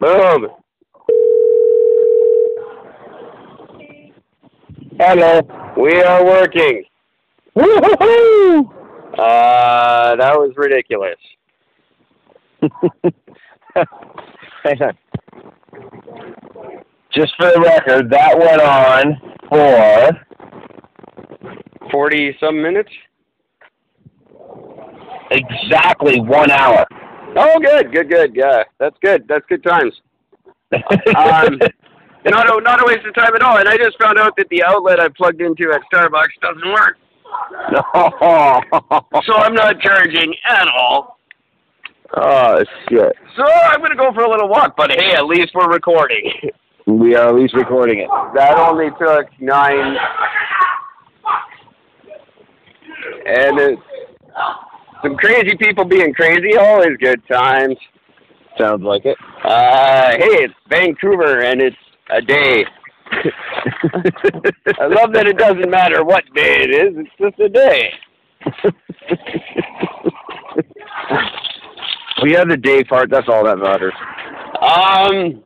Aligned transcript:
Boom. 0.00 0.48
Hello. 4.98 5.40
We 5.76 6.00
are 6.02 6.24
working. 6.24 6.84
Woo-hoo-hoo! 7.54 8.70
Uh, 9.18 10.16
that 10.16 10.34
was 10.36 10.52
ridiculous. 10.56 11.16
Hang 14.62 14.82
on. 14.82 14.98
Just 17.12 17.32
for 17.36 17.50
the 17.50 17.60
record, 17.60 18.10
that 18.10 18.38
went 18.38 18.60
on 18.60 19.20
for 19.48 20.10
40 21.90 22.36
some 22.38 22.60
minutes? 22.62 22.90
exactly 25.30 26.20
one 26.20 26.50
hour. 26.50 26.86
Oh, 27.40 27.60
good, 27.60 27.92
good, 27.92 28.08
good. 28.10 28.34
Yeah, 28.34 28.64
that's 28.78 28.96
good. 29.00 29.26
That's 29.28 29.44
good 29.48 29.62
times. 29.62 29.94
Um, 30.72 31.58
not 32.26 32.50
a, 32.50 32.60
not 32.60 32.82
a 32.82 32.84
waste 32.86 33.06
of 33.06 33.14
time 33.14 33.34
at 33.34 33.42
all. 33.42 33.58
And 33.58 33.68
I 33.68 33.76
just 33.76 33.96
found 34.00 34.18
out 34.18 34.34
that 34.36 34.48
the 34.50 34.62
outlet 34.64 34.98
I 34.98 35.08
plugged 35.08 35.40
into 35.40 35.72
at 35.72 35.80
Starbucks 35.92 36.40
doesn't 36.42 36.68
work. 36.72 36.96
So 39.26 39.34
I'm 39.34 39.54
not 39.54 39.80
charging 39.80 40.34
at 40.48 40.66
all. 40.68 41.18
oh 42.16 42.64
shit! 42.88 43.12
So 43.36 43.44
I'm 43.44 43.80
going 43.80 43.90
to 43.90 43.96
go 43.96 44.10
for 44.14 44.22
a 44.22 44.30
little 44.30 44.48
walk. 44.48 44.74
But 44.76 44.90
hey, 44.92 45.12
at 45.12 45.26
least 45.26 45.52
we're 45.54 45.70
recording. 45.70 46.32
We 46.86 47.14
are 47.16 47.28
at 47.28 47.34
least 47.34 47.52
recording 47.52 47.98
it. 47.98 48.08
That 48.34 48.56
only 48.56 48.88
took 48.98 49.26
nine. 49.42 49.94
And 53.26 53.58
it's 53.58 53.82
some 55.02 55.16
crazy 55.16 55.56
people 55.56 55.84
being 55.84 56.14
crazy. 56.14 56.56
Always 56.56 56.96
good 56.98 57.20
times. 57.30 57.76
Sounds 58.58 58.82
like 58.82 59.04
it. 59.04 59.16
Uh, 59.44 60.12
hey, 60.18 60.44
it's 60.44 60.54
Vancouver 60.68 61.40
and 61.40 61.60
it's 61.60 61.76
a 62.10 62.20
day. 62.20 62.64
I 63.12 64.86
love 64.86 65.12
that 65.12 65.26
it 65.26 65.38
doesn't 65.38 65.70
matter 65.70 66.04
what 66.04 66.24
day 66.34 66.62
it 66.62 66.70
is. 66.70 66.94
It's 66.96 67.10
just 67.20 67.38
a 67.40 67.48
day. 67.48 67.92
we 72.22 72.32
have 72.32 72.48
the 72.48 72.56
day 72.56 72.82
part. 72.84 73.10
That's 73.10 73.28
all 73.28 73.44
that 73.44 73.58
matters. 73.58 73.92
Um, 74.60 75.42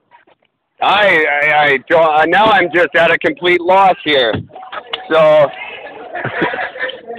I, 0.81 1.25
I, 1.25 1.65
I 1.65 1.77
don't, 1.89 2.21
uh, 2.21 2.25
now 2.27 2.45
I'm 2.47 2.71
just 2.75 2.95
at 2.97 3.11
a 3.11 3.19
complete 3.19 3.61
loss 3.61 3.97
here. 4.05 4.33
So, 5.13 5.19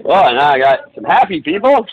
well, 0.04 0.34
now 0.34 0.52
I 0.52 0.60
got 0.60 0.80
some 0.96 1.04
happy 1.04 1.42
people. 1.42 1.86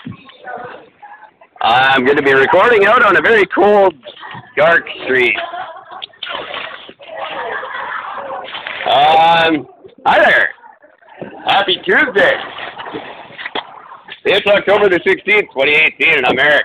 I'm 1.62 2.05
going 2.05 2.17
to 2.17 2.23
be 2.23 2.33
recording 2.33 2.87
out 2.87 3.05
on 3.05 3.17
a 3.17 3.20
very 3.20 3.45
cold, 3.47 3.95
dark 4.56 4.83
street. 5.05 5.37
Um, 8.87 9.69
hi 10.06 10.19
there. 10.25 10.51
Happy 11.47 11.77
Tuesday. 11.84 12.33
It's 14.25 14.47
October 14.47 14.89
the 14.89 15.01
16th, 15.01 15.53
2018, 15.53 16.19
and 16.19 16.27
I'm 16.27 16.39
Eric. 16.39 16.65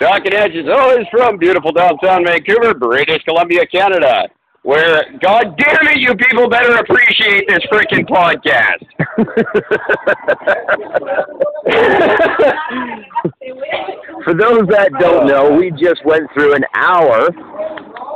Talking 0.00 0.32
Edges 0.32 0.66
always 0.72 1.06
from 1.10 1.38
beautiful 1.38 1.72
downtown 1.72 2.24
Vancouver, 2.24 2.74
British 2.74 3.22
Columbia, 3.24 3.66
Canada, 3.66 4.28
where, 4.62 5.04
god 5.22 5.56
damn 5.56 5.88
it, 5.88 5.98
you 5.98 6.14
people 6.14 6.48
better 6.48 6.74
appreciate 6.74 7.48
this 7.48 7.60
freaking 7.72 8.06
podcast. 8.06 8.84
For 14.24 14.34
those 14.34 14.66
that 14.68 14.90
don't 14.98 15.26
know, 15.26 15.56
we 15.56 15.70
just 15.70 16.04
went 16.04 16.28
through 16.34 16.54
an 16.54 16.64
hour 16.74 17.28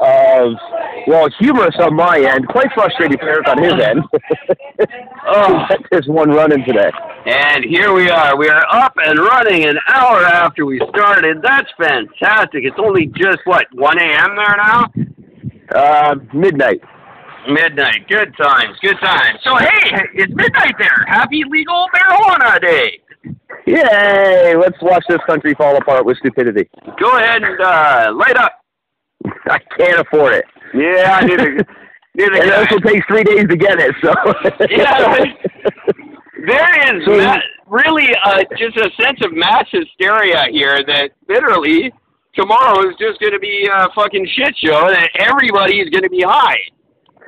of, 0.02 0.54
well, 1.06 1.28
humorous 1.38 1.76
on 1.78 1.94
my 1.94 2.18
end, 2.18 2.48
quite 2.48 2.72
frustrating 2.74 3.16
for 3.18 3.28
Eric 3.28 3.46
on 3.48 3.62
his 3.62 3.74
end. 3.74 4.02
oh, 5.28 5.66
got 5.68 5.78
this 5.90 6.06
one 6.06 6.30
running 6.30 6.64
today. 6.66 6.90
And 7.24 7.64
here 7.64 7.92
we 7.92 8.10
are. 8.10 8.36
We 8.36 8.48
are 8.48 8.66
up 8.68 8.94
and 8.96 9.16
running 9.18 9.64
an 9.64 9.78
hour 9.86 10.24
after 10.24 10.66
we 10.66 10.80
started. 10.90 11.40
That's 11.40 11.70
fantastic. 11.78 12.64
It's 12.64 12.78
only 12.78 13.06
just, 13.06 13.38
what, 13.44 13.66
1 13.72 13.98
a.m. 13.98 14.36
there 14.36 14.56
now? 14.56 14.86
Uh, 15.74 16.14
midnight. 16.34 16.80
Midnight. 17.48 18.06
Good 18.08 18.34
times. 18.36 18.76
Good 18.82 18.96
times. 19.00 19.38
So, 19.42 19.56
hey, 19.56 20.02
it's 20.14 20.32
midnight 20.34 20.74
there. 20.78 21.04
Happy 21.08 21.42
legal 21.48 21.86
marijuana 21.94 22.60
day. 22.60 23.00
Yay! 23.66 24.54
Let's 24.56 24.76
watch 24.82 25.04
this 25.08 25.18
country 25.26 25.54
fall 25.54 25.76
apart 25.76 26.04
with 26.04 26.16
stupidity. 26.18 26.68
Go 27.00 27.16
ahead 27.16 27.42
and 27.42 27.60
uh, 27.60 28.12
light 28.16 28.36
up. 28.36 28.60
I 29.46 29.58
can't 29.78 30.00
afford 30.00 30.34
it. 30.34 30.44
Yeah, 30.74 31.20
neither, 31.20 31.52
neither 32.14 32.34
And 32.34 32.44
it 32.50 32.54
also 32.54 32.78
takes 32.78 33.06
three 33.06 33.22
days 33.24 33.46
to 33.48 33.56
get 33.56 33.78
it, 33.78 33.94
so. 34.02 34.12
Yeah, 34.70 35.02
right. 35.02 35.36
There 36.46 36.96
is 36.96 37.04
So- 37.06 37.16
ma- 37.18 37.38
really 37.68 38.08
uh, 38.24 38.42
just 38.58 38.76
a 38.76 38.90
sense 39.02 39.20
of 39.24 39.32
mass 39.32 39.66
hysteria 39.70 40.44
here 40.50 40.80
that 40.86 41.10
literally 41.28 41.92
tomorrow 42.34 42.88
is 42.88 42.96
just 42.98 43.20
going 43.20 43.32
to 43.32 43.38
be 43.38 43.68
a 43.72 43.88
fucking 43.94 44.26
shit 44.34 44.56
show 44.56 44.88
and 44.88 45.08
everybody 45.18 45.80
is 45.80 45.88
going 45.90 46.02
to 46.02 46.10
be 46.10 46.22
high. 46.22 46.58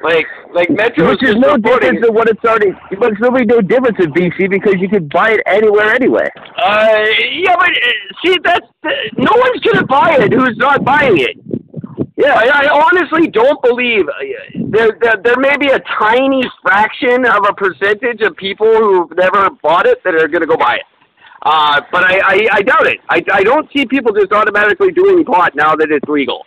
Like, 0.02 0.26
like 0.52 0.68
Metro 0.70 1.08
Which 1.08 1.22
is 1.22 1.36
no 1.36 1.56
difference 1.56 2.00
than 2.02 2.12
what 2.12 2.28
it's 2.28 2.44
already. 2.44 2.72
But 2.98 3.12
it's 3.12 3.20
really 3.20 3.44
no 3.44 3.60
difference 3.60 3.96
in 4.00 4.12
BC 4.12 4.50
because 4.50 4.74
you 4.78 4.88
could 4.88 5.08
buy 5.08 5.32
it 5.32 5.40
anywhere 5.46 5.94
anyway. 5.94 6.28
Uh, 6.36 7.04
yeah, 7.32 7.54
but 7.56 7.70
uh, 7.70 7.90
see, 8.24 8.36
that's 8.42 8.66
uh, 8.84 8.90
no 9.16 9.30
one's 9.36 9.60
going 9.60 9.78
to 9.78 9.86
buy 9.86 10.16
it 10.20 10.32
who's 10.32 10.56
not 10.56 10.84
buying 10.84 11.18
it. 11.18 11.36
Yeah, 12.16 12.34
I, 12.34 12.66
I 12.66 12.84
honestly 12.84 13.28
don't 13.28 13.60
believe 13.62 14.06
uh, 14.08 14.12
there, 14.68 14.96
there 15.00 15.16
there 15.22 15.36
may 15.36 15.56
be 15.58 15.68
a 15.68 15.80
tiny 15.98 16.42
fraction 16.62 17.24
of 17.26 17.44
a 17.48 17.54
percentage 17.54 18.20
of 18.20 18.36
people 18.36 18.72
who've 18.72 19.16
never 19.16 19.50
bought 19.62 19.86
it 19.86 20.02
that 20.04 20.14
are 20.14 20.28
going 20.28 20.42
to 20.42 20.46
go 20.46 20.56
buy 20.56 20.76
it. 20.76 20.93
Uh, 21.44 21.80
but 21.92 22.04
I, 22.04 22.18
I, 22.24 22.38
I 22.52 22.62
doubt 22.62 22.86
it. 22.86 22.98
I, 23.10 23.22
I 23.32 23.42
don't 23.42 23.68
see 23.74 23.84
people 23.84 24.12
just 24.12 24.32
automatically 24.32 24.92
doing 24.92 25.24
pot 25.24 25.54
now 25.54 25.74
that 25.76 25.90
it's 25.90 26.08
legal 26.08 26.46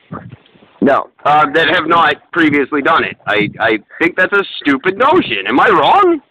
No. 0.82 1.12
uh, 1.24 1.46
that 1.54 1.68
have 1.70 1.88
not 1.88 2.16
previously 2.32 2.82
done 2.82 3.04
it. 3.04 3.16
I, 3.28 3.50
I 3.60 3.80
think 4.02 4.18
that's 4.18 4.34
a 4.34 4.44
stupid 4.62 4.98
notion. 4.98 5.46
Am 5.48 5.60
I 5.60 5.70
wrong? 5.70 6.22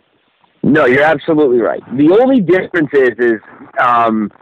No, 0.64 0.84
you're 0.86 1.04
absolutely 1.04 1.58
right. 1.58 1.80
The 1.96 2.10
only 2.20 2.40
difference 2.40 2.90
is, 2.92 3.10
is 3.18 3.40
um, 3.80 4.32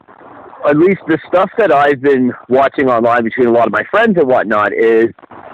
at 0.69 0.77
least 0.77 1.01
the 1.09 1.19
stuff 1.29 1.51
that 1.59 1.73
I've 1.73 2.01
been 2.01 2.33
watching 2.49 2.89
online 2.89 3.25
between 3.25 3.47
a 3.49 3.53
lot 3.53 3.67
of 3.67 3.73
my 3.73 3.83
friends 3.91 4.17
and 4.19 4.27
whatnot 4.29 4.73
is 4.73 5.07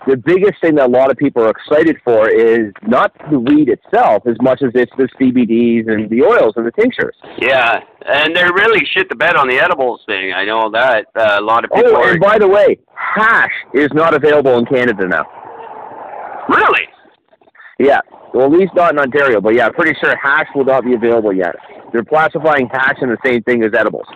the 0.06 0.16
biggest 0.16 0.60
thing 0.60 0.76
that 0.76 0.86
a 0.86 0.88
lot 0.92 1.10
of 1.10 1.16
people 1.16 1.42
are 1.44 1.50
excited 1.50 1.96
for 2.04 2.28
is 2.28 2.72
not 2.86 3.12
the 3.30 3.38
weed 3.38 3.68
itself 3.68 4.22
as 4.26 4.36
much 4.40 4.62
as 4.62 4.70
it's 4.74 4.92
the 4.96 5.08
CBDs 5.20 5.90
and 5.92 6.08
the 6.10 6.22
oils 6.22 6.54
and 6.56 6.64
the 6.66 6.70
tinctures. 6.72 7.14
Yeah, 7.38 7.80
and 8.06 8.34
they're 8.34 8.52
really 8.52 8.84
shit 8.86 9.08
the 9.08 9.16
bed 9.16 9.36
on 9.36 9.48
the 9.48 9.58
edibles 9.58 10.00
thing. 10.06 10.32
I 10.32 10.44
know 10.44 10.70
that 10.70 11.06
uh, 11.16 11.38
a 11.40 11.42
lot 11.42 11.64
of 11.64 11.70
people 11.70 11.92
Oh, 11.96 12.02
are. 12.02 12.10
and 12.12 12.20
by 12.20 12.38
the 12.38 12.48
way, 12.48 12.78
hash 12.94 13.52
is 13.74 13.88
not 13.92 14.14
available 14.14 14.58
in 14.58 14.66
Canada 14.66 15.06
now. 15.06 15.24
Really? 16.48 16.86
Yeah, 17.78 18.00
well, 18.34 18.46
at 18.46 18.52
least 18.52 18.74
not 18.74 18.92
in 18.92 18.98
Ontario, 18.98 19.40
but 19.40 19.54
yeah, 19.54 19.66
I'm 19.66 19.72
pretty 19.72 19.98
sure 20.00 20.14
hash 20.22 20.46
will 20.54 20.64
not 20.64 20.84
be 20.84 20.94
available 20.94 21.32
yet. 21.32 21.54
They're 21.92 22.04
classifying 22.04 22.68
hash 22.70 22.96
in 23.00 23.08
the 23.08 23.16
same 23.24 23.42
thing 23.42 23.64
as 23.64 23.72
edibles. 23.74 24.06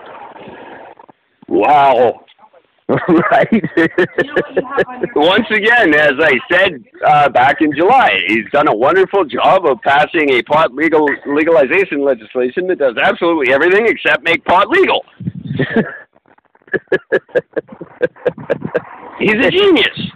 Wow. 1.54 2.24
right? 2.88 3.62
Once 5.14 5.46
again, 5.50 5.94
as 5.94 6.14
I 6.20 6.32
said 6.50 6.84
uh, 7.06 7.28
back 7.30 7.60
in 7.60 7.72
July, 7.74 8.10
he's 8.26 8.50
done 8.52 8.68
a 8.68 8.74
wonderful 8.74 9.24
job 9.24 9.64
of 9.64 9.80
passing 9.82 10.30
a 10.32 10.42
pot 10.42 10.74
legal 10.74 11.08
legalization 11.26 12.04
legislation 12.04 12.66
that 12.66 12.78
does 12.78 12.96
absolutely 13.00 13.54
everything 13.54 13.86
except 13.86 14.24
make 14.24 14.44
pot 14.44 14.68
legal. 14.68 15.04
He's 19.20 19.46
a 19.46 19.50
genius. 19.50 20.10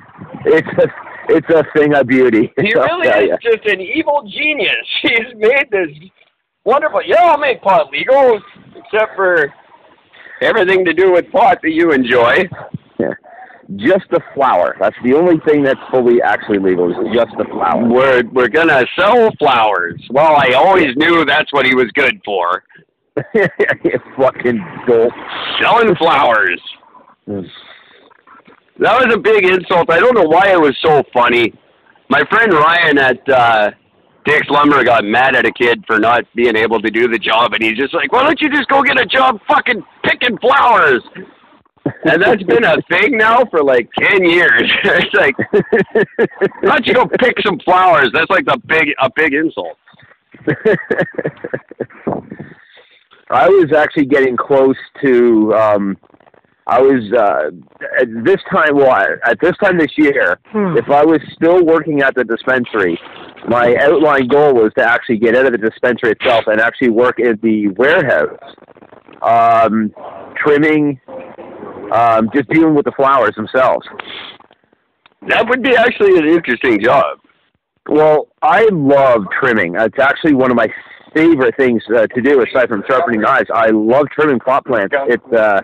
it's 0.45 0.69
a 0.69 0.89
it's 1.29 1.49
a 1.51 1.63
thing 1.79 1.95
of 1.95 2.09
beauty. 2.09 2.53
He 2.57 2.75
really 2.75 3.07
is 3.07 3.29
ya. 3.29 3.37
just 3.41 3.65
an 3.67 3.81
evil 3.81 4.29
genius. 4.29 4.87
He's 5.03 5.35
made 5.37 5.71
this 5.71 5.89
wonderful. 6.65 7.01
Yeah, 7.07 7.23
I'll 7.23 7.39
make 7.39 7.63
pot 7.63 7.93
legal, 7.93 8.41
except 8.75 9.15
for 9.15 9.55
everything 10.41 10.85
to 10.85 10.93
do 10.93 11.13
with 11.13 11.31
pot 11.31 11.59
that 11.63 11.71
you 11.71 11.93
enjoy. 11.93 12.49
Yeah. 12.99 13.15
Just 13.77 14.05
the 14.11 14.21
flower. 14.35 14.77
That's 14.81 14.97
the 15.05 15.15
only 15.15 15.39
thing 15.47 15.63
that's 15.63 15.81
fully 15.91 16.23
actually 16.23 16.59
legal. 16.59 16.91
Is 16.91 16.97
just 17.15 17.37
the 17.37 17.45
flower. 17.45 17.87
We're 17.87 18.23
we're 18.33 18.49
gonna 18.49 18.85
sell 18.99 19.31
flowers. 19.39 20.03
Well, 20.11 20.37
I 20.37 20.55
always 20.55 20.97
knew 20.97 21.25
that's 21.25 21.53
what 21.53 21.67
he 21.67 21.75
was 21.75 21.87
good 21.95 22.21
for. 22.25 22.65
you 23.35 23.47
fucking 24.17 24.65
dope. 24.87 25.13
Selling 25.61 25.95
flowers. 25.97 26.61
That 28.79 29.05
was 29.05 29.13
a 29.13 29.19
big 29.19 29.45
insult. 29.45 29.91
I 29.91 29.99
don't 29.99 30.15
know 30.15 30.29
why 30.29 30.53
it 30.53 30.61
was 30.61 30.77
so 30.83 31.03
funny. 31.13 31.53
My 32.09 32.23
friend 32.31 32.53
Ryan 32.53 32.99
at 32.99 33.29
uh, 33.29 33.71
Dick's 34.29 34.49
Lumber 34.51 34.85
got 34.85 35.05
mad 35.05 35.35
at 35.35 35.47
a 35.47 35.53
kid 35.53 35.83
for 35.87 35.99
not 35.99 36.25
being 36.35 36.55
able 36.55 36.83
to 36.83 36.91
do 36.91 37.09
the 37.09 37.19
job, 37.19 37.55
and 37.55 37.63
he's 37.63 37.79
just 37.79 37.95
like, 37.95 38.13
"Why 38.13 38.23
don't 38.23 38.41
you 38.41 38.51
just 38.51 38.69
go 38.69 38.83
get 38.83 39.01
a 39.01 39.07
job 39.07 39.41
fucking 39.49 39.83
picking 40.05 40.37
flowers?" 40.39 41.03
and 42.05 42.23
that's 42.23 42.43
been 42.43 42.65
a 42.65 42.77
thing 42.91 43.17
now 43.17 43.45
for 43.51 43.63
like 43.63 43.89
ten 43.99 44.25
years. 44.25 44.71
it's 44.85 45.15
like, 45.15 45.35
why 46.61 46.77
don't 46.77 46.87
you 46.87 46.95
go 46.95 47.07
pick 47.07 47.41
some 47.45 47.59
flowers? 47.61 48.11
That's 48.13 48.31
like 48.31 48.45
the 48.45 48.61
big 48.67 48.89
a 49.01 49.11
big 49.15 49.33
insult. 49.35 49.79
I 53.31 53.49
was 53.49 53.73
actually 53.77 54.07
getting 54.07 54.37
close 54.37 54.77
to. 55.03 55.55
Um, 55.55 55.97
I 56.69 56.81
was 56.83 57.03
uh, 57.17 57.51
at 58.01 58.25
this 58.25 58.37
time. 58.53 58.77
Well, 58.77 58.93
at 59.25 59.41
this 59.41 59.57
time 59.63 59.79
this 59.79 59.97
year, 59.97 60.39
Hmm. 60.53 60.77
if 60.77 60.89
I 60.91 61.05
was 61.05 61.21
still 61.33 61.65
working 61.65 62.03
at 62.03 62.15
the 62.15 62.25
dispensary, 62.25 63.01
my 63.49 63.75
outline 63.81 64.29
goal 64.29 64.53
was 64.55 64.71
to 64.77 64.85
actually 64.85 65.17
get 65.19 65.35
out 65.35 65.47
of 65.47 65.53
the 65.53 65.59
dispensary 65.59 66.13
itself 66.13 66.45
and 66.47 66.61
actually 66.61 66.91
work 66.91 67.19
in 67.21 67.39
the 67.43 67.69
warehouse, 67.69 68.39
um, 69.23 69.95
trimming, 70.37 71.01
um, 71.91 72.29
just 72.35 72.49
dealing 72.51 72.75
with 72.75 72.85
the 72.85 72.93
flowers 72.93 73.35
themselves. 73.35 73.87
That 75.29 75.49
would 75.49 75.63
be 75.63 75.75
actually 75.75 76.19
an 76.19 76.29
interesting 76.29 76.81
job. 76.83 77.19
Well, 77.89 78.29
I 78.43 78.69
love 78.71 79.25
trimming. 79.41 79.75
It's 79.79 79.99
actually 79.99 80.35
one 80.35 80.51
of 80.51 80.57
my 80.57 80.69
favorite 81.17 81.57
things 81.57 81.83
uh, 81.97 82.07
to 82.09 82.21
do 82.21 82.43
aside 82.45 82.69
from 82.69 82.85
sharpening 82.87 83.23
knives. 83.23 83.49
I 83.53 83.71
love 83.71 84.07
trimming 84.15 84.39
pot 84.41 84.67
plants. 84.67 84.95
It's 85.09 85.33
uh, 85.33 85.63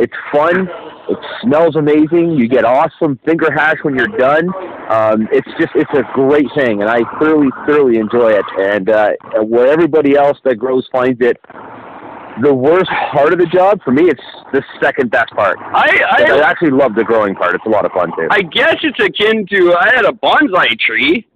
it's 0.00 0.14
fun. 0.32 0.66
It 1.10 1.18
smells 1.42 1.76
amazing. 1.76 2.32
You 2.32 2.48
get 2.48 2.64
awesome 2.64 3.20
finger 3.24 3.50
hash 3.52 3.76
when 3.82 3.94
you're 3.96 4.16
done. 4.16 4.48
Um, 4.88 5.28
it's 5.30 5.48
just 5.58 5.72
it's 5.74 5.90
a 5.92 6.02
great 6.14 6.46
thing, 6.56 6.80
and 6.80 6.90
I 6.90 7.00
thoroughly 7.18 7.50
thoroughly 7.66 7.98
enjoy 7.98 8.32
it. 8.32 8.44
And 8.58 8.88
uh, 8.88 9.10
where 9.42 9.66
everybody 9.66 10.16
else 10.16 10.38
that 10.44 10.56
grows 10.56 10.88
finds 10.90 11.20
it 11.20 11.36
the 12.42 12.54
worst 12.54 12.88
part 13.12 13.34
of 13.34 13.38
the 13.38 13.46
job, 13.46 13.80
for 13.84 13.90
me, 13.90 14.04
it's 14.04 14.22
the 14.52 14.62
second 14.80 15.10
best 15.10 15.30
part. 15.32 15.58
I 15.60 16.00
I, 16.10 16.38
I, 16.38 16.50
actually 16.50 16.70
love 16.70 16.94
the 16.94 17.04
growing 17.04 17.34
part. 17.34 17.54
It's 17.54 17.66
a 17.66 17.70
lot 17.70 17.84
of 17.84 17.92
fun 17.92 18.10
too. 18.16 18.28
I 18.30 18.40
guess 18.42 18.76
it's 18.82 18.98
akin 18.98 19.46
to 19.48 19.74
I 19.74 19.90
had 19.94 20.06
a 20.06 20.12
bonsai 20.12 20.78
tree 20.78 21.26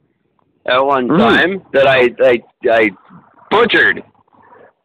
at 0.67 0.81
one 0.82 1.08
Mm. 1.08 1.19
time 1.19 1.62
that 1.75 1.87
I 1.87 2.08
I 2.22 2.43
I 2.70 2.90
butchered, 3.50 4.02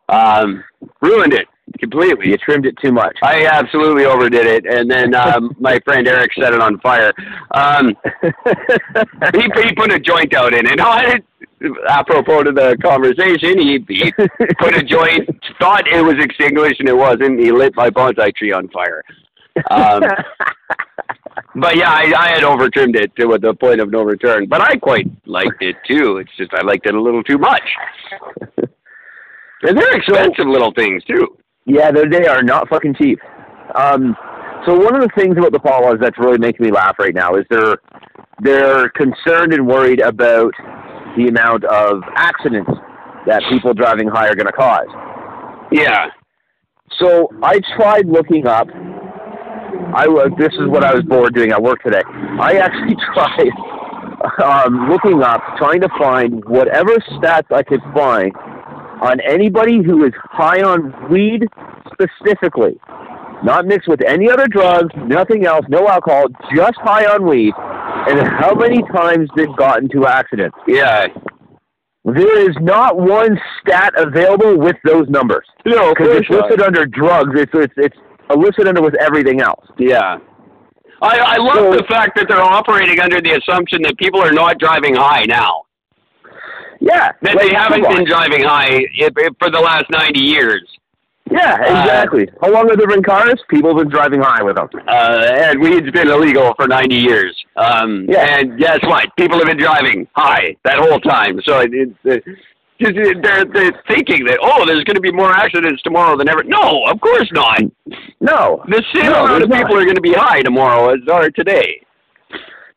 um, 0.10 0.64
ruined 1.02 1.34
it 1.34 1.48
completely. 1.80 2.30
you 2.30 2.38
trimmed 2.38 2.66
it 2.66 2.78
too 2.78 2.92
much. 2.92 3.18
I 3.22 3.46
absolutely 3.46 4.06
overdid 4.06 4.46
it, 4.46 4.66
and 4.66 4.90
then 4.90 5.16
um, 5.16 5.56
my 5.60 5.80
friend 5.86 6.08
Eric 6.08 6.31
set 6.34 6.54
it 6.54 6.62
on 6.62 6.80
fire. 6.80 7.12
Um, 7.52 7.96
he, 9.34 9.42
he 9.42 9.74
put 9.76 9.92
a 9.92 10.00
joint 10.00 10.34
out 10.36 10.54
in 10.54 10.66
it. 10.66 10.80
I, 10.80 11.22
apropos 11.90 12.44
to 12.44 12.52
the 12.52 12.78
conversation, 12.81 13.60
he, 13.60 13.84
he 13.88 14.12
put 14.60 14.76
a 14.76 14.84
joint, 14.84 15.30
thought 15.60 15.88
it 15.88 16.02
was 16.02 16.16
extinguished, 16.20 16.80
and 16.80 16.90
it 16.90 16.96
wasn't. 16.96 17.40
He 17.40 17.52
lit 17.52 17.76
my 17.76 17.90
bonsai 17.90 18.34
tree 18.36 18.52
on 18.52 18.68
fire. 18.70 19.04
Um, 19.72 20.04
but 21.56 21.75
yeah, 21.75 21.92
I, 21.92 22.14
I 22.18 22.30
had 22.30 22.44
over 22.44 22.70
trimmed 22.70 22.96
it 22.96 23.16
to 23.18 23.38
the 23.42 23.54
point 23.54 23.82
of 23.82 23.92
no 23.92 24.04
return. 24.04 24.48
But 24.48 24.62
I 24.62 24.75
quite 24.75 25.08
liked 25.25 25.62
it 25.62 25.75
too. 25.88 26.18
It's 26.18 26.32
just 26.38 26.54
I 26.54 26.62
liked 26.62 26.86
it 26.86 26.96
a 26.96 27.02
little 27.02 27.24
too 27.24 27.38
much. 27.38 27.64
And 29.62 29.78
they're 29.78 29.96
expensive 29.96 30.48
little 30.48 30.72
things 30.72 31.04
too. 31.04 31.38
Yeah, 31.66 31.92
they 31.92 32.28
are 32.28 32.44
not 32.44 32.68
fucking 32.70 32.96
cheap. 32.96 33.20
Um, 33.76 34.16
so 34.66 34.76
one 34.76 34.96
of 34.96 35.02
the 35.02 35.10
things 35.16 35.38
about 35.38 35.52
the 35.52 35.60
Palas 35.60 36.00
that's 36.02 36.18
really 36.18 36.38
making 36.38 36.66
me 36.66 36.72
laugh 36.72 36.96
right 37.00 37.14
now 37.14 37.36
is 37.36 37.46
they're 37.50 37.78
they're 38.42 38.90
concerned 38.90 39.54
and 39.54 39.68
worried 39.68 40.00
about 40.00 40.54
the 41.18 41.28
amount 41.28 41.66
of 41.66 42.02
accidents 42.16 42.72
that 43.26 43.44
people 43.50 43.74
driving 43.74 44.08
high 44.08 44.28
are 44.28 44.36
going 44.36 44.48
to 44.48 44.54
cause. 44.54 44.88
Yeah. 45.72 46.08
So 47.00 47.30
I 47.44 47.60
tried 47.76 48.08
looking 48.08 48.48
up. 48.48 48.68
I 49.94 50.08
wa- 50.08 50.30
this 50.38 50.54
is 50.54 50.68
what 50.68 50.84
I 50.84 50.94
was 50.94 51.04
bored 51.04 51.36
doing 51.36 51.52
at 51.52 51.62
work 51.62 51.84
today. 51.84 52.02
I 52.06 52.58
actually 52.58 52.96
tried 53.14 53.52
um, 54.44 54.90
looking 54.90 55.22
up, 55.22 55.42
trying 55.58 55.82
to 55.82 55.90
find 55.98 56.44
whatever 56.46 56.96
stats 57.20 57.52
I 57.52 57.64
could 57.64 57.82
find 57.94 58.34
on 59.01 59.19
anybody 59.22 59.81
who 59.84 60.06
is 60.06 60.13
high 60.16 60.62
on 60.62 61.10
weed 61.10 61.48
specifically, 61.94 62.80
not 63.44 63.66
mixed 63.66 63.88
with 63.88 64.01
any 64.06 64.30
other 64.30 64.48
drugs, 64.48 64.94
nothing 64.98 65.46
else, 65.46 65.66
no 65.69 65.88
alcohol, 65.88 66.25
just 66.56 66.75
high 66.78 67.06
on 67.06 67.25
weed, 67.25 67.54
and 67.57 68.28
how 68.28 68.54
many 68.54 68.81
times 68.94 69.30
they've 69.36 69.56
gotten 69.57 69.86
into 69.86 70.06
accidents. 70.06 70.57
Yeah. 70.68 71.07
There 72.06 72.50
is 72.50 72.56
not 72.62 72.98
one 72.98 73.38
stat 73.62 73.94
available 73.98 74.57
with 74.57 74.78
those 74.86 75.07
numbers 75.10 75.46
No, 75.66 75.90
because 75.94 76.16
it's 76.18 76.30
listed 76.30 76.62
under 76.62 76.86
drugs. 76.86 77.31
It's 77.36 77.51
it's 77.54 77.74
it's 77.78 77.98
listed 78.36 78.68
under 78.68 78.81
with 78.81 78.96
everything 79.01 79.42
else. 79.42 79.66
Yeah. 79.78 80.18
I, 81.01 81.18
I 81.19 81.38
love 81.38 81.56
So- 81.56 81.72
the 81.78 81.84
fact 81.90 82.18
that 82.18 82.28
they're 82.28 82.42
operating 82.42 83.00
under 83.00 83.22
the 83.22 83.31
assumption 83.40 83.81
that 83.84 83.98
people 83.98 84.22
are 84.22 84.31
not 84.34 84.60
driving 84.60 84.96
high 84.96 85.24
now. 85.28 85.63
Yeah, 86.80 87.12
That 87.22 87.36
like, 87.36 87.50
they 87.50 87.56
haven't 87.56 87.81
been 87.84 88.06
driving 88.06 88.44
high 88.44 88.70
if, 88.98 89.14
if 89.18 89.34
for 89.40 89.50
the 89.52 89.60
last 89.60 89.86
90 89.92 90.20
years. 90.20 90.62
Yeah, 91.31 91.58
exactly. 91.62 92.28
How 92.42 92.52
long 92.52 92.70
have 92.70 92.78
there 92.80 92.88
been 92.88 93.04
cars? 93.04 93.40
People 93.50 93.70
have 93.70 93.78
been 93.78 93.90
driving 93.90 94.20
high 94.22 94.42
with 94.42 94.56
them. 94.56 94.68
Uh, 94.88 95.22
and 95.28 95.60
weed's 95.62 95.92
been 95.92 96.08
illegal 96.10 96.54
for 96.56 96.68
90 96.68 96.96
years. 96.96 97.36
Um, 97.56 98.06
Yeah. 98.10 98.38
And 98.40 98.58
guess 98.58 98.80
what? 98.84 99.16
People 99.18 99.38
have 99.38 99.46
been 99.48 99.60
driving 99.60 100.08
high 100.16 100.56
that 100.64 100.80
whole 100.80 101.00
time. 101.02 101.40
So 101.46 101.60
it, 101.60 101.72
it, 101.74 101.90
it, 102.06 102.24
just, 102.82 102.94
it- 102.96 103.22
they're, 103.22 103.46
they're 103.46 103.80
thinking 103.88 104.25
that, 104.25 104.40
oh, 104.42 104.66
there's 104.66 104.84
going 104.86 104.96
to 104.96 105.02
be 105.02 105.12
more 105.12 105.32
accidents 105.32 105.84
tomorrow 105.84 106.18
than 106.18 106.30
ever. 106.30 106.44
No, 106.46 106.84
of 106.88 107.00
course 107.02 107.30
not. 107.32 107.62
No. 108.22 108.64
The 108.70 108.84
same 108.96 109.12
No, 109.12 109.25
amount 109.25 109.44
of 109.44 109.50
people 109.52 109.75
not. 109.75 109.82
are 109.82 109.86
going 109.86 109.96
to 109.96 110.02
be 110.02 110.14
high 110.14 110.42
tomorrow 110.42 110.94
as 110.96 111.00
are 111.12 111.30
today. 111.30 111.82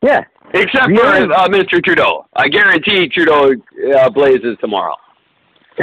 Yeah. 0.03 0.25
Except 0.53 0.85
for 0.95 1.05
uh, 1.05 1.47
Mr. 1.47 1.83
Trudeau. 1.83 2.25
I 2.35 2.47
guarantee 2.47 3.09
Trudeau 3.09 3.53
uh, 3.95 4.09
blazes 4.09 4.57
tomorrow. 4.59 4.95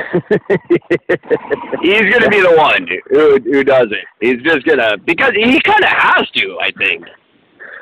He's 1.83 2.03
going 2.03 2.23
to 2.23 2.29
be 2.31 2.41
the 2.41 2.55
one 2.57 2.87
who 3.11 3.41
who 3.41 3.65
does 3.65 3.89
it. 3.91 4.05
He's 4.21 4.41
just 4.43 4.65
going 4.65 4.79
to 4.79 4.97
because 5.05 5.33
he 5.35 5.61
kind 5.63 5.83
of 5.83 5.91
has 5.91 6.31
to. 6.37 6.59
I 6.61 6.71
think. 6.79 7.07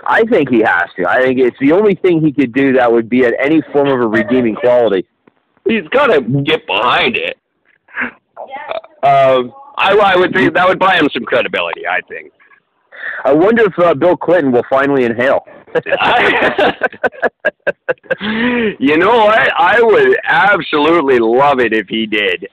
I 0.06 0.22
think 0.25 0.48
he 0.48 0.60
has 0.60 0.86
to. 0.96 1.06
I 1.06 1.20
think 1.20 1.38
it's 1.38 1.58
the 1.60 1.72
only 1.72 1.94
thing 1.96 2.22
he 2.22 2.32
could 2.32 2.54
do 2.54 2.72
that 2.75 2.90
would 2.90 3.10
be 3.10 3.26
at 3.26 3.34
any 3.38 3.60
form 3.72 3.88
of 3.88 4.00
a 4.00 4.06
redeeming 4.06 4.54
quality. 4.54 5.06
He's 5.69 5.86
got 5.88 6.06
to 6.06 6.22
get 6.44 6.66
behind 6.66 7.16
it. 7.16 7.36
Um, 9.02 9.52
I, 9.76 9.94
I 9.94 10.16
would 10.16 10.32
think 10.32 10.54
that 10.54 10.66
would 10.66 10.78
buy 10.78 10.96
him 10.96 11.08
some 11.12 11.24
credibility. 11.24 11.86
I 11.86 12.00
think. 12.08 12.32
I 13.24 13.32
wonder 13.32 13.64
if 13.64 13.79
uh, 13.79 13.94
Bill 13.94 14.17
Clinton 14.17 14.53
will 14.53 14.64
finally 14.70 15.05
inhale. 15.05 15.44
you 18.79 18.96
know 18.96 19.17
what? 19.17 19.53
I 19.56 19.81
would 19.82 20.17
absolutely 20.25 21.19
love 21.19 21.60
it 21.60 21.72
if 21.72 21.89
he 21.89 22.06
did. 22.06 22.46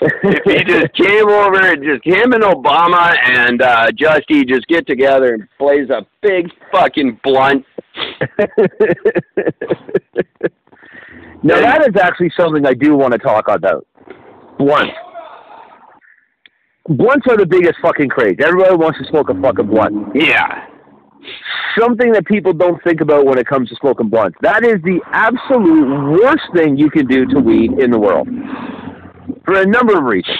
if 0.00 0.42
he 0.44 0.64
just 0.64 0.92
came 0.94 1.28
over 1.28 1.60
and 1.60 1.82
just 1.82 2.04
him 2.04 2.32
and 2.32 2.42
Obama 2.42 3.16
and 3.24 3.62
uh 3.62 3.86
Justy 3.92 4.46
just 4.46 4.66
get 4.66 4.86
together 4.86 5.34
and 5.34 5.48
blaze 5.58 5.90
a 5.90 6.06
big 6.22 6.50
fucking 6.72 7.20
blunt. 7.22 7.64
now 11.42 11.60
that 11.60 11.86
is 11.88 11.96
actually 12.00 12.30
something 12.36 12.66
I 12.66 12.74
do 12.74 12.96
want 12.96 13.12
to 13.12 13.18
talk 13.18 13.48
about. 13.48 13.86
Blunt. 14.58 14.90
Blunts 16.88 17.26
are 17.28 17.36
the 17.36 17.46
biggest 17.46 17.78
fucking 17.82 18.08
craze. 18.08 18.36
Everybody 18.40 18.76
wants 18.76 18.98
to 19.00 19.04
smoke 19.06 19.28
a 19.28 19.40
fucking 19.40 19.66
blunt. 19.66 20.14
Yeah. 20.14 20.66
Something 21.78 22.12
that 22.12 22.24
people 22.26 22.52
don't 22.52 22.82
think 22.84 23.00
about 23.00 23.26
when 23.26 23.38
it 23.38 23.46
comes 23.46 23.68
to 23.68 23.76
smoking 23.76 24.08
blunts. 24.08 24.36
That 24.40 24.64
is 24.64 24.80
the 24.82 25.00
absolute 25.12 26.20
worst 26.22 26.44
thing 26.54 26.76
you 26.76 26.88
can 26.90 27.06
do 27.06 27.26
to 27.26 27.38
weed 27.40 27.72
in 27.78 27.90
the 27.90 27.98
world. 27.98 28.28
For 29.44 29.60
a 29.60 29.66
number 29.66 29.96
of 29.98 30.04
reasons. 30.04 30.38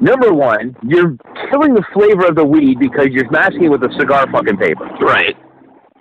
Number 0.00 0.32
one, 0.32 0.76
you're 0.86 1.16
killing 1.50 1.74
the 1.74 1.84
flavor 1.92 2.26
of 2.26 2.34
the 2.34 2.44
weed 2.44 2.78
because 2.80 3.08
you're 3.10 3.30
masking 3.30 3.64
it 3.64 3.70
with 3.70 3.82
a 3.84 3.92
cigar 3.98 4.26
fucking 4.32 4.56
paper. 4.56 4.84
Right. 5.00 5.36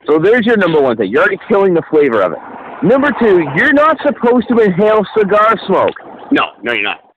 So 0.08 0.18
there's 0.18 0.46
your 0.46 0.58
number 0.58 0.82
one 0.82 0.98
thing. 0.98 1.12
You're 1.12 1.22
already 1.22 1.39
killing 1.48 1.74
the 1.75 1.84
flavor 1.91 2.22
of 2.22 2.32
it. 2.34 2.39
Number 2.84 3.12
two, 3.20 3.46
you're 3.56 3.74
not 3.74 3.98
supposed 4.03 4.48
to 4.50 4.58
inhale 4.58 5.06
cigar 5.15 5.56
smoke, 5.68 5.94
No, 6.32 6.46
no 6.63 6.74
you're 6.74 6.82
not. 6.84 7.13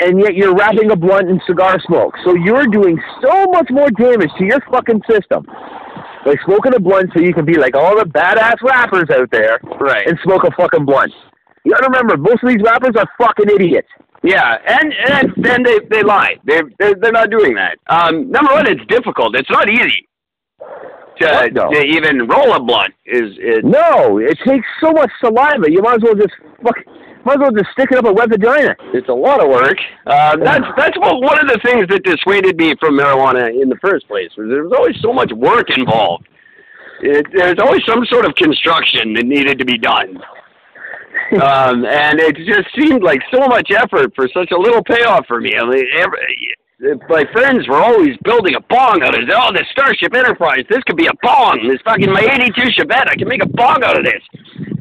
and 0.00 0.18
yet 0.18 0.34
you're 0.34 0.52
wrapping 0.54 0.90
a 0.90 0.96
blunt 0.96 1.28
in 1.30 1.40
cigar 1.46 1.78
smoke. 1.86 2.14
So 2.24 2.34
you're 2.34 2.66
doing 2.66 2.98
so 3.22 3.44
much 3.52 3.68
more 3.70 3.88
damage 3.90 4.30
to 4.38 4.44
your 4.44 4.60
fucking 4.70 5.02
system 5.08 5.46
by 6.24 6.34
smoking 6.44 6.74
a 6.74 6.80
blunt 6.80 7.10
so 7.14 7.20
you 7.20 7.32
can 7.32 7.44
be 7.44 7.54
like 7.58 7.74
all 7.74 7.96
the 7.96 8.04
badass 8.04 8.60
rappers 8.62 9.08
out 9.10 9.30
there 9.30 9.58
Right. 9.80 10.06
and 10.06 10.18
smoke 10.22 10.44
a 10.44 10.50
fucking 10.52 10.84
blunt. 10.84 11.12
You 11.64 11.72
gotta 11.72 11.88
remember, 11.90 12.16
most 12.16 12.42
of 12.42 12.48
these 12.48 12.62
rappers 12.62 12.94
are 12.96 13.06
fucking 13.18 13.48
idiots. 13.54 13.88
Yeah, 14.22 14.58
and 14.66 14.92
and 15.08 15.32
then 15.36 15.62
they 15.62 15.78
they 15.90 16.02
lie. 16.02 16.36
They 16.44 16.60
they're, 16.78 16.94
they're 16.94 17.12
not 17.12 17.30
doing 17.30 17.54
that. 17.54 17.78
Um, 17.88 18.30
number 18.30 18.52
one, 18.52 18.66
it's 18.66 18.84
difficult. 18.86 19.34
It's 19.34 19.50
not 19.50 19.70
easy 19.70 20.06
to 21.20 21.50
no. 21.52 21.70
to 21.70 21.82
even 21.82 22.26
roll 22.28 22.52
a 22.54 22.60
blunt. 22.60 22.92
Is 23.06 23.32
is 23.38 23.60
No, 23.64 24.18
it 24.18 24.38
takes 24.46 24.66
so 24.82 24.90
much 24.92 25.10
saliva. 25.20 25.70
You 25.70 25.80
might 25.82 25.96
as 25.96 26.02
well 26.02 26.14
just 26.14 26.34
fuck. 26.62 26.76
Might 27.24 27.34
as 27.34 27.40
well 27.40 27.52
just 27.52 27.70
stick 27.72 27.92
it 27.92 27.98
up 27.98 28.06
a 28.06 28.12
wet 28.12 28.30
vagina. 28.30 28.74
It's 28.94 29.08
a 29.08 29.14
lot 29.14 29.42
of 29.42 29.48
work. 29.48 29.76
Uh, 30.06 30.36
that's 30.36 30.64
that's 30.76 30.98
what 30.98 31.20
one 31.20 31.38
of 31.38 31.48
the 31.48 31.60
things 31.64 31.86
that 31.88 32.02
dissuaded 32.02 32.56
me 32.56 32.74
from 32.80 32.98
marijuana 32.98 33.50
in 33.50 33.68
the 33.68 33.76
first 33.76 34.08
place. 34.08 34.30
Was 34.38 34.48
there 34.48 34.64
was 34.64 34.72
always 34.72 34.96
so 35.02 35.12
much 35.12 35.30
work 35.32 35.68
involved. 35.76 36.26
It, 37.02 37.26
there's 37.32 37.58
always 37.58 37.82
some 37.86 38.04
sort 38.06 38.24
of 38.24 38.34
construction 38.36 39.14
that 39.14 39.26
needed 39.26 39.58
to 39.58 39.64
be 39.64 39.78
done. 39.78 40.16
um, 41.42 41.84
and 41.84 42.20
it 42.20 42.36
just 42.36 42.68
seemed 42.76 43.02
like 43.02 43.20
so 43.32 43.46
much 43.46 43.70
effort 43.70 44.12
for 44.14 44.28
such 44.32 44.50
a 44.50 44.58
little 44.58 44.82
payoff 44.82 45.26
for 45.26 45.40
me. 45.40 45.54
I 45.56 45.64
mean, 45.64 45.84
every, 45.96 46.54
my 47.08 47.24
friends 47.32 47.68
were 47.68 47.82
always 47.82 48.16
building 48.24 48.54
a 48.54 48.60
bong 48.68 49.02
out 49.02 49.14
of 49.14 49.22
it. 49.22 49.30
Oh, 49.34 49.52
this 49.52 49.66
Starship 49.70 50.14
Enterprise, 50.14 50.64
this 50.68 50.82
could 50.84 50.96
be 50.96 51.06
a 51.06 51.16
bong. 51.22 51.68
This 51.68 51.80
fucking 51.84 52.10
my 52.10 52.20
'82 52.20 52.80
Chevette, 52.80 53.08
I 53.08 53.14
can 53.16 53.28
make 53.28 53.42
a 53.42 53.48
bong 53.48 53.82
out 53.84 53.98
of 53.98 54.04
this. 54.04 54.22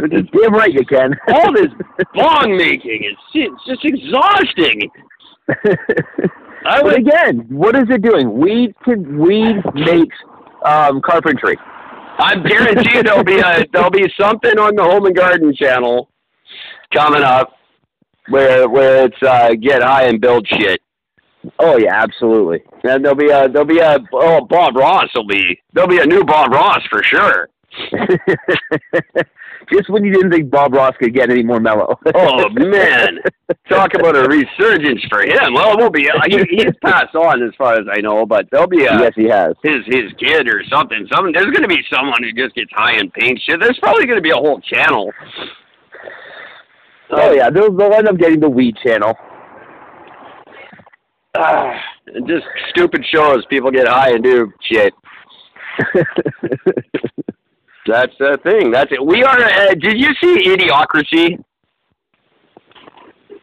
Damn 0.07 0.53
right 0.53 0.71
you 0.71 0.85
can. 0.85 1.13
All 1.33 1.53
this 1.53 1.67
bong 2.13 2.55
making, 2.55 3.03
is 3.03 3.17
it's 3.33 3.65
just 3.65 3.83
exhausting. 3.83 4.89
I 6.65 6.81
but 6.81 6.83
would 6.83 6.97
again, 6.99 7.45
what 7.49 7.75
is 7.75 7.85
it 7.89 8.01
doing? 8.01 8.37
Weed 8.37 8.73
can 8.83 9.19
weed 9.19 9.57
makes 9.73 10.15
um, 10.65 11.01
carpentry. 11.01 11.57
I 12.19 12.35
guarantee 12.35 13.01
there'll 13.01 13.23
be 13.23 13.39
a 13.39 13.65
there'll 13.71 13.89
be 13.89 14.11
something 14.19 14.57
on 14.59 14.75
the 14.75 14.83
Home 14.83 15.05
and 15.05 15.15
Garden 15.15 15.53
channel 15.55 16.09
coming 16.93 17.23
up 17.23 17.53
where 18.29 18.69
where 18.69 19.05
it's 19.05 19.23
uh, 19.23 19.51
get 19.61 19.81
high 19.81 20.05
and 20.07 20.19
build 20.21 20.47
shit. 20.47 20.81
Oh 21.57 21.77
yeah, 21.77 21.93
absolutely. 21.95 22.61
And 22.83 23.03
there'll 23.03 23.17
be 23.17 23.29
a 23.29 23.47
there'll 23.47 23.65
be 23.65 23.79
a 23.79 23.97
oh 24.13 24.45
Bob 24.45 24.75
Ross 24.75 25.09
will 25.15 25.27
be 25.27 25.59
there'll 25.73 25.89
be 25.89 25.99
a 25.99 26.05
new 26.05 26.23
Bob 26.23 26.51
Ross 26.51 26.81
for 26.89 27.01
sure. 27.03 27.49
Just 29.71 29.89
when 29.89 30.03
you 30.05 30.11
didn't 30.13 30.31
think 30.31 30.49
Bob 30.49 30.73
Ross 30.73 30.95
could 30.99 31.13
get 31.13 31.29
any 31.29 31.43
more 31.43 31.59
mellow. 31.59 31.99
Oh 32.15 32.49
man, 32.53 33.19
talk 33.67 33.93
about 33.93 34.15
a 34.15 34.21
resurgence 34.27 35.03
for 35.09 35.21
him. 35.21 35.53
Well, 35.53 35.73
it 35.73 35.79
won't 35.79 35.93
be. 35.93 36.09
uh, 36.09 36.13
He, 36.27 36.39
he's 36.49 36.73
passed 36.83 37.13
on 37.15 37.43
as 37.43 37.51
far 37.57 37.73
as 37.75 37.85
I 37.91 37.99
know, 38.01 38.25
but 38.25 38.47
there'll 38.51 38.67
be 38.67 38.85
a 38.85 38.99
yes, 38.99 39.11
he 39.15 39.25
has. 39.27 39.53
his 39.63 39.85
his 39.85 40.11
kid 40.17 40.47
or 40.47 40.63
something. 40.71 41.05
Some 41.13 41.31
there's 41.33 41.45
going 41.51 41.61
to 41.61 41.67
be 41.67 41.81
someone 41.93 42.23
who 42.23 42.31
just 42.31 42.55
gets 42.55 42.71
high 42.73 42.93
and 42.93 43.11
paints 43.13 43.43
shit. 43.43 43.59
There's 43.59 43.77
probably 43.79 44.05
going 44.05 44.17
to 44.17 44.21
be 44.23 44.31
a 44.31 44.35
whole 44.35 44.59
channel. 44.61 45.11
Oh 47.11 47.31
yeah, 47.33 47.49
they'll, 47.49 47.71
they'll 47.75 47.93
end 47.93 48.07
up 48.07 48.17
getting 48.17 48.39
the 48.39 48.49
weed 48.49 48.75
channel. 48.83 49.13
And 51.35 52.27
just 52.27 52.45
stupid 52.69 53.05
shows. 53.13 53.45
People 53.49 53.71
get 53.71 53.87
high 53.87 54.11
and 54.11 54.23
do 54.23 54.51
shit. 54.61 54.93
That's 57.89 58.13
the 58.19 58.39
thing. 58.43 58.71
That's 58.71 58.91
it. 58.91 59.03
We 59.03 59.23
are. 59.23 59.39
Uh, 59.39 59.73
did 59.73 59.99
you 59.99 60.09
see 60.21 60.47
Idiocracy? 60.47 61.43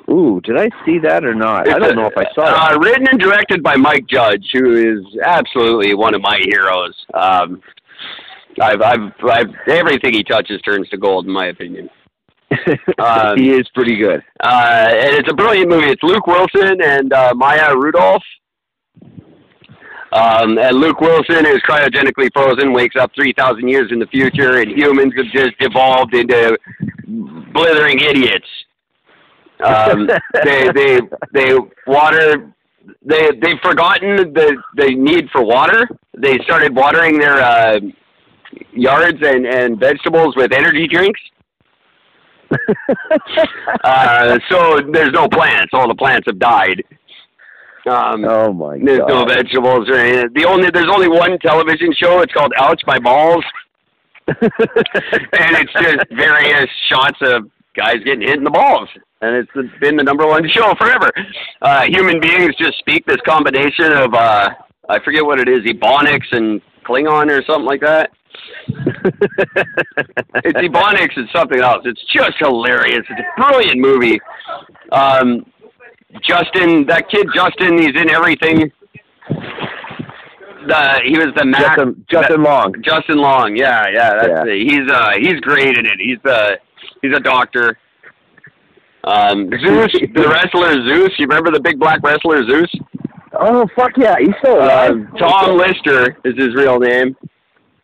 Ooh, 0.08 0.40
did 0.44 0.56
I 0.56 0.70
see 0.84 0.98
that 1.00 1.24
or 1.24 1.34
not? 1.34 1.68
I 1.68 1.78
don't 1.78 1.92
a- 1.92 1.94
know 1.94 2.06
if 2.06 2.16
I 2.16 2.26
saw 2.32 2.44
uh, 2.44 2.74
it. 2.74 2.78
Written 2.78 3.08
and 3.10 3.18
directed 3.18 3.62
by 3.62 3.74
Mike 3.76 4.06
Judge, 4.06 4.48
who 4.52 4.74
is 4.74 5.04
absolutely 5.24 5.94
one 5.94 6.14
of 6.14 6.22
my 6.22 6.40
heroes. 6.44 6.94
Um, 7.12 7.60
I've, 8.60 8.80
I've, 8.80 9.12
I've, 9.28 9.54
everything 9.66 10.14
he 10.14 10.22
touches 10.22 10.62
turns 10.62 10.88
to 10.90 10.96
gold, 10.96 11.26
in 11.26 11.32
my 11.32 11.46
opinion. 11.46 11.90
um, 12.98 13.36
he 13.36 13.50
is 13.50 13.68
pretty 13.74 13.96
good. 13.96 14.22
Uh, 14.40 14.86
and 14.88 15.16
it's 15.16 15.30
a 15.30 15.34
brilliant 15.34 15.68
movie. 15.68 15.88
It's 15.88 16.02
Luke 16.02 16.26
Wilson 16.26 16.80
and 16.80 17.12
uh, 17.12 17.34
Maya 17.34 17.74
Rudolph. 17.76 18.22
Um, 20.16 20.56
and 20.56 20.78
Luke 20.78 21.00
Wilson 21.02 21.44
is 21.44 21.58
cryogenically 21.68 22.30
frozen, 22.32 22.72
wakes 22.72 22.96
up 22.98 23.10
3,000 23.14 23.68
years 23.68 23.92
in 23.92 23.98
the 23.98 24.06
future, 24.06 24.60
and 24.60 24.70
humans 24.70 25.12
have 25.14 25.26
just 25.26 25.54
evolved 25.60 26.14
into 26.14 26.56
blithering 27.52 28.00
idiots. 28.00 28.46
Um, 29.62 30.08
they, 30.44 30.70
they, 30.74 31.00
they 31.34 31.54
water, 31.86 32.50
they, 33.04 33.30
they've 33.42 33.60
forgotten 33.62 34.32
the, 34.32 34.56
the 34.76 34.94
need 34.94 35.28
for 35.32 35.44
water. 35.44 35.86
They 36.16 36.38
started 36.44 36.74
watering 36.74 37.18
their 37.18 37.38
uh, 37.42 37.80
yards 38.72 39.18
and, 39.20 39.46
and 39.46 39.78
vegetables 39.78 40.34
with 40.34 40.50
energy 40.52 40.88
drinks. 40.88 41.20
uh, 43.84 44.38
so 44.48 44.80
there's 44.92 45.12
no 45.12 45.28
plants. 45.28 45.70
All 45.74 45.88
the 45.88 45.94
plants 45.94 46.26
have 46.26 46.38
died. 46.38 46.82
Um, 47.86 48.24
oh 48.24 48.52
my 48.52 48.78
there's 48.78 48.98
no 49.06 49.24
vegetables 49.24 49.88
or 49.88 49.94
anything. 49.94 50.30
The 50.34 50.44
only 50.44 50.70
there's 50.70 50.90
only 50.90 51.08
one 51.08 51.38
television 51.38 51.92
show. 51.94 52.20
It's 52.20 52.32
called 52.32 52.52
Ouch 52.58 52.82
My 52.86 52.98
Balls, 52.98 53.44
and 54.26 54.36
it's 54.40 55.72
just 55.72 56.04
various 56.10 56.68
shots 56.88 57.18
of 57.22 57.48
guys 57.76 57.96
getting 58.04 58.22
hit 58.22 58.38
in 58.38 58.44
the 58.44 58.50
balls. 58.50 58.88
And 59.20 59.36
it's 59.36 59.50
been 59.80 59.96
the 59.96 60.02
number 60.02 60.26
one 60.26 60.48
show 60.48 60.74
forever. 60.74 61.10
Uh, 61.62 61.84
human 61.84 62.20
beings 62.20 62.54
just 62.58 62.78
speak 62.78 63.06
this 63.06 63.20
combination 63.24 63.92
of 63.92 64.14
uh, 64.14 64.50
I 64.88 64.98
forget 65.04 65.24
what 65.24 65.40
it 65.40 65.48
is, 65.48 65.62
Ebonics 65.62 66.32
and 66.32 66.60
Klingon 66.84 67.30
or 67.30 67.42
something 67.44 67.66
like 67.66 67.80
that. 67.80 68.10
It's 70.44 70.58
Ebonics 70.60 71.16
and 71.16 71.28
something 71.34 71.60
else. 71.60 71.82
It's 71.84 72.02
just 72.12 72.32
hilarious. 72.38 73.04
It's 73.08 73.20
a 73.20 73.40
brilliant 73.40 73.78
movie. 73.78 74.20
Um, 74.92 75.46
Justin, 76.22 76.86
that 76.86 77.08
kid 77.10 77.26
Justin, 77.34 77.78
he's 77.78 77.94
in 78.00 78.10
everything. 78.10 78.70
The 80.66 81.00
he 81.04 81.16
was 81.16 81.28
the 81.36 81.44
Mac. 81.44 81.76
Justin, 81.76 82.04
Justin 82.10 82.42
Long. 82.42 82.74
Justin 82.82 83.18
Long, 83.18 83.54
yeah, 83.56 83.86
yeah, 83.92 84.10
that's 84.14 84.46
Yeah. 84.46 84.52
it. 84.52 84.70
He's 84.70 84.90
uh 84.90 85.12
he's 85.18 85.40
great 85.40 85.78
in 85.78 85.86
it. 85.86 85.98
He's 86.00 86.18
uh 86.24 86.56
he's 87.02 87.14
a 87.16 87.20
doctor. 87.20 87.78
Um, 89.04 89.48
Zeus, 89.64 89.92
the 90.14 90.28
wrestler 90.28 90.72
Zeus. 90.88 91.12
You 91.18 91.26
remember 91.26 91.52
the 91.52 91.60
big 91.60 91.78
black 91.78 92.00
wrestler 92.02 92.44
Zeus? 92.48 92.70
Oh 93.38 93.68
fuck 93.76 93.92
yeah, 93.96 94.16
he's 94.18 94.34
still 94.40 94.60
Uh, 94.60 94.64
alive. 94.92 95.06
Tom 95.18 95.56
Lister 95.56 96.16
is 96.24 96.34
his 96.36 96.54
real 96.56 96.78
name. 96.80 97.16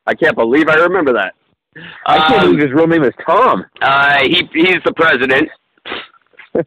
I 0.06 0.14
can't 0.14 0.34
believe 0.34 0.68
I 0.68 0.74
remember 0.74 1.12
that. 1.12 1.34
I 2.06 2.18
can't 2.26 2.42
Um, 2.42 2.50
believe 2.50 2.62
his 2.62 2.72
real 2.72 2.88
name 2.88 3.04
is 3.04 3.12
Tom. 3.24 3.64
Uh, 3.80 4.18
he 4.24 4.48
he's 4.52 4.78
the 4.84 4.92
president. 4.96 5.48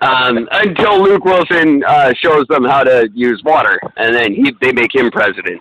Um, 0.00 0.48
until 0.52 1.02
Luke 1.02 1.24
Wilson 1.24 1.82
uh, 1.84 2.12
shows 2.22 2.46
them 2.48 2.64
how 2.64 2.82
to 2.84 3.08
use 3.14 3.42
water, 3.44 3.80
and 3.96 4.14
then 4.14 4.32
he 4.32 4.52
they 4.60 4.72
make 4.72 4.94
him 4.94 5.10
president. 5.10 5.60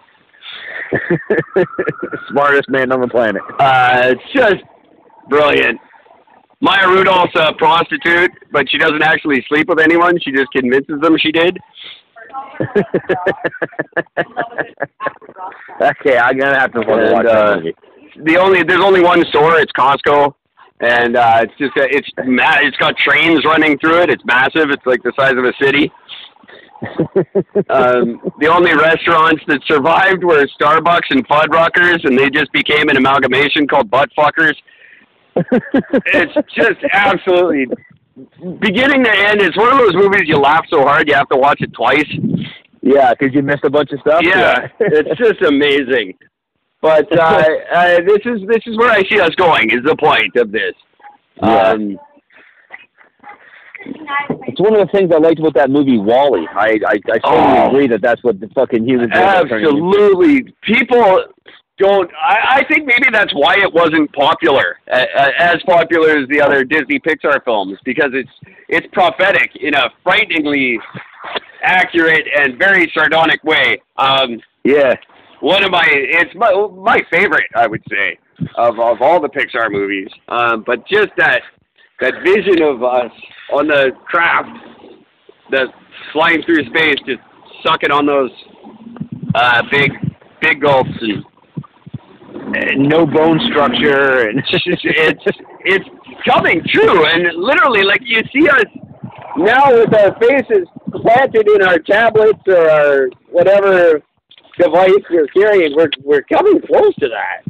Smartest 2.29 2.69
man 2.69 2.91
on 2.91 3.01
the 3.01 3.07
planet. 3.07 3.41
Uh, 3.59 4.13
it's 4.13 4.21
just 4.33 4.63
brilliant. 5.29 5.79
Maya 6.61 6.87
Rudolph's 6.87 7.33
a 7.35 7.53
prostitute, 7.53 8.31
but 8.51 8.69
she 8.69 8.77
doesn't 8.77 9.01
actually 9.01 9.43
sleep 9.47 9.67
with 9.67 9.79
anyone. 9.79 10.19
She 10.21 10.31
just 10.31 10.51
convinces 10.51 10.99
them 11.01 11.15
she 11.17 11.31
did. 11.31 11.57
okay, 15.81 16.17
I'm 16.17 16.37
gonna 16.37 16.59
have 16.59 16.71
to 16.73 16.79
And, 16.79 17.13
watch 17.13 17.25
uh, 17.25 17.49
that 17.49 17.57
movie. 17.57 17.75
The 18.25 18.37
only 18.37 18.63
there's 18.63 18.81
only 18.83 19.01
one 19.01 19.23
store. 19.29 19.57
It's 19.59 19.71
Costco, 19.73 20.33
and 20.79 21.15
uh, 21.15 21.39
it's 21.41 21.53
just 21.57 21.75
a, 21.77 21.87
it's 21.89 22.09
ma- 22.25 22.59
it's 22.61 22.77
got 22.77 22.95
trains 22.97 23.43
running 23.45 23.77
through 23.79 24.01
it. 24.01 24.09
It's 24.09 24.23
massive. 24.25 24.69
It's 24.69 24.85
like 24.85 25.01
the 25.03 25.13
size 25.17 25.33
of 25.33 25.45
a 25.45 25.53
city. 25.61 25.91
um, 27.69 28.21
the 28.39 28.47
only 28.47 28.73
restaurants 28.75 29.41
that 29.47 29.59
survived 29.65 30.23
were 30.23 30.45
Starbucks 30.61 31.09
and 31.09 31.27
Fuddruckers, 31.27 32.05
and 32.05 32.17
they 32.17 32.29
just 32.29 32.51
became 32.51 32.89
an 32.89 32.97
amalgamation 32.97 33.67
called 33.67 33.89
Buttfuckers. 33.89 34.53
It's 35.35 36.33
just 36.55 36.79
absolutely 36.93 37.65
beginning 38.59 39.03
to 39.03 39.11
end. 39.11 39.41
It's 39.41 39.57
one 39.57 39.71
of 39.71 39.79
those 39.79 39.95
movies 39.95 40.23
you 40.25 40.37
laugh 40.37 40.65
so 40.69 40.81
hard 40.81 41.07
you 41.07 41.15
have 41.15 41.29
to 41.29 41.37
watch 41.37 41.61
it 41.61 41.73
twice. 41.73 42.05
yeah, 42.81 43.13
because 43.13 43.33
you 43.33 43.41
missed 43.41 43.63
a 43.63 43.69
bunch 43.69 43.91
of 43.91 43.99
stuff. 44.01 44.21
Yeah, 44.23 44.67
it's 44.79 45.19
just 45.19 45.41
amazing. 45.41 46.13
But 46.81 47.11
uh, 47.19 47.43
uh, 47.71 47.97
this 48.05 48.19
is 48.25 48.47
this 48.47 48.61
is 48.65 48.77
where 48.77 48.91
I 48.91 49.03
see 49.09 49.19
us 49.19 49.33
going. 49.35 49.69
Is 49.71 49.83
the 49.83 49.95
point 49.95 50.35
of 50.35 50.51
this? 50.51 50.73
Yeah. 51.41 51.71
Um, 51.71 51.99
It's 54.49 54.59
one 54.59 54.75
of 54.75 54.85
the 54.85 54.91
things 54.97 55.11
I 55.13 55.17
liked 55.17 55.39
about 55.39 55.53
that 55.55 55.69
movie 55.69 55.97
WALL-E. 55.97 56.47
I 56.55 56.79
I, 56.85 56.93
I 57.13 57.17
totally 57.19 57.59
Oh. 57.59 57.67
agree 57.69 57.87
that 57.87 58.01
that's 58.01 58.23
what 58.23 58.39
the 58.39 58.47
fucking 58.55 58.87
humans 58.87 59.11
are 59.13 59.43
absolutely, 59.43 60.53
people 60.63 61.23
don't. 61.77 62.09
I, 62.19 62.57
I 62.61 62.63
think 62.67 62.85
maybe 62.85 63.07
that's 63.11 63.33
why 63.35 63.55
it 63.59 63.71
wasn't 63.71 64.11
popular, 64.13 64.79
uh, 64.91 65.05
as 65.37 65.57
popular 65.67 66.17
as 66.17 66.27
the 66.29 66.41
other 66.41 66.63
Disney 66.63 66.99
Pixar 66.99 67.43
films, 67.45 67.77
because 67.85 68.11
it's 68.13 68.31
it's 68.67 68.87
prophetic 68.93 69.55
in 69.57 69.73
a 69.75 69.89
frighteningly 70.03 70.79
accurate 71.61 72.25
and 72.39 72.57
very 72.57 72.91
sardonic 72.93 73.43
way. 73.43 73.81
Um, 73.97 74.39
Yeah. 74.63 74.95
One 75.39 75.63
of 75.63 75.71
my 75.71 75.85
it's 75.87 76.33
my 76.35 76.51
my 76.75 76.99
favorite 77.11 77.49
I 77.55 77.67
would 77.67 77.83
say 77.89 78.17
of 78.55 78.79
of 78.79 79.01
all 79.01 79.21
the 79.21 79.29
Pixar 79.29 79.71
movies. 79.71 80.09
Um, 80.27 80.63
but 80.65 80.87
just 80.87 81.09
that 81.17 81.41
that 81.99 82.13
vision 82.23 82.61
of 82.61 82.83
us 82.83 83.11
on 83.51 83.67
the 83.67 83.91
craft 84.05 84.49
that's 85.51 85.71
flying 86.13 86.43
through 86.43 86.65
space, 86.65 86.95
just 87.05 87.21
sucking 87.65 87.91
on 87.91 88.05
those 88.05 88.31
uh, 89.35 89.63
big 89.71 89.91
big 90.41 90.61
gulps 90.61 90.89
and 91.01 91.23
And 92.55 92.87
no 92.87 93.05
bone 93.05 93.39
structure 93.49 94.29
and 94.29 94.39
it's 94.51 95.23
it's 95.65 95.89
coming 96.25 96.61
true, 96.67 97.05
and 97.05 97.23
literally, 97.35 97.83
like 97.83 98.01
you 98.03 98.21
see 98.33 98.47
us 98.49 98.65
now 99.37 99.71
with 99.71 99.93
our 99.93 100.17
faces 100.19 100.67
planted 100.91 101.47
in 101.47 101.61
our 101.61 101.79
tablets 101.79 102.41
or 102.47 102.69
our 102.69 103.09
whatever 103.29 104.01
device 104.59 105.03
you're 105.09 105.27
carrying, 105.27 105.75
we're 105.75 105.89
we're 106.03 106.23
coming 106.23 106.59
close 106.61 106.93
to 106.95 107.07
that. 107.09 107.43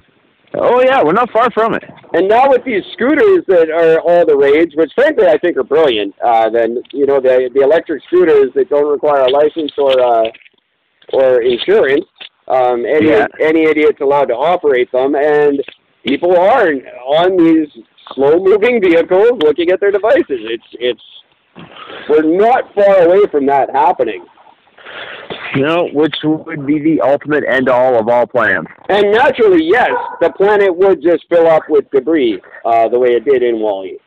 Oh 0.54 0.82
yeah, 0.82 1.04
we're 1.04 1.14
not 1.14 1.30
far 1.32 1.52
from 1.52 1.74
it. 1.74 1.84
And 2.14 2.28
now 2.28 2.50
with 2.50 2.64
these 2.64 2.84
scooters 2.94 3.44
that 3.48 3.70
are 3.70 4.00
all 4.00 4.26
the 4.26 4.36
rage, 4.36 4.72
which 4.76 4.92
frankly 4.96 5.28
I 5.28 5.38
think 5.38 5.58
are 5.58 5.64
brilliant, 5.64 6.16
uh, 6.24 6.50
then 6.50 6.82
you 6.94 7.06
know 7.06 7.20
the 7.20 7.50
the 7.54 7.62
electric 7.62 8.04
scooters 8.08 8.52
that 8.56 8.70
don't 8.70 8.90
require 8.90 9.24
a 9.26 9.30
license 9.30 9.72
or 9.78 10.00
uh, 10.00 10.30
or 11.14 11.42
insurance. 11.42 12.06
Um, 12.48 12.86
any 12.86 13.10
Yeah. 13.10 13.28
any 13.42 13.64
idiot's 13.64 14.00
allowed 14.02 14.26
to 14.26 14.36
operate 14.36 14.92
them, 14.92 15.16
and 15.16 15.62
people 16.06 16.38
are 16.38 16.70
on 16.72 17.36
these 17.38 17.68
slow 18.14 18.40
moving 18.40 18.82
vehicles 18.82 19.32
looking 19.44 19.70
at 19.72 19.80
their 19.82 19.92
devices. 19.92 20.40
It's 20.56 20.70
it's 20.80 21.04
we're 22.10 22.24
not 22.24 22.74
far 22.74 23.04
away 23.04 23.26
from 23.32 23.46
that 23.48 23.70
happening. 23.72 24.26
You 25.58 25.66
know, 25.66 25.90
which 25.92 26.16
would 26.24 26.66
be 26.66 26.80
the 26.80 27.02
ultimate 27.02 27.44
end 27.50 27.68
all 27.70 28.00
of 28.00 28.08
all 28.08 28.28
plans. 28.28 28.68
And 28.90 29.12
naturally, 29.12 29.64
yes, 29.64 29.92
the 30.22 30.32
planet 30.32 30.76
would 30.76 31.02
just 31.02 31.26
fill 31.30 31.48
up 31.48 31.64
with 31.70 31.90
debris, 31.92 32.42
uh, 32.66 32.90
the 32.90 33.00
way 33.00 33.10
it 33.10 33.26
did 33.26 33.42
in 33.44 33.60
WALL-E. 33.60 33.98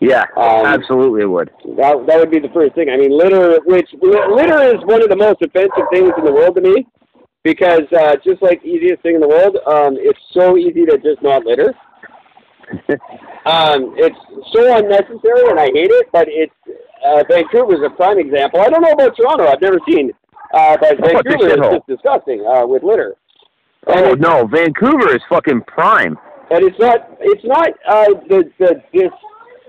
Yeah, 0.00 0.24
Um, 0.36 0.66
absolutely 0.66 1.22
it 1.22 1.26
would. 1.26 1.50
That 1.76 2.04
that 2.06 2.18
would 2.18 2.30
be 2.30 2.38
the 2.38 2.50
first 2.52 2.74
thing. 2.74 2.90
I 2.90 2.96
mean, 2.96 3.16
litter, 3.16 3.58
which 3.64 3.88
litter 4.02 4.62
is 4.74 4.82
one 4.84 5.02
of 5.02 5.08
the 5.08 5.16
most 5.16 5.40
offensive 5.40 5.86
things 5.92 6.12
in 6.18 6.24
the 6.24 6.32
world 6.32 6.56
to 6.56 6.60
me, 6.60 6.86
because 7.42 7.86
uh, 7.96 8.16
just 8.24 8.42
like 8.42 8.60
the 8.62 8.68
easiest 8.68 9.02
thing 9.02 9.14
in 9.14 9.20
the 9.20 9.28
world, 9.28 9.56
um, 9.66 9.96
it's 9.98 10.18
so 10.32 10.56
easy 10.56 10.84
to 10.86 10.98
just 10.98 11.22
not 11.22 11.44
litter. 11.44 11.72
Um, 13.46 13.92
it's 13.98 14.16
so 14.54 14.74
unnecessary, 14.74 15.50
and 15.50 15.60
I 15.60 15.66
hate 15.66 15.90
it. 15.92 16.08
But 16.12 16.28
it's 16.28 16.54
uh, 17.06 17.22
Vancouver's 17.28 17.80
a 17.84 17.90
prime 17.90 18.18
example. 18.18 18.60
I 18.60 18.70
don't 18.70 18.80
know 18.80 18.92
about 18.92 19.14
Toronto. 19.16 19.46
I've 19.46 19.60
never 19.60 19.78
seen, 19.86 20.12
uh, 20.54 20.76
but 20.80 20.98
Vancouver 21.00 21.48
is 21.48 21.56
just 21.76 21.86
disgusting 21.86 22.44
uh, 22.46 22.66
with 22.66 22.82
litter. 22.82 23.16
And 23.86 24.06
Oh 24.06 24.14
no, 24.14 24.46
Vancouver 24.46 25.14
is 25.14 25.22
fucking 25.28 25.62
prime. 25.66 26.16
and 26.50 26.64
it's 26.64 26.78
not 26.78 26.98
it's 27.20 27.44
not 27.44 27.68
uh, 27.88 28.06
the 28.28 28.50
the 28.58 28.82
dis 28.92 29.10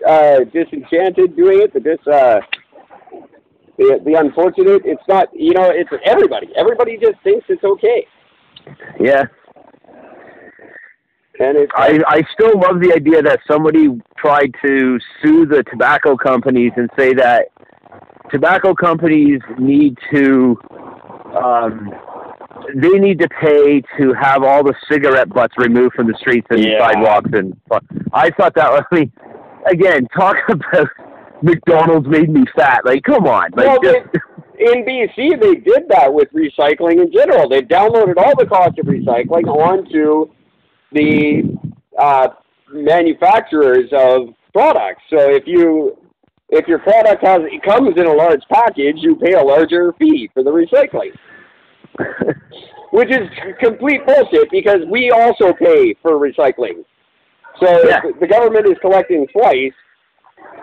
uh, 0.08 0.40
disenchanted 0.54 1.36
doing 1.36 1.62
it, 1.64 1.74
the 1.74 1.80
dis 1.80 2.00
uh, 2.08 2.40
the 3.78 4.00
the 4.06 4.14
unfortunate. 4.14 4.82
It's 4.86 5.04
not 5.08 5.28
you 5.34 5.54
know 5.54 5.70
it's 5.70 5.90
everybody. 6.06 6.48
Everybody 6.56 6.98
just 6.98 7.20
thinks 7.24 7.46
it's 7.50 7.64
okay, 7.64 8.08
Yeah. 9.00 9.24
and 11.40 11.58
it's 11.58 11.72
I, 11.76 12.00
I 12.08 12.22
still 12.34 12.58
love 12.60 12.80
the 12.80 12.94
idea 12.96 13.22
that 13.22 13.40
somebody 13.50 13.88
tried 14.18 14.52
to 14.64 15.00
sue 15.22 15.46
the 15.46 15.64
tobacco 15.64 16.16
companies 16.16 16.72
and 16.78 16.90
say 16.98 17.14
that 17.16 17.48
tobacco 18.32 18.74
companies 18.74 19.42
need 19.58 19.98
to 20.12 20.58
um, 21.36 21.92
they 22.76 22.98
need 23.00 23.20
to 23.20 23.28
pay 23.30 23.82
to 24.00 24.14
have 24.14 24.44
all 24.44 24.64
the 24.64 24.74
cigarette 24.90 25.30
butts 25.30 25.54
removed 25.58 25.94
from 25.96 26.08
the 26.08 26.18
streets 26.18 26.48
and 26.50 26.64
Yeah. 26.64 26.80
sidewalks 26.80 27.30
and 27.34 27.56
I 28.14 28.30
thought 28.32 28.54
that 28.56 28.72
was 28.72 28.84
I 28.92 28.96
mean 28.96 29.12
again 29.70 30.08
talk 30.16 30.38
about 30.50 30.88
McDonald's 31.42 32.08
made 32.08 32.30
me 32.30 32.44
fat 32.56 32.86
like 32.86 33.04
come 33.04 33.28
on 33.28 33.52
like 33.56 33.68
Well, 33.68 33.80
just 33.82 34.06
in 34.58 34.86
BC 34.86 35.40
they 35.42 35.56
did 35.56 35.88
that 35.90 36.14
with 36.14 36.30
recycling 36.32 37.02
in 37.02 37.12
general. 37.12 37.50
They 37.50 37.62
downloaded 37.62 38.16
all 38.18 38.36
the 38.38 38.46
cost 38.46 38.80
of 38.80 38.86
recycling 38.86 39.46
onto 39.48 40.32
the 40.94 41.44
uh, 42.00 42.30
manufacturers 42.72 43.90
of 43.92 44.30
products. 44.54 45.02
So 45.10 45.18
if 45.30 45.44
you 45.46 45.98
if 46.50 46.68
your 46.68 46.80
product 46.80 47.26
has 47.26 47.42
it 47.44 47.64
comes 47.64 47.98
in 47.98 48.06
a 48.06 48.14
large 48.14 48.42
package, 48.52 48.98
you 48.98 49.16
pay 49.16 49.34
a 49.34 49.44
larger 49.44 49.94
fee 50.00 50.30
for 50.34 50.44
the 50.44 50.52
recycling. 50.52 51.12
which 52.92 53.10
is 53.10 53.28
complete 53.60 54.06
bullshit 54.06 54.50
because 54.52 54.80
we 54.90 55.12
also 55.12 55.54
pay 55.54 55.94
for 56.02 56.14
recycling. 56.14 56.84
So 57.60 57.88
Yeah. 57.88 58.02
the 58.20 58.28
government 58.28 58.68
is 58.68 58.78
collecting 58.82 59.28
twice 59.28 59.74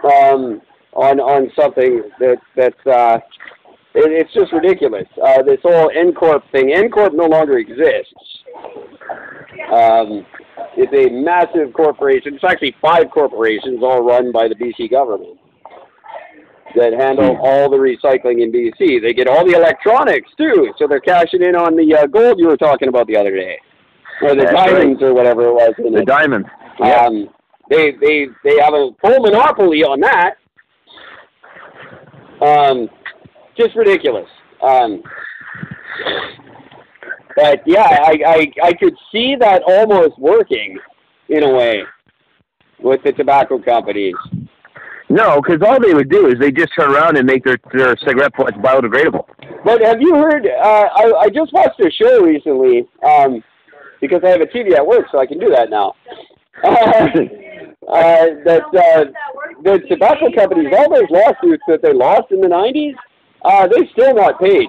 um, 0.05 0.61
on 0.95 1.21
on 1.21 1.51
something 1.59 2.03
that 2.21 2.37
that's 2.57 2.87
uh, 2.87 3.19
it, 3.95 4.13
it's 4.13 4.33
just 4.33 4.53
ridiculous. 4.53 5.07
Uh, 5.23 5.43
this 5.43 5.61
whole 5.63 5.91
Encorp 5.91 6.43
thing. 6.53 6.69
Encorp 6.69 7.15
no 7.15 7.27
longer 7.27 7.59
exists. 7.59 8.15
Um, 9.73 10.25
it's 10.77 10.93
a 10.93 11.13
massive 11.13 11.73
corporation. 11.75 12.35
It's 12.35 12.45
actually 12.45 12.75
five 12.81 13.11
corporations, 13.11 13.83
all 13.83 14.03
run 14.03 14.33
by 14.33 14.49
the 14.49 14.55
BC 14.55 14.91
government, 14.91 15.39
that 16.77 16.93
handle 16.93 17.37
all 17.43 17.71
the 17.71 17.77
recycling 17.77 18.43
in 18.43 18.53
BC. 18.53 19.03
They 19.03 19.13
get 19.13 19.29
all 19.29 19.47
the 19.47 19.57
electronics 19.57 20.31
too, 20.37 20.73
so 20.79 20.87
they're 20.87 21.01
cashing 21.01 21.43
in 21.43 21.55
on 21.57 21.77
the 21.77 21.95
uh, 21.95 22.07
gold 22.07 22.39
you 22.39 22.47
were 22.49 22.57
talking 22.57 22.89
about 22.89 23.07
the 23.07 23.17
other 23.17 23.35
day, 23.35 23.59
or 24.23 24.31
the 24.31 24.43
That's 24.43 24.53
right. 24.55 24.71
diamonds 24.71 25.03
or 25.03 25.15
whatever 25.15 25.47
it 25.47 25.53
was. 25.53 25.75
In 25.79 25.93
the 25.93 26.01
it. 26.01 26.07
diamonds 26.07 26.49
yeah 26.81 27.05
Um, 27.07 27.29
they 27.71 27.93
they 27.93 28.27
they 28.45 28.59
have 28.61 28.75
a 28.75 28.91
full 29.01 29.21
monopoly 29.21 29.83
on 29.83 30.01
that. 30.01 30.35
Um, 32.45 32.89
just 33.57 33.75
ridiculous. 33.77 34.29
Um, 34.63 35.03
but 37.37 37.63
yeah, 37.67 37.83
I, 38.05 38.19
I 38.27 38.53
I 38.69 38.73
could 38.75 38.95
see 39.11 39.37
that 39.39 39.63
almost 39.67 40.19
working 40.19 40.79
in 41.29 41.45
a 41.45 41.53
way 41.53 41.83
with 42.81 43.03
the 43.05 43.13
tobacco 43.13 43.59
companies. 43.59 44.15
No 45.13 45.41
because 45.41 45.61
all 45.67 45.79
they 45.81 45.95
would 45.95 46.11
do 46.11 46.27
is 46.29 46.39
they 46.39 46.51
just 46.51 46.73
turn 46.79 46.91
around 46.91 47.17
and 47.17 47.27
make 47.27 47.45
their 47.45 47.59
their 47.73 47.97
cigarette 47.99 48.33
butts 48.37 48.57
biodegradable 48.59 49.25
But 49.65 49.81
have 49.83 50.01
you 50.01 50.15
heard? 50.15 50.47
Uh, 50.47 50.89
I 50.95 51.13
I 51.25 51.29
just 51.29 51.53
watched 51.53 51.79
a 51.81 51.91
show 51.91 52.23
recently 52.23 52.89
um, 53.07 53.43
because 54.01 54.23
I 54.25 54.31
have 54.31 54.41
a 54.41 54.47
TV 54.47 54.75
at 54.75 54.85
work, 54.87 55.07
so 55.13 55.19
I 55.21 55.27
can 55.27 55.39
do 55.39 55.51
that 55.51 55.71
now. 55.71 55.95
uh, 56.65 58.43
that 58.45 58.63
uh, 58.75 59.05
the 59.63 59.79
tobacco 59.89 60.31
companies, 60.35 60.73
all 60.77 60.91
those 60.93 61.09
lawsuits 61.11 61.63
that 61.69 61.81
they 61.83 61.93
lost 61.93 62.31
in 62.31 62.41
the 62.41 62.49
'90s, 62.49 62.95
uh, 63.45 63.67
they 63.69 63.89
still 63.93 64.15
not 64.15 64.41
paid 64.41 64.69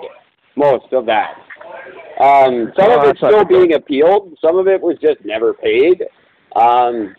most 0.56 0.92
of 0.94 1.06
that. 1.06 1.36
Um, 2.20 2.72
some 2.78 2.92
Oh, 2.92 3.02
of 3.02 3.10
it's 3.10 3.20
still 3.20 3.46
being 3.46 3.74
appealed. 3.74 4.38
Some 4.40 4.58
of 4.58 4.68
it 4.68 4.80
was 4.80 4.98
just 5.02 5.26
never 5.26 5.54
paid. 5.54 6.04
Um, 6.56 7.16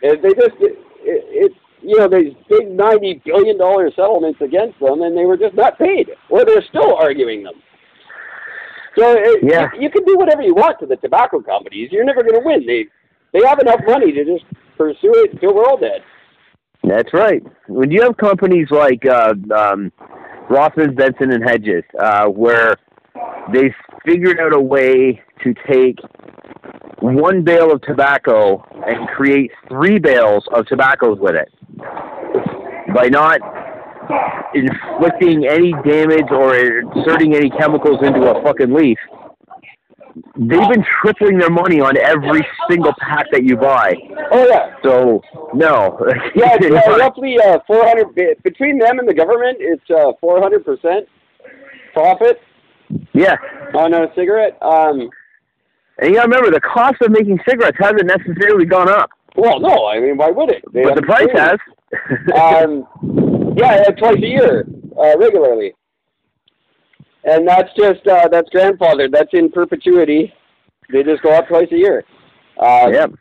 they 0.00 0.14
just 0.16 0.56
it, 0.60 0.78
it, 1.02 1.24
it's 1.44 1.54
you 1.82 1.98
know 1.98 2.08
these 2.08 2.34
big 2.48 2.70
ninety 2.70 3.20
billion 3.24 3.58
dollar 3.58 3.90
settlements 3.94 4.40
against 4.40 4.78
them, 4.80 5.02
and 5.02 5.16
they 5.16 5.24
were 5.24 5.36
just 5.36 5.54
not 5.54 5.78
paid, 5.78 6.10
or 6.30 6.44
they're 6.44 6.64
still 6.68 6.96
arguing 6.96 7.42
them. 7.42 7.54
So 8.96 9.12
it, 9.16 9.40
Yeah. 9.42 9.68
you, 9.74 9.82
you 9.82 9.90
can 9.90 10.04
do 10.04 10.16
whatever 10.16 10.42
you 10.42 10.54
want 10.54 10.80
to 10.80 10.86
the 10.86 10.96
tobacco 10.96 11.40
companies. 11.40 11.90
You're 11.92 12.04
never 12.04 12.22
going 12.22 12.34
to 12.34 12.44
win. 12.44 12.66
They 12.66 12.86
they 13.32 13.46
have 13.46 13.58
enough 13.60 13.80
money 13.86 14.12
to 14.12 14.24
just 14.24 14.44
pursue 14.76 15.12
it 15.24 15.34
until 15.34 15.54
we're 15.54 15.64
all 15.64 15.76
dead. 15.78 16.02
That's 16.84 17.12
right. 17.12 17.42
When 17.68 17.90
you 17.90 18.02
have 18.02 18.16
companies 18.16 18.68
like 18.70 19.04
uh, 19.04 19.34
um, 19.54 19.92
Rothman, 20.48 20.94
Benson, 20.94 21.32
and 21.32 21.42
Hedges, 21.44 21.84
uh, 22.00 22.26
where 22.26 22.76
they 23.52 23.74
figured 24.06 24.40
out 24.40 24.54
a 24.54 24.60
way 24.60 25.20
to 25.44 25.54
take 25.70 25.98
one 27.00 27.42
bale 27.42 27.72
of 27.72 27.80
tobacco 27.82 28.64
and 28.86 29.08
create 29.08 29.50
three 29.68 29.98
bales 29.98 30.44
of 30.52 30.66
tobaccos 30.66 31.18
with 31.20 31.34
it 31.34 31.52
by 32.94 33.08
not 33.08 33.40
inflicting 34.54 35.46
any 35.46 35.72
damage 35.84 36.30
or 36.30 36.56
inserting 36.56 37.34
any 37.34 37.50
chemicals 37.50 37.98
into 38.02 38.20
a 38.30 38.42
fucking 38.42 38.72
leaf. 38.72 38.98
They've 40.36 40.68
been 40.68 40.84
tripling 41.00 41.38
their 41.38 41.50
money 41.50 41.80
on 41.80 41.96
every 41.96 42.44
single 42.68 42.92
pack 42.98 43.26
that 43.32 43.44
you 43.44 43.56
buy. 43.56 43.94
Oh 44.32 44.46
yeah, 44.48 44.74
So 44.82 45.22
no, 45.54 45.98
yeah. 46.34 46.56
It's 46.60 46.88
uh, 46.88 46.96
roughly 46.98 47.36
uh, 47.38 47.58
400 47.66 48.14
bi- 48.14 48.34
between 48.42 48.78
them 48.78 48.98
and 48.98 49.08
the 49.08 49.14
government. 49.14 49.58
It's 49.60 49.88
uh, 49.90 50.12
400 50.20 50.64
percent 50.64 51.08
profit 51.92 52.40
yeah. 53.12 53.36
on 53.74 53.94
a 53.94 54.06
cigarette. 54.16 54.58
Um, 54.62 55.10
And 55.98 56.10
you 56.10 56.16
gotta 56.16 56.28
remember, 56.28 56.50
the 56.50 56.60
cost 56.60 56.96
of 57.02 57.10
making 57.10 57.38
cigarettes 57.48 57.76
hasn't 57.80 58.06
necessarily 58.06 58.64
gone 58.64 58.88
up, 58.88 59.10
well, 59.38 59.60
no, 59.60 59.86
I 59.86 60.00
mean, 60.00 60.16
why 60.16 60.30
would 60.30 60.50
it? 60.50 60.64
They 60.72 60.82
but 60.82 60.96
the 60.96 61.02
price 61.02 61.28
has. 61.32 61.58
um, 62.34 62.84
yeah, 63.56 63.84
twice 63.90 64.16
a 64.16 64.26
year, 64.26 64.66
uh, 64.98 65.16
regularly. 65.16 65.74
And 67.22 67.46
that's 67.46 67.72
just 67.76 68.04
uh, 68.08 68.26
that's 68.28 68.48
grandfathered. 68.50 69.12
That's 69.12 69.30
in 69.32 69.52
perpetuity. 69.52 70.34
They 70.92 71.04
just 71.04 71.22
go 71.22 71.30
up 71.30 71.46
twice 71.46 71.68
a 71.70 71.76
year. 71.76 72.04
Uh, 72.60 72.88
yep. 72.92 73.12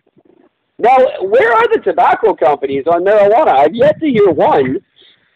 Now, 0.80 0.98
where 1.22 1.54
are 1.54 1.68
the 1.72 1.82
tobacco 1.84 2.34
companies 2.34 2.86
on 2.88 3.04
marijuana? 3.04 3.50
I've 3.50 3.76
yet 3.76 4.00
to 4.00 4.08
hear 4.08 4.32
one 4.32 4.80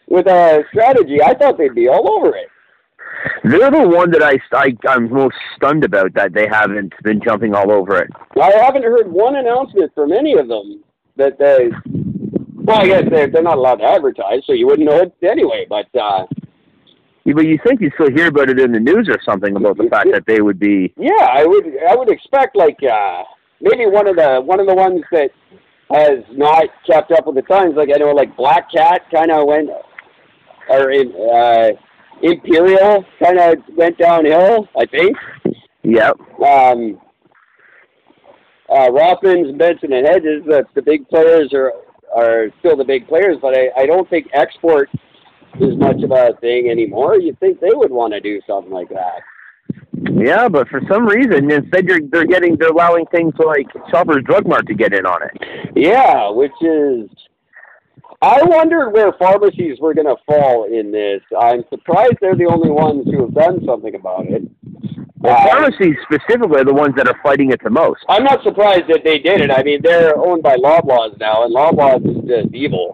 with 0.08 0.26
a 0.26 0.64
strategy. 0.70 1.22
I 1.22 1.34
thought 1.34 1.58
they'd 1.58 1.74
be 1.74 1.88
all 1.88 2.10
over 2.10 2.34
it. 2.36 2.48
They're 3.44 3.70
the 3.70 3.88
one 3.88 4.10
that 4.12 4.22
I, 4.22 4.38
I 4.56 4.76
I'm 4.88 5.12
most 5.12 5.36
stunned 5.56 5.84
about 5.84 6.14
that 6.14 6.32
they 6.32 6.46
haven't 6.46 6.92
been 7.02 7.20
jumping 7.22 7.54
all 7.54 7.70
over 7.70 7.96
it. 8.02 8.10
I 8.40 8.50
haven't 8.64 8.84
heard 8.84 9.10
one 9.10 9.36
announcement 9.36 9.92
from 9.94 10.12
any 10.12 10.34
of 10.38 10.48
them 10.48 10.82
that 11.16 11.38
they 11.38 11.70
Well, 12.54 12.80
I 12.80 12.86
guess 12.86 13.04
they're 13.10 13.28
they're 13.28 13.42
not 13.42 13.58
allowed 13.58 13.76
to 13.76 13.84
advertise, 13.84 14.42
so 14.46 14.52
you 14.52 14.66
wouldn't 14.66 14.88
know 14.88 14.98
it 14.98 15.14
anyway. 15.22 15.66
But 15.68 15.86
uh, 15.98 16.26
Yeah, 17.24 17.34
but 17.34 17.46
you 17.46 17.58
think 17.64 17.80
you'd 17.80 17.92
still 17.94 18.10
hear 18.10 18.28
about 18.28 18.48
it 18.50 18.58
in 18.58 18.72
the 18.72 18.80
news 18.80 19.08
or 19.08 19.18
something 19.24 19.54
about 19.56 19.76
the 19.76 19.88
fact 19.88 20.08
that 20.12 20.24
they 20.26 20.40
would 20.40 20.58
be. 20.58 20.92
yeah, 20.96 21.26
I 21.30 21.44
would 21.44 21.66
I 21.88 21.94
would 21.94 22.10
expect 22.10 22.56
like 22.56 22.78
uh, 22.82 23.22
maybe 23.60 23.86
one 23.86 24.06
of 24.06 24.16
the 24.16 24.40
one 24.40 24.60
of 24.60 24.66
the 24.66 24.74
ones 24.74 25.02
that 25.12 25.30
has 25.92 26.24
not 26.32 26.64
kept 26.86 27.12
up 27.12 27.26
with 27.26 27.36
the 27.36 27.42
times. 27.42 27.74
Like 27.76 27.90
I 27.94 27.98
know, 27.98 28.12
like 28.12 28.36
Black 28.36 28.70
Cat 28.72 29.02
kind 29.12 29.30
of 29.30 29.46
went, 29.46 29.68
or 30.68 30.90
in, 30.90 31.12
uh, 31.12 31.68
Imperial 32.22 33.04
kind 33.22 33.38
of 33.38 33.58
went 33.76 33.98
downhill. 33.98 34.68
I 34.78 34.86
think. 34.86 35.16
Yep. 35.82 36.16
um, 36.44 37.00
uh, 38.68 38.88
Rothmans, 38.88 39.58
Benson, 39.58 39.92
and 39.92 40.06
Hedges, 40.06 40.44
the, 40.46 40.64
the 40.74 40.82
big 40.82 41.08
players 41.08 41.52
are 41.52 41.72
are 42.14 42.48
still 42.58 42.76
the 42.76 42.84
big 42.84 43.08
players, 43.08 43.38
but 43.40 43.56
I, 43.56 43.70
I 43.76 43.86
don't 43.86 44.08
think 44.10 44.28
export 44.34 44.88
is 45.60 45.76
much 45.76 46.02
of 46.02 46.10
a 46.10 46.34
thing 46.40 46.68
anymore. 46.70 47.18
You'd 47.18 47.40
think 47.40 47.60
they 47.60 47.70
would 47.72 47.90
want 47.90 48.12
to 48.12 48.20
do 48.20 48.40
something 48.46 48.72
like 48.72 48.90
that. 48.90 49.20
Yeah, 50.14 50.48
but 50.48 50.68
for 50.68 50.80
some 50.90 51.06
reason, 51.06 51.50
instead 51.50 51.88
you're, 51.88 52.00
they're 52.10 52.26
getting 52.26 52.56
they're 52.58 52.68
allowing 52.68 53.06
things 53.06 53.32
like 53.38 53.66
Shoppers 53.90 54.22
Drug 54.24 54.46
Mart 54.46 54.66
to 54.66 54.74
get 54.74 54.92
in 54.92 55.06
on 55.06 55.22
it. 55.22 55.72
Yeah, 55.74 56.30
which 56.30 56.52
is. 56.60 57.08
I 58.22 58.40
wondered 58.44 58.90
where 58.90 59.12
pharmacies 59.18 59.80
were 59.80 59.94
going 59.94 60.06
to 60.06 60.16
fall 60.24 60.64
in 60.72 60.92
this. 60.92 61.20
I'm 61.38 61.64
surprised 61.70 62.14
they're 62.20 62.36
the 62.36 62.46
only 62.46 62.70
ones 62.70 63.04
who 63.10 63.22
have 63.22 63.34
done 63.34 63.64
something 63.66 63.94
about 63.96 64.26
it. 64.26 64.42
Well, 65.18 65.34
Uh, 65.36 65.48
pharmacies 65.50 65.96
specifically 66.04 66.60
are 66.60 66.64
the 66.64 66.72
ones 66.74 66.94
that 66.96 67.08
are 67.08 67.18
fighting 67.22 67.50
it 67.50 67.60
the 67.62 67.70
most. 67.70 68.00
I'm 68.08 68.22
not 68.24 68.42
surprised 68.44 68.86
that 68.88 69.02
they 69.04 69.18
did 69.18 69.40
it. 69.40 69.50
I 69.50 69.62
mean, 69.64 69.80
they're 69.82 70.16
owned 70.16 70.42
by 70.42 70.56
Loblaws 70.56 71.18
now, 71.18 71.44
and 71.44 71.52
Loblaws 71.54 72.04
is 72.08 72.28
just 72.28 72.54
evil. 72.54 72.92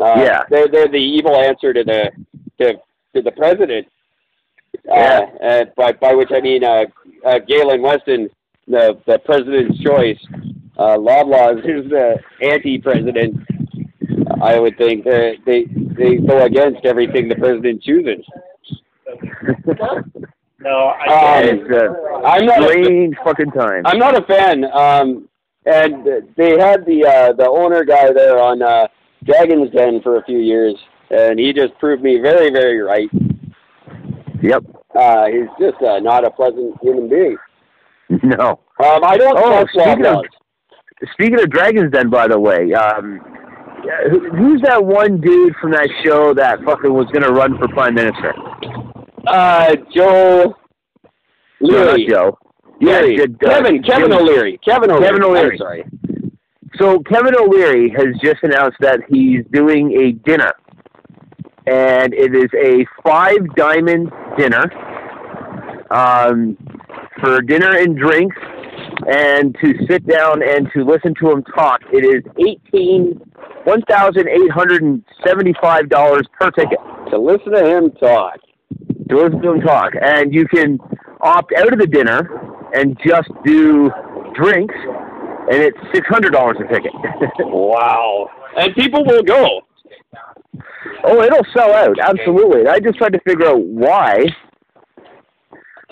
Uh, 0.00 0.14
Yeah. 0.24 0.42
they're 0.50 0.66
they're 0.68 0.88
the 0.88 0.98
evil 0.98 1.36
answer 1.36 1.72
to 1.72 1.84
the 1.84 2.10
to 2.58 2.74
to 3.14 3.22
the 3.22 3.32
president. 3.32 3.86
Yeah. 4.84 5.26
Uh, 5.40 5.44
uh, 5.44 5.64
by 5.76 5.92
by 5.92 6.14
which 6.14 6.30
I 6.32 6.40
mean 6.40 6.64
uh, 6.64 6.86
uh, 7.24 7.38
Galen 7.46 7.82
Weston, 7.82 8.30
the 8.66 8.98
the 9.06 9.18
president's 9.20 9.78
choice. 9.80 10.18
Uh, 10.78 10.96
Loblaws 10.96 11.58
is 11.76 11.88
the 11.90 12.18
anti-president. 12.42 13.36
I 14.42 14.58
would 14.58 14.76
think 14.78 15.04
they 15.04 15.38
they 15.46 15.64
they 15.98 16.16
go 16.16 16.44
against 16.44 16.84
everything 16.84 17.28
the 17.28 17.36
president 17.36 17.82
chooses. 17.82 18.24
No, 20.62 20.88
I 20.88 21.38
Um, 21.38 21.42
get 21.42 21.54
it. 21.54 21.60
it's 21.62 21.70
a 21.70 22.26
I'm 22.26 22.44
not 22.44 22.60
a, 22.62 22.68
strange 22.68 23.16
fucking 23.24 23.50
time. 23.52 23.82
I'm 23.86 23.98
not 23.98 24.14
a 24.14 24.22
fan. 24.26 24.64
Um, 24.72 25.26
and 25.64 26.06
they 26.36 26.58
had 26.58 26.84
the 26.84 27.06
uh, 27.06 27.32
the 27.32 27.48
owner 27.48 27.82
guy 27.82 28.12
there 28.12 28.38
on 28.38 28.60
uh, 28.60 28.86
Dragon's 29.24 29.70
Den 29.72 30.02
for 30.02 30.16
a 30.16 30.24
few 30.24 30.36
years, 30.38 30.74
and 31.10 31.38
he 31.38 31.54
just 31.54 31.78
proved 31.78 32.02
me 32.02 32.18
very, 32.18 32.50
very 32.50 32.78
right. 32.80 33.08
Yep. 34.42 34.64
Uh, 34.94 35.26
he's 35.28 35.48
just 35.58 35.82
uh, 35.82 35.98
not 36.00 36.26
a 36.26 36.30
pleasant 36.30 36.76
human 36.82 37.08
being. 37.08 37.36
No. 38.22 38.60
Um, 38.84 39.04
I 39.04 39.16
don't 39.16 39.38
Oh, 39.38 39.64
trust 39.64 39.70
speaking 39.72 40.04
of- 40.06 40.24
Speaking 41.14 41.40
of 41.40 41.48
Dragons 41.48 41.90
Den, 41.92 42.10
by 42.10 42.28
the 42.28 42.38
way, 42.38 42.74
um, 42.74 43.20
yeah, 43.22 43.22
who, 43.22 43.39
who's 44.36 44.60
that 44.62 44.84
one 44.84 45.20
dude 45.20 45.54
from 45.60 45.72
that 45.72 45.88
show 46.04 46.34
that 46.34 46.62
fucking 46.64 46.92
was 46.92 47.06
going 47.12 47.22
to 47.22 47.32
run 47.32 47.56
for 47.58 47.68
prime 47.68 47.94
minister? 47.94 48.32
Uh, 49.26 49.76
Joe 49.94 50.54
No, 51.60 51.84
not 51.84 51.86
Leary. 51.98 52.06
Joe. 52.08 52.38
Leary. 52.80 53.16
Yeah, 53.18 53.26
J- 53.26 53.46
uh, 53.46 53.50
Kevin. 53.50 53.82
Kevin 53.82 54.12
O'Leary. 54.12 54.58
Kevin 54.64 54.90
O'Leary. 54.90 55.06
Kevin 55.06 55.22
O'Leary. 55.24 55.50
I'm 55.52 55.58
sorry. 55.58 55.84
So 56.78 57.00
Kevin 57.00 57.34
O'Leary 57.38 57.90
has 57.90 58.06
just 58.22 58.42
announced 58.42 58.78
that 58.80 59.00
he's 59.08 59.44
doing 59.52 59.92
a 60.00 60.12
dinner, 60.26 60.52
and 61.66 62.14
it 62.14 62.34
is 62.34 62.48
a 62.56 62.86
five 63.04 63.38
diamond 63.56 64.10
dinner 64.38 64.64
um, 65.90 66.56
for 67.20 67.42
dinner 67.42 67.76
and 67.76 67.98
drinks, 67.98 68.36
and 69.12 69.56
to 69.62 69.74
sit 69.88 70.06
down 70.06 70.42
and 70.42 70.68
to 70.74 70.84
listen 70.84 71.14
to 71.20 71.30
him 71.30 71.42
talk. 71.54 71.80
It 71.92 72.04
is 72.04 72.22
eighteen 72.46 73.20
one 73.64 73.82
thousand 73.82 74.28
eight 74.28 74.50
hundred 74.50 74.82
and 74.82 75.02
seventy 75.26 75.54
five 75.60 75.88
dollars 75.88 76.26
per 76.38 76.50
ticket 76.50 76.78
To 77.10 77.18
listen 77.18 77.52
to 77.52 77.64
him 77.76 77.90
talk. 77.92 78.36
to 79.08 79.16
listen 79.16 79.40
to 79.42 79.52
him 79.52 79.60
talk, 79.60 79.92
and 80.00 80.32
you 80.32 80.46
can 80.46 80.78
opt 81.20 81.52
out 81.58 81.72
of 81.72 81.78
the 81.78 81.86
dinner 81.86 82.28
and 82.74 82.96
just 83.06 83.28
do 83.44 83.90
drinks, 84.34 84.74
and 85.50 85.60
it's 85.62 85.78
six 85.94 86.06
hundred 86.08 86.32
dollars 86.32 86.56
a 86.64 86.72
ticket. 86.72 86.92
Wow. 87.46 88.28
And 88.56 88.74
people 88.74 89.04
will 89.04 89.22
go. 89.22 89.60
Oh, 91.04 91.22
it'll 91.22 91.44
sell 91.54 91.72
out, 91.72 91.96
absolutely. 92.00 92.66
I 92.66 92.80
just 92.80 92.98
tried 92.98 93.12
to 93.12 93.20
figure 93.20 93.46
out 93.46 93.60
why. 93.60 94.24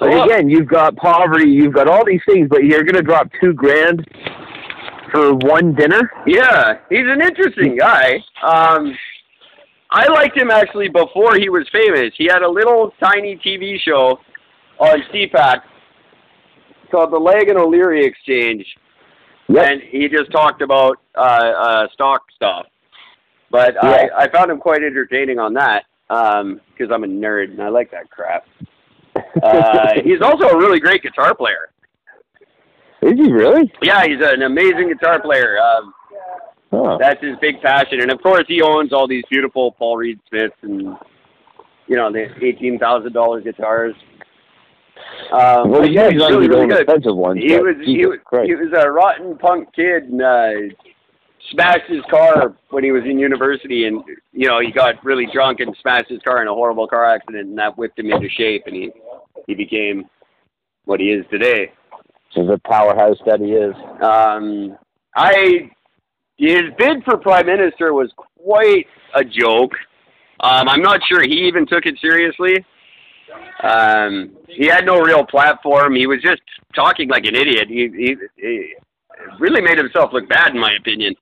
But 0.01 0.25
again, 0.25 0.49
you've 0.49 0.69
got 0.69 0.97
poverty, 0.97 1.51
you've 1.51 1.75
got 1.75 1.89
all 1.89 2.05
these 2.05 2.21
things, 2.27 2.49
but 2.49 2.65
you're 2.65 2.85
going 2.85 2.95
to 2.95 3.03
drop 3.03 3.29
two 3.41 3.53
grand 3.53 4.07
for 5.11 5.35
one 5.35 5.75
dinner? 5.75 6.11
Yeah, 6.27 6.79
he's 6.89 7.07
an 7.07 7.21
interesting 7.21 7.77
guy. 7.77 8.23
Um, 8.43 8.97
I 9.91 10.07
liked 10.09 10.37
him 10.37 10.51
actually 10.51 10.89
before 10.89 11.37
he 11.37 11.49
was 11.49 11.67
famous. 11.73 12.13
He 12.17 12.27
had 12.27 12.43
a 12.43 12.49
little 12.49 12.93
tiny 13.03 13.37
TV 13.37 13.81
show 13.81 14.19
on 14.79 15.03
CPAC 15.13 15.61
called 16.91 17.13
the 17.13 17.19
Lang 17.19 17.49
and 17.49 17.59
O'Leary 17.59 18.05
Exchange, 18.05 18.65
and 19.49 19.81
he 19.91 20.09
just 20.09 20.31
talked 20.31 20.63
about 20.63 20.99
uh, 21.17 21.21
uh, 21.21 21.89
stock 21.93 22.23
stuff. 22.37 22.67
But 23.51 23.75
Yeah. 23.83 24.09
I, 24.17 24.25
I 24.25 24.31
found 24.31 24.51
him 24.51 24.59
quite 24.59 24.83
entertaining 24.83 25.39
on 25.39 25.55
that 25.55 25.85
because 26.09 26.93
I'm 26.93 27.05
a 27.05 27.09
nerd 27.09 27.51
and 27.51 27.63
I 27.63 27.69
like 27.69 27.91
that 27.91 28.11
crap. 28.11 28.47
Uh, 29.43 29.89
he's 30.05 30.21
also 30.23 30.49
a 30.49 30.57
really 30.59 30.81
great 30.81 31.03
guitar 31.03 31.35
player. 31.35 31.71
Is 33.03 33.13
he 33.15 33.31
really? 33.33 33.71
Yeah, 33.83 34.05
he's 34.05 34.21
an 34.21 34.43
amazing 34.43 34.89
guitar 34.89 35.21
player. 35.21 35.59
Um, 35.59 35.95
Oh. 36.71 36.99
that's 37.01 37.23
his 37.25 37.35
big 37.41 37.63
passion, 37.63 38.03
and 38.03 38.11
of 38.11 38.21
course 38.21 38.45
he 38.47 38.61
owns 38.61 38.93
all 38.93 39.09
these 39.09 39.25
beautiful 39.31 39.73
Paul 39.73 39.97
Reed 39.97 40.21
Smiths 40.29 40.53
and 40.61 40.99
you 41.87 41.97
know 41.97 42.13
the 42.13 42.27
eighteen 42.45 42.79
thousand 42.79 43.15
dollar 43.15 43.41
guitars. 43.41 43.95
Um, 45.33 45.71
well, 45.71 45.87
yeah, 45.89 46.11
he's 46.11 46.21
he's 46.21 46.31
really, 46.31 46.47
really 46.47 46.67
good. 46.67 46.83
expensive 46.83 47.17
ones. 47.17 47.41
He 47.43 47.57
was 47.57 47.77
he 47.83 48.05
was 48.05 48.19
Christ. 48.23 48.49
he 48.49 48.55
was 48.55 48.69
a 48.77 48.91
rotten 48.91 49.39
punk 49.39 49.73
kid 49.75 50.05
and 50.05 50.21
uh, 50.21 50.51
smashed 51.53 51.89
his 51.89 52.03
car 52.11 52.55
when 52.69 52.85
he 52.85 52.93
was 52.93 53.05
in 53.05 53.19
university, 53.19 53.87
and 53.87 54.03
you 54.35 54.47
know 54.47 54.61
he 54.61 54.71
got 54.71 55.03
really 55.03 55.27
drunk 55.33 55.61
and 55.61 55.75
smashed 55.81 56.11
his 56.11 56.21
car 56.21 56.43
in 56.43 56.49
a 56.49 56.53
horrible 56.53 56.87
car 56.87 57.07
accident, 57.07 57.49
and 57.49 57.57
that 57.57 57.79
whipped 57.79 57.99
him 57.99 58.11
into 58.11 58.29
shape, 58.29 58.65
and 58.67 58.77
he 58.77 58.91
he 59.47 59.55
became 59.55 60.09
what 60.85 61.01
he 61.01 61.07
is 61.11 61.25
today. 61.31 61.73
He's 62.31 62.49
a 62.49 62.59
powerhouse 62.67 63.19
that 63.27 63.41
he 63.41 63.53
is. 63.53 63.75
Um, 64.03 64.77
I 65.17 65.71
his 66.37 66.63
bid 66.79 67.03
for 67.05 67.17
prime 67.17 67.47
minister 67.47 67.93
was 67.93 68.13
quite 68.17 68.87
a 69.15 69.25
joke. 69.25 69.73
Um, 70.41 70.69
I'm 70.69 70.83
not 70.83 71.01
sure 71.09 71.23
he 71.23 71.49
even 71.49 71.67
took 71.67 71.85
it 71.87 71.99
seriously. 72.01 72.65
Um, 73.63 74.37
he 74.49 74.67
had 74.67 74.87
no 74.87 75.01
real 75.01 75.25
platform. 75.27 75.97
He 75.97 76.07
was 76.07 76.23
just 76.23 76.41
talking 76.75 77.09
like 77.09 77.25
an 77.25 77.35
idiot. 77.35 77.69
He, 77.69 77.89
he, 77.89 78.17
he 78.37 78.75
really 79.41 79.61
made 79.61 79.79
himself 79.79 80.13
look 80.13 80.29
bad, 80.29 80.55
in 80.55 80.61
my 80.61 80.75
opinion. 80.79 81.15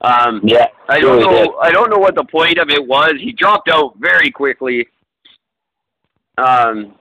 Um, 0.00 0.40
Yeah. 0.42 0.66
I 0.88 1.00
don't 1.00 1.18
really 1.18 1.30
know. 1.30 1.44
did. 1.44 1.50
I 1.60 1.70
don't 1.70 1.90
know 1.90 1.98
what 1.98 2.14
the 2.14 2.24
point 2.24 2.58
of 2.58 2.70
it 2.70 2.84
was. 2.84 3.12
He 3.20 3.32
dropped 3.32 3.68
out 3.68 3.94
very 3.98 4.30
quickly, 4.30 4.88
um, 6.38 6.94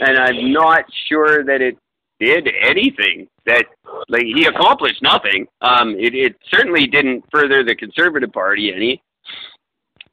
and 0.00 0.18
I'm 0.18 0.52
not 0.52 0.84
sure 1.08 1.44
that 1.44 1.60
it 1.60 1.76
did 2.18 2.48
anything. 2.62 3.28
That 3.46 3.64
like 4.08 4.22
he 4.22 4.44
accomplished 4.44 5.02
nothing. 5.02 5.46
Um, 5.62 5.96
it, 5.98 6.14
it 6.14 6.36
certainly 6.52 6.86
didn't 6.86 7.24
further 7.32 7.64
the 7.64 7.74
Conservative 7.74 8.32
Party 8.32 8.72
any. 8.74 9.02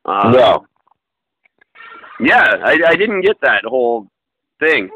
Um, 0.05 0.31
No. 0.31 0.65
Yeah, 2.19 2.55
I, 2.63 2.79
I 2.87 2.95
didn't 2.95 3.21
get 3.21 3.39
that 3.41 3.63
whole 3.63 4.07
thing. 4.59 4.89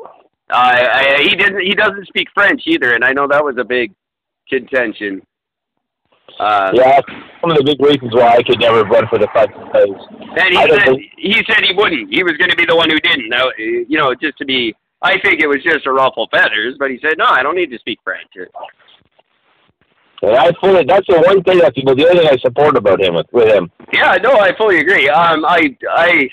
Uh, 0.50 0.56
I, 0.56 1.18
he 1.22 1.36
didn't. 1.36 1.62
He 1.62 1.76
doesn't 1.76 2.08
speak 2.08 2.28
French 2.34 2.64
either, 2.66 2.94
and 2.94 3.06
I 3.06 3.12
know 3.12 3.28
that 3.28 3.44
was 3.44 3.56
a 3.60 3.64
big 3.64 3.94
contention. 4.50 5.22
Uh, 6.42 6.72
Yeah, 6.74 7.00
that's 7.00 7.08
one 7.42 7.52
of 7.52 7.58
the 7.58 7.64
big 7.64 7.80
reasons 7.80 8.12
why 8.14 8.36
I 8.38 8.44
could 8.44 8.60
never 8.60 8.84
run 8.84 9.08
for 9.08 9.18
the. 9.20 9.28
Because 9.30 9.94
And 10.42 10.50
he 10.50 10.56
said 10.58 10.84
think- 10.86 11.12
he 11.18 11.34
said 11.48 11.64
he 11.64 11.74
wouldn't. 11.74 12.10
He 12.12 12.24
was 12.24 12.34
going 12.38 12.50
to 12.50 12.58
be 12.58 12.66
the 12.66 12.76
one 12.76 12.90
who 12.90 13.00
didn't. 13.00 13.30
Now, 13.30 13.52
you 13.58 13.98
know, 13.98 14.14
just 14.16 14.38
to 14.40 14.46
be. 14.46 14.76
I 15.04 15.20
think 15.22 15.42
it 15.42 15.48
was 15.48 15.64
just 15.64 15.88
a 15.88 15.92
ruffle 15.92 16.28
feathers, 16.32 16.76
but 16.78 16.92
he 16.92 17.00
said, 17.02 17.18
"No, 17.18 17.26
I 17.26 17.42
don't 17.42 17.56
need 17.56 17.72
to 17.72 17.80
speak 17.80 17.98
French." 18.04 18.30
and 18.36 18.48
I 20.38 20.52
fully, 20.62 20.84
that's 20.86 21.08
the 21.08 21.20
one 21.22 21.42
thing 21.44 21.58
that 21.60 21.74
people, 21.74 21.96
the 21.96 22.08
other 22.08 22.20
thing 22.20 22.28
I 22.30 22.38
support 22.38 22.78
about 22.78 23.02
him 23.02 23.16
with, 23.16 23.26
with 23.32 23.52
him. 23.52 23.72
Yeah, 23.92 24.18
no, 24.22 24.34
I 24.34 24.56
fully 24.56 24.78
agree. 24.78 25.10
Um, 25.10 25.44
I, 25.44 25.76
I, 25.90 26.30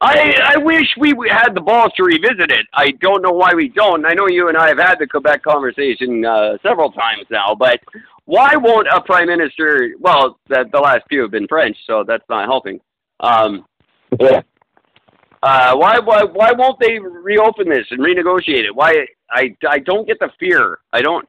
I 0.00 0.52
I 0.54 0.58
wish 0.58 0.86
we 0.98 1.12
had 1.28 1.54
the 1.54 1.60
balls 1.60 1.90
to 1.96 2.04
revisit 2.04 2.52
it. 2.52 2.64
I 2.74 2.92
don't 3.00 3.20
know 3.22 3.32
why 3.32 3.52
we 3.54 3.70
don't. 3.70 4.06
I 4.06 4.12
know 4.12 4.28
you 4.28 4.48
and 4.48 4.56
I 4.56 4.68
have 4.68 4.78
had 4.78 5.00
the 5.00 5.08
Quebec 5.08 5.42
conversation 5.42 6.24
uh, 6.24 6.58
several 6.62 6.92
times 6.92 7.24
now, 7.30 7.56
but 7.58 7.80
why 8.26 8.54
won't 8.56 8.86
a 8.88 9.00
prime 9.00 9.28
minister? 9.28 9.94
Well, 9.98 10.38
the, 10.48 10.64
the 10.72 10.78
last 10.78 11.02
few 11.08 11.22
have 11.22 11.30
been 11.30 11.48
French, 11.48 11.76
so 11.86 12.04
that's 12.06 12.24
not 12.28 12.46
helping. 12.46 12.80
Um, 13.20 13.64
Yeah. 14.20 14.42
uh, 15.42 15.74
why 15.76 15.98
why 15.98 16.24
why 16.24 16.52
won't 16.52 16.78
they 16.80 16.98
reopen 16.98 17.68
this 17.68 17.86
and 17.90 18.00
renegotiate 18.00 18.64
it? 18.64 18.74
Why 18.74 19.06
I 19.30 19.56
I 19.68 19.78
don't 19.78 20.06
get 20.06 20.18
the 20.18 20.30
fear. 20.38 20.78
I 20.92 21.00
don't. 21.00 21.26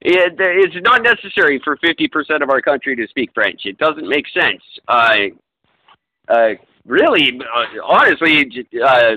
It, 0.00 0.34
it's 0.38 0.76
not 0.84 1.02
necessary 1.02 1.60
for 1.64 1.76
fifty 1.78 2.08
percent 2.08 2.42
of 2.42 2.50
our 2.50 2.60
country 2.60 2.94
to 2.96 3.08
speak 3.08 3.30
French. 3.34 3.62
It 3.64 3.78
doesn't 3.78 4.08
make 4.08 4.26
sense. 4.28 4.62
I 4.86 5.32
uh, 6.28 6.50
really, 6.86 7.40
uh, 7.40 7.82
honestly, 7.84 8.66
uh, 8.82 9.16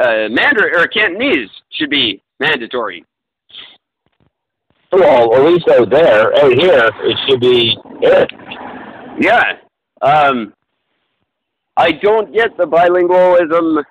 uh, 0.00 0.28
Mandarin 0.30 0.74
or 0.76 0.86
Cantonese 0.86 1.50
should 1.72 1.90
be 1.90 2.22
mandatory. 2.40 3.04
Well, 4.90 5.34
at 5.34 5.44
least 5.44 5.68
out 5.68 5.90
there, 5.90 6.34
out 6.34 6.52
here, 6.52 6.90
it 7.02 7.18
should 7.28 7.40
be. 7.40 7.76
it. 8.00 8.32
Yeah. 9.20 9.54
Um, 10.00 10.54
I 11.76 11.92
don't 11.92 12.32
get 12.32 12.56
the 12.56 12.64
bilingualism. 12.64 13.84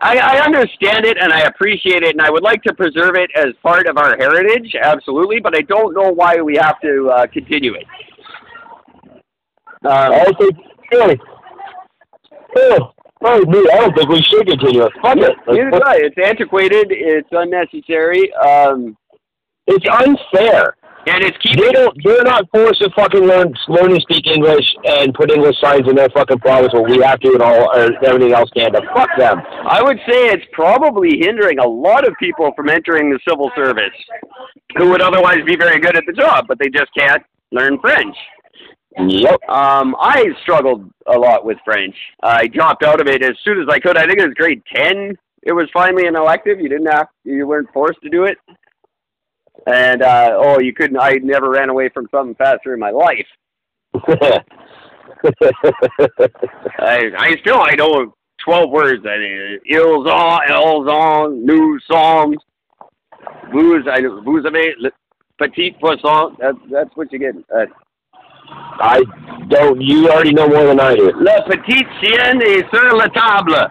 I, 0.00 0.18
I 0.18 0.44
understand 0.44 1.04
it 1.04 1.16
and 1.20 1.32
I 1.32 1.40
appreciate 1.40 2.02
it, 2.02 2.10
and 2.10 2.20
I 2.20 2.30
would 2.30 2.42
like 2.42 2.62
to 2.64 2.74
preserve 2.74 3.16
it 3.16 3.30
as 3.36 3.54
part 3.62 3.86
of 3.86 3.96
our 3.96 4.16
heritage, 4.16 4.74
absolutely. 4.80 5.40
But 5.40 5.56
I 5.56 5.62
don't 5.62 5.94
know 5.94 6.10
why 6.10 6.36
we 6.36 6.56
have 6.56 6.80
to 6.82 7.10
uh, 7.10 7.26
continue 7.26 7.74
it. 7.74 7.86
Um, 9.84 10.12
I 10.12 10.32
think. 10.38 10.56
Hey, 10.90 12.78
me, 13.24 13.68
I 13.72 13.76
don't 13.78 13.96
think 13.96 14.08
we 14.08 14.22
should 14.22 14.46
continue 14.46 14.82
it. 14.82 14.92
Fuck 15.02 15.16
it. 15.18 15.36
neither 15.48 15.70
do 15.70 15.80
I. 15.84 15.96
It's 15.96 16.16
antiquated. 16.22 16.88
It's 16.90 17.28
unnecessary. 17.32 18.32
Um, 18.34 18.96
It's 19.66 19.86
unfair. 19.88 20.76
and 21.06 21.22
it's 21.24 21.36
They 21.44 21.72
don't. 21.72 21.96
They're 22.04 22.24
not 22.24 22.48
forced 22.50 22.80
to 22.82 22.90
fucking 22.96 23.20
learn 23.20 23.52
learn 23.68 23.90
to 23.90 24.00
speak 24.00 24.26
English 24.26 24.64
and 24.84 25.12
put 25.14 25.30
English 25.30 25.56
signs 25.60 25.88
in 25.88 25.96
their 25.96 26.08
fucking 26.10 26.38
province 26.40 26.72
where 26.72 26.82
we 26.82 27.02
have 27.02 27.20
to 27.20 27.32
and 27.32 27.42
all 27.42 27.70
everything 28.02 28.32
else 28.32 28.50
Canada. 28.50 28.80
Fuck 28.94 29.10
them. 29.18 29.40
I 29.66 29.82
would 29.82 29.98
say 30.08 30.28
it's 30.28 30.44
probably 30.52 31.18
hindering 31.20 31.58
a 31.58 31.66
lot 31.66 32.06
of 32.06 32.14
people 32.18 32.52
from 32.56 32.68
entering 32.68 33.10
the 33.10 33.18
civil 33.28 33.50
service 33.54 33.94
who 34.76 34.88
would 34.90 35.02
otherwise 35.02 35.38
be 35.46 35.56
very 35.56 35.80
good 35.80 35.96
at 35.96 36.04
the 36.06 36.12
job, 36.12 36.46
but 36.48 36.58
they 36.58 36.68
just 36.68 36.90
can't 36.96 37.22
learn 37.52 37.78
French. 37.80 38.16
Yep. 38.96 39.40
Um, 39.48 39.96
I 39.98 40.24
struggled 40.42 40.88
a 41.06 41.18
lot 41.18 41.44
with 41.44 41.58
French. 41.64 41.96
I 42.22 42.46
dropped 42.46 42.84
out 42.84 43.00
of 43.00 43.08
it 43.08 43.22
as 43.24 43.36
soon 43.44 43.60
as 43.60 43.66
I 43.68 43.78
could. 43.80 43.96
I 43.98 44.06
think 44.06 44.20
it 44.20 44.26
was 44.26 44.34
grade 44.34 44.62
ten. 44.74 45.16
It 45.42 45.52
was 45.52 45.68
finally 45.74 46.06
an 46.06 46.16
elective. 46.16 46.60
You 46.60 46.68
didn't 46.68 46.86
have, 46.86 47.08
you 47.24 47.46
weren't 47.46 47.68
forced 47.74 48.00
to 48.02 48.08
do 48.08 48.24
it. 48.24 48.38
And 49.66 50.02
uh, 50.02 50.36
oh, 50.36 50.60
you 50.60 50.74
couldn't. 50.74 50.98
I 50.98 51.14
never 51.22 51.50
ran 51.50 51.70
away 51.70 51.88
from 51.88 52.08
something 52.10 52.34
faster 52.34 52.74
in 52.74 52.80
my 52.80 52.90
life. 52.90 53.26
I, 56.78 57.00
I 57.18 57.36
still 57.40 57.60
I 57.60 57.74
know 57.76 58.14
twelve 58.44 58.70
words. 58.70 59.04
I 59.06 59.18
mean, 59.18 59.60
elles 59.70 60.88
ont, 60.88 61.44
nous 61.44 61.78
sommes, 61.90 62.36
vous, 63.52 63.88
I, 63.88 64.00
vous 64.24 64.44
avez 64.46 64.74
le 64.78 64.90
petit 65.38 65.72
poisson. 65.80 66.36
That's 66.38 66.58
that's 66.70 66.94
what 66.96 67.10
you 67.12 67.18
get. 67.18 67.34
Uh, 67.54 67.66
I 68.80 69.02
don't. 69.48 69.80
You 69.80 70.10
already 70.10 70.32
know 70.32 70.48
more 70.48 70.64
than 70.64 70.80
I 70.80 70.94
do. 70.96 71.12
Le 71.12 71.42
petit 71.48 71.86
chien 72.02 72.40
est 72.40 72.68
sur 72.70 72.96
la 72.96 73.08
table. 73.08 73.70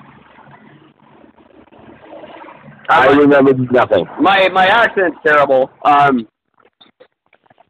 I 2.90 3.08
remember 3.08 3.54
nothing. 3.72 4.06
My 4.20 4.50
my 4.50 4.68
accent's 4.68 5.18
terrible. 5.26 5.70
Um, 5.84 6.28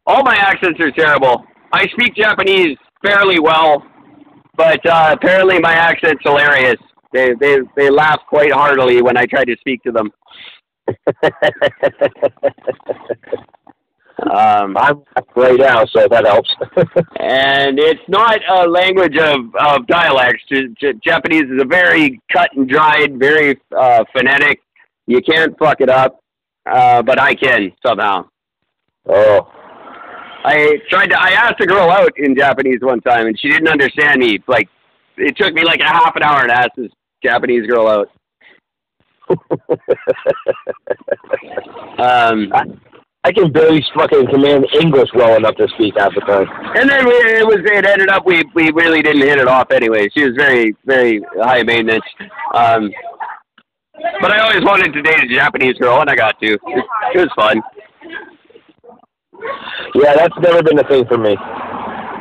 all 0.06 0.22
my 0.22 0.36
accents 0.36 0.78
are 0.80 0.90
terrible. 0.90 1.44
I 1.72 1.86
speak 1.88 2.14
Japanese 2.14 2.76
fairly 3.04 3.40
well, 3.40 3.82
but 4.56 4.84
uh, 4.86 5.10
apparently 5.12 5.58
my 5.60 5.74
accent's 5.74 6.22
hilarious. 6.24 6.76
They 7.12 7.34
they 7.40 7.58
they 7.76 7.90
laugh 7.90 8.20
quite 8.28 8.52
heartily 8.52 9.02
when 9.02 9.16
I 9.16 9.24
try 9.26 9.44
to 9.44 9.56
speak 9.60 9.82
to 9.84 9.92
them. 9.92 10.10
Um, 14.32 14.76
I'm 14.76 15.02
right 15.36 15.58
now, 15.58 15.84
so 15.86 16.06
that 16.08 16.24
helps. 16.24 16.48
and 17.20 17.78
it's 17.78 18.00
not 18.08 18.40
a 18.48 18.66
language 18.68 19.16
of, 19.18 19.54
of 19.56 19.86
dialects. 19.86 20.42
J- 20.50 20.68
J- 20.80 20.98
Japanese 21.04 21.44
is 21.50 21.60
a 21.60 21.64
very 21.64 22.20
cut 22.32 22.48
and 22.56 22.68
dried, 22.68 23.18
very 23.18 23.60
uh, 23.76 24.04
phonetic. 24.16 24.60
You 25.06 25.20
can't 25.20 25.56
fuck 25.58 25.80
it 25.80 25.90
up, 25.90 26.20
uh, 26.70 27.02
but 27.02 27.20
I 27.20 27.34
can 27.34 27.72
somehow. 27.84 28.28
oh. 29.08 29.50
I 30.46 30.76
tried 30.90 31.06
to. 31.06 31.18
I 31.18 31.30
asked 31.30 31.60
a 31.60 31.66
girl 31.66 31.90
out 31.90 32.12
in 32.18 32.36
Japanese 32.36 32.80
one 32.82 33.00
time, 33.00 33.26
and 33.26 33.38
she 33.40 33.48
didn't 33.48 33.68
understand 33.68 34.20
me. 34.20 34.40
Like, 34.46 34.68
it 35.16 35.34
took 35.38 35.54
me 35.54 35.64
like 35.64 35.80
a 35.80 35.86
half 35.88 36.14
an 36.16 36.22
hour 36.22 36.46
to 36.46 36.52
ask 36.52 36.68
this 36.76 36.90
Japanese 37.22 37.66
girl 37.66 37.88
out. 37.88 38.10
Um, 41.96 42.52
I 43.22 43.32
can 43.32 43.50
barely 43.52 43.82
fucking 43.96 44.26
command 44.26 44.66
English 44.78 45.08
well 45.14 45.36
enough 45.36 45.54
to 45.56 45.66
speak 45.68 45.94
half 45.96 46.14
the 46.14 46.20
time. 46.20 46.46
and 46.76 46.90
then 46.90 47.06
we, 47.06 47.12
it 47.12 47.46
was. 47.46 47.58
It 47.64 47.86
ended 47.86 48.08
up 48.08 48.26
we 48.26 48.42
we 48.54 48.70
really 48.72 49.00
didn't 49.00 49.22
hit 49.22 49.38
it 49.38 49.48
off 49.48 49.70
anyway. 49.70 50.08
She 50.14 50.24
was 50.24 50.34
very 50.36 50.76
very 50.84 51.22
high 51.40 51.62
maintenance. 51.62 52.04
Um, 52.52 52.90
but 54.20 54.30
I 54.30 54.40
always 54.40 54.64
wanted 54.64 54.92
to 54.92 55.02
date 55.02 55.24
a 55.24 55.28
Japanese 55.28 55.74
girl, 55.74 56.00
and 56.00 56.10
I 56.10 56.16
got 56.16 56.38
to. 56.40 56.46
It, 56.46 56.60
it 57.14 57.18
was 57.18 57.30
fun. 57.36 57.62
Yeah, 59.94 60.14
that's 60.16 60.34
never 60.40 60.62
been 60.62 60.78
a 60.78 60.88
thing 60.88 61.06
for 61.06 61.18
me. 61.18 61.36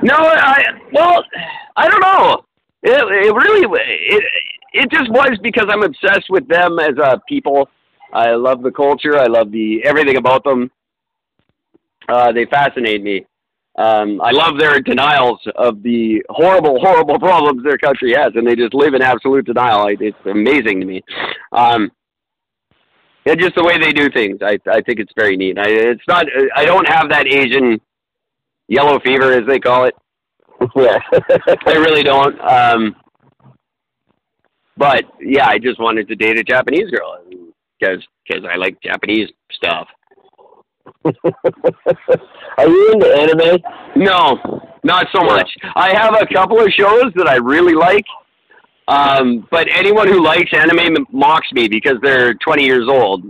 No, 0.04 0.16
I 0.16 0.64
well, 0.92 1.24
I 1.76 1.88
don't 1.88 2.02
know. 2.02 2.46
It 2.84 2.92
it 2.92 3.34
really 3.34 3.66
it 3.82 4.24
it 4.74 4.92
just 4.92 5.10
was 5.10 5.38
because 5.42 5.68
I'm 5.70 5.84
obsessed 5.84 6.30
with 6.30 6.48
them 6.48 6.80
as 6.80 6.98
a 6.98 7.22
people. 7.28 7.70
I 8.12 8.32
love 8.32 8.62
the 8.62 8.72
culture. 8.72 9.18
I 9.18 9.26
love 9.26 9.52
the 9.52 9.84
everything 9.86 10.18
about 10.18 10.44
them. 10.44 10.70
Uh, 12.10 12.32
they 12.32 12.46
fascinate 12.46 13.02
me. 13.02 13.26
Um, 13.76 14.22
I 14.22 14.32
love 14.32 14.60
their 14.60 14.80
denials 14.80 15.40
of 15.56 15.82
the 15.82 16.24
horrible, 16.30 16.80
horrible 16.80 17.18
problems 17.18 17.64
their 17.64 17.78
country 17.78 18.14
has, 18.14 18.32
and 18.36 18.46
they 18.46 18.56
just 18.56 18.74
live 18.74 18.94
in 18.94 19.02
absolute 19.02 19.46
denial. 19.46 19.88
It's 20.00 20.18
amazing 20.26 20.80
to 20.82 20.86
me. 20.86 21.04
Um, 21.52 21.92
and 23.26 23.40
just 23.40 23.56
the 23.56 23.64
way 23.64 23.80
they 23.80 23.92
do 23.92 24.10
things, 24.10 24.40
I 24.42 24.60
I 24.70 24.82
think 24.82 25.00
it's 25.00 25.14
very 25.16 25.38
neat. 25.38 25.58
I, 25.58 25.66
it's 25.68 26.04
not. 26.08 26.26
I 26.56 26.66
don't 26.66 26.88
have 26.88 27.10
that 27.10 27.26
Asian 27.26 27.80
yellow 28.68 29.00
fever, 29.00 29.32
as 29.32 29.48
they 29.48 29.60
call 29.60 29.86
it. 29.86 29.96
Yeah. 30.76 31.00
I 31.66 31.74
really 31.74 32.04
don't. 32.04 32.40
Um, 32.40 32.96
but 34.78 35.04
yeah, 35.20 35.48
I 35.48 35.60
just 35.60 35.80
wanted 35.80 36.08
to 36.08 36.16
date 36.16 36.38
a 36.40 36.44
Japanese 36.44 36.90
girl 36.90 37.22
because 37.78 38.02
because 38.26 38.46
I 38.50 38.56
like 38.56 38.82
Japanese 38.82 39.30
stuff. 39.52 39.88
Are 41.06 42.68
you 42.68 42.92
into 42.94 43.08
anime? 43.08 43.62
No, 43.96 44.40
not 44.84 45.08
so 45.14 45.24
much. 45.24 45.50
I 45.76 45.94
have 45.94 46.16
a 46.20 46.26
couple 46.34 46.60
of 46.60 46.70
shows 46.70 47.12
that 47.16 47.28
I 47.28 47.36
really 47.36 47.74
like, 47.74 48.06
um, 48.88 49.48
but 49.52 49.68
anyone 49.70 50.08
who 50.08 50.24
likes 50.24 50.52
anime 50.54 51.06
mocks 51.12 51.48
me 51.54 51.68
because 51.68 51.96
they're 52.02 52.34
20 52.36 52.64
years 52.64 52.88
old 52.90 53.24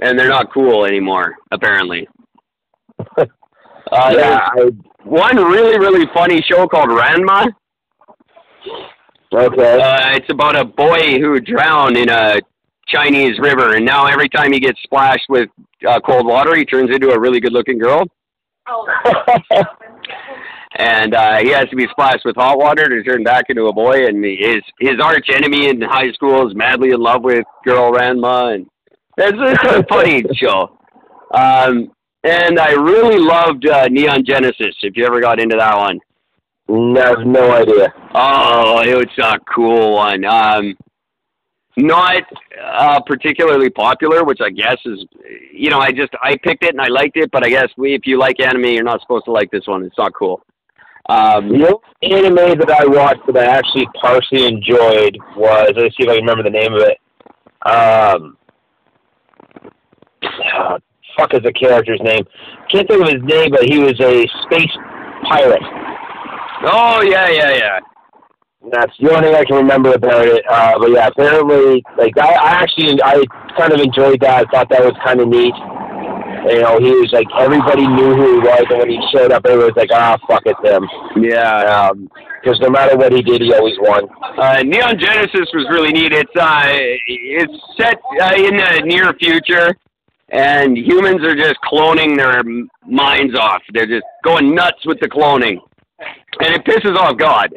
and 0.00 0.18
they're 0.18 0.28
not 0.28 0.52
cool 0.52 0.84
anymore. 0.84 1.36
Apparently. 1.50 2.08
Uh, 3.90 4.12
yeah. 4.14 4.48
there's 4.54 4.72
one 5.04 5.36
really 5.36 5.78
really 5.78 6.04
funny 6.12 6.42
show 6.42 6.66
called 6.66 6.90
Ranma. 6.90 7.46
Okay. 9.32 9.80
Uh, 9.80 10.10
it's 10.14 10.30
about 10.30 10.56
a 10.56 10.64
boy 10.66 11.18
who 11.18 11.40
drowned 11.40 11.96
in 11.96 12.10
a 12.10 12.38
Chinese 12.88 13.38
river, 13.38 13.76
and 13.76 13.84
now 13.84 14.06
every 14.06 14.28
time 14.28 14.52
he 14.52 14.60
gets 14.60 14.80
splashed 14.82 15.26
with 15.28 15.48
uh, 15.86 16.00
cold 16.00 16.26
water, 16.26 16.56
he 16.56 16.64
turns 16.64 16.90
into 16.90 17.10
a 17.10 17.18
really 17.18 17.40
good-looking 17.40 17.78
girl, 17.78 18.04
and 20.76 21.14
uh, 21.14 21.38
he 21.38 21.50
has 21.50 21.68
to 21.70 21.76
be 21.76 21.86
splashed 21.90 22.24
with 22.24 22.36
hot 22.36 22.58
water 22.58 22.88
to 22.88 23.02
turn 23.02 23.22
back 23.22 23.46
into 23.48 23.66
a 23.66 23.72
boy. 23.72 24.06
And 24.06 24.24
his 24.24 24.62
his 24.80 25.00
arch 25.02 25.28
enemy 25.32 25.68
in 25.68 25.80
high 25.80 26.12
school 26.12 26.48
is 26.48 26.54
madly 26.54 26.90
in 26.90 27.00
love 27.00 27.22
with 27.22 27.44
girl 27.64 27.92
Ranma, 27.92 28.54
and 28.54 28.66
it's, 29.16 29.38
it's 29.38 29.64
a 29.64 29.84
funny 29.88 30.24
show. 30.34 30.78
Um, 31.34 31.92
and 32.24 32.58
I 32.58 32.72
really 32.72 33.18
loved 33.18 33.66
uh, 33.68 33.86
Neon 33.88 34.24
Genesis. 34.24 34.74
If 34.82 34.96
you 34.96 35.06
ever 35.06 35.20
got 35.20 35.40
into 35.40 35.56
that 35.56 35.76
one. 35.76 36.00
no, 36.68 37.00
I 37.00 37.08
have 37.08 37.26
no 37.26 37.52
idea. 37.52 37.94
Oh, 38.14 38.80
it 38.80 38.94
was 38.94 39.06
a 39.22 39.38
cool 39.54 39.94
one. 39.94 40.24
Um, 40.24 40.76
not 41.78 42.22
uh, 42.60 43.00
particularly 43.00 43.70
popular, 43.70 44.24
which 44.24 44.40
I 44.42 44.50
guess 44.50 44.76
is, 44.84 45.04
you 45.52 45.70
know, 45.70 45.78
I 45.78 45.90
just 45.92 46.12
I 46.22 46.36
picked 46.42 46.64
it 46.64 46.70
and 46.70 46.80
I 46.80 46.88
liked 46.88 47.16
it, 47.16 47.30
but 47.30 47.44
I 47.44 47.48
guess 47.48 47.68
we, 47.76 47.94
if 47.94 48.02
you 48.04 48.18
like 48.18 48.40
anime, 48.40 48.66
you're 48.66 48.84
not 48.84 49.00
supposed 49.00 49.24
to 49.26 49.32
like 49.32 49.50
this 49.50 49.66
one. 49.66 49.84
It's 49.84 49.98
not 49.98 50.12
cool. 50.14 50.42
Um, 51.08 51.48
The 51.48 51.78
only 52.02 52.26
anime 52.26 52.58
that 52.58 52.70
I 52.70 52.84
watched 52.84 53.26
that 53.26 53.36
I 53.36 53.46
actually 53.46 53.86
partially 54.00 54.46
enjoyed 54.46 55.16
was 55.36 55.72
let's 55.76 55.96
see 55.96 56.04
if 56.04 56.08
I 56.08 56.16
can 56.16 56.26
remember 56.26 56.42
the 56.42 56.50
name 56.50 56.74
of 56.74 56.82
it. 56.82 56.98
Um, 57.64 58.36
ah, 60.22 60.78
fuck 61.16 61.34
is 61.34 61.42
the 61.42 61.52
character's 61.52 62.00
name? 62.02 62.24
Can't 62.70 62.86
think 62.88 63.02
of 63.02 63.08
his 63.08 63.22
name, 63.24 63.50
but 63.50 63.64
he 63.64 63.78
was 63.78 63.98
a 64.00 64.26
space 64.44 64.72
pirate. 65.28 65.62
Oh 66.64 67.02
yeah, 67.02 67.28
yeah, 67.28 67.50
yeah. 67.52 67.78
That's 68.72 68.92
the 68.98 69.10
only 69.10 69.28
thing 69.28 69.34
I 69.36 69.44
can 69.44 69.56
remember 69.56 69.94
about 69.94 70.26
it. 70.26 70.44
Uh, 70.48 70.78
but 70.78 70.90
yeah, 70.90 71.08
apparently, 71.08 71.82
like 71.96 72.16
I, 72.18 72.34
I 72.34 72.50
actually 72.62 73.00
I 73.02 73.22
kind 73.56 73.72
of 73.72 73.80
enjoyed 73.80 74.20
that. 74.20 74.46
I 74.46 74.50
thought 74.50 74.68
that 74.70 74.84
was 74.84 74.94
kind 75.04 75.20
of 75.20 75.28
neat. 75.28 75.54
You 76.52 76.62
know, 76.62 76.78
he 76.78 76.92
was 76.92 77.10
like 77.12 77.26
everybody 77.38 77.86
knew 77.86 78.14
who 78.14 78.40
he 78.40 78.46
was, 78.46 78.64
and 78.70 78.78
when 78.78 78.90
he 78.90 79.00
showed 79.12 79.32
up, 79.32 79.44
everybody 79.44 79.72
was 79.72 79.76
like, 79.76 79.90
"Ah, 79.92 80.16
fuck 80.28 80.42
it's 80.46 80.60
him." 80.62 80.86
Yeah. 81.22 81.92
Because 82.42 82.60
no 82.60 82.70
matter 82.70 82.96
what 82.96 83.12
he 83.12 83.22
did, 83.22 83.42
he 83.42 83.52
always 83.52 83.74
won. 83.80 84.04
Uh, 84.38 84.62
Neon 84.62 84.98
Genesis 84.98 85.50
was 85.52 85.66
really 85.70 85.92
neat. 85.92 86.12
It's 86.12 86.36
uh, 86.38 86.62
it's 87.06 87.52
set 87.76 87.98
uh, 88.20 88.34
in 88.36 88.56
the 88.56 88.82
near 88.84 89.12
future, 89.14 89.76
and 90.30 90.76
humans 90.78 91.24
are 91.24 91.34
just 91.34 91.56
cloning 91.70 92.16
their 92.16 92.42
minds 92.86 93.36
off. 93.36 93.62
They're 93.72 93.86
just 93.86 94.06
going 94.24 94.54
nuts 94.54 94.86
with 94.86 95.00
the 95.00 95.08
cloning, 95.08 95.58
and 95.98 96.54
it 96.54 96.64
pisses 96.64 96.96
off 96.96 97.16
God. 97.16 97.54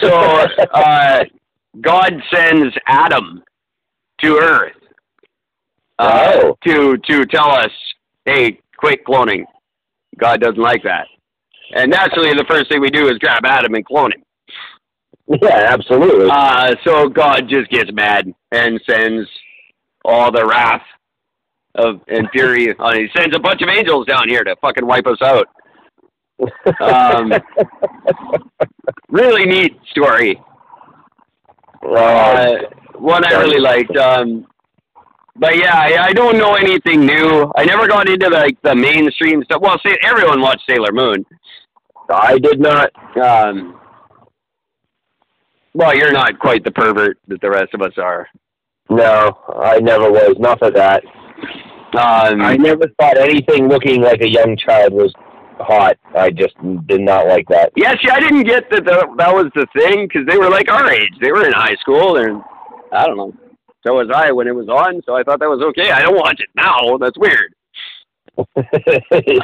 So 0.00 0.46
uh, 0.74 1.24
God 1.80 2.12
sends 2.32 2.74
Adam 2.86 3.42
to 4.22 4.36
Earth 4.38 4.72
uh, 5.98 6.32
Oh. 6.42 6.56
to 6.66 6.96
to 6.98 7.24
tell 7.26 7.50
us, 7.50 7.70
"Hey, 8.24 8.60
quit 8.76 9.04
cloning." 9.04 9.44
God 10.18 10.40
doesn't 10.40 10.58
like 10.60 10.82
that, 10.84 11.06
and 11.74 11.90
naturally, 11.90 12.30
the 12.34 12.44
first 12.48 12.68
thing 12.70 12.80
we 12.80 12.90
do 12.90 13.08
is 13.08 13.18
grab 13.18 13.44
Adam 13.44 13.74
and 13.74 13.84
clone 13.84 14.12
him. 14.12 14.22
yeah, 15.42 15.66
absolutely. 15.72 16.28
Uh, 16.30 16.74
so 16.84 17.08
God 17.08 17.48
just 17.48 17.70
gets 17.70 17.90
mad 17.92 18.32
and 18.52 18.80
sends 18.88 19.28
all 20.04 20.30
the 20.30 20.44
wrath 20.46 20.82
of 21.76 22.00
and 22.08 22.28
fury. 22.30 22.74
On, 22.78 22.94
he 22.94 23.08
sends 23.16 23.34
a 23.34 23.40
bunch 23.40 23.62
of 23.62 23.68
angels 23.68 24.06
down 24.06 24.28
here 24.28 24.44
to 24.44 24.54
fucking 24.60 24.86
wipe 24.86 25.06
us 25.06 25.22
out. 25.22 25.48
Um, 26.80 27.32
really 29.14 29.46
neat 29.46 29.78
story. 29.90 30.40
Uh, 31.82 32.56
one 32.98 33.24
I 33.24 33.40
really 33.40 33.60
liked. 33.60 33.96
Um, 33.96 34.46
but 35.36 35.56
yeah, 35.56 35.74
I, 35.74 36.06
I 36.08 36.12
don't 36.12 36.36
know 36.36 36.54
anything 36.54 37.06
new. 37.06 37.50
I 37.56 37.64
never 37.64 37.86
got 37.86 38.08
into 38.08 38.28
like 38.28 38.60
the 38.62 38.74
mainstream 38.74 39.42
stuff. 39.44 39.62
Well, 39.62 39.80
say 39.84 39.96
everyone 40.02 40.40
watched 40.40 40.64
Sailor 40.68 40.92
Moon. 40.92 41.24
I 42.10 42.38
did 42.38 42.60
not. 42.60 42.90
Um, 43.16 43.80
well, 45.72 45.96
you're 45.96 46.12
not 46.12 46.38
quite 46.38 46.64
the 46.64 46.70
pervert 46.70 47.18
that 47.28 47.40
the 47.40 47.50
rest 47.50 47.74
of 47.74 47.82
us 47.82 47.94
are. 47.98 48.28
No, 48.90 49.38
I 49.56 49.80
never 49.80 50.10
was. 50.10 50.36
Enough 50.36 50.62
of 50.62 50.74
that. 50.74 51.02
Um, 51.94 52.42
I 52.42 52.56
never 52.56 52.88
thought 53.00 53.16
anything 53.16 53.68
looking 53.68 54.02
like 54.02 54.20
a 54.20 54.28
young 54.28 54.56
child 54.56 54.92
was 54.92 55.12
hot. 55.58 55.96
I 56.16 56.30
just 56.30 56.54
did 56.86 57.00
not 57.00 57.26
like 57.26 57.48
that. 57.48 57.72
Yeah, 57.76 57.94
see, 58.02 58.10
I 58.10 58.20
didn't 58.20 58.44
get 58.44 58.70
that 58.70 58.84
the, 58.84 59.14
that 59.18 59.34
was 59.34 59.50
the 59.54 59.66
thing 59.76 60.06
because 60.06 60.26
they 60.26 60.38
were 60.38 60.50
like 60.50 60.70
our 60.70 60.90
age. 60.90 61.12
They 61.20 61.32
were 61.32 61.46
in 61.46 61.52
high 61.52 61.76
school, 61.80 62.16
and 62.16 62.42
I 62.92 63.06
don't 63.06 63.16
know. 63.16 63.34
So 63.86 63.94
was 63.94 64.08
I 64.14 64.32
when 64.32 64.46
it 64.48 64.54
was 64.54 64.68
on, 64.68 65.02
so 65.04 65.14
I 65.14 65.22
thought 65.22 65.40
that 65.40 65.48
was 65.48 65.62
okay. 65.62 65.90
I 65.90 66.00
don't 66.00 66.16
watch 66.16 66.40
it 66.40 66.48
now. 66.56 66.96
That's 66.98 67.18
weird. 67.18 67.54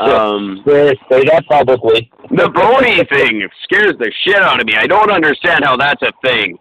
Um, 0.00 0.62
say, 0.66 0.94
say 1.10 1.24
that 1.24 1.44
publicly. 1.48 2.10
the 2.30 2.48
brony 2.48 3.08
thing 3.08 3.48
scares 3.62 3.94
the 3.98 4.10
shit 4.24 4.36
out 4.36 4.60
of 4.60 4.66
me. 4.66 4.74
I 4.76 4.86
don't 4.86 5.10
understand 5.12 5.64
how 5.64 5.76
that's 5.76 6.02
a 6.02 6.10
thing. 6.24 6.58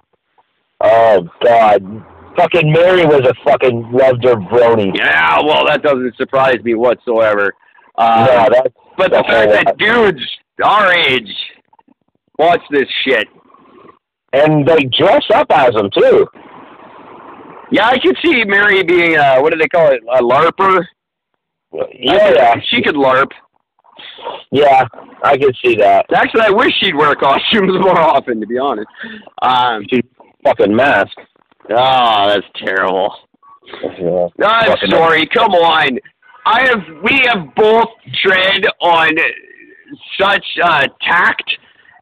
Oh 0.81 1.27
God, 1.43 2.05
fucking 2.38 2.71
Mary 2.71 3.05
was 3.05 3.25
a 3.25 3.33
fucking 3.43 3.91
loved 3.91 4.23
her 4.25 4.35
brony. 4.35 4.95
Yeah, 4.95 5.39
well, 5.43 5.65
that 5.65 5.81
doesn't 5.81 6.15
surprise 6.17 6.63
me 6.63 6.75
whatsoever. 6.75 7.53
Uh, 7.95 8.25
no, 8.29 8.55
that's 8.55 8.75
but 8.99 9.12
the 9.12 9.23
fact 9.27 9.51
that 9.51 9.77
dudes 9.79 10.21
our 10.63 10.93
age 10.93 11.33
watch 12.38 12.62
this 12.69 12.88
shit. 13.05 13.27
and 14.33 14.67
they 14.67 14.83
dress 14.97 15.23
up 15.33 15.47
as 15.51 15.73
them 15.73 15.89
too. 15.97 16.27
Yeah, 17.71 17.88
I 17.88 17.99
could 17.99 18.17
see 18.23 18.43
Mary 18.45 18.83
being 18.83 19.15
a, 19.15 19.39
what 19.41 19.51
do 19.53 19.57
they 19.59 19.67
call 19.67 19.88
it, 19.91 20.01
a 20.12 20.21
LARPer? 20.21 20.85
Yeah, 21.93 22.31
yeah, 22.33 22.55
She 22.69 22.81
could 22.81 22.95
LARP. 22.95 23.29
yeah. 24.51 24.85
I 25.23 25.38
can 25.38 25.51
see 25.63 25.75
that. 25.75 26.05
Actually, 26.15 26.41
I 26.43 26.49
wish 26.51 26.71
she'd 26.81 26.95
wear 26.95 27.13
costumes 27.27 27.73
more 27.79 27.99
often, 27.99 28.39
to 28.41 28.47
be 28.47 28.57
honest. 28.57 28.88
Um, 29.41 29.85
Fucking 30.43 30.75
mask. 30.75 31.15
oh, 31.69 32.27
that's 32.29 32.47
terrible. 32.55 33.13
Yeah. 33.99 34.27
I'm 34.47 34.77
sorry. 34.89 35.27
Come 35.27 35.51
on. 35.51 35.99
I 36.45 36.67
have. 36.67 36.82
We 37.04 37.21
have 37.28 37.54
both 37.56 37.88
tread 38.23 38.65
on 38.82 39.10
such 40.19 40.45
uh, 40.63 40.88
tact, 41.02 41.49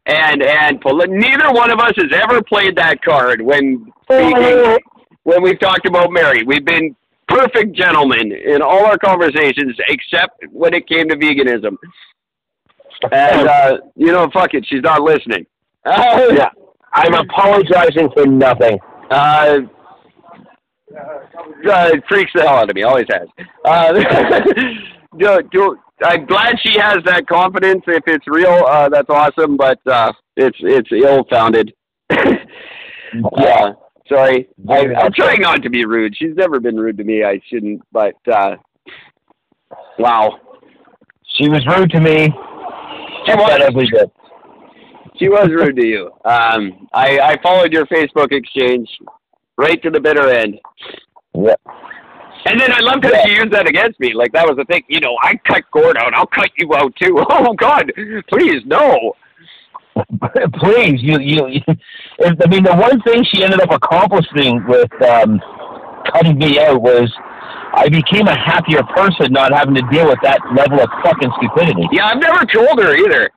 and 0.06 0.42
and 0.42 0.80
neither 1.08 1.52
one 1.52 1.70
of 1.70 1.78
us 1.80 1.92
has 1.96 2.12
ever 2.22 2.42
played 2.42 2.76
that 2.76 3.02
card 3.02 3.42
when 3.42 3.86
speaking. 4.04 4.78
When 5.24 5.42
we've 5.42 5.60
talked 5.60 5.86
about 5.86 6.10
Mary, 6.10 6.42
we've 6.46 6.64
been 6.64 6.96
perfect 7.28 7.76
gentlemen 7.76 8.32
in 8.32 8.62
all 8.62 8.86
our 8.86 8.96
conversations, 8.96 9.76
except 9.88 10.42
when 10.50 10.72
it 10.72 10.88
came 10.88 11.08
to 11.08 11.16
veganism. 11.16 11.76
And 13.12 13.46
uh, 13.48 13.78
you 13.96 14.12
know, 14.12 14.28
fuck 14.32 14.54
it, 14.54 14.64
she's 14.66 14.82
not 14.82 15.02
listening. 15.02 15.46
Uh, 15.84 16.28
Yeah, 16.32 16.48
I'm 16.92 17.14
apologizing 17.14 18.08
for 18.14 18.26
nothing. 18.26 18.78
Uh, 19.10 19.60
uh, 20.98 21.90
it 21.92 22.02
freaks 22.08 22.32
the 22.34 22.42
hell 22.42 22.56
out 22.56 22.70
of 22.70 22.74
me. 22.74 22.82
Always 22.82 23.06
has. 23.10 23.28
Uh, 23.64 23.92
do, 25.18 25.40
do, 25.50 25.78
I'm 26.02 26.26
glad 26.26 26.56
she 26.62 26.78
has 26.78 26.98
that 27.04 27.26
confidence. 27.28 27.82
If 27.86 28.04
it's 28.06 28.26
real, 28.26 28.64
uh, 28.66 28.88
that's 28.88 29.10
awesome. 29.10 29.56
But 29.56 29.78
uh, 29.86 30.12
it's 30.36 30.56
it's 30.60 30.88
ill 30.92 31.24
founded. 31.30 31.72
yeah. 32.10 33.72
Sorry. 34.08 34.48
I, 34.68 34.86
I'm 34.94 35.12
trying 35.12 35.42
not 35.42 35.62
to 35.62 35.70
be 35.70 35.84
rude. 35.84 36.16
She's 36.16 36.34
never 36.34 36.60
been 36.60 36.76
rude 36.76 36.96
to 36.98 37.04
me. 37.04 37.24
I 37.24 37.40
shouldn't. 37.48 37.82
But 37.92 38.14
uh, 38.32 38.56
wow, 39.98 40.38
She 41.36 41.48
was 41.48 41.66
rude 41.66 41.90
to 41.90 42.00
me. 42.00 42.26
She 43.26 43.34
was. 43.34 43.50
That 43.50 43.62
ugly 43.62 43.86
bitch. 43.86 44.10
she 45.18 45.28
was 45.28 45.48
rude 45.48 45.76
to 45.76 45.86
you. 45.86 46.06
Um, 46.24 46.88
I 46.94 47.18
I 47.20 47.36
followed 47.42 47.72
your 47.72 47.86
Facebook 47.86 48.32
exchange 48.32 48.88
right 49.58 49.82
to 49.82 49.90
the 49.90 50.00
bitter 50.00 50.30
end. 50.30 50.58
Yeah. 51.34 51.54
And 52.46 52.58
then 52.58 52.72
I 52.72 52.78
loved 52.80 53.04
how 53.04 53.12
she 53.26 53.34
used 53.34 53.52
that 53.52 53.68
against 53.68 54.00
me. 54.00 54.14
Like 54.14 54.32
that 54.32 54.46
was 54.46 54.56
the 54.56 54.64
thing. 54.64 54.82
You 54.88 55.00
know, 55.00 55.16
I 55.22 55.34
cut 55.46 55.64
Gord 55.72 55.98
out. 55.98 56.14
I'll 56.14 56.26
cut 56.26 56.50
you 56.56 56.74
out 56.74 56.94
too. 56.96 57.22
Oh 57.30 57.52
God, 57.54 57.92
please 58.28 58.62
no. 58.64 59.14
Please, 60.60 61.02
you, 61.02 61.18
you, 61.18 61.48
you 61.48 61.60
I 62.24 62.46
mean, 62.46 62.62
the 62.62 62.76
one 62.76 63.00
thing 63.02 63.24
she 63.34 63.42
ended 63.42 63.60
up 63.60 63.72
accomplishing 63.72 64.64
with 64.68 64.90
um, 65.02 65.40
cutting 66.12 66.38
me 66.38 66.60
out 66.60 66.80
was 66.80 67.12
I 67.74 67.88
became 67.88 68.28
a 68.28 68.38
happier 68.38 68.82
person 68.94 69.32
not 69.32 69.52
having 69.52 69.74
to 69.74 69.82
deal 69.90 70.06
with 70.06 70.18
that 70.22 70.38
level 70.54 70.80
of 70.80 70.88
fucking 71.02 71.30
stupidity. 71.38 71.82
Yeah, 71.90 72.06
I've 72.06 72.20
never 72.20 72.46
told 72.46 72.78
her 72.78 72.94
either. 72.94 73.30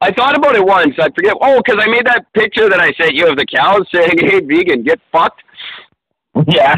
I 0.00 0.12
thought 0.12 0.36
about 0.36 0.54
it 0.54 0.64
once. 0.64 0.94
I 0.98 1.10
forget. 1.10 1.34
Oh, 1.40 1.60
because 1.64 1.82
I 1.84 1.88
made 1.88 2.06
that 2.06 2.32
picture 2.32 2.68
that 2.68 2.80
I 2.80 2.92
sent 2.92 3.14
you 3.14 3.28
of 3.28 3.36
the 3.36 3.46
cows 3.46 3.86
saying, 3.92 4.18
"Hey, 4.18 4.40
vegan, 4.40 4.82
get 4.84 5.00
fucked." 5.10 5.42
Yeah. 6.46 6.76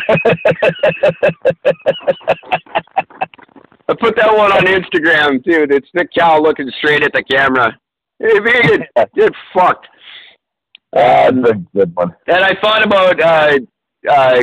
I 3.89 3.95
put 4.01 4.17
that 4.17 4.35
one 4.35 4.53
on 4.53 4.65
Instagram 4.65 5.45
too. 5.45 5.67
It's 5.69 5.89
the 5.93 6.07
cow 6.17 6.41
looking 6.41 6.71
straight 6.79 7.03
at 7.03 7.13
the 7.13 7.23
camera. 7.25 7.79
Hey, 8.19 8.39
vegan, 8.39 8.85
get 9.15 9.33
fucked. 9.53 9.87
That's 10.93 11.37
a 11.37 11.55
good 11.75 11.95
one. 11.95 12.15
And 12.27 12.45
I 12.45 12.55
thought 12.61 12.85
about 12.85 13.21
uh, 13.21 13.59
uh, 14.11 14.43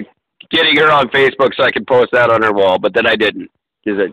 getting 0.52 0.76
her 0.78 0.92
on 0.92 1.08
Facebook 1.10 1.52
so 1.56 1.64
I 1.64 1.72
could 1.72 1.88
post 1.88 2.10
that 2.12 2.30
on 2.30 2.44
her 2.44 2.54
wall, 2.54 2.78
but 2.80 2.94
then 2.94 3.08
I 3.08 3.16
didn't 3.16 3.50
Is 3.86 3.98
it, 3.98 4.12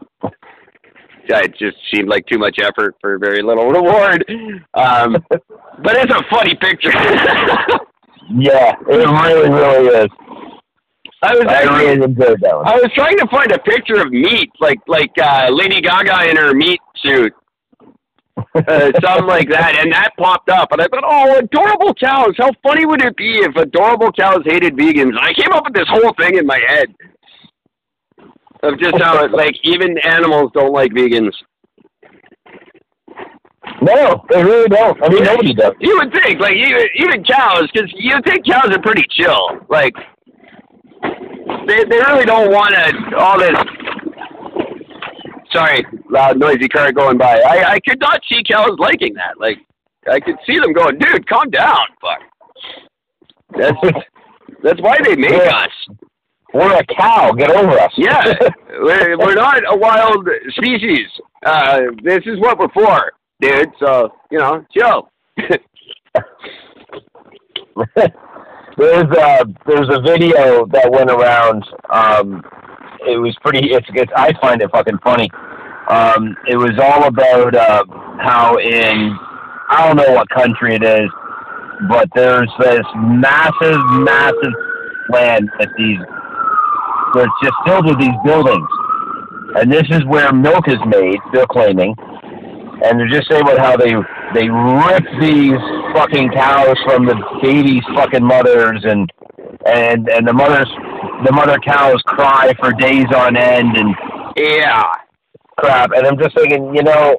it 1.28 1.56
just 1.58 1.76
seemed 1.92 2.08
like 2.08 2.26
too 2.26 2.38
much 2.38 2.58
effort 2.60 2.94
for 3.00 3.18
very 3.18 3.42
little 3.42 3.68
reward. 3.68 4.24
Um, 4.74 5.16
but 5.30 5.96
it's 5.96 6.12
a 6.12 6.22
funny 6.30 6.54
picture. 6.56 6.92
Yeah, 8.30 8.72
it 8.88 9.06
really, 9.06 9.50
really 9.50 9.88
is. 10.04 10.10
I 11.22 11.34
was 11.34 11.46
I 11.48 11.62
really 11.62 12.02
enjoyed 12.02 12.40
that 12.40 12.56
one. 12.56 12.66
I 12.66 12.76
was 12.76 12.90
trying 12.94 13.16
to 13.18 13.26
find 13.28 13.50
a 13.52 13.58
picture 13.58 14.00
of 14.00 14.10
meat, 14.10 14.50
like 14.60 14.78
like 14.86 15.12
uh, 15.20 15.48
Lady 15.50 15.80
Gaga 15.80 16.30
in 16.30 16.36
her 16.36 16.54
meat 16.54 16.80
suit, 16.96 17.32
uh, 18.36 18.92
something 19.02 19.26
like 19.26 19.48
that, 19.50 19.76
and 19.78 19.92
that 19.92 20.10
popped 20.18 20.50
up, 20.50 20.72
and 20.72 20.82
I 20.82 20.86
thought, 20.88 21.04
oh, 21.06 21.38
adorable 21.38 21.94
cows! 21.94 22.34
How 22.36 22.50
funny 22.62 22.84
would 22.84 23.02
it 23.02 23.16
be 23.16 23.40
if 23.40 23.56
adorable 23.56 24.12
cows 24.12 24.42
hated 24.44 24.76
vegans? 24.76 25.16
And 25.16 25.18
I 25.18 25.32
came 25.32 25.52
up 25.52 25.64
with 25.64 25.74
this 25.74 25.88
whole 25.88 26.12
thing 26.18 26.36
in 26.36 26.46
my 26.46 26.60
head 26.68 26.94
of 28.64 28.78
just 28.78 29.00
how 29.02 29.28
like 29.28 29.54
even 29.62 29.98
animals 29.98 30.50
don't 30.54 30.72
like 30.72 30.92
vegans. 30.92 31.32
No, 33.82 34.24
they 34.30 34.42
really 34.42 34.68
don't. 34.68 35.02
I 35.02 35.08
mean, 35.08 35.24
nobody 35.24 35.54
does. 35.54 35.72
You 35.80 35.98
would 35.98 36.12
think, 36.12 36.40
like 36.40 36.54
even 36.54 36.86
even 36.96 37.24
cows, 37.24 37.68
because 37.72 37.92
you 37.96 38.14
think 38.26 38.46
cows 38.46 38.70
are 38.74 38.80
pretty 38.80 39.04
chill. 39.10 39.60
Like 39.68 39.94
they 41.66 41.84
they 41.84 41.98
really 42.08 42.24
don't 42.24 42.50
want 42.50 42.74
to 42.74 43.16
all 43.18 43.38
this. 43.38 43.54
Sorry, 45.52 45.84
loud 46.10 46.38
noisy 46.38 46.68
car 46.68 46.92
going 46.92 47.18
by. 47.18 47.38
I 47.40 47.72
I 47.74 47.78
could 47.86 48.00
not 48.00 48.20
see 48.30 48.42
cows 48.50 48.76
liking 48.78 49.14
that. 49.14 49.38
Like 49.38 49.58
I 50.10 50.20
could 50.20 50.36
see 50.46 50.58
them 50.58 50.72
going, 50.72 50.98
dude, 50.98 51.26
calm 51.28 51.50
down, 51.50 51.86
fuck. 52.00 52.20
That's 53.56 53.76
that's 54.62 54.80
why 54.80 54.96
they 55.04 55.16
make 55.16 55.30
Yeah. 55.30 55.56
us. 55.58 55.96
We're 56.54 56.76
a 56.76 56.86
cow. 56.86 57.32
Get 57.32 57.50
over 57.50 57.78
us. 57.78 57.92
Yeah, 57.96 58.32
we're, 58.80 59.18
we're 59.18 59.34
not 59.34 59.62
a 59.68 59.76
wild 59.76 60.28
species. 60.50 61.08
Uh, 61.44 61.80
this 62.02 62.20
is 62.26 62.38
what 62.38 62.58
we're 62.58 62.68
for, 62.68 63.12
dude. 63.40 63.70
So 63.80 64.14
you 64.30 64.38
know, 64.38 64.64
chill. 64.72 65.10
there's 68.78 69.10
a 69.18 69.44
there's 69.66 69.88
a 69.90 70.00
video 70.00 70.64
that 70.66 70.88
went 70.90 71.10
around. 71.10 71.64
Um, 71.90 72.44
it 73.06 73.18
was 73.18 73.36
pretty. 73.42 73.72
It's, 73.72 73.86
it's 73.92 74.12
I 74.16 74.32
find 74.40 74.62
it 74.62 74.70
fucking 74.70 74.98
funny. 75.02 75.28
Um, 75.88 76.36
it 76.48 76.56
was 76.56 76.78
all 76.80 77.08
about 77.08 77.54
uh, 77.56 77.84
how 78.20 78.58
in 78.58 79.18
I 79.70 79.86
don't 79.86 79.96
know 79.96 80.14
what 80.14 80.28
country 80.30 80.76
it 80.76 80.84
is, 80.84 81.10
but 81.88 82.08
there's 82.14 82.50
this 82.60 82.86
massive, 82.94 83.80
massive 83.90 84.52
land 85.10 85.50
that 85.58 85.68
these 85.76 85.98
it's 87.22 87.40
just 87.42 87.54
filled 87.66 87.86
with 87.86 87.98
these 87.98 88.16
buildings, 88.24 88.68
and 89.56 89.70
this 89.72 89.86
is 89.90 90.04
where 90.06 90.32
milk 90.32 90.66
is 90.68 90.78
made. 90.86 91.18
They're 91.32 91.46
claiming, 91.46 91.94
and 92.84 92.98
they're 92.98 93.08
just 93.08 93.28
saying 93.30 93.42
about 93.42 93.58
how 93.58 93.76
they 93.76 93.94
they 94.34 94.48
rip 94.48 95.04
these 95.20 95.60
fucking 95.94 96.30
cows 96.32 96.76
from 96.84 97.06
the 97.06 97.14
babies' 97.42 97.84
fucking 97.94 98.24
mothers, 98.24 98.84
and 98.84 99.10
and 99.66 100.08
and 100.08 100.26
the 100.26 100.32
mothers 100.32 100.68
the 101.24 101.32
mother 101.32 101.58
cows 101.58 102.02
cry 102.06 102.52
for 102.60 102.72
days 102.72 103.06
on 103.16 103.36
end 103.36 103.76
and 103.76 103.94
Yeah. 104.36 104.82
crap. 105.58 105.92
And 105.92 106.06
I'm 106.06 106.18
just 106.18 106.34
thinking, 106.34 106.74
you 106.74 106.82
know, 106.82 107.16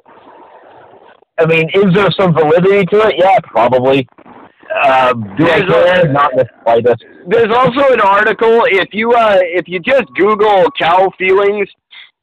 I 1.38 1.46
mean, 1.46 1.68
is 1.74 1.92
there 1.94 2.10
some 2.12 2.32
validity 2.34 2.84
to 2.86 3.08
it? 3.08 3.14
Yeah, 3.18 3.38
probably. 3.42 4.06
Uh, 4.82 5.12
do 5.14 5.44
I 5.46 5.60
There's 5.60 5.70
care? 5.70 6.06
a- 6.06 6.12
Not 6.12 6.30
the 6.34 6.46
slightest. 6.62 7.04
There's 7.26 7.52
also 7.54 7.92
an 7.92 8.00
article. 8.00 8.62
If 8.66 8.88
you 8.92 9.12
uh, 9.12 9.38
if 9.40 9.66
you 9.68 9.80
just 9.80 10.04
Google 10.16 10.70
cow 10.78 11.10
feelings, 11.18 11.68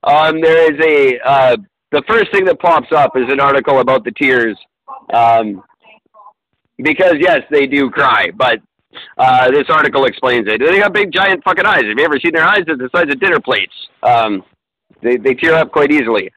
um, 0.04 0.40
there 0.42 0.72
is 0.72 0.80
a 0.86 1.20
uh, 1.28 1.58
the 1.92 2.04
first 2.08 2.32
thing 2.32 2.46
that 2.46 2.60
pops 2.60 2.92
up 2.92 3.18
is 3.18 3.26
an 3.32 3.40
article 3.40 3.80
about 3.80 4.04
the 4.04 4.12
tears, 4.12 4.58
um, 5.14 5.64
because 6.78 7.16
yes, 7.20 7.42
they 7.52 7.66
do 7.68 7.90
cry, 7.90 8.30
but 8.36 8.60
uh, 9.18 9.50
this 9.52 9.66
article 9.70 10.06
explains 10.06 10.48
it. 10.48 10.60
They 10.60 10.80
got 10.80 10.94
big, 10.94 11.12
giant 11.12 11.44
fucking 11.44 11.66
eyes. 11.66 11.84
Have 11.84 11.98
you 11.98 12.06
ever 12.06 12.20
seen 12.24 12.34
their 12.34 12.46
eyes? 12.46 12.62
They're 12.66 12.78
the 12.78 12.90
size 12.96 13.06
of 13.10 13.20
dinner 13.20 13.40
plates. 13.40 13.74
Um, 14.04 14.44
they 15.02 15.18
they 15.18 15.34
tear 15.34 15.56
up 15.56 15.72
quite 15.72 15.92
easily. 15.92 16.32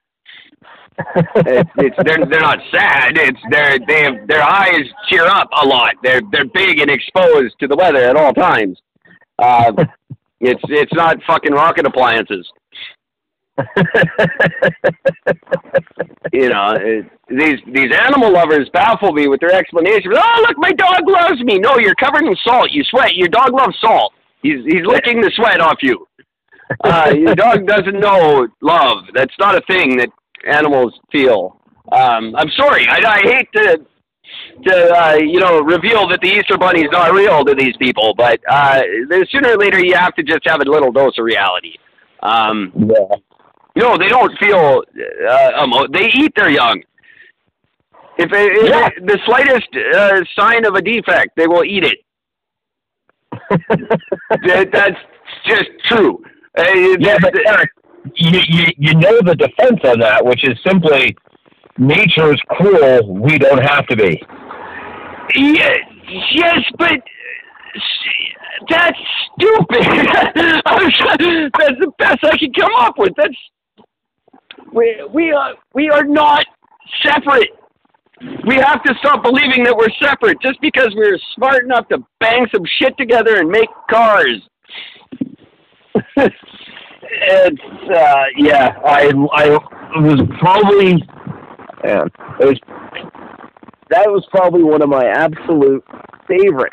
It's, 0.99 1.71
it's 1.77 1.97
they're 2.05 2.25
they're 2.27 2.41
not 2.41 2.59
sad. 2.73 3.17
It's 3.17 3.41
they're 3.51 3.79
they 3.87 4.05
have 4.05 4.27
their 4.27 4.43
eyes 4.43 4.85
cheer 5.09 5.27
up 5.27 5.49
a 5.63 5.67
lot. 5.67 5.95
They're 6.03 6.23
they're 6.33 6.47
big 6.47 6.79
and 6.79 6.91
exposed 6.91 7.55
to 7.61 7.67
the 7.69 7.77
weather 7.77 8.03
at 8.03 8.17
all 8.17 8.33
times. 8.33 8.81
Uh, 9.39 9.73
it's 10.41 10.63
it's 10.69 10.95
not 10.95 11.19
fucking 11.27 11.53
rocket 11.53 11.87
appliances. 11.87 12.51
You 16.33 16.49
know, 16.51 16.75
these 17.29 17.59
these 17.73 17.91
animal 17.99 18.33
lovers 18.33 18.69
baffle 18.73 19.13
me 19.13 19.29
with 19.29 19.41
their 19.41 19.53
explanations. 19.53 20.15
Oh, 20.17 20.45
look, 20.47 20.59
my 20.59 20.73
dog 20.73 21.01
loves 21.07 21.41
me. 21.43 21.59
No, 21.59 21.79
you're 21.79 21.95
covered 21.95 22.25
in 22.25 22.37
salt. 22.45 22.71
You 22.73 22.83
sweat. 22.85 23.15
Your 23.15 23.29
dog 23.29 23.53
loves 23.53 23.77
salt. 23.81 24.13
He's 24.43 24.65
he's 24.67 24.85
licking 24.85 25.21
the 25.21 25.31
sweat 25.35 25.61
off 25.61 25.79
you. 25.83 26.07
Uh, 26.83 27.15
your 27.17 27.35
dog 27.35 27.67
doesn't 27.67 27.99
know 27.99 28.47
love. 28.61 29.05
That's 29.15 29.35
not 29.39 29.55
a 29.57 29.61
thing 29.69 29.97
that 29.99 30.11
animals 30.47 30.99
feel. 31.13 31.61
Um, 31.93 32.35
I'm 32.37 32.51
sorry. 32.57 32.87
I, 32.89 32.99
I 33.07 33.21
hate 33.23 33.49
to 33.55 33.81
to 34.67 34.95
uh, 34.95 35.15
you 35.21 35.39
know 35.39 35.61
reveal 35.61 36.09
that 36.09 36.21
the 36.21 36.29
Easter 36.29 36.59
Bunny 36.59 36.81
is 36.83 36.91
not 36.91 37.13
real 37.13 37.45
to 37.45 37.55
these 37.55 37.77
people, 37.79 38.15
but 38.17 38.41
uh, 38.49 38.83
sooner 39.31 39.51
or 39.51 39.57
later 39.57 39.79
you 39.79 39.95
have 39.95 40.15
to 40.17 40.23
just 40.23 40.41
have 40.47 40.61
a 40.61 40.65
little 40.71 40.91
dose 40.93 41.17
of 41.19 41.25
reality. 41.25 41.75
Um, 42.23 42.73
yeah. 42.75 43.17
no, 43.77 43.97
they 43.99 44.09
don't 44.09 44.37
feel. 44.39 44.83
Uh, 45.29 45.65
emo- 45.65 45.87
they 45.93 46.07
eat 46.15 46.33
their 46.37 46.51
young. 46.51 46.83
If, 48.19 48.33
it, 48.33 48.69
Yeah. 48.69 48.89
the 49.05 49.19
slightest 49.27 49.69
uh, 49.95 50.23
sign 50.39 50.65
of 50.65 50.75
a 50.75 50.81
defect, 50.83 51.37
they 51.37 51.47
will 51.47 51.65
eat 51.65 51.85
it. 51.85 51.99
That, 54.47 54.71
that's 54.73 54.99
just 55.47 55.69
true. 55.85 56.23
Uh, 56.59 56.65
Yeah, 56.99 57.19
but 57.21 57.35
Eric, 57.47 57.71
you, 58.15 58.41
you 58.49 58.67
you 58.77 58.95
know 58.95 59.21
the 59.23 59.35
defense 59.35 59.81
on 59.85 60.01
that, 60.01 60.25
which 60.25 60.45
is 60.45 60.59
simply 60.67 61.17
nature 61.79 62.33
is 62.33 62.41
cruel. 62.49 63.15
We 63.15 63.39
don't 63.39 63.63
have 63.63 63.87
to 63.89 63.97
be. 63.97 64.23
Yeah, 65.35 65.75
yes, 66.33 66.61
but 66.79 67.01
that's 68.69 68.99
stupid. 69.35 69.83
That's 70.35 71.79
the 71.79 71.93
best 71.99 72.19
I 72.25 72.37
can 72.39 72.53
come 72.53 72.75
up 72.79 72.95
with. 72.97 73.13
That's 73.17 73.35
we 74.73 75.05
we 75.13 75.31
are 75.33 75.55
we 75.75 75.91
are 75.91 76.05
not 76.05 76.45
separate. 77.05 77.51
We 78.47 78.55
have 78.55 78.83
to 78.85 78.95
stop 78.99 79.23
believing 79.23 79.65
that 79.65 79.77
we're 79.77 79.91
separate 80.01 80.41
just 80.41 80.59
because 80.63 80.95
we're 80.95 81.19
smart 81.35 81.65
enough 81.65 81.87
to 81.89 81.99
bang 82.19 82.47
some 82.55 82.65
shit 82.79 82.97
together 82.97 83.37
and 83.37 83.51
make 83.51 83.69
cars. 83.91 84.41
It's 87.11 87.63
uh, 87.91 88.25
yeah. 88.37 88.79
I 88.85 89.13
I 89.33 89.51
was 90.01 90.21
probably 90.39 90.95
man. 91.85 92.11
It 92.41 92.47
was 92.47 92.61
that 93.91 94.07
was 94.09 94.27
probably 94.31 94.63
one 94.63 94.83
of 94.83 94.89
my 94.89 95.05
absolute 95.07 95.85
favorite 96.27 96.73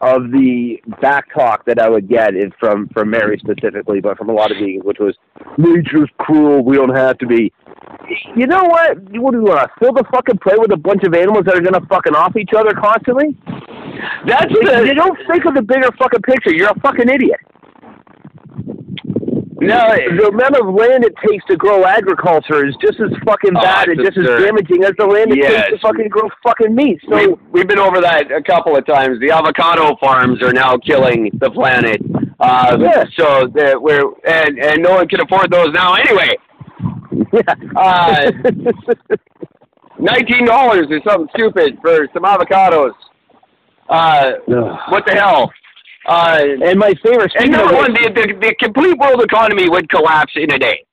of 0.00 0.30
the 0.30 0.80
back 1.00 1.32
talk 1.34 1.64
that 1.66 1.78
I 1.78 1.88
would 1.88 2.08
get 2.08 2.34
is 2.34 2.50
from 2.58 2.88
from 2.88 3.10
Mary 3.10 3.38
specifically, 3.38 4.00
but 4.00 4.16
from 4.16 4.30
a 4.30 4.32
lot 4.32 4.50
of 4.50 4.56
vegans, 4.56 4.84
which 4.84 4.98
was 4.98 5.14
nature's 5.58 6.10
cruel. 6.18 6.64
We 6.64 6.76
don't 6.76 6.94
have 6.94 7.18
to 7.18 7.26
be. 7.26 7.52
You 8.34 8.46
know 8.46 8.64
what? 8.64 8.98
What 9.20 9.32
do 9.32 9.38
you 9.38 9.44
want 9.44 9.60
to 9.60 9.68
fill 9.78 9.92
the 9.92 10.04
fucking 10.10 10.38
play 10.38 10.56
with 10.58 10.72
a 10.72 10.76
bunch 10.76 11.04
of 11.04 11.14
animals 11.14 11.44
that 11.44 11.54
are 11.54 11.60
gonna 11.60 11.84
fucking 11.86 12.14
off 12.14 12.36
each 12.36 12.50
other 12.56 12.72
constantly? 12.72 13.36
That's 14.26 14.50
Like, 14.50 14.86
you 14.86 14.94
don't 14.94 15.18
think 15.28 15.44
of 15.44 15.54
the 15.54 15.62
bigger 15.62 15.90
fucking 15.98 16.22
picture. 16.22 16.54
You're 16.54 16.70
a 16.70 16.80
fucking 16.80 17.08
idiot. 17.08 17.40
No. 19.60 19.88
the 20.16 20.28
amount 20.32 20.56
of 20.56 20.74
land 20.74 21.04
it 21.04 21.14
takes 21.28 21.44
to 21.46 21.56
grow 21.56 21.84
agriculture 21.84 22.66
is 22.66 22.74
just 22.80 22.98
as 23.00 23.10
fucking 23.24 23.52
Oh, 23.56 23.60
bad 23.62 23.88
it's 23.88 23.98
and 23.98 24.06
just 24.06 24.18
absurd. 24.18 24.40
as 24.40 24.44
damaging 24.46 24.84
as 24.84 24.92
the 24.98 25.06
land 25.06 25.32
it 25.32 25.38
Yes. 25.38 25.66
takes 25.68 25.80
to 25.82 25.88
fucking 25.88 26.08
grow 26.08 26.28
fucking 26.42 26.74
meat. 26.74 27.00
So 27.08 27.16
we, 27.16 27.34
we've 27.52 27.68
been 27.68 27.78
over 27.78 28.00
that 28.00 28.30
a 28.32 28.42
couple 28.42 28.76
of 28.76 28.86
times. 28.86 29.20
The 29.20 29.30
avocado 29.30 29.96
farms 30.00 30.42
are 30.42 30.52
now 30.52 30.76
killing 30.78 31.30
the 31.34 31.50
planet. 31.50 32.00
Um, 32.40 32.80
Yeah. 32.82 33.04
So 33.18 33.46
that 33.54 33.76
we're 33.80 34.04
and 34.26 34.58
and 34.58 34.82
no 34.82 34.92
one 34.94 35.08
can 35.08 35.20
afford 35.20 35.50
those 35.52 35.68
now 35.74 35.94
anyway. 35.94 36.30
yeah. 37.32 37.54
Uh, 37.76 38.30
Nineteen 39.98 40.46
dollars 40.46 40.86
or 40.90 41.00
something 41.06 41.28
stupid 41.36 41.78
for 41.82 42.08
some 42.14 42.22
avocados. 42.22 42.92
Uh, 43.88 44.32
what 44.88 45.04
the 45.04 45.12
hell? 45.12 45.52
Uh, 46.06 46.40
and 46.64 46.78
my 46.78 46.94
favorite. 47.04 47.32
and 47.38 47.50
number 47.52 47.74
one, 47.74 47.92
the, 47.92 48.10
the 48.14 48.34
the 48.40 48.54
complete 48.58 48.96
world 48.98 49.22
economy 49.22 49.68
would 49.68 49.88
collapse 49.90 50.32
in 50.34 50.50
a 50.52 50.58
day. 50.58 50.84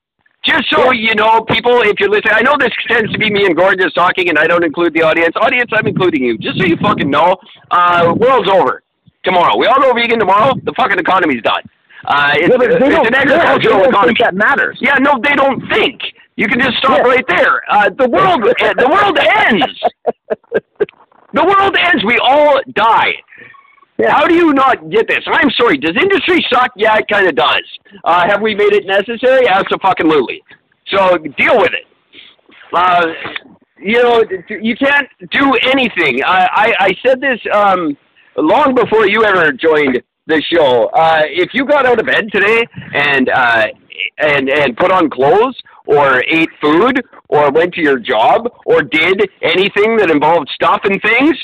Just 0.44 0.70
so 0.70 0.92
you 0.92 1.16
know, 1.16 1.42
people, 1.42 1.82
if 1.82 2.00
you're 2.00 2.10
listening, 2.10 2.34
I 2.36 2.42
know 2.42 2.56
this 2.60 2.72
tends 2.88 3.12
to 3.12 3.18
be 3.18 3.30
me 3.30 3.46
and 3.46 3.56
Gorgeous 3.56 3.92
talking, 3.94 4.30
and 4.30 4.38
I 4.38 4.48
don't 4.48 4.64
include 4.64 4.94
the 4.94 5.02
audience. 5.04 5.34
Audience, 5.36 5.72
I'm 5.74 5.88
including 5.88 6.24
you. 6.24 6.38
Just 6.38 6.58
so 6.60 6.66
you 6.66 6.78
fucking 6.78 7.10
know, 7.10 7.36
uh, 7.72 8.14
world's 8.18 8.50
over 8.50 8.84
tomorrow. 9.24 9.58
We 9.58 9.66
all 9.68 9.80
go 9.82 9.94
vegan 9.94 10.20
tomorrow. 10.20 10.54
The 10.64 10.74
fucking 10.78 11.00
economy's 11.00 11.42
done. 11.42 11.64
Uh, 12.06 12.32
it's, 12.36 12.50
Yeah, 12.50 12.58
they 12.58 12.66
it's 12.66 12.80
don't 12.96 13.08
an. 13.08 13.12
They 13.14 13.18
agricultural 13.20 13.80
don't 13.80 13.90
economy. 13.90 14.08
think 14.10 14.20
that 14.20 14.36
matters. 14.36 14.78
Yeah, 14.80 14.96
no, 15.00 15.20
they 15.22 15.36
don't 15.36 15.68
think. 15.70 16.00
You 16.38 16.48
can 16.48 16.60
just 16.62 16.78
stop 16.78 17.00
Yeah. 17.00 17.12
right 17.12 17.26
there. 17.28 17.62
Uh, 17.70 17.90
the 17.98 18.08
world, 18.08 18.44
uh, 18.48 18.74
the 18.78 18.88
world 18.90 19.18
ends. 19.20 19.82
The 21.34 21.44
world 21.44 21.76
ends. 21.78 22.06
We 22.06 22.18
all 22.20 22.60
die. 22.74 23.12
Yeah. 24.00 24.12
How 24.12 24.28
do 24.28 24.36
you 24.36 24.54
not 24.54 24.90
get 24.90 25.08
this? 25.08 25.24
I'm 25.28 25.50
sorry. 25.60 25.78
Does 25.78 25.96
industry 26.00 26.46
suck? 26.54 26.72
Yeah, 26.76 26.98
it 26.98 27.06
kind 27.12 27.28
of 27.28 27.36
does. 27.36 27.64
Uh, 28.04 28.28
have 28.28 28.42
we 28.42 28.54
made 28.54 28.74
it 28.74 28.86
necessary? 28.86 29.48
Absolutely. 29.48 30.44
So 30.88 31.18
deal 31.18 31.58
with 31.58 31.72
it. 31.74 31.86
Uh, 32.74 33.08
you 33.80 34.02
know, 34.02 34.24
you 34.50 34.76
can't 34.76 35.08
do 35.32 35.52
anything. 35.72 36.24
I, 36.24 36.48
I, 36.52 36.74
I 36.80 36.96
said 37.06 37.22
this 37.22 37.40
um, 37.54 37.98
long 38.38 38.76
before 38.76 39.08
you 39.08 39.24
ever 39.24 39.52
joined 39.52 40.02
the 40.28 40.42
show. 40.54 40.88
Uh, 40.88 41.22
if 41.26 41.50
you 41.54 41.66
got 41.66 41.86
out 41.86 42.00
of 42.00 42.06
bed 42.06 42.28
today 42.32 42.66
and 42.94 43.30
uh, 43.30 43.66
and 44.20 44.50
and 44.50 44.78
put 44.78 44.92
on 44.92 45.10
clothes, 45.10 45.56
or 45.88 46.22
ate 46.28 46.50
food 46.62 47.02
or 47.30 47.52
went 47.52 47.74
to 47.74 47.82
your 47.82 47.98
job 47.98 48.52
or 48.66 48.82
did 48.82 49.22
anything 49.42 49.98
that 49.98 50.12
involved 50.12 50.50
stuff 50.54 50.82
and 50.84 51.02
things, 51.02 51.36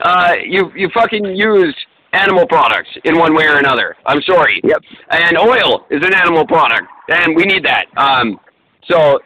uh, 0.00 0.34
you 0.44 0.72
you 0.74 0.88
fucking 0.94 1.24
use 1.24 1.74
animal 2.12 2.46
products 2.46 2.88
in 3.04 3.18
one 3.18 3.34
way 3.34 3.44
or 3.44 3.58
another. 3.58 3.96
I'm 4.06 4.22
sorry. 4.22 4.60
Yep. 4.64 4.82
And 5.10 5.38
oil 5.38 5.86
is 5.90 6.04
an 6.04 6.14
animal 6.14 6.46
product, 6.46 6.86
and 7.08 7.36
we 7.36 7.44
need 7.44 7.64
that. 7.64 7.86
Um, 7.96 8.40
so 8.88 9.18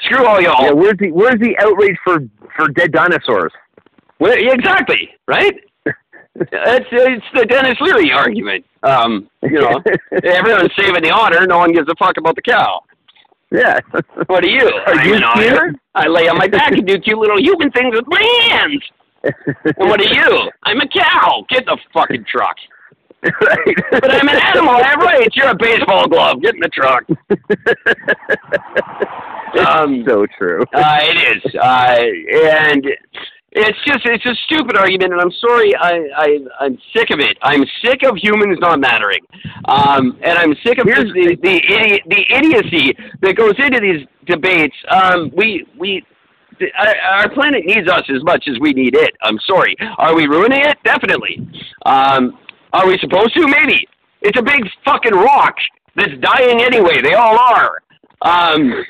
screw 0.00 0.26
all 0.26 0.40
y'all. 0.40 0.64
Yeah, 0.64 0.72
where's 0.72 0.98
the 0.98 1.10
where's 1.10 1.40
the 1.40 1.56
outrage 1.60 1.96
for 2.04 2.18
for 2.56 2.68
dead 2.68 2.92
dinosaurs? 2.92 3.52
Yeah, 4.20 4.52
exactly, 4.52 5.10
right? 5.26 5.54
it's 6.34 6.86
it's 6.90 7.26
the 7.34 7.46
Denis 7.46 7.80
Leary 7.80 8.12
argument. 8.12 8.64
Um, 8.82 9.28
you 9.42 9.60
know, 9.60 9.82
everyone's 10.24 10.72
saving 10.76 11.02
the 11.02 11.10
otter. 11.10 11.46
No 11.46 11.58
one 11.58 11.72
gives 11.72 11.88
a 11.88 11.94
fuck 11.96 12.16
about 12.18 12.36
the 12.36 12.42
cow. 12.42 12.80
Yeah. 13.50 13.78
What 14.26 14.44
are 14.44 14.48
you? 14.48 14.66
Are 14.66 14.94
I'm 14.94 15.08
you 15.08 15.14
an 15.14 15.24
otter. 15.24 15.74
I 15.94 16.08
lay 16.08 16.28
on 16.28 16.36
my 16.36 16.48
back 16.48 16.72
and 16.72 16.86
do 16.86 16.98
cute 16.98 17.16
little 17.16 17.40
human 17.40 17.70
things 17.70 17.94
with 17.94 18.04
my 18.08 18.48
hands. 18.48 18.82
And 19.64 19.88
what 19.88 20.00
are 20.00 20.04
you? 20.14 20.50
I'm 20.64 20.80
a 20.80 20.88
cow. 20.88 21.44
Get 21.48 21.64
the 21.66 21.78
fucking 21.92 22.24
truck. 22.30 22.56
right. 23.22 23.76
But 23.90 24.10
I'm 24.14 24.28
an 24.28 24.36
animal. 24.36 24.74
I 24.74 24.82
have 24.82 24.98
rights. 25.00 25.34
You're 25.34 25.48
a 25.50 25.54
baseball 25.56 26.06
glove. 26.08 26.42
Get 26.42 26.54
in 26.54 26.60
the 26.60 26.68
truck. 26.68 27.04
Um, 29.68 30.04
so 30.06 30.26
true. 30.36 30.64
Uh, 30.74 30.98
it 31.02 31.36
is, 31.36 31.54
uh, 31.54 31.96
and 32.66 32.84
it's 33.52 33.78
just 33.86 34.00
it's 34.04 34.26
a 34.26 34.34
stupid 34.46 34.76
argument, 34.76 35.12
and 35.12 35.20
I'm 35.22 35.30
sorry, 35.40 35.72
I, 35.76 36.08
I 36.16 36.38
I'm 36.58 36.76
sick 36.94 37.10
of 37.10 37.20
it. 37.20 37.38
I'm 37.40 37.62
sick 37.84 38.02
of 38.02 38.16
humans 38.16 38.58
not 38.60 38.80
mattering, 38.80 39.20
um, 39.66 40.18
and 40.24 40.36
I'm 40.36 40.54
sick 40.66 40.78
of 40.78 40.86
Here's- 40.86 41.04
the 41.14 41.36
the, 41.40 41.60
idi- 41.60 42.02
the 42.08 42.24
idiocy 42.36 42.96
that 43.22 43.36
goes 43.36 43.54
into 43.58 43.78
these 43.80 44.04
debates. 44.26 44.74
Um, 44.90 45.30
we 45.36 45.64
we. 45.78 46.04
Our 46.78 46.96
our 47.22 47.30
planet 47.30 47.64
needs 47.64 47.88
us 47.88 48.02
as 48.14 48.22
much 48.24 48.44
as 48.48 48.58
we 48.60 48.72
need 48.72 48.94
it. 48.94 49.12
I'm 49.22 49.38
sorry. 49.46 49.76
Are 49.98 50.14
we 50.14 50.26
ruining 50.26 50.60
it? 50.60 50.76
Definitely. 50.84 51.46
Um, 51.86 52.38
are 52.72 52.86
we 52.86 52.98
supposed 52.98 53.34
to? 53.34 53.46
Maybe. 53.46 53.86
It's 54.22 54.38
a 54.38 54.42
big 54.42 54.62
fucking 54.84 55.12
rock 55.12 55.54
that's 55.96 56.12
dying 56.20 56.62
anyway. 56.62 57.02
They 57.02 57.14
all 57.14 57.38
are. 57.38 57.82
Um, 58.22 58.84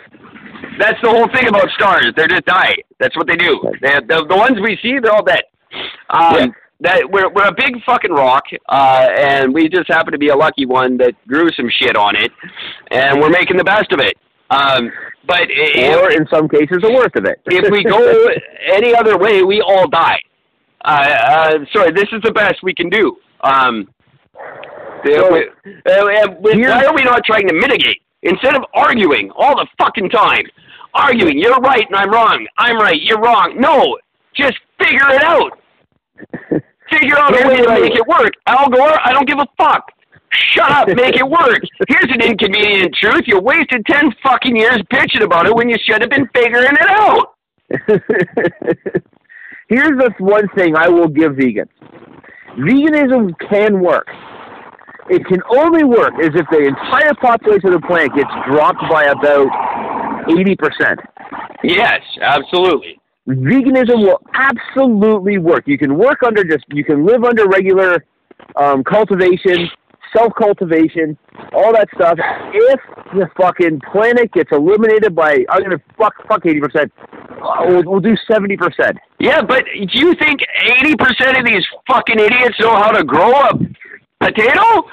that's 0.78 1.00
the 1.02 1.10
whole 1.10 1.28
thing 1.28 1.48
about 1.48 1.68
stars. 1.70 2.12
They're 2.16 2.28
just 2.28 2.44
die. 2.46 2.74
That's 2.98 3.16
what 3.16 3.26
they 3.26 3.36
do. 3.36 3.60
They, 3.82 3.94
the 4.08 4.24
the 4.28 4.36
ones 4.36 4.58
we 4.62 4.78
see, 4.82 4.98
they're 5.02 5.12
all 5.12 5.24
dead. 5.24 5.42
Um, 6.10 6.34
Yeah. 6.36 6.46
That 6.80 7.10
we're 7.10 7.30
we're 7.32 7.46
a 7.46 7.54
big 7.54 7.82
fucking 7.86 8.10
rock, 8.10 8.42
uh, 8.68 9.06
and 9.16 9.54
we 9.54 9.68
just 9.68 9.88
happen 9.88 10.12
to 10.12 10.18
be 10.18 10.28
a 10.30 10.36
lucky 10.36 10.66
one 10.66 10.98
that 10.98 11.14
grew 11.26 11.48
some 11.52 11.70
shit 11.70 11.96
on 11.96 12.16
it, 12.16 12.32
and 12.90 13.20
we're 13.20 13.30
making 13.30 13.56
the 13.56 13.64
best 13.64 13.92
of 13.92 14.00
it. 14.00 14.18
Um, 14.50 14.90
but 15.26 15.42
or 15.42 16.10
if, 16.10 16.20
in 16.20 16.26
some 16.28 16.48
cases, 16.48 16.78
the 16.82 16.92
worst 16.92 17.16
of 17.16 17.24
it. 17.24 17.40
if 17.46 17.70
we 17.70 17.82
go 17.82 18.28
any 18.72 18.94
other 18.94 19.18
way, 19.18 19.42
we 19.42 19.60
all 19.62 19.88
die. 19.88 20.18
Uh, 20.84 20.88
uh, 20.88 21.58
sorry, 21.72 21.92
this 21.92 22.08
is 22.12 22.20
the 22.22 22.32
best 22.32 22.62
we 22.62 22.74
can 22.74 22.88
do. 22.90 23.16
Um, 23.40 23.88
So, 25.04 25.32
we- 25.32 25.48
uh, 25.86 25.90
uh, 25.90 26.28
why 26.40 26.84
are 26.84 26.94
we 26.94 27.02
not 27.02 27.24
trying 27.24 27.48
to 27.48 27.54
mitigate 27.54 28.02
instead 28.22 28.54
of 28.54 28.64
arguing 28.74 29.30
all 29.32 29.56
the 29.56 29.66
fucking 29.78 30.10
time? 30.10 30.44
Arguing, 30.94 31.38
you're 31.38 31.56
right 31.56 31.84
and 31.86 31.96
I'm 31.96 32.10
wrong. 32.10 32.46
I'm 32.58 32.76
right, 32.76 33.00
you're 33.00 33.20
wrong. 33.20 33.56
No, 33.58 33.98
just 34.36 34.58
figure 34.78 35.08
it 35.10 35.22
out. 35.22 35.58
Figure 36.90 37.18
out 37.18 37.32
a 37.32 37.48
way 37.48 37.56
to 37.56 37.68
make 37.80 37.94
it 37.94 38.06
work. 38.06 38.32
Al 38.46 38.68
Gore, 38.68 38.98
I 39.04 39.12
don't 39.12 39.26
give 39.26 39.38
a 39.38 39.46
fuck. 39.56 39.90
Shut 40.34 40.70
up, 40.70 40.88
make 40.88 41.16
it 41.16 41.28
work. 41.28 41.60
Here's 41.88 42.10
an 42.10 42.20
inconvenient 42.20 42.94
truth. 43.00 43.22
You 43.26 43.40
wasted 43.40 43.84
ten 43.86 44.12
fucking 44.22 44.56
years 44.56 44.78
bitching 44.92 45.22
about 45.22 45.46
it 45.46 45.54
when 45.54 45.68
you 45.68 45.76
should 45.82 46.00
have 46.00 46.10
been 46.10 46.28
figuring 46.34 46.72
it 46.72 46.90
out. 46.90 47.34
Here's 49.68 49.96
the 49.98 50.12
one 50.18 50.48
thing 50.56 50.76
I 50.76 50.88
will 50.88 51.08
give 51.08 51.32
vegans. 51.32 51.68
Veganism 52.58 53.32
can 53.48 53.80
work. 53.80 54.08
It 55.10 55.24
can 55.26 55.40
only 55.50 55.84
work 55.84 56.14
as 56.22 56.30
if 56.34 56.46
the 56.50 56.66
entire 56.66 57.14
population 57.14 57.72
of 57.72 57.80
the 57.80 57.86
planet 57.86 58.14
gets 58.14 58.30
dropped 58.46 58.80
by 58.90 59.04
about 59.04 59.48
80%. 60.28 60.96
Yes, 61.62 62.00
absolutely. 62.20 63.00
Veganism 63.28 64.02
will 64.02 64.20
absolutely 64.34 65.38
work. 65.38 65.66
You 65.66 65.78
can 65.78 65.96
work 65.96 66.22
under 66.22 66.44
just, 66.44 66.64
you 66.68 66.84
can 66.84 67.04
live 67.04 67.24
under 67.24 67.46
regular 67.46 68.04
um, 68.56 68.84
cultivation, 68.84 69.68
self 70.16 70.32
cultivation, 70.40 71.16
all 71.52 71.72
that 71.72 71.88
stuff. 71.94 72.18
If 72.52 72.80
the 73.14 73.28
fucking 73.40 73.80
planet 73.92 74.32
gets 74.32 74.50
eliminated 74.52 75.14
by, 75.14 75.44
I'm 75.50 75.58
going 75.62 75.70
to 75.70 75.82
fuck, 75.98 76.14
fuck 76.28 76.42
80%, 76.44 76.90
uh, 77.00 77.64
we'll, 77.66 77.82
we'll 77.84 78.00
do 78.00 78.16
70%. 78.30 78.58
Yeah, 79.20 79.42
but 79.42 79.64
do 79.64 79.98
you 79.98 80.14
think 80.14 80.40
80% 80.82 81.38
of 81.40 81.46
these 81.46 81.64
fucking 81.86 82.18
idiots 82.18 82.58
know 82.60 82.74
how 82.74 82.90
to 82.90 83.04
grow 83.04 83.32
a 83.32 83.50
potato? 84.20 84.88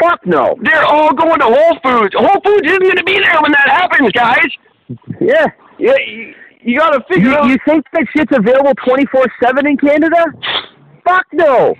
Fuck 0.00 0.26
no. 0.26 0.56
They're 0.62 0.84
all 0.84 1.12
going 1.12 1.38
to 1.38 1.44
Whole 1.46 1.78
Foods. 1.82 2.14
Whole 2.16 2.40
Foods 2.44 2.66
isn't 2.66 2.82
going 2.82 2.96
to 2.96 3.04
be 3.04 3.18
there 3.20 3.40
when 3.40 3.52
that 3.52 3.68
happens, 3.68 4.10
guys. 4.12 4.48
Yeah. 5.20 5.46
Yeah, 5.78 5.94
you, 6.06 6.34
you 6.62 6.78
got 6.78 6.90
to 6.90 7.04
figure 7.12 7.30
You, 7.30 7.36
out. 7.36 7.46
you 7.48 7.56
think 7.66 7.84
that 7.92 8.06
shit's 8.16 8.32
available 8.36 8.74
24 8.86 9.24
7 9.42 9.66
in 9.66 9.76
Canada? 9.76 10.24
Fuck 11.06 11.26
no. 11.32 11.74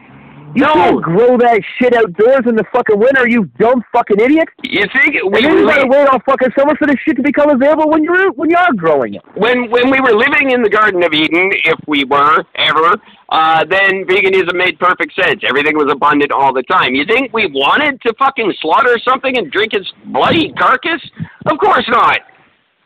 You 0.54 0.62
No. 0.62 0.72
can't 0.74 1.02
grow 1.02 1.36
that 1.38 1.60
shit 1.78 1.94
outdoors 1.94 2.46
in 2.46 2.54
the 2.54 2.64
fucking 2.72 2.98
winter, 2.98 3.26
you 3.28 3.44
dumb 3.58 3.82
fucking 3.92 4.20
idiot. 4.20 4.48
You 4.62 4.84
think 4.94 5.16
And 5.16 5.32
we 5.34 5.42
then 5.42 5.58
you 5.58 5.66
gotta 5.66 5.86
wait 5.88 6.06
all 6.08 6.20
fucking 6.20 6.50
summer 6.56 6.76
for 6.76 6.86
this 6.86 6.96
shit 7.04 7.16
to 7.16 7.22
become 7.22 7.50
available 7.50 7.90
when 7.90 8.04
you're 8.04 8.30
when 8.32 8.50
you 8.50 8.56
are 8.56 8.72
growing 8.72 9.14
it. 9.14 9.22
when 9.34 9.68
when 9.70 9.90
we 9.90 10.00
were 10.00 10.14
living 10.14 10.50
in 10.50 10.62
the 10.62 10.70
Garden 10.70 11.02
of 11.02 11.12
Eden, 11.12 11.50
if 11.64 11.78
we 11.88 12.04
were 12.04 12.44
ever, 12.54 12.94
uh, 13.30 13.64
then 13.64 14.04
veganism 14.06 14.54
made 14.54 14.78
perfect 14.78 15.12
sense. 15.20 15.42
Everything 15.48 15.76
was 15.76 15.90
abundant 15.90 16.30
all 16.30 16.52
the 16.52 16.62
time. 16.64 16.94
You 16.94 17.04
think 17.04 17.32
we 17.32 17.46
wanted 17.46 18.00
to 18.02 18.14
fucking 18.18 18.54
slaughter 18.60 18.96
something 19.06 19.36
and 19.36 19.50
drink 19.50 19.72
its 19.74 19.90
bloody 20.06 20.52
carcass? 20.52 21.00
Of 21.46 21.58
course 21.58 21.88
not. 21.88 22.20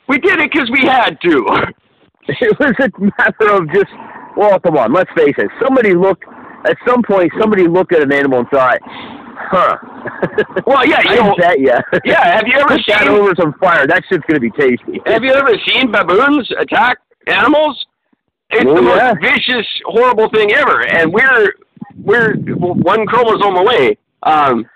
We 0.08 0.18
did 0.18 0.40
it 0.40 0.50
because 0.50 0.70
we 0.70 0.80
had 0.86 1.20
to. 1.22 1.66
It 2.28 2.58
was 2.58 2.74
a 2.78 2.90
matter 3.00 3.52
of 3.56 3.72
just 3.72 3.90
well, 4.36 4.60
come 4.60 4.76
on, 4.76 4.92
let's 4.92 5.10
face 5.16 5.34
it. 5.38 5.50
Somebody 5.64 5.94
looked 5.94 6.24
at 6.66 6.76
some 6.86 7.02
point 7.02 7.32
somebody 7.40 7.66
looked 7.68 7.92
at 7.92 8.02
an 8.02 8.12
animal 8.12 8.40
and 8.40 8.48
thought, 8.50 8.78
Huh. 9.50 9.78
Well, 10.66 10.84
yeah, 10.86 11.00
you 11.10 11.16
know, 11.16 11.34
bet 11.38 11.60
ya. 11.60 11.80
yeah. 12.04 12.34
Have 12.36 12.46
you 12.46 12.54
ever 12.58 12.68
Put 12.76 12.80
that 12.88 13.00
seen? 13.02 13.08
over 13.08 13.32
some 13.38 13.52
fire. 13.60 13.86
That 13.86 14.02
shit's 14.08 14.24
gonna 14.28 14.40
be 14.40 14.50
tasty. 14.50 15.00
Have 15.06 15.22
you 15.22 15.32
ever 15.32 15.52
seen 15.68 15.90
baboons 15.92 16.50
attack 16.58 16.98
animals? 17.28 17.86
It's 18.50 18.64
Oh, 18.68 18.74
the 18.74 18.82
most 18.82 18.96
yeah. 18.98 19.14
vicious, 19.20 19.66
horrible 19.84 20.28
thing 20.30 20.52
ever, 20.52 20.82
and 20.88 21.12
we're 21.12 21.52
we're 22.02 22.34
one 22.36 23.06
chromosome 23.06 23.56
away. 23.56 23.96
Um, 24.24 24.66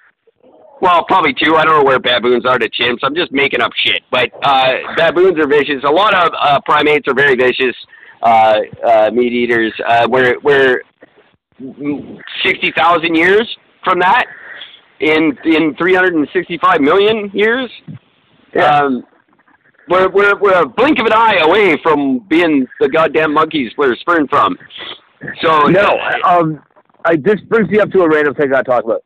well, 0.80 1.04
probably 1.04 1.32
two. 1.34 1.56
I 1.56 1.64
don't 1.64 1.78
know 1.78 1.84
where 1.84 1.98
baboons 1.98 2.44
are 2.46 2.58
to 2.58 2.68
chimps. 2.68 2.98
I'm 3.02 3.14
just 3.14 3.32
making 3.32 3.60
up 3.62 3.72
shit. 3.84 4.02
But 4.10 4.30
uh, 4.42 4.74
baboons 4.96 5.38
are 5.38 5.46
vicious. 5.48 5.82
A 5.84 5.90
lot 5.92 6.14
of 6.14 6.32
uh, 6.38 6.60
primates 6.64 7.06
are 7.08 7.14
very 7.14 7.34
vicious 7.34 7.74
uh, 8.22 8.58
uh, 8.86 9.10
meat 9.12 9.32
eaters. 9.32 9.72
Uh, 9.86 10.06
we're 10.10 10.38
we're 10.40 10.82
sixty 12.44 12.72
thousand 12.76 13.14
years 13.14 13.48
from 13.84 13.98
that. 14.00 14.26
In 15.00 15.36
in 15.44 15.74
three 15.76 15.94
hundred 15.94 16.14
and 16.14 16.28
sixty 16.32 16.58
five 16.58 16.80
million 16.80 17.30
years. 17.34 17.70
Yeah. 18.54 18.66
Um, 18.66 19.04
we're 19.88 20.08
we're 20.08 20.38
we're 20.38 20.62
a 20.62 20.66
blink 20.66 20.98
of 21.00 21.06
an 21.06 21.12
eye 21.12 21.38
away 21.42 21.76
from 21.82 22.20
being 22.28 22.66
the 22.80 22.88
goddamn 22.88 23.34
monkeys 23.34 23.72
we're 23.76 23.96
spurned 23.96 24.28
from. 24.30 24.56
So 25.40 25.62
No, 25.68 25.98
um, 26.24 26.62
I, 27.04 27.16
this 27.16 27.40
brings 27.48 27.68
me 27.68 27.80
up 27.80 27.90
to 27.90 28.02
a 28.02 28.08
random 28.08 28.34
thing 28.34 28.52
I 28.54 28.62
talk 28.62 28.84
about. 28.84 29.04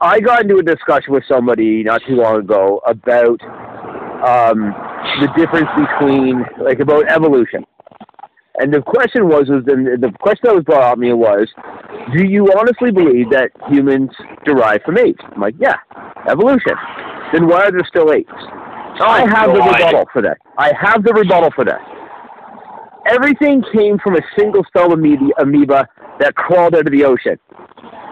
I 0.00 0.20
got 0.20 0.42
into 0.42 0.56
a 0.56 0.62
discussion 0.62 1.12
with 1.12 1.24
somebody 1.28 1.82
not 1.82 2.00
too 2.06 2.14
long 2.14 2.36
ago 2.36 2.80
about 2.86 3.40
um, 4.26 4.74
the 5.20 5.28
difference 5.36 5.68
between, 5.76 6.44
like, 6.62 6.80
about 6.80 7.10
evolution. 7.10 7.64
And 8.60 8.74
the 8.74 8.82
question 8.82 9.26
was, 9.26 9.48
was 9.48 9.64
the, 9.64 9.96
the 9.98 10.12
question 10.20 10.42
that 10.44 10.54
was 10.54 10.64
brought 10.64 10.82
up 10.82 10.94
to 10.96 11.00
me 11.00 11.14
was, 11.14 11.48
do 12.12 12.24
you 12.24 12.52
honestly 12.58 12.90
believe 12.90 13.30
that 13.30 13.50
humans 13.70 14.10
derive 14.44 14.82
from 14.84 14.98
apes? 14.98 15.22
I'm 15.32 15.40
like, 15.40 15.54
yeah, 15.58 15.76
evolution. 16.28 16.76
Then 17.32 17.48
why 17.48 17.64
are 17.64 17.72
there 17.72 17.86
still 17.88 18.12
apes? 18.12 18.28
I 19.00 19.24
have 19.28 19.54
the 19.54 19.60
rebuttal 19.60 20.04
for 20.12 20.20
that. 20.20 20.36
I 20.58 20.72
have 20.78 21.02
the 21.04 21.12
rebuttal 21.14 21.50
for 21.56 21.64
that. 21.64 21.80
Everything 23.10 23.64
came 23.72 23.98
from 23.98 24.16
a 24.16 24.20
single 24.38 24.62
cell 24.76 24.92
amoeba, 24.92 25.30
amoeba 25.40 25.88
that 26.18 26.34
crawled 26.34 26.74
out 26.74 26.86
of 26.86 26.92
the 26.92 27.04
ocean. 27.04 27.38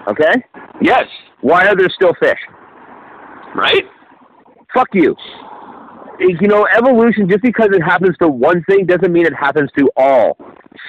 Okay? 0.08 0.32
yes, 0.80 1.04
Why 1.42 1.66
are 1.66 1.76
there 1.76 1.90
still 1.90 2.14
fish? 2.18 2.38
right? 3.54 3.84
Fuck 4.72 4.88
you. 4.94 5.14
You 6.20 6.48
know, 6.48 6.66
evolution, 6.76 7.28
just 7.28 7.42
because 7.42 7.68
it 7.72 7.80
happens 7.82 8.16
to 8.20 8.28
one 8.28 8.62
thing 8.64 8.86
doesn't 8.86 9.12
mean 9.12 9.24
it 9.26 9.34
happens 9.34 9.70
to 9.78 9.88
all. 9.96 10.36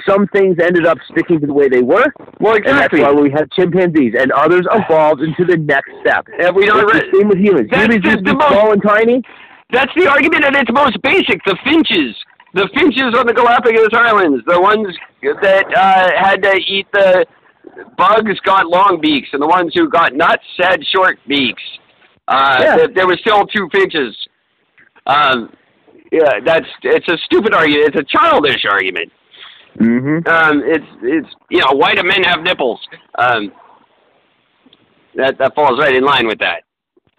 Some 0.08 0.28
things 0.28 0.58
ended 0.62 0.86
up 0.88 0.98
sticking 1.12 1.40
to 1.42 1.48
the 1.48 1.54
way 1.54 1.70
they 1.70 1.82
were, 1.82 2.06
Well, 2.40 2.56
and 2.56 2.66
that's 2.66 2.94
exactly. 2.94 3.02
why 3.02 3.12
we 3.14 3.30
have 3.32 3.50
chimpanzees, 3.52 4.14
and 4.18 4.32
others 4.32 4.66
evolved 4.72 5.22
into 5.22 5.46
the 5.46 5.58
next 5.58 5.92
step. 6.02 6.26
Have 6.40 6.56
we 6.56 6.66
not 6.66 6.86
read? 6.92 7.04
the 7.12 7.18
same 7.20 7.28
with 7.30 7.38
humans. 7.38 7.70
That's 7.72 7.84
humans 7.94 8.04
just 8.06 8.24
the 8.26 8.34
most- 8.34 8.48
small 8.50 8.72
and 8.74 8.82
tiny. 8.82 9.22
that's 9.72 9.92
the 9.96 10.08
argument 10.10 10.46
at 10.46 10.56
its 10.56 10.72
most 10.72 11.00
basic. 11.04 11.44
The 11.46 11.58
finches, 11.64 12.16
the 12.56 12.68
finches 12.74 13.14
on 13.18 13.28
the 13.28 13.34
Galapagos 13.34 13.90
Islands, 13.94 14.44
the 14.48 14.60
ones 14.60 14.88
that 15.44 15.66
uh, 15.78 16.10
had 16.18 16.42
to 16.44 16.56
eat 16.68 16.88
the 16.92 17.26
bugs 17.98 18.40
got 18.42 18.66
long 18.68 19.00
beaks, 19.02 19.30
and 19.34 19.42
the 19.42 19.48
ones 19.48 19.74
who 19.76 19.90
got 19.90 20.14
nuts 20.14 20.44
had 20.58 20.84
short 20.86 21.20
beaks. 21.28 21.62
Uh, 22.28 22.58
Yeah. 22.62 22.76
there, 22.78 22.88
there 22.96 23.08
were 23.08 23.18
still 23.18 23.46
two 23.46 23.70
finches. 23.72 24.16
Um, 25.10 25.54
yeah, 26.12 26.40
that's 26.46 26.66
it's 26.84 27.08
a 27.08 27.18
stupid 27.26 27.54
argument. 27.54 27.96
It's 27.96 27.98
a 27.98 28.18
childish 28.18 28.64
argument. 28.70 29.12
Mm-hmm. 29.80 30.28
Um, 30.28 30.64
it's 30.66 30.86
it's 31.04 31.28
you 31.50 31.60
know 31.60 31.72
why 31.74 31.94
do 31.94 32.04
men 32.04 32.24
have 32.24 32.42
nipples? 32.42 32.80
Um, 33.18 33.52
that 35.16 35.38
that 35.38 35.56
falls 35.56 35.80
right 35.80 35.96
in 35.96 36.04
line 36.04 36.28
with 36.28 36.40
that. 36.40 36.64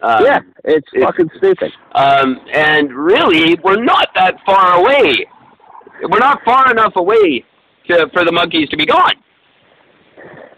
Um, 0.01 0.25
yeah, 0.25 0.39
it's, 0.63 0.87
it's- 0.93 1.03
fucking 1.03 1.29
stupid. 1.37 1.71
Um, 1.93 2.39
and 2.53 2.93
really, 2.93 3.57
we're 3.63 3.83
not 3.83 4.09
that 4.15 4.35
far 4.45 4.79
away. 4.79 5.25
We're 6.01 6.19
not 6.19 6.41
far 6.43 6.71
enough 6.71 6.93
away 6.95 7.45
to, 7.87 8.09
for 8.11 8.25
the 8.25 8.31
monkeys 8.31 8.67
to 8.69 8.77
be 8.77 8.87
gone. 8.87 9.13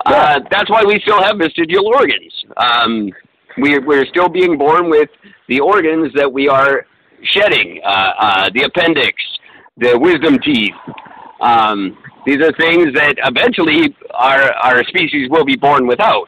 Uh, 0.05 0.39
that's 0.49 0.69
why 0.69 0.83
we 0.85 0.99
still 1.01 1.21
have 1.21 1.37
vestigial 1.37 1.87
organs. 1.87 2.33
Um, 2.55 3.09
we're, 3.57 3.85
we're 3.85 4.05
still 4.05 4.29
being 4.29 4.57
born 4.57 4.89
with 4.89 5.09
the 5.49 5.59
organs 5.59 6.13
that 6.15 6.31
we 6.31 6.47
are 6.47 6.85
shedding 7.23 7.79
uh, 7.83 8.11
uh, 8.19 8.49
the 8.53 8.63
appendix, 8.63 9.13
the 9.77 9.97
wisdom 9.97 10.39
teeth. 10.39 10.73
Um, 11.41 11.97
these 12.25 12.37
are 12.41 12.51
things 12.53 12.93
that 12.93 13.15
eventually 13.25 13.95
our, 14.13 14.53
our 14.63 14.83
species 14.85 15.29
will 15.29 15.45
be 15.45 15.55
born 15.55 15.87
without. 15.87 16.27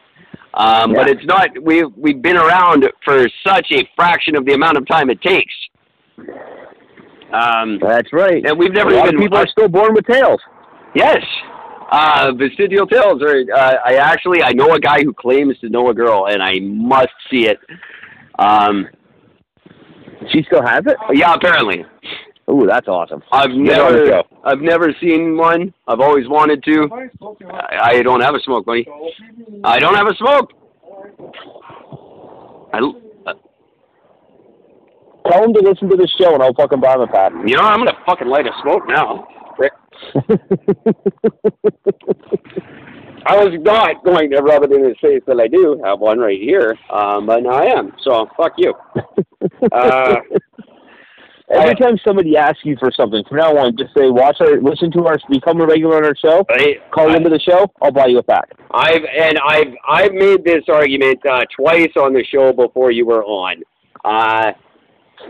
Um, 0.53 0.93
But 0.93 1.09
it's 1.09 1.25
not, 1.25 1.49
we've, 1.61 1.87
we've 1.97 2.21
been 2.21 2.37
around 2.37 2.85
for 3.03 3.27
such 3.45 3.67
a 3.71 3.87
fraction 3.95 4.35
of 4.35 4.45
the 4.45 4.53
amount 4.53 4.77
of 4.77 4.87
time 4.87 5.09
it 5.09 5.21
takes. 5.21 5.53
Um, 7.31 7.79
That's 7.81 8.11
right. 8.13 8.45
and 8.45 8.57
we've 8.57 8.71
never 8.71 8.91
even. 8.91 9.17
people 9.17 9.37
are 9.37 9.47
still 9.47 9.67
born 9.67 9.93
with 9.93 10.05
tails. 10.05 10.39
Yes. 10.95 11.23
Uh, 11.91 12.31
vestigial 12.37 12.87
tails 12.87 13.21
are. 13.21 13.43
Uh, 13.53 13.75
I 13.85 13.95
actually 13.95 14.41
I 14.41 14.53
know 14.53 14.73
a 14.73 14.79
guy 14.79 15.03
who 15.03 15.13
claims 15.13 15.57
to 15.59 15.69
know 15.69 15.89
a 15.89 15.93
girl, 15.93 16.27
and 16.27 16.41
I 16.41 16.59
must 16.61 17.13
see 17.29 17.47
it. 17.47 17.59
Um, 18.39 18.87
She 20.31 20.43
still 20.43 20.61
has 20.65 20.83
it. 20.85 20.97
yeah, 21.13 21.33
apparently. 21.33 21.85
Ooh, 22.49 22.65
that's 22.67 22.87
awesome. 22.87 23.23
I've 23.31 23.51
never. 23.51 24.23
I've 24.43 24.61
never 24.61 24.93
seen 25.01 25.35
one. 25.37 25.73
I've 25.87 25.99
always 25.99 26.27
wanted 26.27 26.63
to. 26.63 26.89
I, 27.49 27.77
I 27.97 28.01
don't 28.03 28.21
have 28.21 28.35
a 28.35 28.39
smoke, 28.41 28.65
buddy. 28.65 28.87
I 29.63 29.79
don't 29.79 29.95
have 29.95 30.07
a 30.07 30.15
smoke. 30.15 30.51
I, 32.73 32.79
uh, 33.25 33.33
Tell 35.27 35.43
him 35.43 35.53
to 35.53 35.59
listen 35.61 35.89
to 35.89 35.95
the 35.95 36.07
show, 36.19 36.35
and 36.35 36.43
I'll 36.43 36.53
fucking 36.53 36.79
buy 36.79 36.93
him 36.93 37.01
a 37.01 37.07
pack. 37.07 37.31
you 37.47 37.55
know, 37.55 37.63
I'm 37.63 37.79
gonna 37.79 37.97
fucking 38.05 38.27
light 38.27 38.45
a 38.45 38.51
smoke 38.61 38.83
now. 38.87 39.27
Rick. 39.57 39.73
I 43.25 43.43
was 43.43 43.53
not 43.61 44.03
going 44.03 44.29
to 44.31 44.37
rub 44.41 44.63
it 44.63 44.71
in 44.71 44.83
his 44.83 44.97
face 45.01 45.21
that 45.27 45.39
I 45.39 45.47
do 45.47 45.81
have 45.83 45.99
one 45.99 46.19
right 46.19 46.39
here, 46.39 46.77
um, 46.91 47.25
but 47.25 47.43
now 47.43 47.51
I 47.51 47.65
am. 47.77 47.91
So 48.03 48.27
fuck 48.37 48.53
you. 48.57 48.73
Uh, 49.71 50.15
Every 51.51 51.71
I- 51.71 51.73
time 51.75 51.97
somebody 52.03 52.35
asks 52.35 52.61
you 52.63 52.75
for 52.79 52.91
something, 52.91 53.23
from 53.29 53.37
now 53.37 53.55
on, 53.57 53.77
just 53.77 53.91
say, 53.95 54.09
"Watch 54.09 54.37
our, 54.39 54.59
listen 54.59 54.91
to 54.93 55.05
our, 55.05 55.17
become 55.29 55.61
a 55.61 55.65
regular 55.67 55.97
on 55.97 56.05
our 56.05 56.15
show." 56.15 56.43
I, 56.49 56.77
Call 56.91 57.13
into 57.13 57.29
the 57.29 57.39
show. 57.39 57.71
I'll 57.81 57.91
buy 57.91 58.07
you 58.07 58.17
a 58.17 58.23
pack. 58.23 58.49
I've 58.71 59.03
and 59.03 59.37
I've 59.47 59.73
I've 59.87 60.13
made 60.13 60.43
this 60.43 60.63
argument 60.67 61.23
uh, 61.29 61.45
twice 61.55 61.91
on 61.97 62.13
the 62.13 62.23
show 62.23 62.51
before 62.51 62.89
you 62.89 63.05
were 63.05 63.23
on. 63.23 63.61
Uh, 64.03 64.53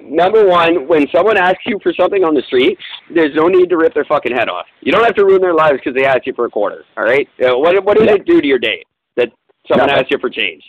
number 0.01 0.45
one, 0.47 0.87
when 0.87 1.07
someone 1.13 1.37
asks 1.37 1.63
you 1.65 1.79
for 1.83 1.93
something 1.93 2.23
on 2.23 2.33
the 2.33 2.41
street, 2.43 2.77
there's 3.13 3.35
no 3.35 3.47
need 3.47 3.69
to 3.69 3.77
rip 3.77 3.93
their 3.93 4.05
fucking 4.05 4.35
head 4.35 4.49
off. 4.49 4.65
You 4.81 4.91
don't 4.91 5.03
have 5.03 5.15
to 5.15 5.25
ruin 5.25 5.41
their 5.41 5.53
lives 5.53 5.79
because 5.83 5.93
they 5.95 6.05
asked 6.05 6.25
you 6.27 6.33
for 6.33 6.45
a 6.45 6.49
quarter. 6.49 6.83
All 6.97 7.03
right, 7.03 7.27
uh, 7.43 7.57
what 7.57 7.83
what 7.83 7.97
does 7.97 8.07
Yeah. 8.07 8.15
it 8.15 8.25
do 8.25 8.41
to 8.41 8.47
your 8.47 8.59
day 8.59 8.83
that 9.15 9.29
someone 9.67 9.87
Nothing. 9.87 10.01
asks 10.01 10.11
you 10.11 10.17
for 10.19 10.29
change? 10.29 10.63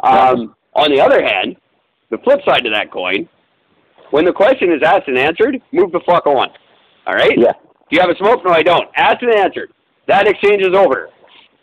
Um, 0.00 0.54
on 0.74 0.90
the 0.90 1.00
other 1.00 1.22
hand, 1.24 1.56
the 2.10 2.18
flip 2.18 2.40
side 2.44 2.62
to 2.64 2.70
that 2.70 2.90
coin, 2.92 3.28
when 4.10 4.24
the 4.24 4.32
question 4.32 4.72
is 4.72 4.82
asked 4.84 5.08
and 5.08 5.18
answered, 5.18 5.60
move 5.72 5.92
the 5.92 6.00
fuck 6.06 6.26
on. 6.26 6.48
All 7.06 7.14
right. 7.14 7.36
Yeah. 7.36 7.52
Do 7.90 7.96
you 7.96 8.00
have 8.00 8.10
a 8.10 8.16
smoke? 8.16 8.44
No, 8.44 8.50
I 8.52 8.62
don't. 8.62 8.88
Asked 8.96 9.22
and 9.22 9.32
answered. 9.34 9.72
That 10.08 10.26
exchange 10.26 10.62
is 10.62 10.74
over. 10.74 11.08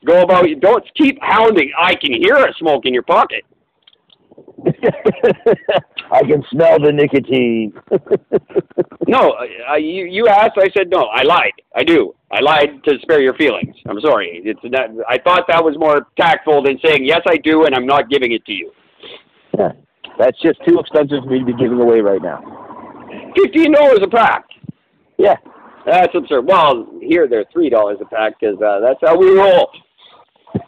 Go 0.06 0.22
about. 0.24 0.46
Don't 0.62 0.84
keep 0.96 1.18
hounding. 1.22 1.72
I 1.80 1.94
can 1.96 2.14
hear 2.14 2.36
a 2.36 2.54
smoke 2.60 2.86
in 2.86 2.94
your 2.94 3.04
pocket. 3.04 3.44
I 6.12 6.22
can 6.24 6.44
smell 6.52 6.78
the 6.80 6.92
nicotine. 6.92 7.74
No, 9.08 9.34
uh, 9.70 9.76
you 9.76 10.06
you 10.06 10.28
asked. 10.28 10.58
I 10.58 10.70
said 10.78 10.90
no. 10.90 11.02
I 11.14 11.24
lied. 11.24 11.52
I 11.76 11.84
do. 11.84 12.16
I 12.32 12.40
lied 12.40 12.82
to 12.86 12.98
spare 13.02 13.20
your 13.20 13.34
feelings. 13.34 13.76
I'm 13.86 14.00
sorry. 14.00 14.42
It's 14.46 14.60
not. 14.64 14.90
I 15.10 15.18
thought 15.18 15.46
that 15.50 15.62
was 15.62 15.76
more 15.78 16.08
tactful 16.18 16.64
than 16.64 16.80
saying 16.86 17.04
yes, 17.04 17.20
I 17.28 17.36
do, 17.38 17.66
and 17.66 17.76
I'm 17.76 17.86
not 17.86 18.10
giving 18.10 18.32
it 18.32 18.46
to 18.46 18.54
you. 18.54 18.72
Yeah. 19.58 19.72
That's 20.18 20.40
just 20.42 20.60
too 20.66 20.80
expensive 20.80 21.24
for 21.26 21.30
me 21.30 21.40
to 21.40 21.46
be 21.46 21.54
giving 21.54 21.82
away 21.82 22.00
right 22.00 22.22
now. 22.22 22.40
Fifteen 23.36 23.74
dollars 23.74 24.00
a 24.02 24.08
pack. 24.08 24.46
Yeah. 25.18 25.36
That's 25.86 26.16
absurd. 26.16 26.46
Well, 26.48 26.88
here 27.02 27.28
they're 27.28 27.46
three 27.52 27.70
dollars 27.70 27.98
a 28.02 28.06
pack 28.06 28.40
because 28.40 28.62
uh, 28.62 28.80
that's 28.80 29.00
how 29.04 29.18
we 29.18 29.32
roll. 29.38 29.70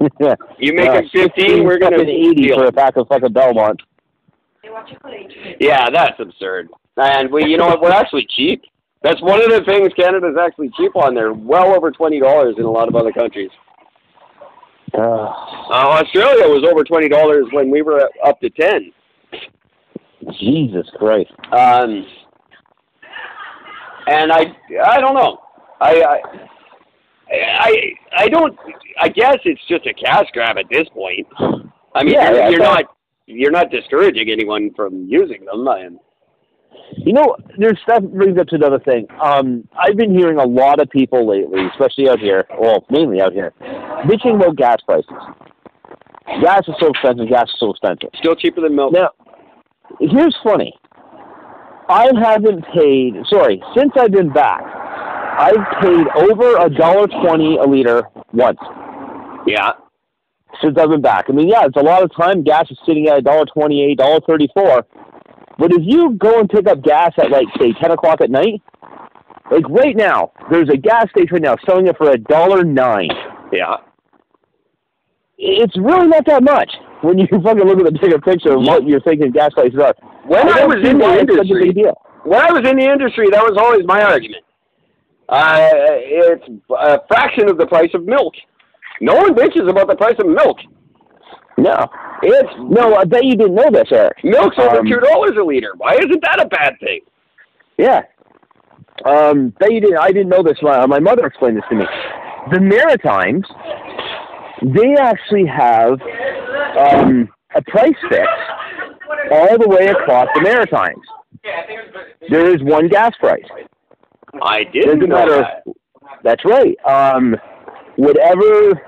You 0.60 0.74
make 0.74 0.90
Uh, 0.90 1.02
it 1.04 1.06
fifteen, 1.14 1.64
we're 1.64 1.80
gonna 1.80 2.02
eighty 2.02 2.48
deal. 2.48 2.58
for 2.58 2.66
a 2.66 2.72
pack 2.74 2.98
of 2.98 3.08
fucking 3.08 3.32
Belmont. 3.32 3.82
Yeah, 5.60 5.90
that's 5.90 6.20
absurd. 6.20 6.70
And 6.98 7.32
we, 7.32 7.46
you 7.46 7.58
know 7.58 7.68
what? 7.68 7.82
We're 7.82 7.92
actually 7.92 8.28
cheap. 8.36 8.64
That's 9.02 9.22
one 9.22 9.42
of 9.42 9.50
the 9.50 9.64
things 9.66 9.92
Canada's 9.96 10.38
actually 10.40 10.72
cheap 10.78 10.96
on. 10.96 11.14
They're 11.14 11.34
well 11.34 11.76
over 11.76 11.92
twenty 11.92 12.20
dollars 12.20 12.56
in 12.58 12.64
a 12.64 12.72
lot 12.72 12.88
of 12.88 12.96
other 12.96 13.12
countries. 13.12 13.50
Uh, 14.94 15.00
Uh, 15.02 16.00
Australia 16.00 16.48
was 16.48 16.64
over 16.70 16.84
twenty 16.84 17.10
dollars 17.10 17.46
when 17.52 17.70
we 17.70 17.82
were 17.82 18.10
up 18.24 18.40
to 18.40 18.50
ten. 18.50 18.92
Jesus 20.40 20.88
Christ. 20.98 21.32
Um, 21.52 22.06
and 24.08 24.32
I, 24.32 24.56
I 24.86 25.02
don't 25.02 25.16
know. 25.16 25.40
I, 25.82 26.02
I, 26.02 26.22
I, 27.34 27.94
I 28.18 28.28
don't. 28.30 28.58
I 29.02 29.10
guess 29.10 29.38
it's 29.44 29.62
just 29.68 29.86
a 29.86 29.94
cash 29.94 30.28
grab 30.34 30.58
at 30.58 30.66
this 30.70 30.88
point. 30.90 31.28
I 31.96 32.04
mean, 32.04 32.14
Yeah, 32.14 32.30
you're, 32.30 32.40
yeah, 32.40 32.50
you're 32.50 32.60
not, 32.60 32.86
you're 33.26 33.52
not 33.52 33.72
discouraging 33.72 34.30
anyone 34.30 34.72
from 34.76 35.06
using 35.08 35.46
them. 35.46 35.68
And 35.68 36.00
You 36.98 37.14
know, 37.14 37.36
there's 37.58 37.80
that 37.88 38.12
brings 38.14 38.38
up 38.38 38.48
to 38.48 38.56
another 38.56 38.80
thing. 38.80 39.08
Um, 39.24 39.68
I've 39.78 39.98
been 39.98 40.18
hearing 40.18 40.38
a 40.38 40.46
lot 40.46 40.80
of 40.82 40.90
people 40.90 41.28
lately, 41.28 41.66
especially 41.72 42.10
out 42.10 42.20
here, 42.20 42.46
well, 42.60 42.86
mainly 42.90 43.22
out 43.22 43.34
here, 43.34 43.54
bitching 44.06 44.36
about 44.36 44.56
gas 44.58 44.78
prices. 44.86 45.10
Gas 46.42 46.64
is 46.68 46.76
so 46.80 46.88
expensive. 46.88 47.30
Gas 47.30 47.50
is 47.50 47.56
so 47.60 47.72
expensive. 47.72 48.10
still 48.16 48.36
cheaper 48.36 48.62
than 48.62 48.76
milk. 48.76 48.94
Now, 48.94 49.10
here's 50.00 50.36
funny. 50.44 50.74
I 51.90 52.08
haven't 52.24 52.64
paid. 52.74 53.14
Sorry, 53.30 53.62
since 53.76 53.92
I've 54.00 54.12
been 54.12 54.32
back, 54.32 54.62
I've 54.64 55.82
paid 55.82 56.08
over 56.16 56.58
a 56.58 56.70
dollar 56.70 57.08
twenty 57.08 57.58
a 57.58 57.64
liter 57.64 58.04
once 58.32 58.58
Yeah. 59.46 59.72
Since 60.62 60.78
I've 60.78 60.90
been 60.90 61.02
back. 61.02 61.26
I 61.30 61.34
mean, 61.34 61.50
yeah, 61.50 61.66
it's 61.66 61.78
a 61.78 61.84
lot 61.84 62.04
of 62.04 62.16
time. 62.16 62.44
Gas 62.44 62.70
is 62.72 62.78
sitting 62.86 63.08
at 63.08 63.18
a 63.18 63.22
dollar 63.22 63.46
twenty-eight, 63.46 63.98
dollar 63.98 64.20
thirty-four. 64.28 64.86
But 65.58 65.72
if 65.72 65.82
you 65.82 66.16
go 66.18 66.40
and 66.40 66.50
pick 66.50 66.68
up 66.68 66.82
gas 66.82 67.12
at 67.18 67.30
like 67.30 67.48
say 67.60 67.74
ten 67.82 67.92
o'clock 67.92 68.22
at 68.22 68.30
night, 68.30 68.62
like 69.52 69.68
right 69.70 69.96
now, 69.96 70.32
there's 70.50 70.70
a 70.70 70.78
gas 70.78 71.10
station 71.12 71.34
right 71.34 71.42
now 71.42 71.56
selling 71.66 71.88
it 71.88 71.98
for 71.98 72.12
a 72.12 72.18
dollar 72.18 72.64
nine. 72.64 73.10
Yeah. 73.52 73.78
It's 75.38 75.78
really 75.78 76.08
not 76.08 76.26
that 76.26 76.44
much 76.44 76.72
when 77.02 77.18
you 77.18 77.28
fucking 77.32 77.64
look 77.64 77.80
at 77.80 77.86
the 77.86 78.00
bigger 78.02 78.20
picture 78.20 78.54
of 78.54 78.64
what 78.64 78.88
you're 78.88 79.02
thinking 79.02 79.32
gas 79.32 79.54
prices 79.54 79.80
are. 79.80 79.94
When 80.26 80.48
I 80.50 80.60
don't 80.60 80.70
was 80.70 80.88
in 80.88 80.98
the 80.98 81.04
why 81.04 81.18
it's 81.18 81.36
such 81.36 81.50
a 81.50 81.62
industry, 81.62 81.86
when 82.24 82.40
I 82.40 82.52
was 82.52 82.68
in 82.68 82.78
the 82.78 82.86
industry, 82.86 83.30
that 83.32 83.44
was 83.44 83.58
always 83.58 83.86
my 83.86 84.02
argument. 84.02 84.44
Uh, 85.28 85.58
it's 85.62 86.46
a 86.78 87.00
fraction 87.08 87.50
of 87.50 87.58
the 87.58 87.66
price 87.66 87.90
of 87.94 88.06
milk. 88.06 88.34
No 89.02 89.16
one 89.16 89.34
bitches 89.36 89.70
about 89.70 89.88
the 89.88 89.96
price 89.96 90.16
of 90.20 90.28
milk. 90.28 90.58
No, 91.58 91.88
It's 92.24 92.50
no, 92.60 92.96
I 92.96 93.04
bet 93.06 93.24
you 93.26 93.36
didn't 93.36 93.54
know 93.56 93.70
this, 93.72 93.88
Eric. 93.92 94.24
milk's 94.24 94.58
over 94.58 94.80
Um, 94.80 94.88
two 94.88 95.00
dollars 95.00 95.34
a 95.40 95.44
liter. 95.44 95.74
Why 95.78 95.94
isn't 95.96 96.22
that 96.24 96.42
a 96.42 96.48
bad 96.48 96.74
thing? 96.80 97.02
Yeah. 97.78 98.02
Um, 99.06 99.50
bet 99.60 99.72
you 99.72 99.80
didn't. 99.82 99.98
I 100.00 100.08
didn't 100.12 100.30
know 100.30 100.42
this. 100.42 100.58
My, 100.62 100.86
my 100.88 101.00
mother 101.00 101.26
explained 101.28 101.58
this 101.58 101.64
to 101.70 101.76
me. 101.76 101.86
The 102.52 102.60
Maritimes, 102.60 103.46
they 104.64 104.96
actually 105.00 105.46
have 105.46 106.00
um, 106.78 107.30
a 107.56 107.62
price 107.64 107.94
fix 108.10 108.28
all 109.32 109.58
the 109.58 109.68
way 109.68 109.88
across 109.88 110.28
the 110.36 110.42
Maritimes. 110.42 111.06
There 112.30 112.54
is 112.54 112.62
one 112.64 112.88
gas 112.88 113.12
price. 113.20 113.44
I 114.42 114.64
didn't 114.66 115.00
Doesn't 115.00 115.10
know 115.10 115.16
matter. 115.16 115.38
that. 115.42 115.64
That's 116.24 116.44
right. 116.46 116.76
Um, 116.86 117.36
whatever 117.96 118.82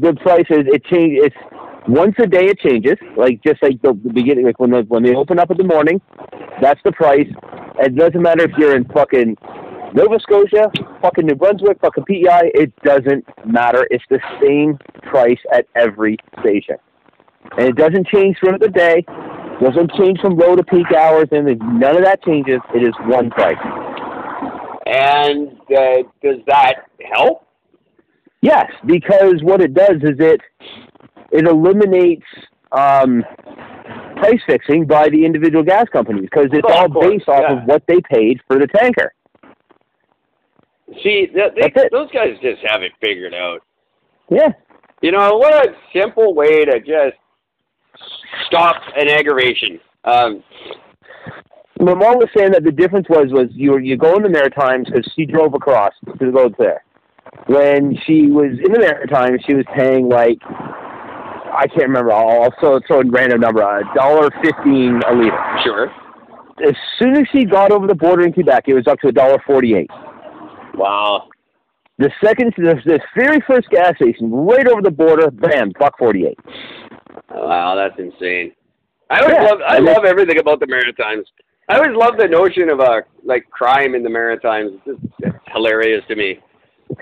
the 0.00 0.14
price 0.20 0.46
is, 0.50 0.66
it 0.66 0.84
change. 0.84 1.18
It's 1.22 1.36
Once 1.88 2.14
a 2.18 2.26
day 2.26 2.46
it 2.46 2.58
changes, 2.60 2.96
like 3.16 3.42
just 3.42 3.62
like 3.62 3.80
the, 3.82 3.98
the 4.04 4.12
beginning, 4.12 4.46
like 4.46 4.60
when 4.60 4.70
the, 4.70 4.82
when 4.82 5.02
they 5.02 5.14
open 5.14 5.38
up 5.38 5.50
in 5.50 5.56
the 5.56 5.64
morning, 5.64 6.00
that's 6.60 6.80
the 6.84 6.92
price. 6.92 7.28
It 7.78 7.96
doesn't 7.96 8.20
matter 8.20 8.44
if 8.44 8.50
you're 8.58 8.76
in 8.76 8.84
fucking 8.86 9.36
Nova 9.94 10.20
Scotia, 10.20 10.70
fucking 11.02 11.26
New 11.26 11.34
Brunswick, 11.34 11.80
fucking 11.80 12.04
PEI. 12.04 12.52
It 12.54 12.72
doesn't 12.82 13.24
matter. 13.46 13.86
It's 13.90 14.04
the 14.10 14.20
same 14.40 14.78
price 15.08 15.40
at 15.52 15.66
every 15.74 16.16
station, 16.40 16.76
and 17.56 17.68
it 17.68 17.76
doesn't 17.76 18.06
change 18.08 18.36
throughout 18.38 18.60
the 18.60 18.68
day. 18.68 19.04
Doesn't 19.60 19.92
change 19.92 20.20
from 20.20 20.38
low 20.38 20.56
to 20.56 20.64
peak 20.64 20.90
hours, 20.96 21.26
and 21.32 21.46
none 21.78 21.96
of 21.96 22.04
that 22.04 22.22
changes. 22.24 22.60
It 22.74 22.82
is 22.82 22.94
one 23.04 23.30
price. 23.30 23.58
And 24.86 25.52
uh, 25.70 26.08
does 26.22 26.38
that 26.46 26.86
help? 27.14 27.46
Yes, 28.42 28.70
because 28.86 29.42
what 29.42 29.60
it 29.60 29.74
does 29.74 29.96
is 30.02 30.16
it 30.18 30.40
it 31.32 31.46
eliminates 31.46 32.24
um, 32.72 33.24
price 34.16 34.40
fixing 34.46 34.86
by 34.86 35.08
the 35.08 35.24
individual 35.24 35.62
gas 35.62 35.86
companies 35.92 36.22
because 36.22 36.48
it's 36.52 36.66
Oh, 36.68 36.72
all 36.72 36.88
course, 36.88 37.06
based 37.08 37.28
off 37.28 37.42
yeah. 37.42 37.58
of 37.62 37.64
what 37.66 37.82
they 37.86 38.00
paid 38.10 38.40
for 38.46 38.58
the 38.58 38.66
tanker. 38.66 39.12
See, 41.02 41.26
th- 41.32 41.52
they, 41.54 41.72
those 41.92 42.10
guys 42.12 42.36
just 42.42 42.62
have 42.66 42.82
it 42.82 42.92
figured 43.00 43.34
out. 43.34 43.60
Yeah, 44.30 44.48
You 45.02 45.12
know, 45.12 45.36
what 45.36 45.54
a 45.68 45.74
simple 45.92 46.34
way 46.34 46.64
to 46.64 46.80
just 46.80 47.16
stop 48.46 48.76
an 48.96 49.08
aggravation. 49.08 49.78
Um, 50.04 50.42
my 51.78 51.94
mom 51.94 52.16
was 52.18 52.28
saying 52.36 52.52
that 52.52 52.64
the 52.64 52.72
difference 52.72 53.06
was 53.08 53.28
was 53.30 53.48
you 53.52 53.78
you 53.78 53.96
go 53.96 54.14
in 54.16 54.22
the 54.22 54.28
Maritimes 54.28 54.86
because 54.88 55.10
she 55.14 55.24
drove 55.26 55.54
across 55.54 55.92
to 56.06 56.12
the 56.18 56.30
roads 56.30 56.54
there. 56.58 56.84
When 57.46 57.96
she 58.06 58.26
was 58.26 58.52
in 58.64 58.72
the 58.72 58.78
Maritimes, 58.80 59.40
she 59.46 59.54
was 59.54 59.64
paying 59.76 60.08
like 60.08 60.38
I 61.52 61.66
can't 61.66 61.88
remember. 61.88 62.12
I'll 62.12 62.42
I'll 62.44 62.54
throw, 62.60 62.80
throw 62.86 63.00
a 63.00 63.04
random 63.04 63.40
number, 63.40 63.62
a 63.62 63.82
dollar 63.94 64.30
fifteen 64.42 65.00
a 65.08 65.14
liter. 65.14 65.38
sure. 65.64 65.90
As 66.66 66.74
soon 66.98 67.16
as 67.16 67.24
she 67.32 67.44
got 67.44 67.72
over 67.72 67.86
the 67.86 67.94
border 67.94 68.24
in 68.24 68.32
Quebec, 68.32 68.64
it 68.68 68.74
was 68.74 68.86
up 68.86 69.00
to 69.00 69.08
a 69.08 69.12
dollar 69.12 69.42
forty-eight. 69.46 69.90
Wow. 70.74 71.28
The 71.98 72.10
second, 72.22 72.54
the, 72.56 72.80
this 72.86 73.00
very 73.16 73.40
first 73.46 73.68
gas 73.70 73.94
station, 73.96 74.30
right 74.30 74.66
over 74.66 74.80
the 74.80 74.90
border, 74.90 75.30
bam, 75.30 75.72
buck 75.78 75.98
forty-eight. 75.98 76.38
Wow, 77.30 77.74
that's 77.74 77.98
insane. 77.98 78.52
I 79.10 79.20
always 79.20 79.34
Yeah, 79.34 79.42
love 79.44 79.60
I 79.66 79.78
love 79.78 80.04
everything 80.04 80.38
about 80.38 80.60
the 80.60 80.66
Maritimes. 80.66 81.26
I 81.68 81.76
always 81.76 81.96
love 81.96 82.16
the 82.18 82.28
notion 82.28 82.70
of 82.70 82.80
uh 82.80 83.00
like 83.24 83.48
crime 83.50 83.94
in 83.94 84.02
the 84.02 84.10
Maritimes. 84.10 84.72
It's, 84.86 85.00
just, 85.02 85.12
it's 85.20 85.36
hilarious 85.52 86.04
to 86.08 86.16
me. 86.16 86.38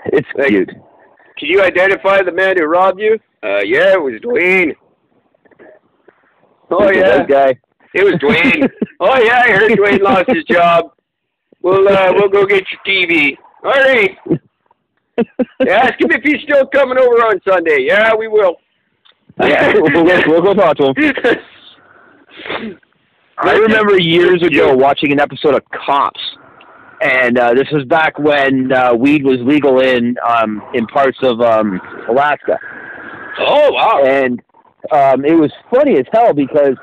It's 0.07 0.27
Like- 0.35 0.47
cute. 0.49 0.69
Can 1.37 1.47
you 1.47 1.61
identify 1.61 2.21
the 2.21 2.31
man 2.33 2.57
who 2.57 2.65
robbed 2.65 2.99
you? 2.99 3.17
Uh, 3.41 3.61
yeah, 3.63 3.93
it 3.93 4.01
was 4.01 4.15
Dwayne. 4.21 4.75
Oh 6.71 6.91
yeah, 6.91 7.17
that 7.17 7.27
guy. 7.29 7.57
it 7.95 8.03
was 8.03 8.13
Dwayne. 8.15 8.69
oh 8.99 9.19
yeah, 9.23 9.43
I 9.45 9.51
heard 9.51 9.71
Dwayne 9.71 10.01
lost 10.01 10.25
his 10.29 10.43
job. 10.43 10.91
We'll 11.61 11.87
uh, 11.87 12.11
we'll 12.13 12.29
go 12.29 12.45
get 12.45 12.63
your 12.71 12.81
TV. 12.85 13.37
All 13.63 13.71
right. 13.71 14.17
Yeah, 15.65 15.73
ask 15.83 15.99
him 15.99 16.11
if 16.11 16.23
he's 16.23 16.41
still 16.43 16.65
coming 16.67 16.97
over 16.97 17.15
on 17.25 17.41
Sunday. 17.45 17.79
Yeah, 17.81 18.15
we 18.15 18.29
will. 18.29 18.55
Yeah, 19.41 19.73
we'll, 19.75 20.05
go- 20.05 20.21
we'll 20.27 20.41
go 20.41 20.53
talk 20.53 20.77
to 20.77 20.93
him. 20.93 22.77
I 23.37 23.51
remember 23.53 23.99
years 23.99 24.41
ago 24.43 24.73
watching 24.73 25.11
an 25.11 25.19
episode 25.19 25.55
of 25.55 25.61
Cops, 25.85 26.21
and 27.01 27.37
uh, 27.37 27.53
this 27.53 27.67
was 27.71 27.85
back 27.85 28.17
when 28.19 28.71
uh, 28.71 28.93
weed 28.93 29.23
was 29.23 29.37
legal 29.41 29.79
in 29.79 30.15
um, 30.27 30.61
in 30.73 30.85
parts 30.87 31.17
of 31.23 31.41
um, 31.41 31.79
Alaska, 32.09 32.57
Oh 33.39 33.71
wow. 33.71 34.03
and 34.05 34.41
um, 34.91 35.25
it 35.25 35.33
was 35.33 35.51
funny 35.73 35.97
as 35.97 36.05
hell 36.11 36.33
because 36.33 36.75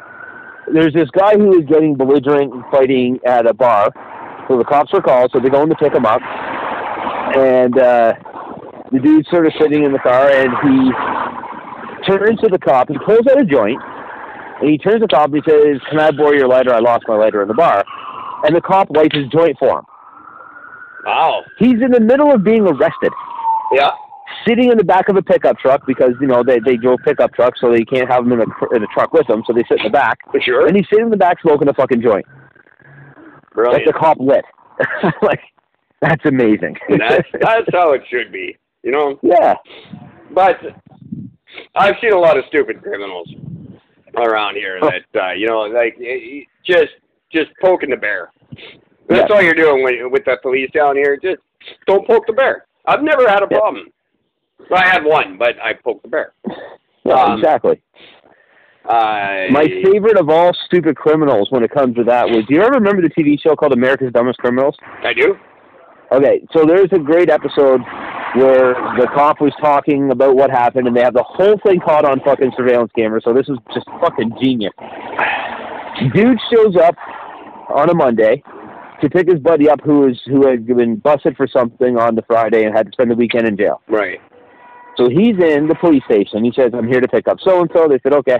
there's 0.72 0.92
this 0.94 1.08
guy 1.10 1.34
who 1.34 1.46
was 1.48 1.64
getting 1.68 1.96
belligerent 1.96 2.52
and 2.52 2.64
fighting 2.70 3.18
at 3.26 3.46
a 3.46 3.54
bar, 3.54 3.90
so 4.48 4.58
the 4.58 4.64
cops 4.64 4.92
were 4.92 5.02
called, 5.02 5.30
so 5.32 5.40
they 5.40 5.48
go 5.48 5.62
in 5.62 5.68
to 5.68 5.76
pick 5.76 5.94
him 5.94 6.06
up, 6.06 6.20
and 7.36 7.78
uh, 7.78 8.12
the 8.92 8.98
dude's 9.00 9.28
sort 9.30 9.46
of 9.46 9.52
sitting 9.60 9.84
in 9.84 9.92
the 9.92 9.98
car, 9.98 10.30
and 10.30 10.50
he 10.62 10.92
turns 12.06 12.40
to 12.40 12.48
the 12.48 12.58
cop 12.58 12.88
and 12.88 12.98
pulls 13.04 13.26
out 13.30 13.40
a 13.40 13.44
joint. 13.44 13.80
And 14.60 14.70
he 14.70 14.78
turns 14.78 14.96
to 14.96 15.00
the 15.00 15.08
cop 15.08 15.32
and 15.32 15.42
he 15.44 15.50
says, 15.50 15.80
Can 15.90 16.00
I 16.00 16.10
borrow 16.12 16.32
your 16.32 16.48
lighter? 16.48 16.72
I 16.72 16.78
lost 16.78 17.04
my 17.08 17.14
lighter 17.16 17.42
in 17.42 17.48
the 17.48 17.54
bar. 17.54 17.84
And 18.44 18.54
the 18.56 18.60
cop 18.60 18.88
lights 18.90 19.14
his 19.14 19.26
joint 19.28 19.56
for 19.58 19.80
him. 19.80 19.84
Wow. 21.06 21.44
He's 21.58 21.80
in 21.80 21.92
the 21.92 22.00
middle 22.00 22.32
of 22.34 22.42
being 22.44 22.62
arrested, 22.62 23.12
Yeah. 23.72 23.90
sitting 24.46 24.70
in 24.72 24.76
the 24.78 24.84
back 24.84 25.08
of 25.08 25.16
a 25.16 25.22
pickup 25.22 25.58
truck 25.58 25.86
because, 25.86 26.12
you 26.20 26.26
know, 26.26 26.42
they, 26.42 26.58
they 26.58 26.76
drove 26.76 26.98
pickup 27.04 27.32
trucks, 27.32 27.60
so 27.60 27.70
they 27.70 27.84
can't 27.84 28.10
have 28.10 28.24
him 28.24 28.32
in 28.32 28.40
a, 28.40 28.74
in 28.74 28.82
a 28.82 28.86
truck 28.92 29.12
with 29.12 29.26
them, 29.28 29.42
so 29.46 29.52
they 29.52 29.62
sit 29.68 29.78
in 29.78 29.84
the 29.84 29.90
back. 29.90 30.18
For 30.32 30.40
sure. 30.40 30.66
And 30.66 30.76
he's 30.76 30.86
sitting 30.90 31.04
in 31.06 31.10
the 31.10 31.16
back 31.16 31.40
smoking 31.40 31.68
a 31.68 31.74
fucking 31.74 32.02
joint. 32.02 32.26
Brilliant. 33.54 33.86
the 33.86 33.92
cop 33.92 34.18
lit. 34.20 34.44
like, 35.22 35.40
that's 36.02 36.24
amazing. 36.26 36.76
that's 36.98 37.26
that's 37.40 37.66
how 37.72 37.92
it 37.92 38.02
should 38.10 38.30
be. 38.30 38.56
You 38.82 38.90
know. 38.92 39.18
yeah. 39.22 39.54
But 40.34 40.60
I've 41.74 41.94
seen 42.02 42.12
a 42.12 42.18
lot 42.18 42.36
of 42.36 42.44
stupid 42.48 42.82
criminals 42.82 43.32
around 44.16 44.56
here 44.56 44.78
that 44.80 45.20
uh, 45.20 45.32
you 45.32 45.46
know, 45.46 45.60
like 45.62 45.96
y- 45.98 46.20
y- 46.22 46.46
just 46.66 46.92
just 47.32 47.48
poking 47.62 47.88
the 47.90 47.96
bear. 47.96 48.30
That's 49.08 49.28
Yeah. 49.30 49.36
all 49.36 49.42
you're 49.42 49.54
doing 49.54 49.82
with, 49.82 50.12
with 50.12 50.24
the 50.24 50.36
police 50.42 50.70
down 50.72 50.96
here. 50.96 51.16
Just 51.16 51.38
don't 51.86 52.06
poke 52.06 52.26
the 52.26 52.32
bear. 52.32 52.66
I've 52.86 53.02
never 53.02 53.28
had 53.28 53.42
a 53.42 53.48
Yeah. 53.50 53.58
problem. 53.58 53.86
Well, 54.70 54.80
I 54.82 54.88
had 54.88 55.04
one, 55.04 55.36
but 55.38 55.54
I 55.62 55.74
poked 55.74 56.02
the 56.02 56.08
bear. 56.08 56.32
Yeah, 57.04 57.14
Um, 57.14 57.38
exactly. 57.38 57.80
I, 58.88 59.48
My 59.50 59.64
favorite 59.66 60.16
of 60.18 60.28
all 60.30 60.52
stupid 60.66 60.96
criminals 60.96 61.50
when 61.50 61.64
it 61.64 61.70
comes 61.72 61.96
to 61.96 62.04
that 62.04 62.28
was, 62.28 62.44
do 62.46 62.54
you 62.54 62.62
ever 62.62 62.74
remember 62.74 63.02
the 63.02 63.10
TV 63.10 63.36
show 63.40 63.56
called 63.56 63.72
America's 63.72 64.12
Dumbest 64.12 64.38
Criminals? 64.38 64.76
I 65.02 65.12
do. 65.12 65.36
Okay, 66.12 66.42
so 66.52 66.64
there's 66.64 66.92
a 66.92 66.98
great 67.00 67.28
episode 67.28 67.80
where 68.34 68.74
the 68.98 69.08
cop 69.12 69.40
was 69.40 69.52
talking 69.60 70.12
about 70.12 70.36
what 70.36 70.50
happened, 70.50 70.86
and 70.86 70.96
they 70.96 71.02
have 71.02 71.14
the 71.14 71.22
whole 71.24 71.58
thing 71.66 71.80
caught 71.80 72.04
on 72.04 72.20
fucking 72.20 72.52
surveillance 72.56 72.92
camera. 72.96 73.20
So 73.22 73.32
this 73.32 73.48
is 73.48 73.58
just 73.74 73.86
fucking 74.00 74.36
genius. 74.40 74.72
Dude 76.14 76.38
shows 76.52 76.76
up 76.76 76.94
on 77.70 77.90
a 77.90 77.94
Monday 77.94 78.42
to 79.00 79.10
pick 79.10 79.28
his 79.30 79.40
buddy 79.40 79.68
up, 79.68 79.80
who 79.84 80.08
is 80.08 80.20
who 80.26 80.46
had 80.46 80.66
been 80.66 80.96
busted 80.96 81.36
for 81.36 81.46
something 81.46 81.96
on 81.98 82.14
the 82.14 82.22
Friday 82.22 82.64
and 82.64 82.74
had 82.76 82.86
to 82.86 82.92
spend 82.92 83.10
the 83.10 83.14
weekend 83.14 83.46
in 83.46 83.56
jail. 83.56 83.82
Right. 83.88 84.20
So 84.96 85.08
he's 85.08 85.36
in 85.38 85.68
the 85.68 85.76
police 85.80 86.02
station. 86.04 86.44
He 86.44 86.52
says, 86.54 86.72
"I'm 86.74 86.88
here 86.88 87.00
to 87.00 87.08
pick 87.08 87.28
up 87.28 87.38
so 87.42 87.60
and 87.60 87.70
so." 87.74 87.88
They 87.88 87.98
said, 88.02 88.14
"Okay." 88.14 88.38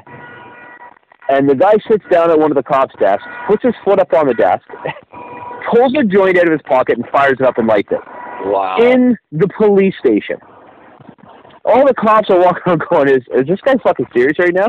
And 1.28 1.48
the 1.48 1.54
guy 1.56 1.72
sits 1.90 2.04
down 2.10 2.30
at 2.30 2.38
one 2.38 2.50
of 2.50 2.56
the 2.56 2.62
cops' 2.62 2.94
desks, 3.00 3.24
puts 3.48 3.62
his 3.64 3.74
foot 3.84 3.98
up 3.98 4.12
on 4.14 4.28
the 4.28 4.34
desk, 4.34 4.62
pulls 5.74 5.92
a 5.98 6.04
joint 6.04 6.38
out 6.38 6.46
of 6.46 6.52
his 6.52 6.62
pocket, 6.62 6.96
and 6.98 7.06
fires 7.08 7.36
it 7.40 7.44
up 7.46 7.58
and 7.58 7.66
lights 7.66 7.88
it 7.90 7.98
Wow. 8.44 8.76
in 8.80 9.16
the 9.32 9.48
police 9.58 9.94
station. 9.98 10.36
All 11.64 11.84
the 11.84 11.94
cops 11.94 12.30
are 12.30 12.38
walking 12.38 12.62
around 12.66 12.82
going, 12.88 13.08
is, 13.08 13.24
is 13.34 13.48
this 13.48 13.60
guy 13.64 13.74
fucking 13.82 14.06
serious 14.14 14.38
right 14.38 14.54
now? 14.54 14.68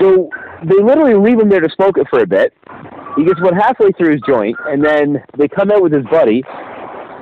So 0.00 0.28
they 0.64 0.82
literally 0.82 1.14
leave 1.14 1.40
him 1.40 1.48
there 1.48 1.60
to 1.60 1.70
smoke 1.74 1.98
it 1.98 2.06
for 2.10 2.20
a 2.20 2.26
bit. 2.26 2.52
He 3.16 3.24
gets 3.24 3.40
about 3.40 3.54
halfway 3.54 3.92
through 3.92 4.12
his 4.12 4.20
joint, 4.26 4.56
and 4.66 4.84
then 4.84 5.22
they 5.36 5.48
come 5.48 5.70
out 5.70 5.82
with 5.82 5.92
his 5.92 6.04
buddy. 6.10 6.42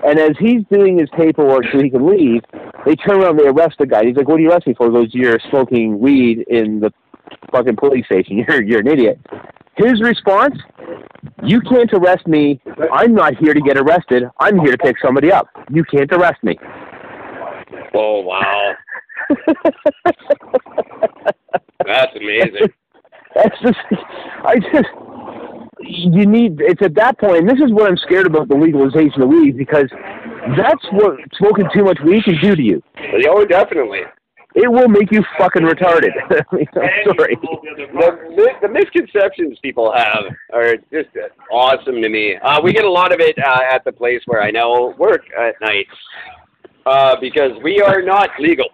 And 0.04 0.18
as 0.18 0.36
he's 0.38 0.62
doing 0.70 0.98
his 0.98 1.08
paperwork 1.16 1.64
so 1.72 1.82
he 1.82 1.90
can 1.90 2.06
leave, 2.06 2.42
they 2.86 2.94
turn 2.94 3.20
around 3.20 3.30
and 3.30 3.40
they 3.40 3.48
arrest 3.48 3.76
the 3.78 3.86
guy. 3.86 4.04
He's 4.04 4.16
like, 4.16 4.28
what 4.28 4.38
are 4.38 4.42
you 4.42 4.50
arresting 4.50 4.74
for? 4.74 4.86
He 4.86 4.92
goes, 4.92 5.08
you're 5.12 5.38
smoking 5.50 5.98
weed 5.98 6.44
in 6.48 6.80
the 6.80 6.92
fucking 7.52 7.76
police 7.76 8.06
station. 8.06 8.38
You're, 8.48 8.62
you're 8.62 8.80
an 8.80 8.86
idiot. 8.86 9.18
His 9.76 10.00
response, 10.00 10.56
you 11.44 11.60
can't 11.60 11.92
arrest 11.92 12.26
me. 12.26 12.60
I'm 12.92 13.14
not 13.14 13.36
here 13.36 13.54
to 13.54 13.60
get 13.60 13.76
arrested. 13.76 14.24
I'm 14.40 14.58
here 14.58 14.72
to 14.72 14.78
pick 14.78 14.96
somebody 15.00 15.30
up. 15.30 15.48
You 15.70 15.84
can't 15.84 16.10
arrest 16.12 16.42
me. 16.42 16.58
oh 17.94 18.20
wow. 18.20 18.74
That's 21.86 22.16
amazing. 22.16 22.72
That's 23.38 23.60
just, 23.62 23.78
I 24.44 24.58
just, 24.58 24.88
you 25.80 26.26
need, 26.26 26.60
it's 26.60 26.82
at 26.82 26.94
that 26.96 27.18
point, 27.18 27.38
and 27.38 27.48
this 27.48 27.60
is 27.64 27.72
what 27.72 27.88
I'm 27.88 27.96
scared 27.96 28.26
about 28.26 28.48
the 28.48 28.56
legalization 28.56 29.22
of 29.22 29.28
weed 29.28 29.56
because 29.56 29.88
that's 30.56 30.84
what 30.90 31.18
smoking 31.38 31.68
too 31.72 31.84
much 31.84 31.98
weed 32.04 32.24
can 32.24 32.36
do 32.42 32.56
to 32.56 32.62
you. 32.62 32.82
Oh, 33.28 33.44
definitely. 33.44 34.00
It 34.56 34.66
will 34.72 34.88
make 34.88 35.12
you 35.12 35.22
fucking 35.38 35.62
retarded. 35.62 36.10
I'm 36.52 37.14
sorry. 37.16 37.36
The, 37.40 38.48
the 38.60 38.68
misconceptions 38.68 39.56
people 39.62 39.92
have 39.92 40.24
are 40.52 40.76
just 40.90 41.10
awesome 41.52 42.02
to 42.02 42.08
me. 42.08 42.36
Uh, 42.42 42.60
we 42.60 42.72
get 42.72 42.84
a 42.84 42.90
lot 42.90 43.12
of 43.12 43.20
it 43.20 43.38
uh, 43.38 43.60
at 43.70 43.84
the 43.84 43.92
place 43.92 44.20
where 44.26 44.42
I 44.42 44.50
now 44.50 44.94
work 44.98 45.22
at 45.38 45.54
night 45.60 45.86
uh, 46.86 47.14
because 47.20 47.52
we 47.62 47.80
are 47.80 48.02
not 48.02 48.30
legal. 48.40 48.68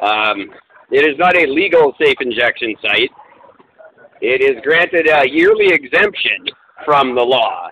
Um, 0.00 0.50
it 0.90 1.04
is 1.04 1.18
not 1.18 1.36
a 1.36 1.46
legal 1.46 1.92
safe 2.00 2.16
injection 2.20 2.74
site. 2.80 3.10
It 4.20 4.40
is 4.42 4.62
granted 4.62 5.08
a 5.08 5.28
yearly 5.28 5.68
exemption 5.68 6.46
from 6.84 7.14
the 7.14 7.22
law. 7.22 7.70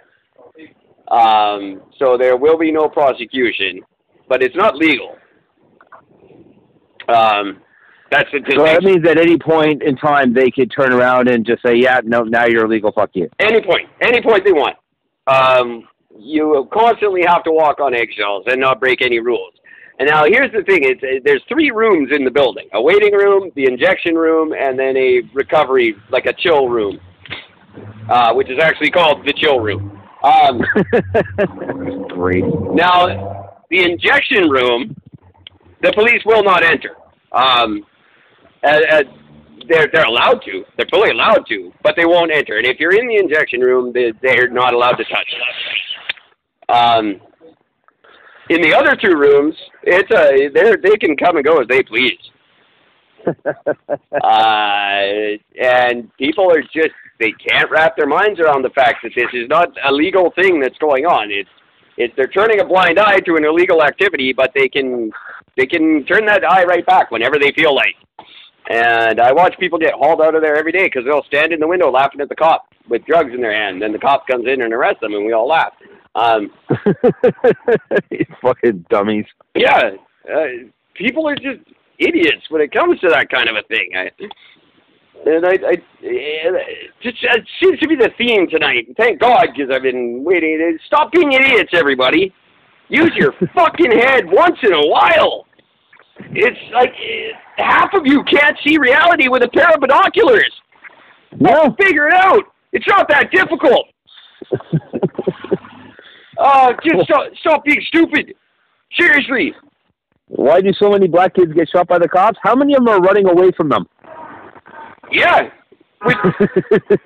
Um, 1.09 1.82
so 1.99 2.16
there 2.16 2.36
will 2.36 2.59
be 2.59 2.72
no 2.72 2.88
prosecution, 2.88 3.80
but 4.28 4.42
it's 4.42 4.57
not 4.57 4.76
legal. 4.76 5.16
Um, 7.09 7.61
That's 8.11 8.30
the 8.32 8.40
So 8.55 8.64
that 8.64 8.82
means 8.82 9.07
at 9.07 9.18
any 9.18 9.36
point 9.38 9.82
in 9.82 9.97
time 9.97 10.32
they 10.32 10.51
could 10.51 10.70
turn 10.70 10.92
around 10.92 11.28
and 11.28 11.45
just 11.45 11.62
say, 11.62 11.74
"Yeah, 11.74 12.01
no, 12.05 12.22
now 12.22 12.47
you're 12.47 12.64
illegal. 12.64 12.92
Fuck 12.92 13.11
you." 13.14 13.28
any 13.38 13.61
point, 13.61 13.88
any 14.01 14.22
point 14.22 14.45
they 14.45 14.53
want. 14.53 14.76
Um, 15.26 15.88
you 16.16 16.68
constantly 16.72 17.22
have 17.26 17.42
to 17.45 17.51
walk 17.51 17.80
on 17.80 17.95
eggshells 17.95 18.45
and 18.47 18.61
not 18.61 18.80
break 18.80 19.03
any 19.03 19.18
rules. 19.18 19.53
And 19.99 20.09
now 20.09 20.24
here's 20.24 20.53
the 20.53 20.62
thing: 20.64 20.80
it's 20.82 21.03
uh, 21.03 21.20
there's 21.24 21.42
three 21.49 21.70
rooms 21.70 22.11
in 22.12 22.24
the 22.24 22.30
building: 22.30 22.68
a 22.72 22.82
waiting 22.82 23.12
room, 23.12 23.51
the 23.55 23.64
injection 23.64 24.14
room, 24.14 24.53
and 24.53 24.78
then 24.78 24.97
a 24.97 25.22
recovery, 25.32 25.97
like 26.11 26.26
a 26.26 26.32
chill 26.32 26.68
room, 26.68 26.99
uh, 28.09 28.32
which 28.34 28.51
is 28.51 28.59
actually 28.61 28.90
called 28.90 29.24
the 29.24 29.32
chill 29.32 29.61
room. 29.61 30.01
Um, 30.22 30.61
Great. 32.09 32.45
now, 32.72 33.61
the 33.70 33.82
injection 33.82 34.49
room, 34.49 34.97
the 35.82 35.92
police 35.92 36.22
will 36.24 36.42
not 36.42 36.64
enter. 36.64 36.97
Um, 37.32 37.84
as, 38.64 38.80
as 38.90 39.03
they're 39.68 39.88
they're 39.92 40.05
allowed 40.05 40.42
to. 40.45 40.64
They're 40.76 40.86
fully 40.90 41.11
allowed 41.11 41.47
to, 41.49 41.72
but 41.82 41.95
they 41.97 42.05
won't 42.05 42.30
enter. 42.32 42.59
And 42.59 42.66
if 42.66 42.78
you're 42.78 42.95
in 42.95 43.07
the 43.07 43.16
injection 43.16 43.61
room, 43.61 43.92
they, 43.92 44.12
they're 44.22 44.49
not 44.49 44.74
allowed 44.74 44.97
to 44.97 45.05
touch. 45.05 45.34
Um, 46.68 47.20
in 48.51 48.61
the 48.61 48.74
other 48.74 48.97
two 48.97 49.16
rooms, 49.16 49.55
it's 49.82 50.11
a 50.11 50.49
they 50.49 50.88
they 50.88 50.97
can 50.97 51.16
come 51.16 51.36
and 51.36 51.45
go 51.45 51.61
as 51.61 51.68
they 51.68 51.82
please. 51.82 52.18
Uh, 54.22 55.36
and 55.61 56.14
people 56.16 56.51
are 56.51 56.62
just 56.62 56.95
they 57.18 57.32
can't 57.32 57.70
wrap 57.70 57.97
their 57.97 58.07
minds 58.07 58.40
around 58.40 58.62
the 58.62 58.70
fact 58.70 58.99
that 59.03 59.12
this 59.14 59.28
is 59.32 59.49
not 59.49 59.68
a 59.86 59.92
legal 59.92 60.32
thing 60.36 60.61
that's 60.61 60.78
going 60.78 61.05
on. 61.05 61.30
It's 61.30 61.49
it's 61.97 62.14
they're 62.16 62.26
turning 62.26 62.61
a 62.61 62.64
blind 62.64 62.99
eye 62.99 63.18
to 63.20 63.36
an 63.36 63.45
illegal 63.45 63.82
activity, 63.82 64.32
but 64.32 64.51
they 64.55 64.68
can 64.68 65.11
they 65.57 65.66
can 65.66 66.05
turn 66.07 66.24
that 66.26 66.45
eye 66.45 66.64
right 66.64 66.84
back 66.86 67.11
whenever 67.11 67.38
they 67.38 67.53
feel 67.57 67.74
like. 67.74 67.95
And 68.70 69.20
I 69.20 69.32
watch 69.32 69.55
people 69.59 69.78
get 69.78 69.92
hauled 69.92 70.22
out 70.22 70.34
of 70.34 70.42
there 70.42 70.57
every 70.57 70.72
day 70.72 70.84
because 70.84 71.05
they'll 71.05 71.24
stand 71.24 71.53
in 71.53 71.61
the 71.61 71.68
window 71.68 71.90
laughing 71.90 72.20
at 72.20 72.28
the 72.28 72.36
cop 72.36 72.66
with 72.88 73.05
drugs 73.05 73.34
in 73.34 73.40
their 73.40 73.55
hand. 73.55 73.82
Then 73.82 73.92
the 73.92 73.99
cop 73.99 74.26
comes 74.26 74.47
in 74.47 74.62
and 74.62 74.72
arrests 74.72 75.01
them, 75.01 75.14
and 75.14 75.26
we 75.26 75.32
all 75.32 75.49
laugh. 75.49 75.72
Um, 76.15 76.51
you 78.11 78.25
fucking 78.41 78.87
dummies. 78.89 79.27
yeah, 79.55 79.91
uh, 80.33 80.45
people 80.95 81.29
are 81.29 81.35
just 81.35 81.61
idiots 81.99 82.43
when 82.51 82.62
it 82.62 82.73
comes 82.73 83.01
to 83.01 83.09
that 83.09 83.31
kind 83.31 83.49
of 83.49 83.57
a 83.57 83.62
thing. 83.69 83.91
I, 83.97 84.11
and 85.27 85.47
I, 85.47 85.53
I 85.53 85.75
it 86.03 86.93
just 87.03 87.17
it 87.23 87.45
seems 87.62 87.79
to 87.81 87.89
be 87.89 87.97
the 87.97 88.11
theme 88.19 88.49
tonight. 88.49 88.89
Thank 88.97 89.21
God, 89.21 89.49
because 89.55 89.75
I've 89.75 89.83
been 89.83 90.23
waiting. 90.23 90.79
Stop 90.87 91.12
being 91.12 91.33
idiots, 91.33 91.71
everybody. 91.73 92.33
Use 92.89 93.12
your 93.17 93.33
fucking 93.55 93.91
head 93.91 94.25
once 94.27 94.59
in 94.62 94.73
a 94.73 94.87
while. 94.87 95.47
It's 96.31 96.59
like 96.73 96.93
half 97.57 97.93
of 97.95 98.03
you 98.07 98.23
can't 98.25 98.57
see 98.65 98.79
reality 98.79 99.29
with 99.29 99.43
a 99.43 99.49
pair 99.49 99.71
of 99.75 99.81
binoculars. 99.81 100.51
No. 101.41 101.75
Figure 101.81 102.09
it 102.09 102.15
out. 102.15 102.45
It's 102.73 102.87
not 102.87 103.09
that 103.09 103.31
difficult. 103.33 103.87
Oh, 106.39 106.72
just 106.82 107.05
stop, 107.05 107.26
stop 107.41 107.64
being 107.64 107.80
stupid. 107.89 108.35
Seriously. 108.99 109.55
Why 110.28 110.61
do 110.61 110.72
so 110.78 110.91
many 110.91 111.09
black 111.09 111.35
kids 111.35 111.53
get 111.53 111.68
shot 111.68 111.89
by 111.89 111.99
the 111.99 112.09
cops? 112.09 112.39
How 112.43 112.55
many 112.55 112.74
of 112.74 112.85
them 112.85 112.89
are 112.89 113.01
running 113.01 113.28
away 113.28 113.51
from 113.57 113.68
them? 113.68 113.87
Yeah. 115.12 115.51
With, 116.05 116.16
with, 116.41 116.99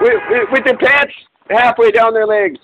with, 0.00 0.48
with 0.52 0.64
their 0.64 0.78
pants 0.78 1.14
halfway 1.50 1.90
down 1.90 2.14
their 2.14 2.26
legs 2.26 2.58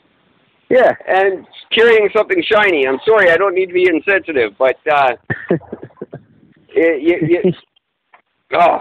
yeah. 0.71 0.93
and 1.07 1.47
carrying 1.73 2.09
something 2.17 2.43
shiny. 2.51 2.87
I'm 2.87 2.99
sorry, 3.05 3.31
I 3.31 3.37
don't 3.37 3.55
need 3.55 3.67
to 3.67 3.75
be 3.75 3.89
insensitive, 3.89 4.53
but 4.59 4.77
uh, 4.91 5.17
it, 6.69 7.03
you, 7.03 7.43
you, 7.45 7.53
oh, 8.55 8.79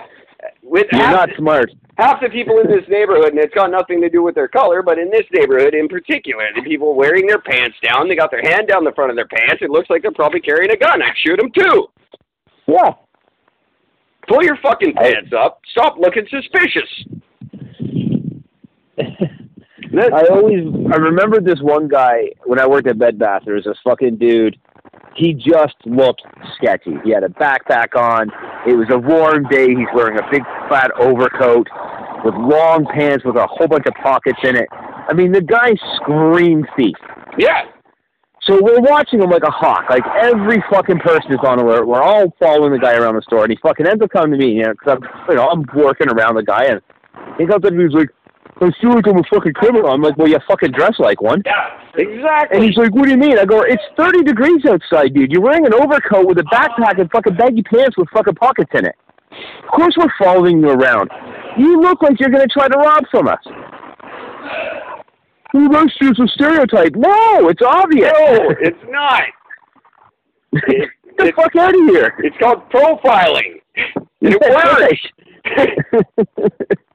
with 0.63 0.87
You're 0.91 1.01
half, 1.01 1.13
not 1.27 1.29
smart. 1.37 1.71
half 1.97 2.21
the 2.21 2.29
people 2.29 2.59
in 2.59 2.67
this 2.67 2.87
neighborhood, 2.89 3.29
and 3.29 3.39
it's 3.39 3.53
got 3.53 3.71
nothing 3.71 4.01
to 4.01 4.09
do 4.09 4.23
with 4.23 4.35
their 4.35 4.47
color, 4.47 4.81
but 4.81 4.97
in 4.97 5.09
this 5.09 5.25
neighborhood 5.33 5.73
in 5.73 5.87
particular, 5.87 6.43
the 6.55 6.61
people 6.61 6.95
wearing 6.95 7.27
their 7.27 7.39
pants 7.41 7.77
down, 7.83 8.07
they 8.07 8.15
got 8.15 8.31
their 8.31 8.41
hand 8.41 8.67
down 8.67 8.83
the 8.83 8.91
front 8.93 9.09
of 9.11 9.15
their 9.15 9.27
pants. 9.27 9.61
It 9.61 9.69
looks 9.69 9.89
like 9.89 10.01
they're 10.01 10.11
probably 10.11 10.39
carrying 10.41 10.71
a 10.71 10.77
gun. 10.77 11.01
I 11.01 11.11
shoot 11.23 11.37
them 11.39 11.51
too. 11.51 11.87
Yeah. 12.67 12.91
Pull 14.27 14.43
your 14.43 14.57
fucking 14.61 14.93
pants 14.93 15.31
up. 15.37 15.59
Stop 15.71 15.97
looking 15.99 16.25
suspicious. 16.29 17.05
I 20.13 20.23
always 20.29 20.63
I 20.93 20.97
remember 20.97 21.41
this 21.41 21.59
one 21.61 21.87
guy 21.87 22.29
when 22.45 22.59
I 22.59 22.67
worked 22.67 22.87
at 22.87 22.99
Bed 22.99 23.17
Bath. 23.17 23.41
There 23.45 23.55
was 23.55 23.63
this 23.63 23.77
fucking 23.83 24.17
dude. 24.17 24.55
He 25.19 25.33
just 25.33 25.75
looked 25.85 26.21
sketchy. 26.55 26.95
He 27.03 27.11
had 27.11 27.23
a 27.23 27.27
backpack 27.27 27.93
on. 27.93 28.31
It 28.65 28.75
was 28.75 28.87
a 28.89 28.97
warm 28.97 29.43
day. 29.49 29.67
He's 29.67 29.91
wearing 29.93 30.17
a 30.17 30.23
big 30.31 30.43
flat 30.69 30.91
overcoat 30.97 31.67
with 32.23 32.33
long 32.35 32.87
pants 32.93 33.25
with 33.25 33.35
a 33.35 33.45
whole 33.45 33.67
bunch 33.67 33.85
of 33.85 33.93
pockets 34.01 34.39
in 34.43 34.55
it. 34.55 34.67
I 34.71 35.13
mean, 35.13 35.33
the 35.33 35.41
guy 35.41 35.75
screamed 35.97 36.67
thief. 36.77 36.95
Yeah. 37.37 37.63
So 38.43 38.61
we're 38.61 38.79
watching 38.79 39.21
him 39.21 39.29
like 39.29 39.43
a 39.43 39.51
hawk. 39.51 39.89
Like 39.89 40.03
every 40.21 40.63
fucking 40.71 40.99
person 40.99 41.33
is 41.33 41.39
on 41.43 41.59
alert. 41.59 41.85
We're 41.85 42.01
all 42.01 42.33
following 42.39 42.71
the 42.71 42.79
guy 42.79 42.95
around 42.95 43.15
the 43.15 43.21
store, 43.23 43.43
and 43.43 43.51
he 43.51 43.57
fucking 43.61 43.85
ends 43.85 44.01
up 44.01 44.11
coming 44.11 44.31
to 44.31 44.37
me, 44.37 44.53
you 44.53 44.63
know, 44.63 44.71
because 44.71 44.97
I'm, 44.97 45.29
you 45.29 45.35
know, 45.35 45.49
I'm 45.49 45.65
working 45.75 46.07
around 46.07 46.35
the 46.35 46.43
guy, 46.43 46.63
and 46.65 46.81
he 47.37 47.45
comes 47.45 47.65
up 47.65 47.71
and 47.71 47.81
he's 47.81 47.91
like, 47.91 48.09
"I 48.61 48.71
feel 48.81 48.93
like 48.93 49.07
I'm 49.07 49.17
a 49.17 49.23
fucking 49.33 49.53
criminal." 49.53 49.89
I'm 49.91 50.01
like, 50.01 50.17
"Well, 50.17 50.27
you 50.27 50.37
fucking 50.47 50.71
dress 50.71 50.99
like 50.99 51.21
one." 51.21 51.41
Yeah. 51.45 51.79
Exactly. 51.95 52.57
And 52.57 52.65
he's 52.65 52.77
like, 52.77 52.93
"What 52.93 53.05
do 53.05 53.11
you 53.11 53.17
mean?" 53.17 53.37
I 53.39 53.45
go, 53.45 53.61
"It's 53.61 53.83
30 53.97 54.23
degrees 54.23 54.65
outside, 54.65 55.13
dude. 55.13 55.31
You're 55.31 55.41
wearing 55.41 55.65
an 55.65 55.73
overcoat 55.73 56.25
with 56.27 56.37
a 56.39 56.43
backpack 56.43 56.99
and 56.99 57.09
fucking 57.11 57.35
baggy 57.35 57.63
pants 57.63 57.97
with 57.97 58.09
fucking 58.11 58.35
pockets 58.35 58.71
in 58.73 58.85
it. 58.85 58.95
Of 59.63 59.69
course, 59.69 59.95
we're 59.97 60.11
following 60.17 60.59
you 60.59 60.69
around. 60.69 61.09
You 61.57 61.79
look 61.81 62.01
like 62.01 62.19
you're 62.19 62.29
gonna 62.29 62.47
try 62.47 62.67
to 62.67 62.77
rob 62.77 63.05
from 63.11 63.27
us." 63.27 63.43
Well, 65.53 65.69
that's 65.69 65.95
just 65.97 66.19
a 66.19 66.27
stereotype. 66.27 66.95
No, 66.95 67.49
it's 67.49 67.61
obvious. 67.65 68.11
no, 68.13 68.49
it's 68.61 68.83
not. 68.89 69.23
It, 70.67 70.89
Get 71.17 71.35
the 71.35 71.41
fuck 71.41 71.55
out 71.57 71.75
of 71.75 71.81
here. 71.89 72.13
it's 72.19 72.37
called 72.37 72.69
profiling. 72.69 73.61
It 74.21 74.37
works. 74.41 75.01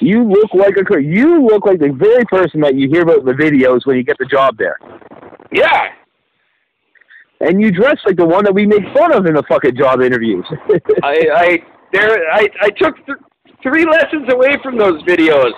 you 0.00 0.24
look 0.24 0.52
like 0.54 0.74
a 0.76 1.02
you 1.02 1.44
look 1.44 1.66
like 1.66 1.78
the 1.78 1.92
very 1.92 2.24
person 2.26 2.60
that 2.62 2.74
you 2.74 2.88
hear 2.88 3.02
about 3.02 3.18
in 3.20 3.24
the 3.26 3.32
videos 3.32 3.86
when 3.86 3.96
you 3.96 4.02
get 4.02 4.16
the 4.18 4.26
job 4.26 4.56
there, 4.58 4.76
Yeah. 5.52 5.88
and 7.40 7.60
you 7.60 7.70
dress 7.70 7.96
like 8.06 8.16
the 8.16 8.26
one 8.26 8.44
that 8.44 8.54
we 8.54 8.66
make 8.66 8.82
fun 8.96 9.12
of 9.14 9.26
in 9.26 9.34
the 9.34 9.42
fucking 9.48 9.76
job 9.76 10.00
interviews. 10.02 10.44
I 11.02 11.16
I 11.34 11.58
there 11.92 12.30
I 12.32 12.48
I 12.62 12.70
took 12.70 12.96
th- 13.06 13.18
three 13.62 13.84
lessons 13.84 14.32
away 14.32 14.56
from 14.62 14.76
those 14.78 15.02
videos. 15.02 15.52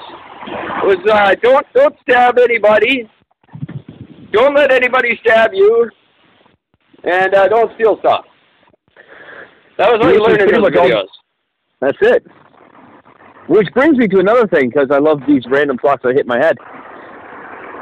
It 0.44 0.86
was 0.86 0.98
uh 1.10 1.34
don't 1.42 1.66
don't 1.74 1.94
stab 2.02 2.38
anybody. 2.38 3.08
Don't 4.32 4.54
let 4.54 4.72
anybody 4.72 5.18
stab 5.22 5.52
you. 5.52 5.90
And 7.04 7.34
uh, 7.34 7.48
don't 7.48 7.74
steal 7.74 7.98
stuff. 7.98 8.24
That 9.76 9.90
was 9.90 9.98
what 10.00 10.14
you 10.14 10.20
Yes, 10.20 10.28
learned 10.28 10.40
in 10.42 10.52
those 10.52 10.62
much 10.70 10.76
all- 10.76 10.88
videos. 10.88 11.08
That's 11.80 11.98
it. 12.00 12.26
Which 13.48 13.68
brings 13.74 13.96
me 13.98 14.08
to 14.08 14.18
another 14.18 14.46
thing 14.46 14.70
because 14.70 14.88
I 14.90 14.98
love 14.98 15.20
these 15.26 15.42
random 15.48 15.78
thoughts 15.78 16.02
that 16.04 16.14
hit 16.14 16.26
my 16.26 16.38
head. 16.38 16.56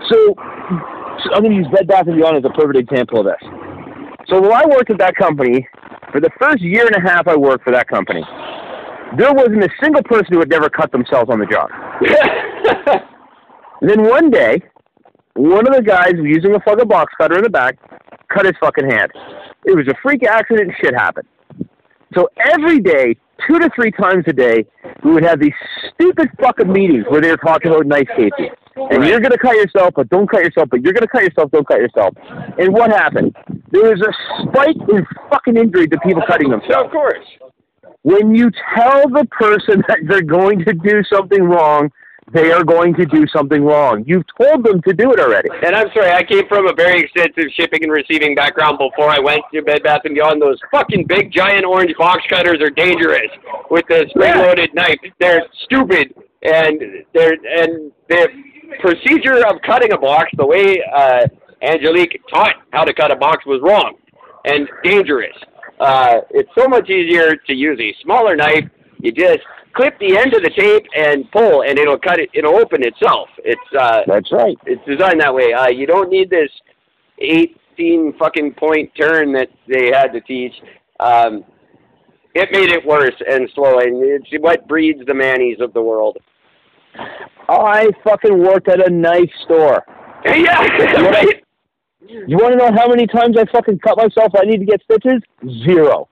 So, 0.08 0.34
so 0.34 1.34
I'm 1.34 1.42
going 1.42 1.52
to 1.52 1.56
use 1.56 1.68
Bed 1.72 1.86
Bath 1.86 2.06
and 2.06 2.16
Beyond 2.16 2.38
as 2.38 2.44
a 2.44 2.54
perfect 2.54 2.90
example 2.90 3.20
of 3.20 3.26
this. 3.26 3.42
So 4.28 4.40
while 4.40 4.62
I 4.62 4.66
worked 4.66 4.90
at 4.90 4.98
that 4.98 5.16
company, 5.16 5.68
for 6.12 6.20
the 6.20 6.30
first 6.40 6.62
year 6.62 6.86
and 6.86 6.96
a 6.96 7.00
half 7.00 7.28
I 7.28 7.36
worked 7.36 7.64
for 7.64 7.72
that 7.72 7.88
company, 7.88 8.22
there 9.18 9.32
wasn't 9.32 9.62
a 9.62 9.68
single 9.82 10.02
person 10.02 10.32
who 10.32 10.38
had 10.38 10.48
never 10.48 10.70
cut 10.70 10.90
themselves 10.92 11.30
on 11.30 11.38
the 11.38 11.46
job. 11.46 11.68
Then 13.80 14.02
one 14.02 14.30
day, 14.30 14.62
one 15.34 15.66
of 15.66 15.74
the 15.74 15.82
guys 15.82 16.12
using 16.14 16.54
a 16.54 16.60
fucking 16.60 16.88
box 16.88 17.12
cutter 17.18 17.36
in 17.36 17.42
the 17.42 17.50
back, 17.50 17.78
cut 18.28 18.44
his 18.44 18.54
fucking 18.60 18.88
hand. 18.88 19.10
It 19.64 19.74
was 19.74 19.88
a 19.88 19.94
freak 20.02 20.22
accident 20.22 20.72
shit 20.80 20.94
happened. 20.94 21.26
So 22.14 22.28
every 22.52 22.80
day, 22.80 23.16
two 23.46 23.58
to 23.58 23.70
three 23.74 23.90
times 23.90 24.24
a 24.26 24.32
day, 24.32 24.66
we 25.04 25.12
would 25.12 25.24
have 25.24 25.40
these 25.40 25.54
stupid 25.94 26.28
fucking 26.40 26.70
meetings 26.72 27.04
where 27.08 27.20
they 27.20 27.30
were 27.30 27.36
talking 27.36 27.70
about 27.70 27.86
knife 27.86 28.08
safety. 28.16 28.50
And 28.76 29.04
you're 29.04 29.20
gonna 29.20 29.38
cut 29.38 29.56
yourself, 29.56 29.94
but 29.94 30.08
don't 30.08 30.28
cut 30.28 30.42
yourself, 30.42 30.68
but 30.70 30.82
you're 30.82 30.92
gonna 30.92 31.08
cut 31.08 31.22
yourself, 31.22 31.50
don't 31.50 31.66
cut 31.66 31.80
yourself. 31.80 32.14
And 32.58 32.72
what 32.72 32.90
happened? 32.90 33.36
There 33.70 33.82
was 33.82 34.00
a 34.00 34.12
spike 34.42 34.76
in 34.88 35.06
fucking 35.30 35.56
injury 35.56 35.88
to 35.88 35.98
people 36.00 36.22
cutting 36.26 36.50
themselves 36.50 36.86
of 36.86 36.90
course. 36.90 37.26
when 38.02 38.34
you 38.34 38.50
tell 38.74 39.08
the 39.08 39.26
person 39.30 39.82
that 39.88 39.98
they're 40.08 40.22
going 40.22 40.64
to 40.64 40.72
do 40.72 41.02
something 41.12 41.42
wrong, 41.42 41.90
they 42.32 42.52
are 42.52 42.64
going 42.64 42.94
to 42.94 43.06
do 43.06 43.26
something 43.34 43.64
wrong. 43.64 44.04
You've 44.06 44.24
told 44.40 44.64
them 44.64 44.80
to 44.82 44.92
do 44.92 45.12
it 45.12 45.18
already. 45.18 45.48
And 45.64 45.74
I'm 45.74 45.88
sorry, 45.92 46.10
I 46.12 46.22
came 46.22 46.46
from 46.48 46.68
a 46.68 46.72
very 46.72 47.00
extensive 47.00 47.50
shipping 47.54 47.82
and 47.82 47.92
receiving 47.92 48.34
background 48.34 48.78
before 48.78 49.10
I 49.10 49.18
went 49.18 49.40
to 49.52 49.62
Bed 49.62 49.82
Bath 49.82 50.02
and 50.04 50.14
Beyond. 50.14 50.40
Those 50.40 50.58
fucking 50.70 51.06
big 51.06 51.32
giant 51.32 51.64
orange 51.64 51.94
box 51.98 52.22
cutters 52.28 52.60
are 52.60 52.70
dangerous 52.70 53.30
with 53.70 53.84
the 53.88 54.06
spring-loaded 54.10 54.74
knife. 54.74 54.98
They're 55.18 55.42
stupid, 55.64 56.14
and 56.42 56.80
they're 57.14 57.32
and 57.32 57.90
the 58.08 58.28
procedure 58.80 59.44
of 59.46 59.60
cutting 59.66 59.92
a 59.92 59.98
box, 59.98 60.30
the 60.36 60.46
way 60.46 60.80
uh, 60.94 61.26
Angelique 61.62 62.20
taught 62.32 62.54
how 62.72 62.84
to 62.84 62.94
cut 62.94 63.10
a 63.10 63.16
box, 63.16 63.44
was 63.44 63.60
wrong 63.62 63.96
and 64.44 64.68
dangerous. 64.84 65.36
Uh, 65.80 66.20
it's 66.30 66.50
so 66.56 66.68
much 66.68 66.88
easier 66.90 67.36
to 67.36 67.54
use 67.54 67.78
a 67.80 67.94
smaller 68.02 68.36
knife. 68.36 68.64
You 69.02 69.12
just 69.12 69.40
clip 69.72 69.98
the 69.98 70.16
end 70.16 70.34
of 70.34 70.42
the 70.42 70.50
tape 70.50 70.86
and 70.96 71.30
pull, 71.30 71.62
and 71.62 71.78
it'll 71.78 71.98
cut 71.98 72.18
it. 72.18 72.30
It'll 72.34 72.56
open 72.56 72.84
itself. 72.84 73.28
It's 73.38 73.60
uh, 73.78 74.02
That's 74.06 74.30
right. 74.32 74.56
it's 74.66 74.82
designed 74.86 75.20
that 75.20 75.34
way. 75.34 75.52
Uh, 75.52 75.68
you 75.68 75.86
don't 75.86 76.10
need 76.10 76.30
this 76.30 76.50
18 77.18 78.14
fucking 78.18 78.54
point 78.54 78.90
turn 78.98 79.32
that 79.32 79.48
they 79.68 79.86
had 79.92 80.12
to 80.12 80.20
teach. 80.20 80.52
Um, 80.98 81.44
it 82.34 82.50
made 82.52 82.70
it 82.70 82.84
worse 82.86 83.14
and 83.28 83.48
slow, 83.54 83.78
and 83.78 84.02
it's 84.02 84.26
what 84.40 84.68
breeds 84.68 85.00
the 85.06 85.14
Mannies 85.14 85.60
of 85.60 85.72
the 85.72 85.82
world. 85.82 86.18
I 87.48 87.88
fucking 88.04 88.38
worked 88.38 88.68
at 88.68 88.86
a 88.86 88.90
knife 88.90 89.30
store. 89.44 89.84
Yeah, 90.26 90.60
right. 91.00 91.42
You 92.06 92.36
want 92.36 92.52
to 92.52 92.56
know 92.56 92.70
how 92.76 92.88
many 92.88 93.06
times 93.06 93.38
I 93.38 93.46
fucking 93.50 93.78
cut 93.78 93.96
myself? 93.96 94.32
I 94.38 94.44
need 94.44 94.58
to 94.58 94.66
get 94.66 94.82
stitches. 94.82 95.22
Zero. 95.64 96.10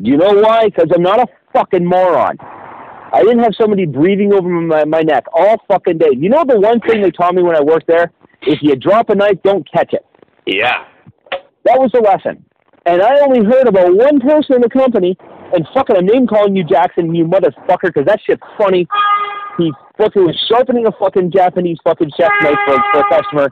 Do 0.00 0.10
you 0.10 0.16
know 0.16 0.32
why? 0.34 0.66
Because 0.66 0.90
I'm 0.94 1.02
not 1.02 1.18
a 1.18 1.26
fucking 1.54 1.84
moron. 1.84 2.36
I 2.40 3.22
didn't 3.22 3.44
have 3.44 3.54
somebody 3.58 3.86
breathing 3.86 4.34
over 4.34 4.48
my, 4.48 4.84
my 4.84 5.00
neck 5.00 5.24
all 5.32 5.56
fucking 5.68 5.98
day. 5.98 6.10
You 6.16 6.28
know 6.28 6.44
the 6.46 6.58
one 6.58 6.80
thing 6.80 7.00
they 7.00 7.10
taught 7.12 7.34
me 7.34 7.42
when 7.42 7.56
I 7.56 7.60
worked 7.60 7.86
there? 7.86 8.10
If 8.42 8.58
you 8.60 8.74
drop 8.76 9.08
a 9.08 9.14
knife, 9.14 9.38
don't 9.44 9.70
catch 9.70 9.92
it. 9.92 10.04
Yeah. 10.46 10.84
That 11.64 11.78
was 11.78 11.90
the 11.92 12.00
lesson. 12.00 12.44
And 12.86 13.00
I 13.00 13.20
only 13.20 13.44
heard 13.44 13.66
about 13.68 13.94
one 13.94 14.20
person 14.20 14.56
in 14.56 14.60
the 14.60 14.68
company, 14.68 15.16
and 15.54 15.66
fucking 15.72 15.96
I'm 15.96 16.04
name 16.04 16.26
calling 16.26 16.54
you 16.54 16.64
Jackson, 16.64 17.14
you 17.14 17.24
motherfucker, 17.24 17.84
because 17.94 18.04
that 18.06 18.20
shit's 18.26 18.42
funny. 18.58 18.86
He 19.56 19.72
fucking 19.96 20.24
was 20.26 20.36
sharpening 20.50 20.86
a 20.86 20.92
fucking 20.92 21.30
Japanese 21.30 21.78
fucking 21.84 22.10
chef 22.18 22.30
knife 22.42 22.58
for, 22.66 22.76
for 22.92 23.00
a 23.00 23.08
customer, 23.08 23.48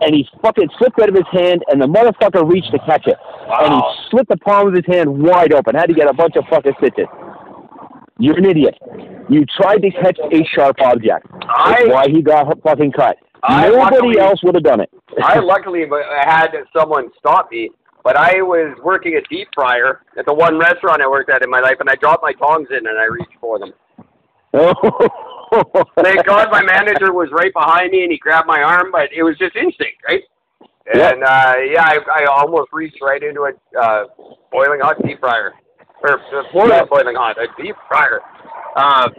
and 0.00 0.14
he 0.14 0.26
fucking 0.40 0.70
slipped 0.78 0.98
out 1.00 1.10
of 1.10 1.14
his 1.14 1.26
hand, 1.30 1.62
and 1.68 1.82
the 1.82 1.86
motherfucker 1.86 2.48
reached 2.50 2.70
to 2.70 2.78
catch 2.86 3.06
it. 3.06 3.18
And 3.60 3.74
he 3.74 3.80
Wow. 3.80 3.94
slit 4.10 4.28
the 4.28 4.38
palm 4.38 4.68
of 4.68 4.74
his 4.74 4.86
hand 4.86 5.10
wide 5.22 5.52
open. 5.52 5.74
Had 5.74 5.88
to 5.88 5.94
get 5.94 6.08
a 6.08 6.14
bunch 6.14 6.36
of 6.36 6.44
fucking 6.48 6.72
stitches. 6.78 7.06
You're 8.20 8.36
an 8.38 8.44
idiot. 8.44 8.76
You 9.28 9.44
tried 9.60 9.78
to 9.78 9.90
catch 9.90 10.18
a 10.32 10.44
sharp 10.54 10.76
object. 10.80 11.26
I- 11.48 11.84
That's 11.84 11.88
why 11.92 12.08
he 12.08 12.22
got 12.22 12.46
fucking 12.62 12.92
cut. 12.92 13.16
I 13.42 13.68
Nobody 13.68 13.96
luckily- 13.96 14.18
else 14.20 14.42
would 14.42 14.54
have 14.54 14.64
done 14.64 14.80
it. 14.80 14.90
I 15.22 15.38
luckily 15.52 15.86
had 16.22 16.48
someone 16.76 17.10
stop 17.18 17.50
me, 17.50 17.70
but 18.04 18.16
I 18.16 18.42
was 18.42 18.76
working 18.84 19.16
a 19.16 19.22
deep 19.34 19.48
fryer 19.54 20.02
at 20.18 20.26
the 20.26 20.34
one 20.34 20.58
restaurant 20.58 21.00
I 21.02 21.08
worked 21.08 21.30
at 21.30 21.42
in 21.42 21.48
my 21.50 21.60
life, 21.60 21.76
and 21.80 21.88
I 21.88 21.94
dropped 21.94 22.22
my 22.22 22.32
tongs 22.34 22.68
in 22.70 22.86
and 22.86 22.98
I 22.98 23.04
reached 23.04 23.32
for 23.40 23.58
them. 23.58 23.72
Oh. 24.52 24.74
Thank 26.02 26.26
God 26.26 26.50
my 26.50 26.62
manager 26.62 27.12
was 27.12 27.28
right 27.32 27.52
behind 27.52 27.90
me 27.92 28.02
and 28.02 28.12
he 28.12 28.18
grabbed 28.18 28.46
my 28.46 28.62
arm, 28.62 28.90
but 28.92 29.08
it 29.14 29.22
was 29.22 29.36
just 29.38 29.56
instinct, 29.56 30.02
right? 30.06 30.22
And 30.92 31.22
uh, 31.24 31.54
yeah, 31.70 31.84
I, 31.84 31.98
I 32.22 32.24
almost 32.26 32.68
reached 32.72 32.98
right 33.02 33.22
into 33.22 33.42
a 33.42 33.52
uh, 33.80 34.04
boiling 34.52 34.80
hot 34.80 34.96
deep 35.04 35.20
fryer, 35.20 35.52
or 36.02 36.18
uh, 36.18 36.42
more 36.54 36.68
Yeah. 36.68 36.78
than 36.80 36.88
boiling 36.88 37.16
hot, 37.16 37.36
a 37.38 37.46
deep 37.62 37.76
fryer. 37.88 38.20
Um, 38.76 39.12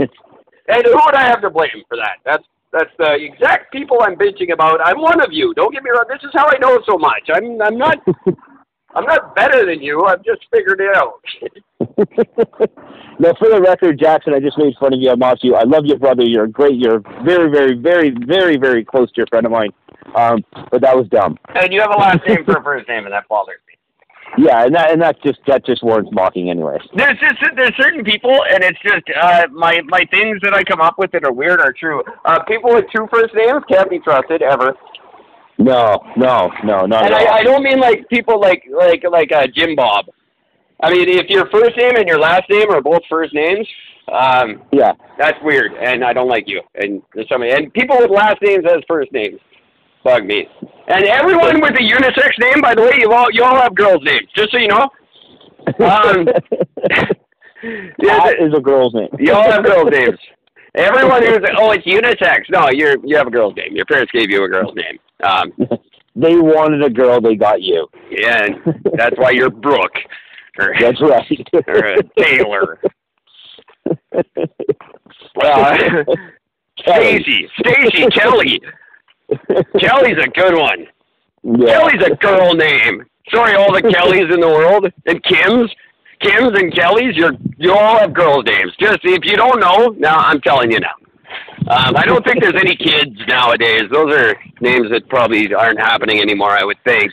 and 0.68 0.86
who 0.86 0.94
would 1.06 1.16
I 1.16 1.24
have 1.24 1.42
to 1.42 1.50
blame 1.50 1.84
for 1.88 1.98
that? 1.98 2.18
That's 2.26 2.44
that's 2.72 2.92
the 2.98 3.16
exact 3.16 3.72
people 3.74 3.98
I'm 4.02 4.16
bitching 4.16 4.54
about. 4.54 4.80
I'm 4.86 5.02
one 5.02 5.20
of 5.22 5.28
you. 5.32 5.54
Don't 5.56 5.74
get 5.74 5.84
me 5.84 5.90
wrong. 5.90 6.06
This 6.10 6.24
is 6.24 6.32
how 6.34 6.48
I 6.48 6.58
know 6.60 6.80
so 6.88 6.98
much. 6.98 7.30
I'm 7.34 7.62
I'm 7.62 7.78
not 7.78 7.98
I'm 8.96 9.06
not 9.06 9.36
better 9.36 9.66
than 9.66 9.82
you. 9.82 10.04
I've 10.06 10.24
just 10.24 10.42
figured 10.52 10.82
it 10.82 10.96
out. 10.96 11.22
now, 13.20 13.34
for 13.40 13.50
the 13.50 13.62
record, 13.62 13.98
Jackson, 14.00 14.34
I 14.34 14.40
just 14.40 14.58
made 14.58 14.74
fun 14.80 14.94
of 14.94 15.00
you. 15.00 15.10
I 15.12 15.16
mocked 15.16 15.44
you. 15.44 15.56
I 15.56 15.64
love 15.64 15.86
your 15.86 15.98
brother. 15.98 16.24
You're 16.24 16.48
great. 16.48 16.76
You're 16.76 17.00
very, 17.24 17.50
very, 17.50 17.76
very, 17.76 18.12
very, 18.26 18.58
very 18.58 18.84
close 18.84 19.08
to 19.12 19.18
your 19.18 19.28
friend 19.28 19.46
of 19.46 19.52
mine. 19.52 19.72
Um, 20.16 20.44
but 20.72 20.82
that 20.82 20.96
was 20.96 21.08
dumb. 21.10 21.38
and 21.56 21.72
you 21.72 21.80
have 21.80 21.92
a 21.92 21.98
last 21.98 22.20
name 22.28 22.44
for 22.44 22.58
a 22.58 22.64
first 22.70 22.88
name, 22.90 23.06
and 23.06 23.14
that 23.14 23.28
bothers 23.30 23.60
me. 23.68 23.71
Yeah, 24.38 24.66
and 24.66 24.76
that 24.76 24.92
and 24.92 25.02
that 25.02 25.22
just 25.22 25.40
that 25.48 25.66
just 25.66 25.84
warrants 25.84 26.12
mocking, 26.14 26.50
anyways. 26.50 26.82
There's 26.96 27.20
just 27.20 27.36
there's 27.56 27.76
certain 27.76 28.04
people, 28.04 28.44
and 28.50 28.64
it's 28.64 28.80
just 28.82 29.04
uh, 29.22 29.48
my 29.52 29.82
my 29.88 30.06
things 30.10 30.40
that 30.44 30.54
I 30.54 30.64
come 30.64 30.80
up 30.80 30.96
with 30.98 31.12
that 31.12 31.26
are 31.26 31.34
weird 31.34 31.60
are 31.60 31.74
true. 31.74 32.02
Uh, 32.24 32.42
people 32.44 32.74
with 32.74 32.86
two 32.96 33.08
first 33.12 33.34
names 33.36 33.64
can't 33.70 33.90
be 33.90 34.00
trusted 34.00 34.42
ever. 34.42 34.74
No, 35.58 36.02
no, 36.16 36.50
no, 36.64 36.86
not 36.86 37.06
And 37.06 37.14
at 37.14 37.28
all. 37.28 37.28
I, 37.28 37.40
I 37.40 37.44
don't 37.44 37.62
mean 37.62 37.80
like 37.80 38.08
people 38.10 38.40
like 38.40 38.64
like 38.72 39.04
like 39.10 39.32
uh, 39.32 39.48
Jim 39.54 39.76
Bob. 39.76 40.06
I 40.82 40.92
mean, 40.92 41.10
if 41.10 41.30
your 41.30 41.48
first 41.50 41.78
name 41.78 41.96
and 41.98 42.08
your 42.08 42.20
last 42.20 42.44
name 42.50 42.72
are 42.72 42.82
both 42.82 43.02
first 43.10 43.34
names, 43.34 43.68
um, 44.12 44.64
yeah, 44.72 44.94
that's 45.20 45.38
weird, 45.44 45.74
and 45.74 46.04
I 46.04 46.14
don't 46.14 46.30
like 46.30 46.46
you. 46.48 46.62
And 46.76 47.02
there's 47.14 47.28
somebody 47.30 47.52
and 47.52 47.72
people 47.74 47.98
with 48.00 48.10
last 48.10 48.42
names 48.42 48.64
as 48.66 48.82
first 48.88 49.12
names 49.12 49.40
bug 50.04 50.26
me. 50.26 50.48
And 50.88 51.06
everyone 51.06 51.62
with 51.62 51.72
a 51.72 51.84
unisex 51.84 52.32
name, 52.40 52.62
by 52.62 52.76
the 52.76 52.82
way, 52.82 52.94
you 53.00 53.12
all 53.12 53.28
you 53.32 53.44
all 53.44 53.56
have 53.56 53.76
girls' 53.76 54.04
names, 54.04 54.28
just 54.36 54.52
so 54.52 54.58
you 54.58 54.68
know. 54.68 54.90
Um, 55.80 56.28
yeah, 57.64 58.20
that 58.26 58.36
is 58.40 58.54
a 58.56 58.60
girl's 58.60 58.94
name. 58.94 59.10
You 59.20 59.34
all 59.34 59.52
have 59.52 59.64
girls' 59.64 59.92
names. 59.92 60.18
Everyone 60.76 61.22
who's 61.26 61.40
oh, 61.58 61.72
it's 61.72 61.86
unisex. 61.86 62.44
No, 62.50 62.70
you're 62.70 62.96
you 63.06 63.18
have 63.18 63.28
a 63.28 63.32
girl's 63.32 63.56
name. 63.56 63.76
Your 63.76 63.86
parents 63.86 64.12
gave 64.12 64.30
you 64.30 64.44
a 64.44 64.48
girl's 64.50 64.76
name. 64.76 65.00
Um, 65.24 65.52
They 66.14 66.36
wanted 66.36 66.84
a 66.84 66.90
girl. 66.90 67.22
They 67.22 67.36
got 67.36 67.62
you. 67.62 67.88
yeah, 68.10 68.44
and 68.44 68.56
that's 68.98 69.18
why 69.18 69.32
you're 69.32 69.50
Brooke 69.50 69.96
or, 70.60 70.76
That's 70.80 71.00
right. 71.00 71.48
or 71.68 71.88
uh, 71.88 72.02
Taylor. 72.18 72.82
Well, 75.36 76.04
Stacy, 76.80 77.50
Stacy, 77.60 78.08
Kelly. 78.08 78.62
Kelly's 79.80 80.18
a 80.24 80.28
good 80.30 80.56
one. 80.56 80.88
yeah. 81.44 81.74
Kelly's 81.80 82.04
a 82.06 82.16
girl 82.16 82.54
name. 82.54 83.06
Sorry, 83.34 83.56
all 83.56 83.72
the 83.74 83.82
Kellys 83.82 84.34
in 84.34 84.40
the 84.42 84.48
world 84.48 84.92
and 85.06 85.24
Kims, 85.24 85.70
Kims 86.22 86.60
and 86.60 86.74
Kellys. 86.76 87.16
You're 87.16 87.34
you 87.58 87.74
all 87.74 88.00
have 88.00 88.14
girls' 88.14 88.46
names. 88.46 88.74
Just 88.80 89.00
if 89.04 89.24
you 89.24 89.38
don't 89.38 89.60
know, 89.60 89.88
now 89.98 90.18
I'm 90.18 90.42
telling 90.42 90.72
you 90.72 90.80
now. 90.80 90.96
Um, 91.70 91.96
I 91.96 92.04
don't 92.06 92.26
think 92.26 92.42
there's 92.42 92.60
any 92.60 92.76
kids 92.76 93.16
nowadays. 93.28 93.84
Those 93.92 94.14
are 94.14 94.36
names 94.60 94.90
that 94.90 95.08
probably 95.10 95.54
aren't 95.54 95.80
happening 95.80 96.20
anymore. 96.20 96.52
I 96.52 96.64
would 96.66 96.78
think. 96.84 97.12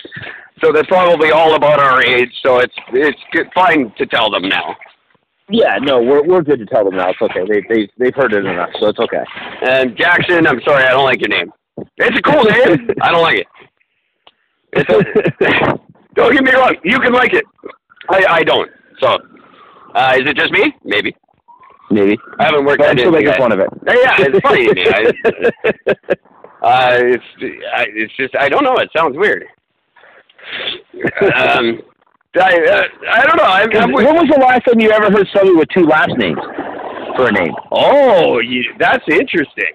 So 0.62 0.72
they're 0.72 0.84
probably 0.84 1.30
all 1.30 1.54
about 1.54 1.78
our 1.78 2.02
age. 2.02 2.32
So 2.42 2.58
it's 2.58 2.74
it's 2.92 3.20
good, 3.32 3.48
fine 3.54 3.92
to 3.98 4.06
tell 4.06 4.30
them 4.30 4.48
now. 4.48 4.74
Yeah, 5.50 5.78
no, 5.80 6.02
we're 6.02 6.24
we're 6.26 6.42
good 6.42 6.58
to 6.58 6.66
tell 6.66 6.84
them 6.84 6.96
now. 6.96 7.10
It's 7.10 7.22
okay. 7.22 7.44
They 7.48 7.62
they 7.68 7.88
they've 7.98 8.14
heard 8.14 8.32
it 8.32 8.44
enough, 8.44 8.70
so 8.80 8.88
it's 8.88 8.98
okay. 8.98 9.24
And 9.62 9.96
Jackson, 9.96 10.46
I'm 10.46 10.60
sorry, 10.62 10.84
I 10.84 10.90
don't 10.90 11.04
like 11.04 11.20
your 11.20 11.28
name. 11.28 11.52
It's 11.98 12.18
a 12.18 12.22
cool 12.22 12.44
name. 12.44 12.90
I 13.02 13.10
don't 13.10 13.22
like 13.22 13.38
it. 13.38 13.46
It's 14.72 14.90
a, 14.90 15.80
don't 16.14 16.32
get 16.32 16.44
me 16.44 16.52
wrong. 16.52 16.74
You 16.84 16.98
can 17.00 17.12
like 17.12 17.32
it. 17.32 17.44
I 18.10 18.24
I 18.28 18.42
don't. 18.42 18.70
So, 19.00 19.18
uh, 19.94 20.14
is 20.16 20.28
it 20.28 20.36
just 20.36 20.52
me? 20.52 20.74
Maybe. 20.84 21.14
Maybe. 21.90 22.18
I 22.38 22.44
haven't 22.46 22.64
worked 22.64 22.80
But 22.80 22.90
I'm 22.90 22.98
still 22.98 23.12
making 23.12 23.32
fun 23.34 23.52
of 23.52 23.60
it. 23.60 23.68
Yeah, 23.86 24.16
it's 24.18 24.40
funny. 24.40 24.68
I, 24.76 25.12
uh, 26.66 26.98
it's 27.00 27.24
I, 27.74 27.86
it's 27.88 28.14
just 28.16 28.36
I 28.36 28.48
don't 28.48 28.64
know. 28.64 28.76
It 28.76 28.90
sounds 28.94 29.16
weird. 29.16 29.44
Um, 31.34 31.80
I 32.36 32.54
uh, 32.54 32.84
I 33.10 33.24
don't 33.24 33.36
know. 33.36 33.44
I'm, 33.44 33.76
I'm 33.76 33.92
when 33.92 34.14
was 34.14 34.28
the 34.28 34.40
last 34.40 34.64
time 34.66 34.80
you 34.80 34.90
ever 34.90 35.10
heard 35.10 35.26
somebody 35.34 35.56
with 35.56 35.68
two 35.74 35.84
last 35.84 36.12
names 36.18 36.38
for 37.16 37.28
a 37.28 37.32
name? 37.32 37.54
oh, 37.72 38.38
you, 38.38 38.64
that's 38.78 39.04
interesting. 39.08 39.74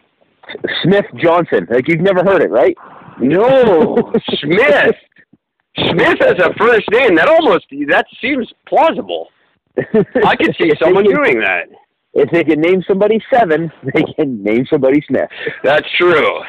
Smith 0.83 1.05
Johnson. 1.15 1.67
Like 1.69 1.87
you've 1.87 2.01
never 2.01 2.23
heard 2.23 2.41
it, 2.41 2.49
right? 2.51 2.75
No, 3.19 4.11
Smith. 4.41 4.95
Smith 5.77 6.21
as 6.21 6.37
a 6.39 6.53
first 6.57 6.89
name. 6.91 7.15
That 7.15 7.27
almost 7.29 7.65
that 7.89 8.05
seems 8.21 8.51
plausible. 8.67 9.29
I 9.77 10.35
could 10.35 10.55
see 10.59 10.71
someone 10.81 11.05
can- 11.05 11.15
doing 11.15 11.39
that. 11.39 11.67
If 12.15 12.29
they 12.29 12.43
can 12.43 12.61
name 12.61 12.83
somebody 12.87 13.19
seven, 13.33 13.71
they 13.93 14.03
can 14.15 14.43
name 14.43 14.67
somebody 14.69 15.01
Smith. 15.07 15.29
That's 15.63 15.87
true. 15.97 16.41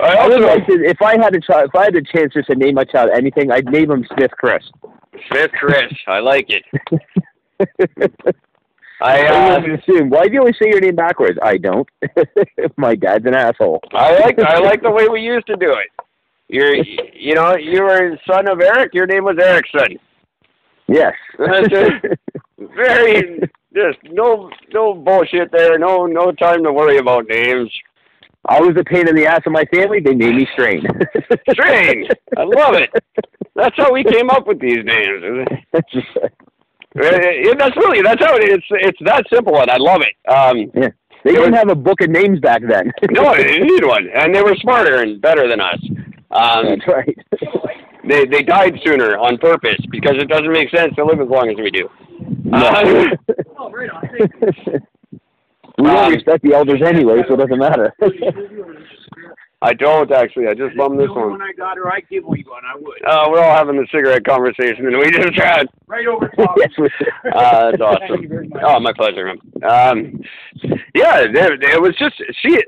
I 0.00 0.14
also 0.16 0.38
to, 0.38 0.84
if 0.84 1.02
I 1.02 1.18
had 1.20 1.34
a 1.34 1.40
child, 1.40 1.68
if 1.68 1.74
I 1.74 1.84
had 1.84 1.96
a 1.96 2.02
chance 2.02 2.32
just 2.32 2.48
to 2.48 2.54
name 2.54 2.74
my 2.76 2.84
child 2.84 3.10
anything, 3.14 3.50
I'd 3.50 3.66
name 3.66 3.90
him 3.90 4.06
Smith 4.14 4.30
Chris. 4.38 4.62
Smith 5.28 5.50
Chris. 5.58 5.92
I 6.06 6.20
like 6.20 6.46
it. 6.48 6.64
I 9.00 9.26
uh, 9.26 9.60
wouldn't 9.60 9.82
assume. 9.82 10.10
Why 10.10 10.26
do 10.26 10.32
you 10.32 10.40
always 10.40 10.56
say 10.60 10.68
your 10.68 10.80
name 10.80 10.96
backwards? 10.96 11.38
I 11.42 11.58
don't. 11.58 11.88
my 12.76 12.94
dad's 12.94 13.26
an 13.26 13.34
asshole. 13.34 13.80
I 13.92 14.18
like 14.18 14.38
I 14.38 14.58
like 14.60 14.82
the 14.82 14.90
way 14.98 15.08
we 15.08 15.20
used 15.20 15.46
to 15.48 15.56
do 15.56 15.72
it. 15.72 15.88
You're 16.48 16.74
you 16.74 17.34
know 17.34 17.56
you 17.56 17.82
were 17.82 18.18
son 18.30 18.48
of 18.48 18.60
Eric. 18.60 18.94
Your 18.94 19.06
name 19.06 19.24
was 19.24 19.36
Erickson. 19.40 19.98
Yes. 20.88 21.14
Very 22.58 23.40
just 23.74 23.98
no 24.04 24.50
no 24.72 24.94
bullshit 24.94 25.52
there. 25.52 25.78
No 25.78 26.06
no 26.06 26.32
time 26.32 26.62
to 26.64 26.72
worry 26.72 26.98
about 26.98 27.26
names. 27.28 27.70
I 28.48 28.60
was 28.60 28.76
a 28.78 28.84
pain 28.84 29.08
in 29.08 29.16
the 29.16 29.26
ass 29.26 29.40
of 29.44 29.52
my 29.52 29.64
family. 29.74 30.00
They 30.00 30.14
named 30.14 30.36
me 30.36 30.48
Strain. 30.52 30.86
Strange. 31.50 32.08
I 32.36 32.44
love 32.44 32.74
it. 32.74 32.90
That's 33.56 33.76
how 33.76 33.92
we 33.92 34.04
came 34.04 34.30
up 34.30 34.46
with 34.46 34.60
these 34.60 34.84
names. 34.84 35.48
Uh, 36.98 37.54
That's 37.58 37.76
really 37.76 38.02
that's 38.02 38.24
how 38.24 38.36
it 38.36 38.48
is. 38.50 38.58
It's 38.70 38.98
that 39.04 39.24
simple, 39.32 39.60
and 39.60 39.70
I 39.70 39.76
love 39.78 40.02
it. 40.02 40.14
Um, 40.30 40.70
yeah. 40.74 40.88
They 41.24 41.32
didn't 41.32 41.54
have 41.54 41.70
a 41.70 41.74
book 41.74 42.00
of 42.02 42.08
names 42.10 42.38
back 42.40 42.62
then. 42.68 42.92
no, 43.10 43.34
they 43.34 43.42
didn't 43.44 43.66
need 43.66 43.84
one, 43.84 44.08
and 44.14 44.34
they 44.34 44.42
were 44.42 44.54
smarter 44.56 45.02
and 45.02 45.20
better 45.20 45.48
than 45.48 45.60
us. 45.60 45.78
Um, 46.30 46.66
That's 46.66 46.86
right. 46.86 47.18
they 48.08 48.26
they 48.26 48.42
died 48.42 48.78
sooner 48.84 49.16
on 49.18 49.36
purpose 49.38 49.78
because 49.90 50.14
it 50.18 50.28
doesn't 50.28 50.52
make 50.52 50.70
sense 50.70 50.94
to 50.96 51.04
live 51.04 51.20
as 51.20 51.28
long 51.28 51.50
as 51.50 51.56
we 51.56 51.70
do. 51.70 51.88
Uh, 52.52 53.06
Oh, 53.58 53.70
right 53.70 53.90
on. 53.90 54.08
we 55.78 55.84
don't 55.84 55.96
Um, 56.06 56.12
respect 56.12 56.42
the 56.44 56.54
elders 56.54 56.80
anyway, 56.82 57.22
so 57.26 57.34
it 57.34 57.38
doesn't 57.38 57.58
matter. 57.58 57.92
I 59.62 59.72
don't 59.72 60.12
actually. 60.12 60.48
I 60.48 60.54
just 60.54 60.76
bummed 60.76 61.00
this 61.00 61.08
one. 61.08 61.30
one 61.30 61.42
I 61.42 61.52
got 61.56 61.78
her, 61.78 61.90
I'd 61.90 62.08
give 62.10 62.24
you 62.24 62.44
one. 62.46 62.62
I 62.64 62.76
would. 62.76 63.04
Uh, 63.06 63.26
we're 63.30 63.40
all 63.42 63.56
having 63.56 63.76
the 63.76 63.86
cigarette 63.90 64.24
conversation, 64.24 64.86
and 64.86 64.98
we 64.98 65.10
just 65.10 65.34
had. 65.34 65.66
Right 65.86 66.06
over 66.06 66.28
top. 66.36 66.54
yes, 66.58 66.68
we 66.78 66.86
Uh, 67.32 67.70
that's 67.70 67.78
Thank 67.78 67.80
awesome. 68.02 68.22
you 68.22 68.28
very 68.28 68.48
much. 68.48 68.62
Oh, 68.64 68.78
my 68.80 68.92
pleasure. 68.92 69.30
Um, 69.30 70.20
yeah, 70.94 71.20
it, 71.20 71.34
it 71.34 71.80
was 71.80 71.94
just 71.98 72.14
she 72.42 72.58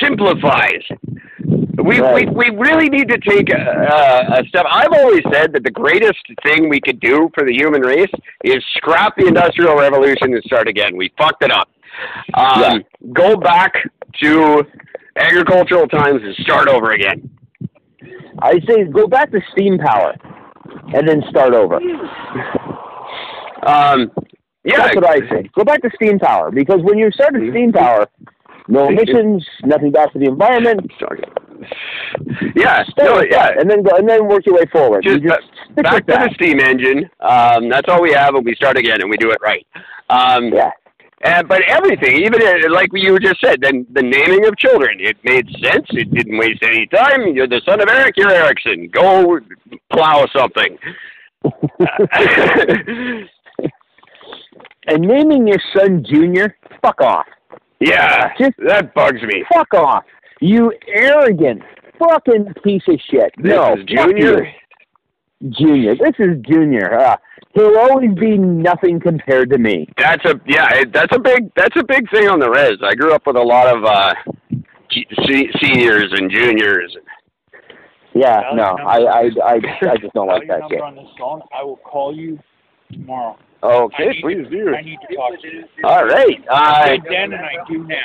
simplifies. 0.00 0.82
We, 1.84 2.00
Right. 2.00 2.28
we 2.32 2.50
we 2.50 2.56
really 2.56 2.88
need 2.88 3.08
to 3.10 3.18
take 3.18 3.50
a, 3.50 3.56
a, 3.56 4.40
a 4.40 4.44
step. 4.48 4.64
I've 4.70 4.92
always 4.92 5.22
said 5.32 5.52
that 5.52 5.62
the 5.64 5.70
greatest 5.70 6.18
thing 6.44 6.68
we 6.68 6.80
could 6.80 6.98
do 7.00 7.30
for 7.34 7.44
the 7.44 7.52
human 7.52 7.82
race 7.82 8.10
is 8.42 8.64
scrap 8.76 9.16
the 9.16 9.26
industrial 9.26 9.76
revolution 9.76 10.32
and 10.34 10.42
start 10.44 10.66
again. 10.66 10.96
We 10.96 11.12
fucked 11.18 11.44
it 11.44 11.50
up. 11.52 11.68
Um, 12.34 12.60
Yeah. 12.60 12.78
Go 13.12 13.36
back 13.36 13.74
to 14.22 14.64
agricultural 15.16 15.86
times 15.88 16.20
and 16.22 16.34
start 16.36 16.68
over 16.68 16.92
again. 16.92 17.30
I 18.40 18.54
say 18.68 18.84
go 18.84 19.06
back 19.06 19.30
to 19.32 19.40
steam 19.52 19.78
power, 19.78 20.14
and 20.94 21.08
then 21.08 21.22
start 21.30 21.54
over. 21.54 21.76
Um, 23.66 24.10
yeah, 24.64 24.78
That's 24.78 24.96
what 24.96 25.06
I 25.08 25.20
say. 25.28 25.48
Go 25.54 25.64
back 25.64 25.82
to 25.82 25.90
steam 25.94 26.18
power 26.18 26.50
because 26.50 26.80
when 26.82 26.98
you 26.98 27.10
start 27.12 27.34
at 27.34 27.42
steam 27.50 27.72
power, 27.72 28.06
no 28.68 28.88
emissions, 28.88 29.46
nothing 29.64 29.92
bad 29.92 30.10
for 30.12 30.18
the 30.18 30.26
environment. 30.26 30.90
Yeah, 32.56 32.82
no, 32.98 33.22
yeah. 33.22 33.50
and 33.58 33.70
then 33.70 33.82
go 33.82 33.96
and 33.96 34.08
then 34.08 34.26
work 34.26 34.44
your 34.46 34.56
way 34.56 34.66
forward. 34.72 35.04
Just 35.04 35.22
You 35.22 35.30
ba- 35.76 35.82
back 35.82 36.06
to 36.06 36.12
that. 36.12 36.28
the 36.30 36.34
steam 36.34 36.60
engine. 36.60 37.08
Um, 37.20 37.68
that's 37.68 37.88
all 37.88 38.02
we 38.02 38.12
have, 38.12 38.34
and 38.34 38.44
we 38.44 38.54
start 38.54 38.76
again, 38.78 39.00
and 39.00 39.08
we 39.10 39.16
do 39.16 39.30
it 39.30 39.38
right. 39.42 39.66
Um, 40.10 40.48
Yeah, 40.52 40.70
and, 41.24 41.48
but 41.48 41.62
everything, 41.62 42.16
even 42.24 42.40
uh, 42.42 42.70
like 42.70 42.88
you 42.92 43.18
just 43.18 43.40
said, 43.40 43.60
then 43.60 43.86
the 43.92 44.02
naming 44.02 44.46
of 44.46 44.56
children, 44.58 44.98
it 45.00 45.16
made 45.24 45.46
sense. 45.62 45.86
It 45.90 46.12
didn't 46.14 46.38
waste 46.38 46.62
any 46.62 46.86
time. 46.86 47.34
You're 47.34 47.48
the 47.48 47.62
son 47.66 47.80
of 47.80 47.88
Eric. 47.88 48.14
You're 48.16 48.30
Erickson. 48.30 48.88
Go 48.92 49.40
plow 49.90 50.26
something. 50.36 50.78
and 54.86 55.02
naming 55.02 55.46
your 55.46 55.60
son 55.76 56.04
Junior, 56.08 56.56
fuck 56.80 57.00
off, 57.00 57.26
yeah, 57.80 58.32
Just- 58.38 58.56
that 58.66 58.94
bugs 58.94 59.20
me. 59.22 59.44
fuck 59.52 59.74
off, 59.74 60.04
you 60.40 60.72
arrogant 60.86 61.62
fucking 61.98 62.54
piece 62.62 62.82
of 62.88 62.98
shit. 63.10 63.32
This 63.36 63.52
no, 63.52 63.76
Junior. 63.86 64.44
you. 64.44 65.50
Junior. 65.50 65.94
This 65.96 66.14
is 66.18 66.40
Junior. 66.48 66.98
Uh, 66.98 67.16
he'll 67.54 67.78
always 67.78 68.14
be 68.14 68.36
nothing 68.38 69.00
compared 69.00 69.50
to 69.50 69.58
me. 69.58 69.88
That's 69.96 70.24
a 70.24 70.34
yeah. 70.46 70.84
That's 70.92 71.14
a 71.14 71.18
big. 71.18 71.50
That's 71.56 71.76
a 71.76 71.84
big 71.84 72.10
thing 72.10 72.28
on 72.28 72.38
the 72.40 72.50
res. 72.50 72.78
I 72.82 72.94
grew 72.94 73.12
up 73.14 73.26
with 73.26 73.36
a 73.36 73.42
lot 73.42 73.74
of 73.74 73.84
uh, 73.84 74.14
seniors 75.62 76.12
and 76.12 76.30
juniors. 76.30 76.96
Yeah, 78.14 78.42
Dial 78.42 78.56
no, 78.56 78.62
I, 78.86 78.96
I. 78.98 79.20
I, 79.44 79.54
I 79.90 79.96
just 79.96 80.12
don't 80.14 80.28
like 80.28 80.46
that 80.48 80.60
number 80.60 80.76
shit. 80.76 80.82
on 80.82 80.94
this 80.96 81.06
phone. 81.18 81.42
I 81.52 81.64
will 81.64 81.78
call 81.78 82.14
you 82.14 82.38
tomorrow. 82.92 83.36
Okay, 83.62 84.08
need 84.08 84.20
please 84.22 84.44
to, 84.44 84.50
do. 84.50 84.74
I 84.74 84.82
need 84.82 84.98
to 85.08 85.16
talk 85.16 85.40
to 85.40 85.48
you. 85.48 85.64
All 85.84 86.04
right. 86.04 86.44
Uh, 86.48 86.54
I 86.54 86.88
did 86.90 87.04
then 87.08 87.32
and 87.32 87.34
I 87.36 87.54
do 87.68 87.84
now. 87.84 87.96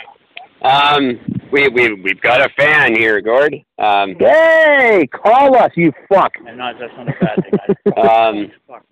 Um, 0.62 1.20
we 1.52 1.68
we 1.70 1.94
we've 2.02 2.22
got 2.22 2.42
a 2.42 2.50
fan 2.58 2.96
here, 2.96 3.22
Gord. 3.22 3.54
Um, 3.78 4.16
Hey, 4.20 5.08
call 5.08 5.56
us, 5.56 5.72
you 5.76 5.92
fuck. 6.12 6.32
And 6.46 6.58
not 6.58 6.76
that's 6.80 6.94
not 6.98 7.08
a 7.08 7.14
bad 7.22 7.44
thing. 7.84 7.94
Um, 7.98 8.52
fuck. 8.68 8.84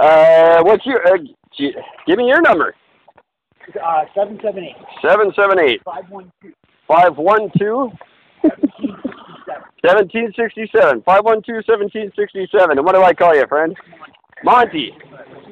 Uh, 0.00 0.62
what's 0.62 0.84
your? 0.86 1.06
Uh, 1.06 1.18
gi- 1.56 1.74
give 2.06 2.18
me 2.18 2.26
your 2.28 2.40
number. 2.42 2.74
Uh, 3.82 4.04
seven 4.14 4.38
seven 4.42 4.64
eight 4.64 4.76
Seven 5.00 5.32
seven 5.36 5.58
eight 5.60 5.80
five 5.84 6.04
one 6.10 6.30
two 6.42 6.52
five 6.88 7.16
one 7.16 7.50
two 7.58 7.90
seventeen 8.42 8.96
sixty 9.46 9.86
seventeen 9.86 10.32
sixty 10.36 10.70
seven. 10.72 10.82
seven. 10.88 11.02
Five 11.02 11.24
one 11.24 11.42
two 11.42 11.60
seventeen 11.66 12.10
sixty 12.16 12.48
seven. 12.56 12.76
And 12.78 12.84
what 12.86 12.94
do 12.94 13.02
I 13.02 13.12
call 13.14 13.34
you, 13.36 13.46
friend? 13.46 13.76
Monty. 14.44 14.92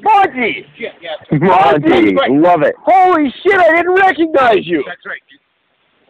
Monty. 0.02 0.66
Shit, 0.76 0.92
yeah, 1.00 1.38
Monty, 1.38 2.14
love 2.38 2.62
it. 2.62 2.74
Holy 2.82 3.32
shit! 3.42 3.58
I 3.60 3.74
didn't 3.76 3.94
recognize 3.94 4.66
you. 4.66 4.82
that's 4.86 5.04
right. 5.06 5.20
You, 5.30 5.38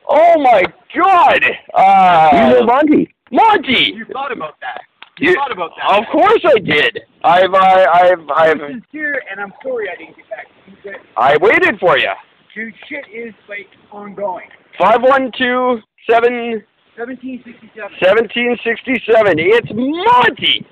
Oh 0.09 0.41
my 0.41 0.63
God. 0.97 1.45
Uh, 1.75 2.31
You 2.33 2.61
know 2.61 2.65
Monty. 2.67 3.15
Monty. 3.31 3.93
you 3.95 4.05
thought 4.13 4.33
about 4.33 4.55
that. 4.61 4.81
You, 5.21 5.31
You- 5.31 5.35
thought 5.37 5.53
about 5.53 5.71
that. 5.77 5.99
Of 6.03 6.07
course 6.11 6.41
I 6.45 6.59
did. 6.59 7.01
I've 7.23 7.53
I, 7.55 7.85
I've 7.85 8.31
I've 8.31 8.61
I'm 8.61 8.83
sincere, 8.83 9.23
and 9.31 9.41
I'm 9.41 9.53
sorry 9.63 9.89
I 9.91 9.97
didn't 9.97 10.17
get 10.17 10.29
back 10.31 10.47
to 10.47 10.71
you. 10.71 10.77
But 10.85 11.23
I 11.23 11.37
waited 11.37 11.79
for 11.79 11.99
you. 11.99 12.11
dude, 12.55 12.75
shit 12.89 13.05
is 13.15 13.35
like 13.49 13.69
ongoing. 13.93 14.49
Five 14.79 15.03
one 15.03 15.31
two 15.37 15.81
seven 16.09 16.65
Seventeen 16.97 17.43
sixty 17.45 17.71
seven. 17.77 17.97
seventeen 18.03 18.57
sixty 18.65 19.03
seven. 19.11 19.35
It's 19.39 19.69
Monty. 19.73 20.67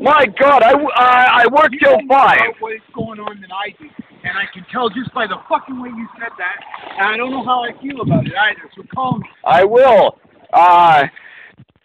My 0.00 0.26
God, 0.26 0.62
I 0.62 0.72
I, 0.72 1.42
I 1.42 1.46
work 1.52 1.70
You 1.72 1.78
till 1.78 1.92
know 2.02 2.08
five. 2.08 2.38
about 2.40 2.60
what 2.60 2.72
is 2.74 2.80
going 2.94 3.20
on 3.20 3.40
than 3.40 3.50
I 3.52 3.70
do, 3.78 3.88
and 4.24 4.36
I 4.36 4.44
can 4.52 4.64
tell 4.72 4.88
just 4.88 5.12
by 5.14 5.26
the 5.26 5.36
fucking 5.48 5.80
way 5.80 5.88
you 5.90 6.08
said 6.18 6.30
that. 6.38 6.56
And 6.98 7.06
I 7.08 7.16
don't 7.16 7.30
know 7.30 7.44
how 7.44 7.62
I 7.62 7.70
feel 7.80 8.00
about 8.00 8.26
it 8.26 8.32
either. 8.34 8.68
So 8.76 8.82
call 8.94 9.18
me. 9.18 9.28
I 9.44 9.64
will. 9.64 10.18
Uh, 10.52 11.06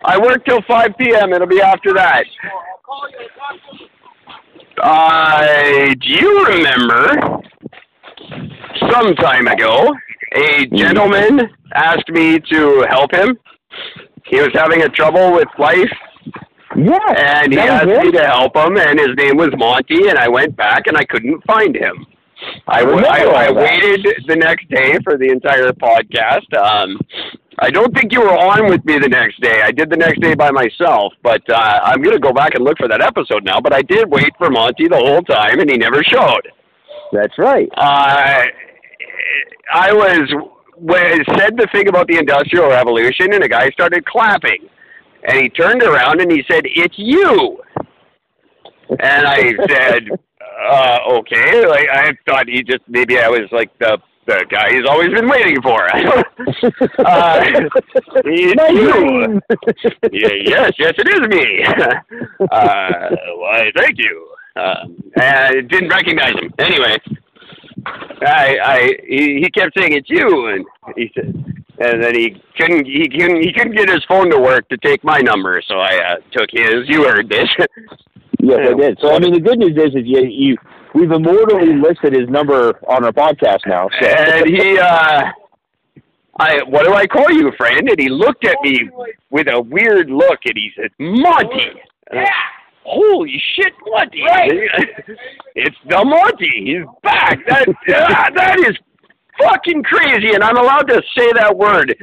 I 0.04 0.18
work 0.20 0.46
till 0.46 0.62
five 0.68 0.98
p.m. 0.98 1.34
It'll 1.34 1.48
be 1.48 1.62
after 1.62 1.94
that. 1.94 2.24
I'll 2.44 2.80
call 2.86 3.10
you. 3.10 3.28
I'll 3.42 3.58
talk 4.78 5.42
to 5.42 5.86
you. 5.88 5.96
Do 5.96 6.10
you 6.10 6.46
remember 6.46 7.42
some 8.92 9.16
time 9.16 9.48
ago 9.48 9.94
a 10.36 10.66
gentleman 10.68 11.50
asked 11.74 12.10
me 12.10 12.40
to 12.52 12.86
help 12.90 13.14
him? 13.14 13.38
He 14.26 14.40
was 14.40 14.50
having 14.54 14.84
a 14.84 14.90
trouble 14.90 15.34
with 15.34 15.48
life 15.58 15.92
Yeah. 16.76 17.00
and 17.18 17.52
he 17.54 17.60
asked 17.60 17.88
me 17.88 18.12
to 18.12 18.26
help 18.26 18.56
him, 18.56 18.78
and 18.78 19.00
his 19.00 19.10
name 19.18 19.38
was 19.38 19.50
Monty, 19.58 20.10
and 20.10 20.18
I 20.18 20.28
went 20.28 20.56
back 20.56 20.88
and 20.88 20.98
I 20.98 21.06
couldn't 21.06 21.42
find 21.46 21.76
him. 21.76 22.06
I, 22.68 22.82
remember 22.82 23.08
I, 23.10 23.48
I 23.48 23.52
waited 23.52 24.06
the 24.28 24.36
next 24.36 24.70
day 24.70 24.94
for 25.04 25.18
the 25.18 25.30
entire 25.32 25.72
podcast. 25.72 26.54
Um, 26.56 27.00
I 27.60 27.72
don't 27.72 27.94
think 27.96 28.14
you 28.14 28.22
were 28.22 28.38
on 28.38 28.70
with 28.70 28.86
me 28.86 29.00
the 29.00 29.10
next 29.10 29.42
day. 29.42 29.62
I 29.64 29.72
did 29.72 29.90
the 29.90 29.98
next 29.98 30.22
day 30.22 30.36
by 30.36 30.52
myself, 30.52 31.14
but 31.24 31.42
uh, 31.50 31.80
I'm 31.84 32.04
going 32.04 32.16
to 32.16 32.20
go 32.20 32.32
back 32.32 32.54
and 32.54 32.64
look 32.64 32.78
for 32.78 32.88
that 32.88 33.02
episode 33.02 33.44
now. 33.44 33.60
But 33.60 33.74
I 33.74 33.82
did 33.82 34.10
wait 34.10 34.32
for 34.38 34.52
Monty 34.52 34.88
the 34.88 34.98
whole 34.98 35.24
time, 35.24 35.60
and 35.60 35.70
he 35.70 35.78
never 35.78 36.04
showed. 36.04 36.52
That's 37.12 37.34
right. 37.40 37.68
Uh, 37.76 38.44
I 39.74 39.92
was 39.92 40.30
when 40.76 41.24
said 41.38 41.58
the 41.58 41.68
thing 41.72 41.88
about 41.88 42.08
the 42.08 42.18
Industrial 42.18 42.70
Revolution, 42.70 43.34
and 43.34 43.44
a 43.44 43.50
guy 43.50 43.70
started 43.72 44.06
clapping, 44.06 44.70
and 45.28 45.42
he 45.42 45.50
turned 45.50 45.82
around 45.82 46.22
and 46.22 46.32
he 46.32 46.44
said, 46.50 46.62
"It's 46.66 46.96
you." 46.98 47.60
And 49.00 49.28
I 49.28 49.54
said, 49.68 50.10
uh, 50.70 50.98
"Okay." 51.12 51.66
Like 51.66 51.90
I 51.90 52.12
thought 52.28 52.48
he 52.48 52.62
just 52.62 52.84
maybe 52.88 53.20
I 53.20 53.30
was 53.30 53.50
like 53.52 53.78
the 53.80 53.98
the 54.28 54.46
guy 54.50 54.74
he's 54.74 54.86
always 54.88 55.10
been 55.10 55.28
waiting 55.28 55.62
for. 55.62 55.84
uh, 57.06 57.44
it's 58.26 58.74
you. 58.74 59.42
yeah, 60.12 60.30
yes, 60.46 60.72
yes, 60.78 60.94
it 60.98 61.08
is 61.08 61.22
me. 61.30 61.64
uh, 62.52 63.10
why, 63.38 63.72
thank 63.76 63.98
you. 63.98 64.28
Um, 64.56 65.02
I 65.18 65.62
didn't 65.70 65.90
recognize 65.90 66.34
him. 66.34 66.54
Anyway, 66.60 66.98
I, 67.86 68.58
I, 68.64 68.90
he, 69.08 69.42
he 69.42 69.50
kept 69.52 69.78
saying 69.78 69.94
it's 69.94 70.10
you, 70.10 70.48
and 70.48 70.66
he 70.96 71.12
said, 71.16 71.34
and 71.80 72.04
then 72.04 72.16
he 72.16 72.42
couldn't, 72.58 72.86
he 72.86 73.08
couldn't, 73.08 73.44
he 73.44 73.54
couldn't 73.54 73.76
get 73.76 73.90
his 73.90 74.04
phone 74.10 74.30
to 74.32 74.40
work 74.40 74.68
to 74.70 74.78
take 74.78 75.04
my 75.04 75.20
number, 75.20 75.62
so 75.68 75.76
I 75.76 75.96
uh, 75.96 76.16
took 76.32 76.50
his. 76.52 76.90
You 76.90 77.04
heard 77.04 77.30
this. 77.30 77.48
Yes, 78.40 78.60
I 78.62 78.74
did. 78.74 78.98
So 79.00 79.14
I 79.14 79.20
mean, 79.20 79.34
the 79.34 79.40
good 79.40 79.60
news 79.60 79.78
is, 79.78 79.96
is 79.96 80.06
you, 80.06 80.26
you 80.26 80.58
we've 80.98 81.12
immortally 81.12 81.76
listed 81.76 82.14
his 82.14 82.28
number 82.30 82.80
on 82.88 83.04
our 83.06 83.12
podcast 83.12 83.60
now. 83.68 83.90
So. 84.00 84.08
and 84.08 84.48
he, 84.48 84.78
uh, 84.78 85.24
I, 86.40 86.62
what 86.68 86.86
do 86.86 86.94
I 86.94 87.06
call 87.08 87.32
you, 87.32 87.52
friend? 87.58 87.90
And 87.90 88.00
he 88.00 88.10
looked 88.10 88.46
at 88.46 88.58
me 88.62 88.90
with 89.30 89.48
a 89.48 89.60
weird 89.60 90.10
look, 90.10 90.40
and 90.46 90.54
he 90.56 90.72
said, 90.76 90.90
Monty. 91.00 91.62
And 92.12 92.20
I- 92.20 92.24
Yeah. 92.24 92.30
Holy 92.90 93.42
shit, 93.54 93.74
Monty! 93.86 94.22
Right. 94.24 94.50
it's 95.56 95.76
the 95.90 96.06
Monty. 96.06 96.50
He's 96.78 96.86
back. 97.04 97.38
That 97.46 97.68
uh, 97.70 98.30
that 98.34 98.60
is 98.60 98.78
fucking 99.38 99.84
crazy, 99.84 100.34
and 100.34 100.42
I'm 100.42 100.56
allowed 100.56 100.88
to 100.88 101.02
say 101.18 101.30
that 101.34 101.54
word. 101.58 101.94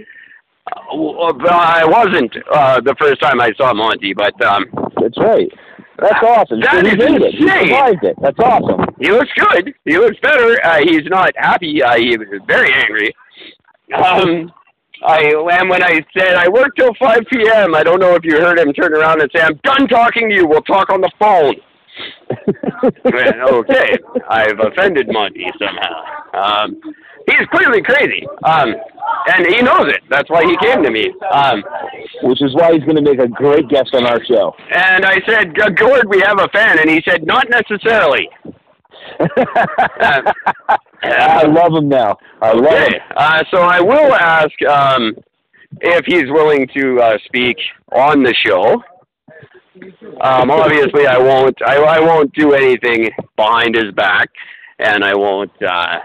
Uh, 0.66 1.32
but 1.32 1.52
I 1.52 1.86
wasn't 1.86 2.36
uh, 2.52 2.82
the 2.82 2.94
first 3.00 3.22
time 3.22 3.40
I 3.40 3.52
saw 3.56 3.72
Monty, 3.72 4.12
but 4.12 4.38
um, 4.44 4.66
That's 5.00 5.16
right. 5.16 5.50
That's 5.98 6.22
awesome. 6.22 6.60
That 6.60 6.72
so 6.72 6.80
he 6.82 6.92
is 6.92 6.98
made 6.98 7.22
it. 7.22 7.34
He 7.34 7.42
insane. 7.44 7.68
survived 7.68 8.04
it. 8.04 8.16
That's 8.20 8.38
awesome. 8.38 8.94
he 9.00 9.10
looks 9.10 9.30
good. 9.36 9.74
He 9.84 9.98
looks 9.98 10.18
better. 10.20 10.58
Uh, 10.64 10.80
he's 10.82 11.04
not 11.06 11.32
happy. 11.36 11.82
Uh, 11.82 11.96
he 11.96 12.16
was 12.16 12.26
very 12.46 12.72
angry. 12.72 13.14
Um, 13.94 14.52
I 15.04 15.20
and 15.60 15.68
when 15.68 15.82
I 15.82 16.00
said 16.16 16.34
I 16.34 16.48
work 16.48 16.74
till 16.76 16.94
5 16.98 17.18
p.m., 17.30 17.74
I 17.74 17.82
don't 17.82 18.00
know 18.00 18.14
if 18.14 18.24
you 18.24 18.40
heard 18.40 18.58
him 18.58 18.72
turn 18.72 18.94
around 18.94 19.20
and 19.20 19.30
say, 19.34 19.42
"I'm 19.42 19.60
done 19.62 19.86
talking 19.88 20.28
to 20.30 20.34
you. 20.34 20.46
We'll 20.46 20.62
talk 20.62 20.90
on 20.90 21.00
the 21.00 21.10
phone." 21.18 21.54
okay, 23.52 23.98
I've 24.28 24.58
offended 24.58 25.08
Monty 25.12 25.46
somehow. 25.58 26.04
Um, 26.32 26.80
he's 27.26 27.46
clearly 27.52 27.82
crazy, 27.82 28.26
um, 28.44 28.74
and 29.32 29.46
he 29.46 29.60
knows 29.62 29.86
it. 29.88 30.02
That's 30.10 30.28
why 30.30 30.44
he 30.44 30.56
came 30.58 30.82
to 30.82 30.90
me. 30.90 31.12
Um, 31.32 31.62
Which 32.22 32.42
is 32.42 32.54
why 32.54 32.72
he's 32.72 32.84
going 32.84 32.96
to 32.96 33.02
make 33.02 33.18
a 33.18 33.28
great 33.28 33.68
guest 33.68 33.94
on 33.94 34.06
our 34.06 34.22
show. 34.24 34.54
and 34.74 35.04
I 35.04 35.20
said, 35.26 35.54
"G- 35.54 35.70
"Gord, 35.76 36.08
we 36.08 36.20
have 36.20 36.38
a 36.40 36.48
fan," 36.48 36.78
and 36.78 36.88
he 36.90 37.02
said, 37.08 37.26
"Not 37.26 37.46
necessarily." 37.50 38.28
I 41.02 41.44
love 41.46 41.72
him 41.74 41.88
now. 41.88 42.16
I 42.40 42.52
love 42.52 42.64
Okay, 42.66 42.94
him. 42.96 43.02
uh, 43.16 43.42
so 43.50 43.58
I 43.58 43.80
will 43.80 44.14
ask 44.14 44.50
um, 44.68 45.14
if 45.80 46.04
he's 46.06 46.30
willing 46.30 46.66
to 46.76 47.00
uh, 47.00 47.18
speak 47.26 47.56
on 47.92 48.22
the 48.22 48.34
show. 48.34 48.82
Um, 50.20 50.50
obviously, 50.50 51.06
I 51.06 51.18
won't. 51.18 51.56
I, 51.66 51.76
I 51.76 52.00
won't 52.00 52.32
do 52.34 52.52
anything 52.52 53.10
behind 53.36 53.74
his 53.76 53.92
back, 53.94 54.28
and 54.78 55.04
I 55.04 55.14
won't 55.14 55.50
uh, 55.62 55.98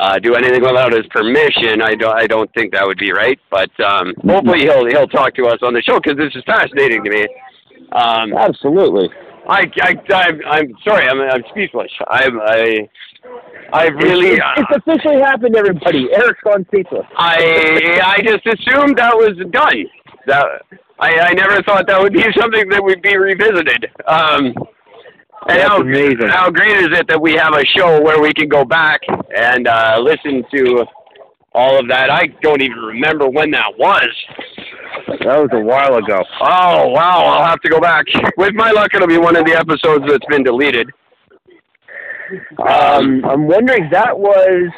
uh, 0.00 0.18
do 0.18 0.34
anything 0.34 0.62
without 0.62 0.92
his 0.92 1.06
permission. 1.10 1.82
I 1.82 1.94
don't. 1.94 2.16
I 2.16 2.26
don't 2.26 2.52
think 2.54 2.72
that 2.72 2.86
would 2.86 2.98
be 2.98 3.12
right. 3.12 3.38
But 3.50 3.70
um, 3.80 4.14
hopefully, 4.24 4.60
he'll 4.60 4.86
he'll 4.86 5.06
talk 5.06 5.34
to 5.34 5.46
us 5.46 5.58
on 5.62 5.74
the 5.74 5.82
show 5.82 6.00
because 6.00 6.16
this 6.16 6.34
is 6.34 6.42
fascinating 6.46 7.04
to 7.04 7.10
me. 7.10 7.28
Um, 7.92 8.32
Absolutely. 8.32 9.10
I, 9.48 9.64
I, 9.82 9.94
I'm, 10.14 10.40
I'm 10.46 10.74
sorry. 10.84 11.08
I'm, 11.08 11.20
I'm 11.20 11.42
speechless. 11.50 11.90
I'm, 12.08 12.40
I, 12.40 12.88
I 13.72 13.86
really. 13.88 14.28
It's, 14.28 14.42
it's 14.56 14.86
officially 14.86 15.20
happened, 15.20 15.56
everybody. 15.56 16.08
Eric's 16.12 16.40
gone 16.44 16.64
speechless. 16.68 17.06
I 17.16 18.00
I 18.02 18.22
just 18.22 18.46
assumed 18.46 18.96
that 18.98 19.14
was 19.14 19.36
done. 19.50 19.84
That 20.26 20.46
I 20.98 21.10
I 21.20 21.32
never 21.34 21.62
thought 21.62 21.86
that 21.88 22.00
would 22.00 22.12
be 22.12 22.24
something 22.38 22.68
that 22.70 22.82
would 22.82 23.02
be 23.02 23.16
revisited. 23.16 23.86
Um, 24.06 24.54
That's 25.46 25.62
how 25.62 25.80
amazing. 25.80 26.28
how 26.28 26.50
great 26.50 26.76
is 26.76 26.88
it 26.92 27.08
that 27.08 27.20
we 27.20 27.32
have 27.34 27.54
a 27.54 27.64
show 27.76 28.00
where 28.02 28.20
we 28.20 28.32
can 28.32 28.48
go 28.48 28.64
back 28.64 29.00
and 29.34 29.66
uh, 29.66 29.98
listen 30.00 30.44
to 30.54 30.84
all 31.54 31.78
of 31.78 31.88
that? 31.88 32.10
I 32.10 32.26
don't 32.42 32.60
even 32.62 32.76
remember 32.76 33.28
when 33.28 33.50
that 33.52 33.72
was. 33.78 34.08
That 35.06 35.38
was 35.38 35.48
a 35.52 35.60
while 35.60 35.96
ago. 35.96 36.22
Oh 36.40 36.88
wow! 36.88 37.24
I'll 37.24 37.46
have 37.46 37.60
to 37.62 37.68
go 37.68 37.80
back. 37.80 38.04
With 38.36 38.54
my 38.54 38.70
luck, 38.70 38.88
it'll 38.94 39.08
be 39.08 39.18
one 39.18 39.36
of 39.36 39.44
the 39.44 39.52
episodes 39.52 40.04
that's 40.06 40.26
been 40.28 40.42
deleted. 40.42 40.88
Um, 42.58 43.24
I'm 43.24 43.46
wondering 43.46 43.88
that 43.90 44.16
was 44.18 44.70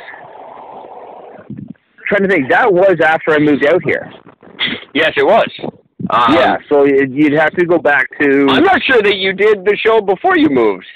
trying 2.08 2.22
to 2.22 2.28
think. 2.28 2.50
That 2.50 2.72
was 2.72 2.96
after 3.04 3.32
I 3.32 3.38
moved 3.38 3.66
out 3.66 3.82
here. 3.84 4.10
Yes, 4.94 5.12
it 5.16 5.26
was. 5.26 5.50
Um, 6.10 6.34
yeah, 6.34 6.56
so 6.68 6.84
you'd 6.84 7.32
have 7.34 7.52
to 7.54 7.64
go 7.64 7.78
back 7.78 8.06
to. 8.20 8.46
I'm 8.50 8.64
not 8.64 8.82
sure 8.82 9.02
that 9.02 9.16
you 9.16 9.32
did 9.32 9.64
the 9.64 9.76
show 9.76 10.00
before 10.00 10.36
you 10.36 10.48
moved. 10.50 10.86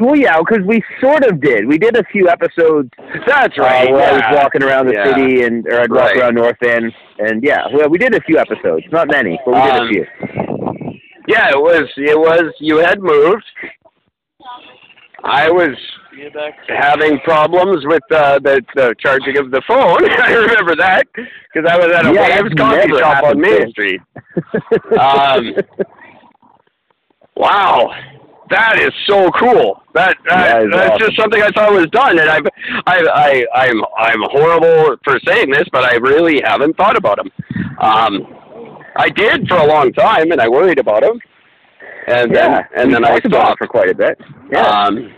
Well, 0.00 0.16
yeah, 0.16 0.38
because 0.38 0.64
we 0.66 0.82
sort 1.00 1.24
of 1.24 1.40
did. 1.40 1.66
We 1.66 1.78
did 1.78 1.96
a 1.96 2.02
few 2.04 2.28
episodes 2.28 2.90
That's 3.26 3.56
uh, 3.58 3.62
right. 3.62 3.92
where 3.92 4.02
I 4.12 4.18
yeah. 4.18 4.32
was 4.32 4.42
walking 4.42 4.62
around 4.64 4.86
the 4.88 4.94
Yeah. 4.94 5.14
city, 5.14 5.42
and 5.44 5.66
or 5.68 5.80
I'd 5.80 5.90
walk 5.90 6.00
Right. 6.10 6.16
around 6.18 6.34
North 6.34 6.60
End, 6.66 6.92
and 7.20 7.42
yeah, 7.44 7.66
well, 7.72 7.88
we 7.88 7.98
did 7.98 8.14
a 8.14 8.20
few 8.22 8.38
episodes. 8.38 8.84
Not 8.90 9.08
many, 9.08 9.38
but 9.46 9.54
we 9.54 9.60
did 9.62 9.70
Um, 9.80 9.86
a 9.86 9.88
few. 9.88 10.06
Yeah, 11.28 11.48
it 11.50 11.58
was. 11.58 11.88
It 11.96 12.18
was. 12.18 12.52
You 12.58 12.78
had 12.78 13.00
moved. 13.00 13.44
I 15.22 15.48
was 15.50 15.74
having 16.68 17.18
problems 17.20 17.84
with 17.86 18.02
uh, 18.10 18.38
the 18.40 18.60
the 18.74 18.94
charging 18.98 19.36
of 19.38 19.50
the 19.50 19.62
phone. 19.66 20.08
I 20.20 20.32
remember 20.32 20.76
that 20.76 21.06
because 21.14 21.68
I 21.70 21.76
was 21.78 21.90
at 21.94 22.06
a 22.06 22.12
Yeah, 22.14 22.42
Waves 22.42 22.54
coffee 22.56 22.98
shop 22.98 23.24
on 23.24 23.40
Main 23.40 23.58
since. 23.60 23.70
Street. 23.72 24.00
Um, 24.98 25.54
Wow, 27.36 27.90
that 28.50 28.78
is 28.80 28.92
so 29.08 29.28
cool. 29.32 29.82
That, 29.94 30.16
that 30.28 30.46
That 30.46 30.62
is 30.62 30.68
that's 30.72 30.90
awesome. 30.94 31.06
just 31.06 31.20
something 31.20 31.42
I 31.42 31.50
thought 31.50 31.72
was 31.72 31.86
done, 31.90 32.18
and 32.20 32.30
I've 32.30 32.46
I 32.86 33.44
I 33.52 33.66
I'm 33.66 33.82
I'm 33.98 34.22
horrible 34.30 34.96
for 35.04 35.18
saying 35.26 35.50
this, 35.50 35.64
but 35.72 35.82
I 35.84 35.94
really 35.96 36.40
haven't 36.44 36.76
thought 36.76 36.96
about 36.96 37.18
him. 37.18 37.30
Um, 37.80 38.26
I 38.96 39.08
did 39.08 39.48
for 39.48 39.56
a 39.56 39.66
long 39.66 39.92
time, 39.94 40.30
and 40.30 40.40
I 40.40 40.48
worried 40.48 40.78
about 40.78 41.02
him, 41.02 41.20
and 42.06 42.32
then 42.34 42.50
yeah, 42.52 42.66
and 42.76 42.94
then 42.94 43.04
I 43.04 43.14
talked 43.14 43.26
about 43.26 43.44
stopped. 43.46 43.58
for 43.58 43.66
quite 43.66 43.90
a 43.90 43.94
bit. 43.94 44.16
Yeah, 44.52 44.62
Um, 44.64 45.12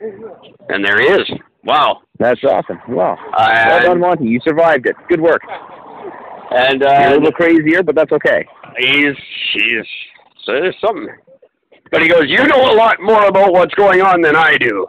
and 0.00 0.84
there 0.84 1.00
he 1.00 1.06
is. 1.08 1.30
Wow. 1.64 2.02
that's 2.18 2.42
awesome. 2.44 2.78
Wow. 2.88 3.16
Well 3.36 3.80
done, 3.82 4.00
Monty. 4.00 4.26
You 4.26 4.40
survived 4.44 4.86
it. 4.86 4.94
Good 5.08 5.20
work. 5.20 5.42
and 6.50 6.80
You're 6.80 6.90
a 6.90 7.06
uh, 7.06 7.14
little 7.14 7.32
crazier, 7.32 7.82
but 7.82 7.94
that's 7.94 8.12
okay. 8.12 8.46
he's 8.78 9.16
he's 9.52 9.86
so 10.44 10.52
there's 10.52 10.76
something. 10.80 11.08
But 11.90 12.02
he 12.02 12.08
goes, 12.08 12.24
you 12.26 12.46
know 12.46 12.72
a 12.72 12.74
lot 12.74 12.96
more 13.00 13.26
about 13.26 13.52
what's 13.52 13.74
going 13.74 14.00
on 14.02 14.20
than 14.20 14.36
I 14.36 14.56
do. 14.58 14.86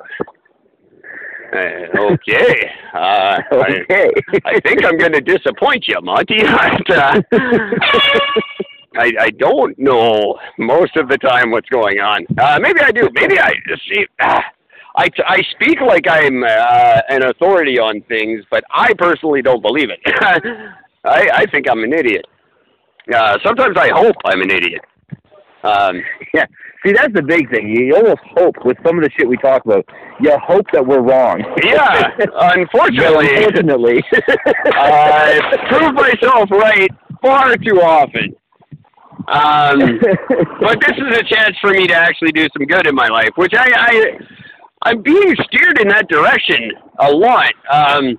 Uh, 1.53 2.13
okay. 2.13 2.71
Uh, 2.97 3.39
I, 3.51 3.77
Okay. 3.83 4.09
I 4.45 4.59
think 4.61 4.83
I'm 4.83 4.97
going 4.97 5.11
to 5.11 5.21
disappoint 5.21 5.87
you, 5.87 5.97
Monty. 6.01 6.39
But, 6.41 6.89
uh, 6.97 7.21
I, 8.97 9.11
I 9.19 9.29
don't 9.37 9.77
know 9.77 10.39
most 10.57 10.95
of 10.95 11.07
the 11.09 11.17
time 11.19 11.51
what's 11.51 11.69
going 11.69 11.99
on. 11.99 12.25
Uh, 12.39 12.57
maybe 12.59 12.79
I 12.81 12.89
do. 12.91 13.07
Maybe 13.13 13.37
I 13.39 13.51
see. 13.87 14.07
ah, 14.19 14.43
I, 14.97 15.07
I 15.27 15.41
speak 15.51 15.79
like 15.79 16.07
I'm 16.09 16.43
uh, 16.43 17.01
an 17.09 17.23
authority 17.23 17.77
on 17.79 18.01
things, 18.09 18.43
but 18.49 18.63
I 18.71 18.93
personally 18.97 19.41
don't 19.43 19.61
believe 19.61 19.89
it. 19.91 19.99
I, 21.05 21.29
I 21.33 21.45
think 21.51 21.69
I'm 21.69 21.83
an 21.83 21.93
idiot. 21.93 22.25
Uh, 23.13 23.37
sometimes 23.45 23.77
I 23.77 23.89
hope 23.93 24.15
I'm 24.25 24.41
an 24.41 24.51
idiot. 24.51 24.81
Um, 25.63 26.01
Yeah. 26.33 26.45
See, 26.85 26.93
that's 26.93 27.13
the 27.13 27.23
big 27.23 27.49
thing. 27.49 27.69
You 27.69 27.95
almost 27.95 28.21
hope 28.37 28.55
with 28.63 28.77
some 28.85 28.97
of 28.97 29.03
the 29.03 29.09
shit 29.17 29.27
we 29.27 29.35
talk 29.37 29.65
about. 29.65 29.83
You 30.21 30.37
hope 30.37 30.65
that 30.73 30.85
we're 30.85 31.01
wrong. 31.01 31.41
yeah, 31.63 32.09
unfortunately, 32.19 33.27
Unfortunately. 33.35 34.03
I 34.75 35.39
prove 35.69 35.95
myself 35.95 36.51
right 36.51 36.89
far 37.21 37.57
too 37.57 37.81
often. 37.81 38.35
Um, 39.27 39.99
but 40.61 40.79
this 40.85 40.97
is 40.97 41.17
a 41.17 41.23
chance 41.23 41.57
for 41.59 41.71
me 41.71 41.87
to 41.87 41.93
actually 41.95 42.31
do 42.31 42.47
some 42.55 42.65
good 42.67 42.85
in 42.87 42.93
my 42.95 43.07
life, 43.07 43.31
which 43.35 43.53
I, 43.55 43.67
I 43.75 44.19
I'm 44.87 45.01
being 45.01 45.35
steered 45.47 45.81
in 45.81 45.89
that 45.89 46.07
direction 46.07 46.71
a 46.99 47.11
lot. 47.11 47.53
Um, 47.69 48.17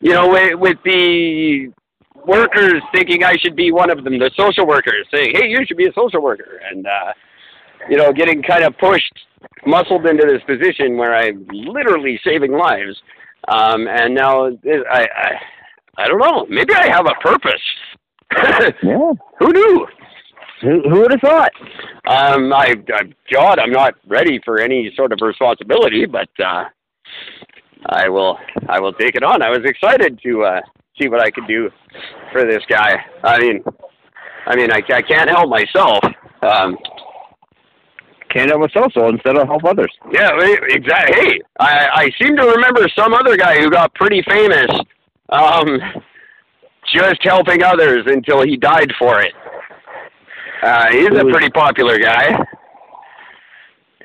you 0.00 0.12
know, 0.12 0.28
with, 0.28 0.58
with 0.58 0.78
the 0.86 1.70
workers 2.26 2.82
thinking 2.94 3.24
I 3.24 3.36
should 3.36 3.54
be 3.54 3.72
one 3.72 3.90
of 3.90 4.02
them, 4.02 4.18
the 4.18 4.30
social 4.38 4.66
workers 4.66 5.06
saying, 5.12 5.32
"Hey, 5.34 5.48
you 5.48 5.66
should 5.66 5.76
be 5.76 5.86
a 5.86 5.92
social 5.92 6.22
worker," 6.22 6.62
and 6.70 6.86
uh, 6.86 7.12
you 7.90 7.98
know, 7.98 8.10
getting 8.10 8.42
kind 8.42 8.64
of 8.64 8.76
pushed, 8.78 9.12
muscled 9.66 10.06
into 10.06 10.26
this 10.26 10.42
position 10.44 10.96
where 10.96 11.14
I'm 11.14 11.46
literally 11.52 12.18
saving 12.24 12.52
lives. 12.52 12.96
Um, 13.48 13.86
and 13.86 14.14
now 14.14 14.46
I, 14.46 15.06
I, 15.14 15.32
I 15.98 16.08
don't 16.08 16.18
know. 16.18 16.46
Maybe 16.48 16.74
I 16.74 16.88
have 16.88 17.06
a 17.06 17.14
purpose. 17.20 17.62
yeah. 18.82 19.12
Who 19.38 19.52
knew? 19.52 19.86
Who, 20.62 20.82
who 20.88 21.00
would 21.00 21.12
have 21.12 21.20
thought? 21.20 21.52
Um, 22.06 22.52
I, 22.52 22.74
I, 22.94 23.02
God, 23.32 23.58
I'm 23.58 23.70
not 23.72 23.94
ready 24.06 24.40
for 24.44 24.60
any 24.60 24.90
sort 24.96 25.12
of 25.12 25.18
responsibility, 25.20 26.06
but 26.06 26.28
uh, 26.42 26.64
I 27.86 28.08
will, 28.08 28.38
I 28.68 28.80
will 28.80 28.92
take 28.94 29.16
it 29.16 29.22
on. 29.22 29.42
I 29.42 29.50
was 29.50 29.60
excited 29.64 30.18
to 30.22 30.42
uh, 30.44 30.60
see 31.00 31.08
what 31.08 31.20
I 31.20 31.30
could 31.30 31.46
do 31.46 31.70
for 32.32 32.42
this 32.44 32.62
guy. 32.68 32.96
I 33.22 33.38
mean, 33.38 33.62
I 34.46 34.56
mean, 34.56 34.70
I, 34.72 34.80
I 34.94 35.02
can't 35.02 35.28
help 35.28 35.50
myself. 35.50 36.02
Um, 36.42 36.76
Can't 38.30 38.50
help 38.50 38.60
myself, 38.62 38.92
so 38.92 39.08
instead 39.08 39.36
I'll 39.38 39.46
help 39.46 39.64
others. 39.64 39.92
yeah, 40.12 40.30
exactly. 40.68 41.14
Hey, 41.16 41.40
I, 41.58 41.88
I 41.94 42.10
seem 42.20 42.36
to 42.36 42.42
remember 42.44 42.86
some 42.98 43.14
other 43.14 43.36
guy 43.36 43.58
who 43.58 43.70
got 43.70 43.94
pretty 43.94 44.22
famous, 44.28 44.68
um, 45.30 45.78
just 46.94 47.22
helping 47.22 47.62
others 47.62 48.02
until 48.06 48.42
he 48.42 48.56
died 48.56 48.92
for 48.98 49.20
it. 49.20 49.32
Uh, 50.62 50.86
he's 50.90 51.06
a 51.08 51.10
Who 51.10 51.26
is- 51.28 51.32
pretty 51.32 51.50
popular 51.50 51.98
guy. 51.98 52.38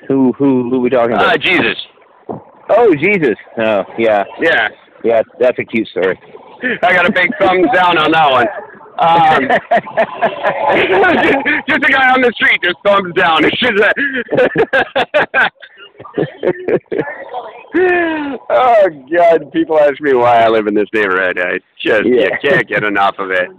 Who 0.07 0.31
who 0.33 0.69
who 0.69 0.79
we 0.81 0.89
talking 0.89 1.15
Uh, 1.15 1.19
about? 1.23 1.39
Jesus. 1.41 1.77
oh, 2.69 2.93
Jesus. 2.95 3.35
Oh, 3.59 3.83
yeah. 3.97 4.23
Yeah. 4.39 4.67
Yeah, 5.03 5.21
that's 5.39 5.57
a 5.59 5.63
cute 5.63 5.87
story. 5.87 6.19
I 6.83 6.93
got 6.93 7.07
a 7.07 7.11
big 7.11 7.31
thumbs 7.39 7.67
down 7.73 7.97
on 7.97 8.11
that 8.11 8.31
one. 8.31 8.47
Um, 8.99 9.47
just, 10.77 10.91
just 11.67 11.83
a 11.83 11.89
guy 11.91 12.11
on 12.13 12.21
the 12.21 12.31
street, 12.35 12.61
just 12.63 12.77
thumbs 12.85 13.13
down. 13.15 13.43
It's 13.49 13.57
just 13.59 13.79
a 13.79 13.91
oh 18.49 18.87
God! 19.15 19.51
People 19.51 19.79
ask 19.79 19.99
me 20.01 20.13
why 20.13 20.41
I 20.43 20.49
live 20.49 20.67
in 20.67 20.73
this 20.73 20.87
neighborhood. 20.93 21.39
I 21.39 21.59
just 21.79 22.05
you 22.05 22.19
Yeah. 22.21 22.37
can't 22.37 22.67
get 22.67 22.83
enough 22.83 23.15
of 23.17 23.31
it. 23.31 23.49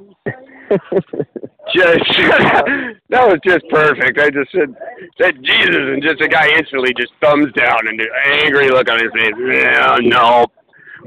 Just 1.75 2.05
that 3.09 3.27
was 3.27 3.39
just 3.45 3.69
perfect. 3.69 4.19
I 4.19 4.31
just 4.31 4.53
said 4.53 4.75
said 5.21 5.43
Jesus, 5.43 5.75
and 5.75 6.03
just 6.03 6.21
a 6.21 6.29
guy 6.29 6.49
instantly 6.57 6.93
just 6.95 7.13
thumbs 7.23 7.53
down 7.55 7.89
and 7.89 8.01
an 8.01 8.09
angry 8.45 8.69
look 8.69 8.91
on 8.91 8.99
his 9.03 9.13
face. 9.13 9.33
Yeah, 9.39 9.97
no, 10.03 10.47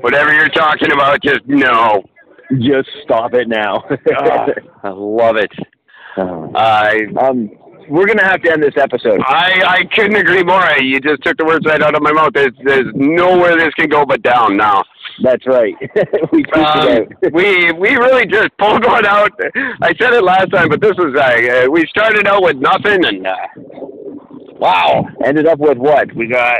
Whatever 0.01 0.33
you're 0.33 0.49
talking 0.49 0.91
about, 0.91 1.21
just 1.23 1.41
no. 1.45 2.03
Just 2.59 2.89
stop 3.03 3.33
it 3.33 3.47
now. 3.47 3.83
Oh, 3.89 4.47
I 4.83 4.89
love 4.89 5.35
it. 5.37 5.51
I 6.55 7.07
um, 7.19 7.49
we're 7.89 8.05
gonna 8.05 8.23
have 8.23 8.41
to 8.43 8.51
end 8.51 8.63
this 8.63 8.77
episode. 8.77 9.19
I 9.25 9.61
I 9.65 9.83
couldn't 9.95 10.15
agree 10.15 10.43
more. 10.43 10.63
You 10.79 10.99
just 10.99 11.23
took 11.23 11.37
the 11.37 11.45
words 11.45 11.65
right 11.65 11.81
out 11.81 11.95
of 11.95 12.01
my 12.01 12.11
mouth. 12.11 12.31
There's 12.33 12.53
there's 12.63 12.85
nowhere 12.93 13.55
this 13.55 13.73
can 13.73 13.89
go 13.89 14.05
but 14.05 14.21
down 14.21 14.57
now. 14.57 14.83
That's 15.23 15.45
right. 15.47 15.73
we 16.31 16.43
Um, 16.53 17.07
we 17.31 17.71
we 17.73 17.95
really 17.95 18.25
just 18.25 18.49
pulled 18.57 18.83
one 18.85 19.05
out. 19.05 19.31
I 19.81 19.93
said 19.99 20.13
it 20.13 20.23
last 20.23 20.51
time, 20.51 20.69
but 20.69 20.81
this 20.81 20.93
was 20.97 21.15
uh, 21.15 21.65
uh, 21.65 21.71
we 21.71 21.85
started 21.87 22.27
out 22.27 22.43
with 22.43 22.57
nothing, 22.57 23.05
and 23.05 23.25
uh, 23.25 23.35
wow, 24.59 25.05
Ended 25.23 25.47
up 25.47 25.59
with 25.59 25.77
what? 25.77 26.13
We 26.15 26.27
got 26.27 26.59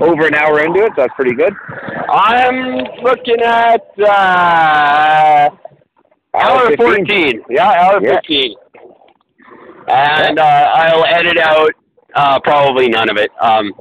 over 0.00 0.26
an 0.26 0.34
hour 0.34 0.60
into 0.60 0.80
it, 0.84 0.92
so 0.94 1.02
that's 1.02 1.14
pretty 1.16 1.34
good. 1.34 1.52
I'm 2.08 2.78
looking 3.02 3.40
at 3.42 3.82
uh, 3.98 5.50
hour 6.34 6.68
15. 6.68 6.76
fourteen. 6.76 7.42
Yeah, 7.50 7.68
hour 7.70 8.00
Yeah. 8.04 8.14
fifteen, 8.16 8.54
and 9.88 10.38
uh, 10.38 10.42
I'll 10.42 11.04
edit 11.06 11.38
out 11.38 11.70
uh, 12.14 12.38
probably 12.40 12.88
none 12.88 13.10
of 13.10 13.16
it. 13.16 13.30
Um, 13.40 13.72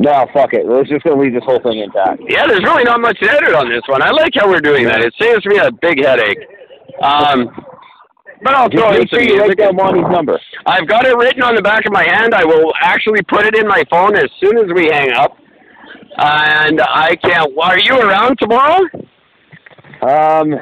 No, 0.00 0.26
fuck 0.32 0.54
it. 0.54 0.66
We're 0.66 0.84
just 0.84 1.04
gonna 1.04 1.20
leave 1.20 1.34
this 1.34 1.44
whole 1.44 1.60
thing 1.60 1.80
intact. 1.80 2.22
Yeah, 2.26 2.46
there's 2.46 2.64
really 2.64 2.84
not 2.84 3.00
much 3.00 3.20
to 3.20 3.30
edit 3.30 3.52
on 3.54 3.68
this 3.68 3.82
one. 3.86 4.00
I 4.00 4.10
like 4.10 4.32
how 4.34 4.48
we're 4.48 4.62
doing 4.64 4.86
that. 4.86 5.02
It 5.02 5.12
saves 5.20 5.44
me 5.44 5.58
a 5.58 5.70
big 5.70 6.02
headache. 6.02 6.38
Um, 7.02 7.50
but 8.42 8.54
I'll 8.54 8.70
throw 8.70 8.94
in 8.94 9.06
some 9.08 9.20
you 9.20 9.36
write 9.36 9.48
music. 9.48 9.58
down 9.58 9.76
Monty's 9.76 10.10
number. 10.10 10.40
I've 10.64 10.88
got 10.88 11.04
it 11.04 11.14
written 11.18 11.42
on 11.42 11.54
the 11.54 11.60
back 11.60 11.84
of 11.84 11.92
my 11.92 12.04
hand. 12.04 12.34
I 12.34 12.46
will 12.46 12.72
actually 12.80 13.20
put 13.28 13.44
it 13.44 13.54
in 13.54 13.68
my 13.68 13.84
phone 13.90 14.16
as 14.16 14.30
soon 14.40 14.56
as 14.56 14.72
we 14.74 14.86
hang 14.86 15.12
up. 15.12 15.36
And 16.16 16.80
I 16.80 17.16
can't. 17.16 17.52
Are 17.60 17.78
you 17.78 18.00
around 18.00 18.38
tomorrow? 18.38 18.80
Um, 20.00 20.54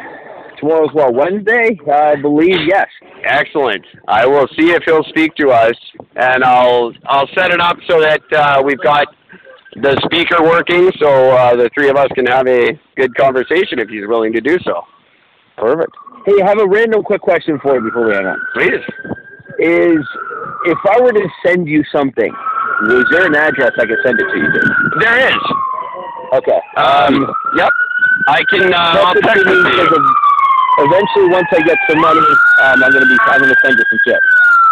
tomorrow's 0.58 0.92
what? 0.94 1.14
Wednesday, 1.14 1.78
I 1.92 2.16
believe. 2.16 2.58
Yes. 2.66 2.88
Excellent. 3.24 3.84
I 4.08 4.26
will 4.26 4.48
see 4.58 4.72
if 4.72 4.82
he'll 4.84 5.04
speak 5.04 5.36
to 5.36 5.50
us, 5.50 5.76
and 6.16 6.42
I'll 6.42 6.92
I'll 7.06 7.28
set 7.36 7.52
it 7.52 7.60
up 7.60 7.76
so 7.88 8.00
that 8.00 8.20
uh, 8.32 8.62
we've 8.64 8.82
got 8.82 9.06
the 9.76 10.00
speaker 10.04 10.42
working, 10.42 10.90
so 10.98 11.08
uh, 11.32 11.54
the 11.56 11.68
three 11.74 11.88
of 11.88 11.96
us 11.96 12.08
can 12.14 12.26
have 12.26 12.46
a 12.48 12.78
good 12.96 13.14
conversation 13.16 13.78
if 13.78 13.88
he's 13.88 14.06
willing 14.06 14.32
to 14.32 14.40
do 14.40 14.58
so. 14.64 14.82
Perfect. 15.56 15.92
Hey, 16.26 16.40
I 16.42 16.48
have 16.48 16.58
a 16.58 16.66
random 16.66 17.02
quick 17.02 17.20
question 17.20 17.58
for 17.60 17.74
you 17.74 17.80
before 17.82 18.06
we 18.08 18.14
hang 18.14 18.26
up. 18.26 18.38
Please. 18.54 18.80
Is 19.58 20.04
if 20.66 20.78
I 20.88 21.00
were 21.00 21.12
to 21.12 21.28
send 21.44 21.66
you 21.68 21.82
something, 21.90 22.32
is 22.90 23.04
there 23.10 23.26
an 23.26 23.34
address 23.34 23.72
I 23.78 23.86
could 23.86 23.98
send 24.04 24.18
it 24.20 24.24
to 24.30 24.36
you? 24.38 24.46
To? 24.52 24.60
There 25.00 25.18
is. 25.28 25.42
Okay. 26.32 26.60
Um, 26.76 27.26
yep. 27.56 27.72
I 28.28 28.44
can. 28.50 28.72
Uh, 28.72 28.78
I'll 28.78 29.14
Text 29.14 29.34
it 29.36 29.44
to 29.44 29.50
it 29.50 29.62
me 29.64 29.70
to 29.70 29.82
because 29.82 29.98
you. 29.98 30.14
eventually, 30.86 31.28
once 31.34 31.48
I 31.50 31.60
get 31.66 31.78
some 31.90 32.00
money, 32.00 32.20
um, 32.20 32.84
I'm 32.84 32.92
gonna 32.92 33.06
be 33.06 33.16
I'm 33.26 33.40
gonna 33.40 33.54
send 33.64 33.74
you 33.74 33.84
some 33.90 34.00
shit. 34.06 34.20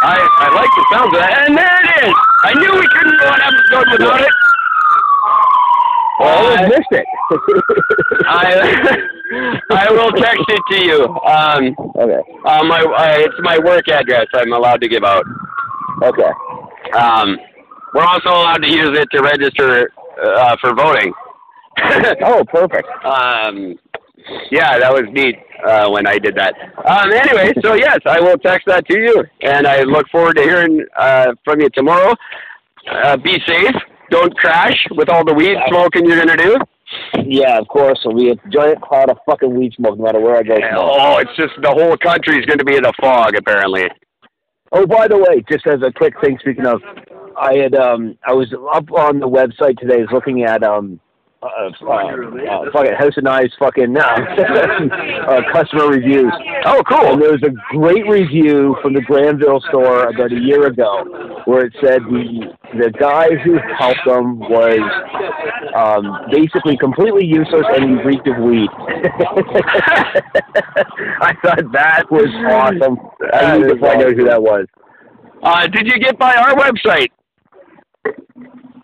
I 0.02 0.16
I 0.22 0.54
like 0.54 0.70
the 0.70 0.84
sound 0.92 1.10
of 1.14 1.18
that, 1.18 1.48
and 1.48 1.56
there 1.58 1.78
it 1.82 2.06
is. 2.06 2.14
I 2.44 2.54
knew 2.54 2.70
we 2.78 2.86
couldn't 2.94 3.18
go 3.18 3.26
an 3.26 3.40
episode 3.42 3.86
without 3.90 4.20
it. 4.20 4.30
Well, 6.20 6.58
I 6.58 6.66
missed 6.66 6.92
it. 6.92 7.06
I 8.26 9.06
I 9.70 9.92
will 9.92 10.12
text 10.12 10.44
it 10.48 10.62
to 10.70 10.84
you. 10.84 11.04
Um, 11.26 11.76
okay. 11.96 12.20
uh, 12.44 12.64
my 12.64 12.80
uh, 12.80 13.18
it's 13.18 13.34
my 13.40 13.58
work 13.58 13.88
address. 13.88 14.26
I'm 14.34 14.52
allowed 14.52 14.80
to 14.80 14.88
give 14.88 15.04
out. 15.04 15.24
Okay. 16.02 16.30
Um, 16.96 17.36
we're 17.94 18.04
also 18.04 18.28
allowed 18.30 18.62
to 18.62 18.70
use 18.70 18.98
it 18.98 19.08
to 19.12 19.22
register 19.22 19.90
uh, 20.22 20.56
for 20.60 20.74
voting. 20.74 21.12
Oh, 22.24 22.42
perfect. 22.48 22.88
um, 23.04 23.78
yeah, 24.50 24.78
that 24.78 24.90
was 24.92 25.04
neat 25.12 25.36
uh, 25.66 25.90
when 25.90 26.06
I 26.06 26.18
did 26.18 26.34
that. 26.36 26.54
Um, 26.86 27.12
anyway, 27.12 27.52
so 27.62 27.74
yes, 27.86 27.98
I 28.06 28.18
will 28.20 28.38
text 28.38 28.66
that 28.66 28.86
to 28.88 28.98
you, 28.98 29.24
and 29.42 29.66
I 29.66 29.82
look 29.82 30.08
forward 30.10 30.36
to 30.36 30.42
hearing 30.42 30.84
uh, 30.98 31.34
from 31.44 31.60
you 31.60 31.68
tomorrow. 31.70 32.14
Uh, 32.90 33.16
be 33.18 33.38
safe. 33.46 33.74
Don't 34.10 34.36
crash 34.36 34.86
with 34.92 35.08
all 35.08 35.24
the 35.24 35.34
weed 35.34 35.56
smoking 35.68 36.06
you're 36.06 36.24
gonna 36.24 36.36
do. 36.36 36.58
Yeah, 37.24 37.58
of 37.58 37.66
course. 37.68 37.98
It'll 38.04 38.16
be 38.16 38.30
a 38.30 38.36
giant 38.48 38.80
cloud 38.80 39.10
of 39.10 39.18
fucking 39.26 39.52
weed 39.52 39.74
smoke 39.74 39.98
no 39.98 40.04
matter 40.04 40.20
where 40.20 40.36
I 40.36 40.42
go. 40.42 40.56
Oh, 40.76 41.18
it's 41.18 41.34
just 41.36 41.54
the 41.60 41.70
whole 41.70 41.96
country's 41.96 42.46
going 42.46 42.58
to 42.58 42.64
be 42.64 42.76
in 42.76 42.84
a 42.84 42.92
fog, 43.00 43.34
apparently. 43.36 43.88
Oh, 44.72 44.86
by 44.86 45.08
the 45.08 45.16
way, 45.16 45.44
just 45.50 45.66
as 45.66 45.82
a 45.82 45.92
quick 45.92 46.14
thing, 46.20 46.38
speaking 46.40 46.66
of, 46.66 46.80
I 47.36 47.56
had 47.56 47.74
um 47.74 48.16
I 48.26 48.32
was 48.32 48.52
up 48.72 48.90
on 48.92 49.20
the 49.20 49.28
website 49.28 49.78
today, 49.78 50.04
looking 50.12 50.44
at 50.44 50.62
um 50.62 51.00
uh, 51.42 51.46
uh, 51.46 51.68
uh, 51.88 52.70
fucking 52.72 52.94
House 52.94 53.16
of 53.16 53.24
Knives 53.24 53.52
fucking 53.58 53.96
uh, 53.96 54.02
uh, 54.02 55.42
customer 55.52 55.88
reviews. 55.88 56.32
Oh, 56.64 56.78
And 56.78 56.86
cool. 56.86 57.16
there 57.18 57.32
was 57.32 57.42
a 57.44 57.52
great 57.76 58.08
review 58.08 58.76
from 58.82 58.94
the 58.94 59.02
Granville 59.02 59.60
store 59.68 60.08
about 60.08 60.32
a 60.32 60.40
year 60.40 60.66
ago, 60.66 61.04
where 61.44 61.66
it 61.66 61.74
said 61.82 62.00
the 62.04 62.52
the 62.78 62.90
guy 62.98 63.34
who 63.44 63.58
helped 63.78 64.00
them 64.06 64.38
was 64.40 64.80
um, 65.74 66.26
basically 66.32 66.76
completely 66.78 67.24
useless 67.26 67.66
and 67.76 67.84
he 67.98 68.04
reeked 68.04 68.26
of 68.26 68.38
weed. 68.38 68.70
I 71.20 71.34
thought 71.42 71.70
that 71.72 72.04
was 72.10 72.28
awesome. 72.48 72.98
I 73.32 73.58
need 73.58 73.68
to 73.68 73.78
find 73.78 74.02
out 74.02 74.14
who 74.14 74.24
that 74.24 74.42
was. 74.42 74.66
Uh, 75.42 75.66
did 75.68 75.86
you 75.86 75.98
get 76.00 76.18
by 76.18 76.34
our 76.34 76.54
website? 76.56 77.08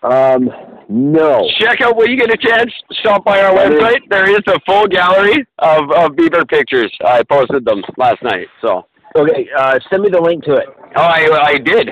Um, 0.02 0.48
no. 0.88 1.48
Check 1.60 1.80
out 1.80 1.96
when 1.96 2.10
you 2.10 2.16
get 2.18 2.30
a 2.30 2.36
chance. 2.36 2.70
Stop 3.00 3.24
by 3.24 3.40
our 3.40 3.54
website. 3.54 4.00
There 4.10 4.28
is 4.28 4.40
a 4.48 4.58
full 4.66 4.86
gallery 4.88 5.44
of, 5.58 5.90
of 5.92 6.16
beaver 6.16 6.44
pictures. 6.44 6.92
I 7.04 7.22
posted 7.22 7.64
them 7.64 7.82
last 7.96 8.22
night. 8.22 8.48
So, 8.60 8.86
Okay, 9.16 9.46
uh, 9.56 9.78
send 9.90 10.02
me 10.02 10.08
the 10.10 10.20
link 10.20 10.42
to 10.44 10.54
it. 10.54 10.66
oh, 10.96 11.02
I 11.02 11.28
I 11.44 11.58
did, 11.58 11.90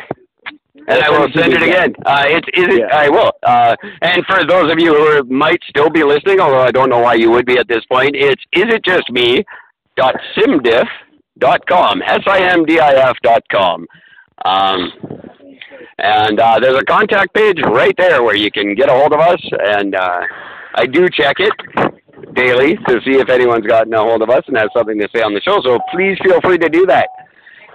and 0.89 1.03
I 1.03 1.11
will 1.11 1.28
send 1.35 1.53
it 1.53 1.62
again. 1.62 1.93
Uh, 2.07 2.24
it's 2.27 2.49
is 2.55 2.74
it? 2.77 2.81
Yeah. 2.81 2.97
I 2.97 3.09
will. 3.11 3.32
Uh, 3.43 3.77
and 4.01 4.24
for 4.27 4.45
those 4.47 4.73
of 4.73 4.78
you 4.78 4.95
who 4.95 5.03
are, 5.19 5.23
might 5.24 5.61
still 5.69 5.91
be 5.91 6.03
listening, 6.03 6.41
although 6.41 6.62
I 6.62 6.70
don't 6.70 6.89
know 6.89 7.01
why 7.01 7.15
you 7.15 7.31
would 7.31 7.45
be 7.45 7.59
at 7.59 7.69
this 7.69 7.85
point, 7.93 8.12
it's 8.15 8.43
is 8.55 8.65
it 8.74 8.82
just 8.85 9.11
me? 9.11 9.45
Dot 9.97 10.15
simdif 10.37 10.87
dot 11.39 11.61
com 11.66 12.01
s 12.03 12.20
i 12.27 12.41
m 12.41 12.65
d 12.65 12.81
i 12.81 12.95
f 12.95 13.16
dot 13.23 13.43
com. 13.53 13.87
Um, 14.47 14.93
and 15.98 16.40
uh, 16.40 16.59
there's 16.60 16.78
a 16.78 16.84
contact 16.84 17.34
page 17.34 17.59
right 17.64 17.94
there 17.97 18.22
where 18.22 18.36
you 18.36 18.51
can 18.51 18.74
get 18.74 18.88
a 18.88 18.92
hold 18.92 19.12
of 19.12 19.20
us, 19.20 19.40
and 19.60 19.94
uh, 19.94 20.20
I 20.74 20.86
do 20.86 21.09
check 21.09 21.36
it 21.38 21.52
daily 22.34 22.76
to 22.88 23.01
see 23.05 23.18
if 23.18 23.28
anyone's 23.28 23.66
gotten 23.66 23.92
a 23.94 23.98
hold 23.98 24.22
of 24.22 24.30
us 24.30 24.42
and 24.47 24.56
has 24.56 24.68
something 24.76 24.98
to 24.98 25.09
say 25.14 25.22
on 25.22 25.34
the 25.34 25.40
show. 25.40 25.60
So 25.64 25.78
please 25.92 26.18
feel 26.22 26.40
free 26.40 26.59
to 26.59 26.68
do 26.68 26.86
that. 26.86 27.09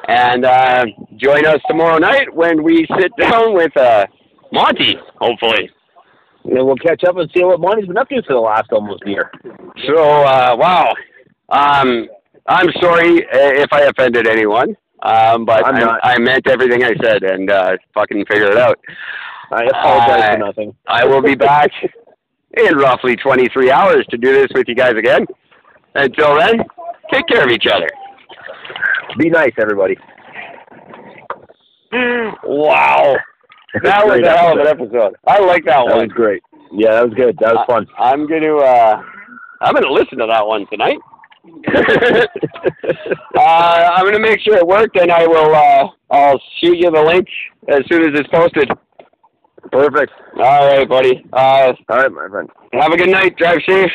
And 0.07 0.45
uh, 0.45 0.85
join 1.17 1.45
us 1.45 1.59
tomorrow 1.67 1.97
night 1.97 2.34
when 2.34 2.63
we 2.63 2.85
sit 2.99 3.11
down 3.19 3.53
with 3.53 3.76
uh, 3.76 4.05
Monty, 4.51 4.95
hopefully. 5.19 5.69
And 6.45 6.65
we'll 6.65 6.76
catch 6.76 7.03
up 7.03 7.17
and 7.17 7.30
see 7.35 7.43
what 7.43 7.59
Monty's 7.59 7.88
been 7.88 7.97
up 7.97 8.07
to 8.09 8.22
for 8.23 8.34
the 8.34 8.39
last 8.39 8.72
almost 8.72 9.01
year. 9.05 9.31
So, 9.88 9.97
uh, 9.97 10.55
wow. 10.57 10.93
Um, 11.49 12.07
I'm 12.47 12.69
sorry 12.80 13.26
uh, 13.26 13.61
if 13.63 13.73
I 13.73 13.81
offended 13.81 14.27
anyone, 14.27 14.77
um, 15.03 15.45
but 15.45 15.65
I'm 15.65 15.76
I, 15.76 15.80
not. 15.80 15.99
I 16.03 16.17
meant 16.19 16.47
everything 16.47 16.84
I 16.84 16.93
said, 17.03 17.23
and 17.23 17.49
uh, 17.49 17.77
fucking 17.93 18.26
figure 18.26 18.51
it 18.51 18.57
out. 18.57 18.80
I 19.51 19.65
apologize 19.65 20.23
Uh, 20.23 20.31
for 20.34 20.38
nothing. 20.39 20.76
I 20.88 21.05
will 21.05 21.22
be 21.22 21.35
back 21.35 21.69
in 22.57 22.77
roughly 22.77 23.15
23 23.15 23.72
hours 23.72 24.05
to 24.09 24.17
do 24.17 24.31
this 24.34 24.47
with 24.53 24.67
you 24.67 24.76
guys 24.76 24.93
again. 24.97 25.26
Until 25.93 26.38
then, 26.38 26.59
take 27.11 27.27
care 27.27 27.43
of 27.43 27.49
each 27.51 27.67
other. 27.72 27.88
Be 29.17 29.30
nice, 29.30 29.53
everybody. 29.59 29.97
Wow. 32.43 33.15
That 33.84 34.05
was 34.05 34.22
a 34.23 34.30
hell 34.30 34.53
of 34.53 34.59
an 34.59 34.67
episode. 34.67 35.15
I 35.27 35.39
like 35.39 35.65
that 35.65 35.77
That 35.77 35.85
one. 35.85 35.89
That 35.99 36.07
was 36.07 36.11
great. 36.13 36.41
Yeah, 36.72 36.91
that 36.91 37.05
was 37.05 37.13
good. 37.13 37.38
That 37.39 37.55
was 37.55 37.65
fun. 37.67 37.88
I, 37.97 38.11
am 38.13 38.27
gonna 38.27 38.55
uh 38.55 39.01
I'm 39.61 39.73
gonna 39.73 39.91
listen 39.91 40.17
to 40.19 40.27
that 40.27 40.45
one 40.45 40.65
tonight. 40.67 40.97
uh, 43.38 43.39
I'm 43.39 44.05
gonna 44.05 44.19
make 44.19 44.39
sure 44.41 44.55
it 44.55 44.65
worked 44.65 44.97
and 44.97 45.11
I 45.11 45.27
will 45.27 45.53
uh 45.55 45.88
I'll 46.11 46.41
shoot 46.61 46.77
you 46.77 46.91
the 46.91 47.01
link 47.01 47.27
as 47.67 47.81
soon 47.89 48.03
as 48.03 48.19
it's 48.19 48.30
posted. 48.30 48.69
Perfect. 49.72 50.11
All 50.38 50.67
right, 50.67 50.88
buddy. 50.88 51.23
Uh 51.34 51.73
All 51.89 51.97
right, 51.97 52.11
my 52.11 52.27
friend. 52.30 52.49
have 52.73 52.91
a 52.91 52.97
good 52.97 53.09
night, 53.09 53.38
drive 53.38 53.59
safe. 53.67 53.91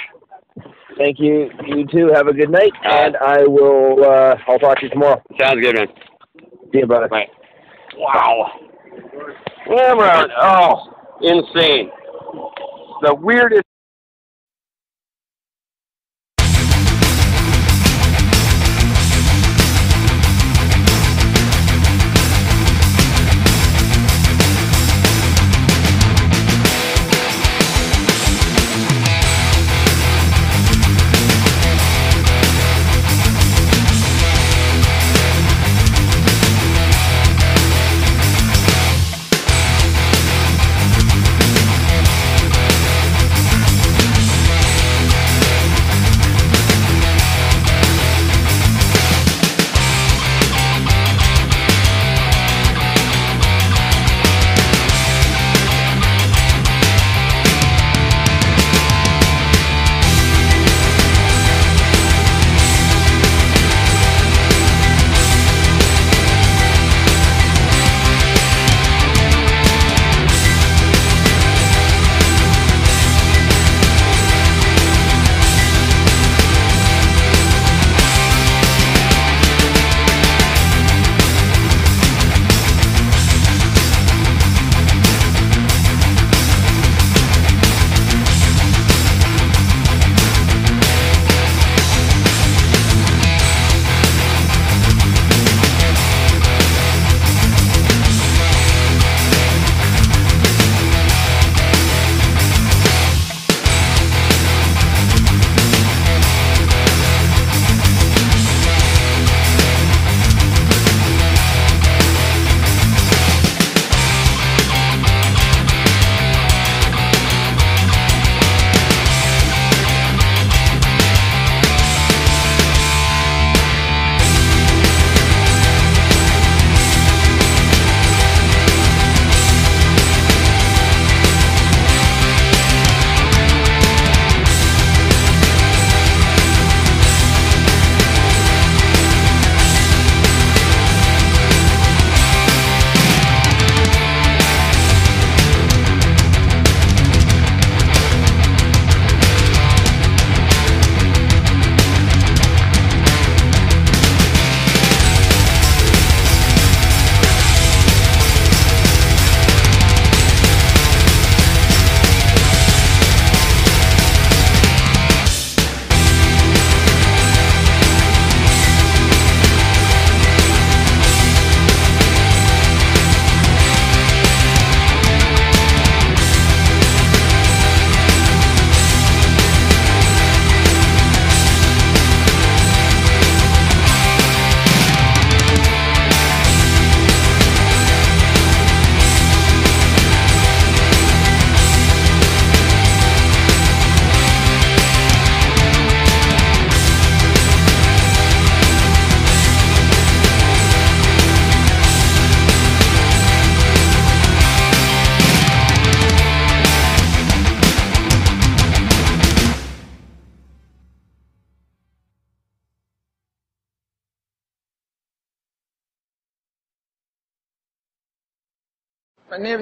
Thank 1.00 1.18
you. 1.18 1.48
You 1.66 1.86
too. 1.86 2.10
Have 2.14 2.26
a 2.26 2.32
good 2.34 2.50
night, 2.50 2.72
and 2.84 3.16
I 3.16 3.44
will. 3.46 4.04
Uh, 4.04 4.36
I'll 4.46 4.58
talk 4.58 4.78
to 4.80 4.84
you 4.84 4.90
tomorrow. 4.90 5.22
Sounds 5.40 5.58
good, 5.58 5.74
man. 5.74 5.86
See 6.72 6.80
you, 6.80 6.86
brother. 6.86 7.08
Bye. 7.08 7.26
Wow. 7.96 8.50
Yeah, 9.66 9.94
we're 9.94 10.28
oh 10.42 10.92
insane. 11.22 11.90
The 13.02 13.14
weirdest 13.14 13.64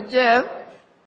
Jeff. 0.08 0.57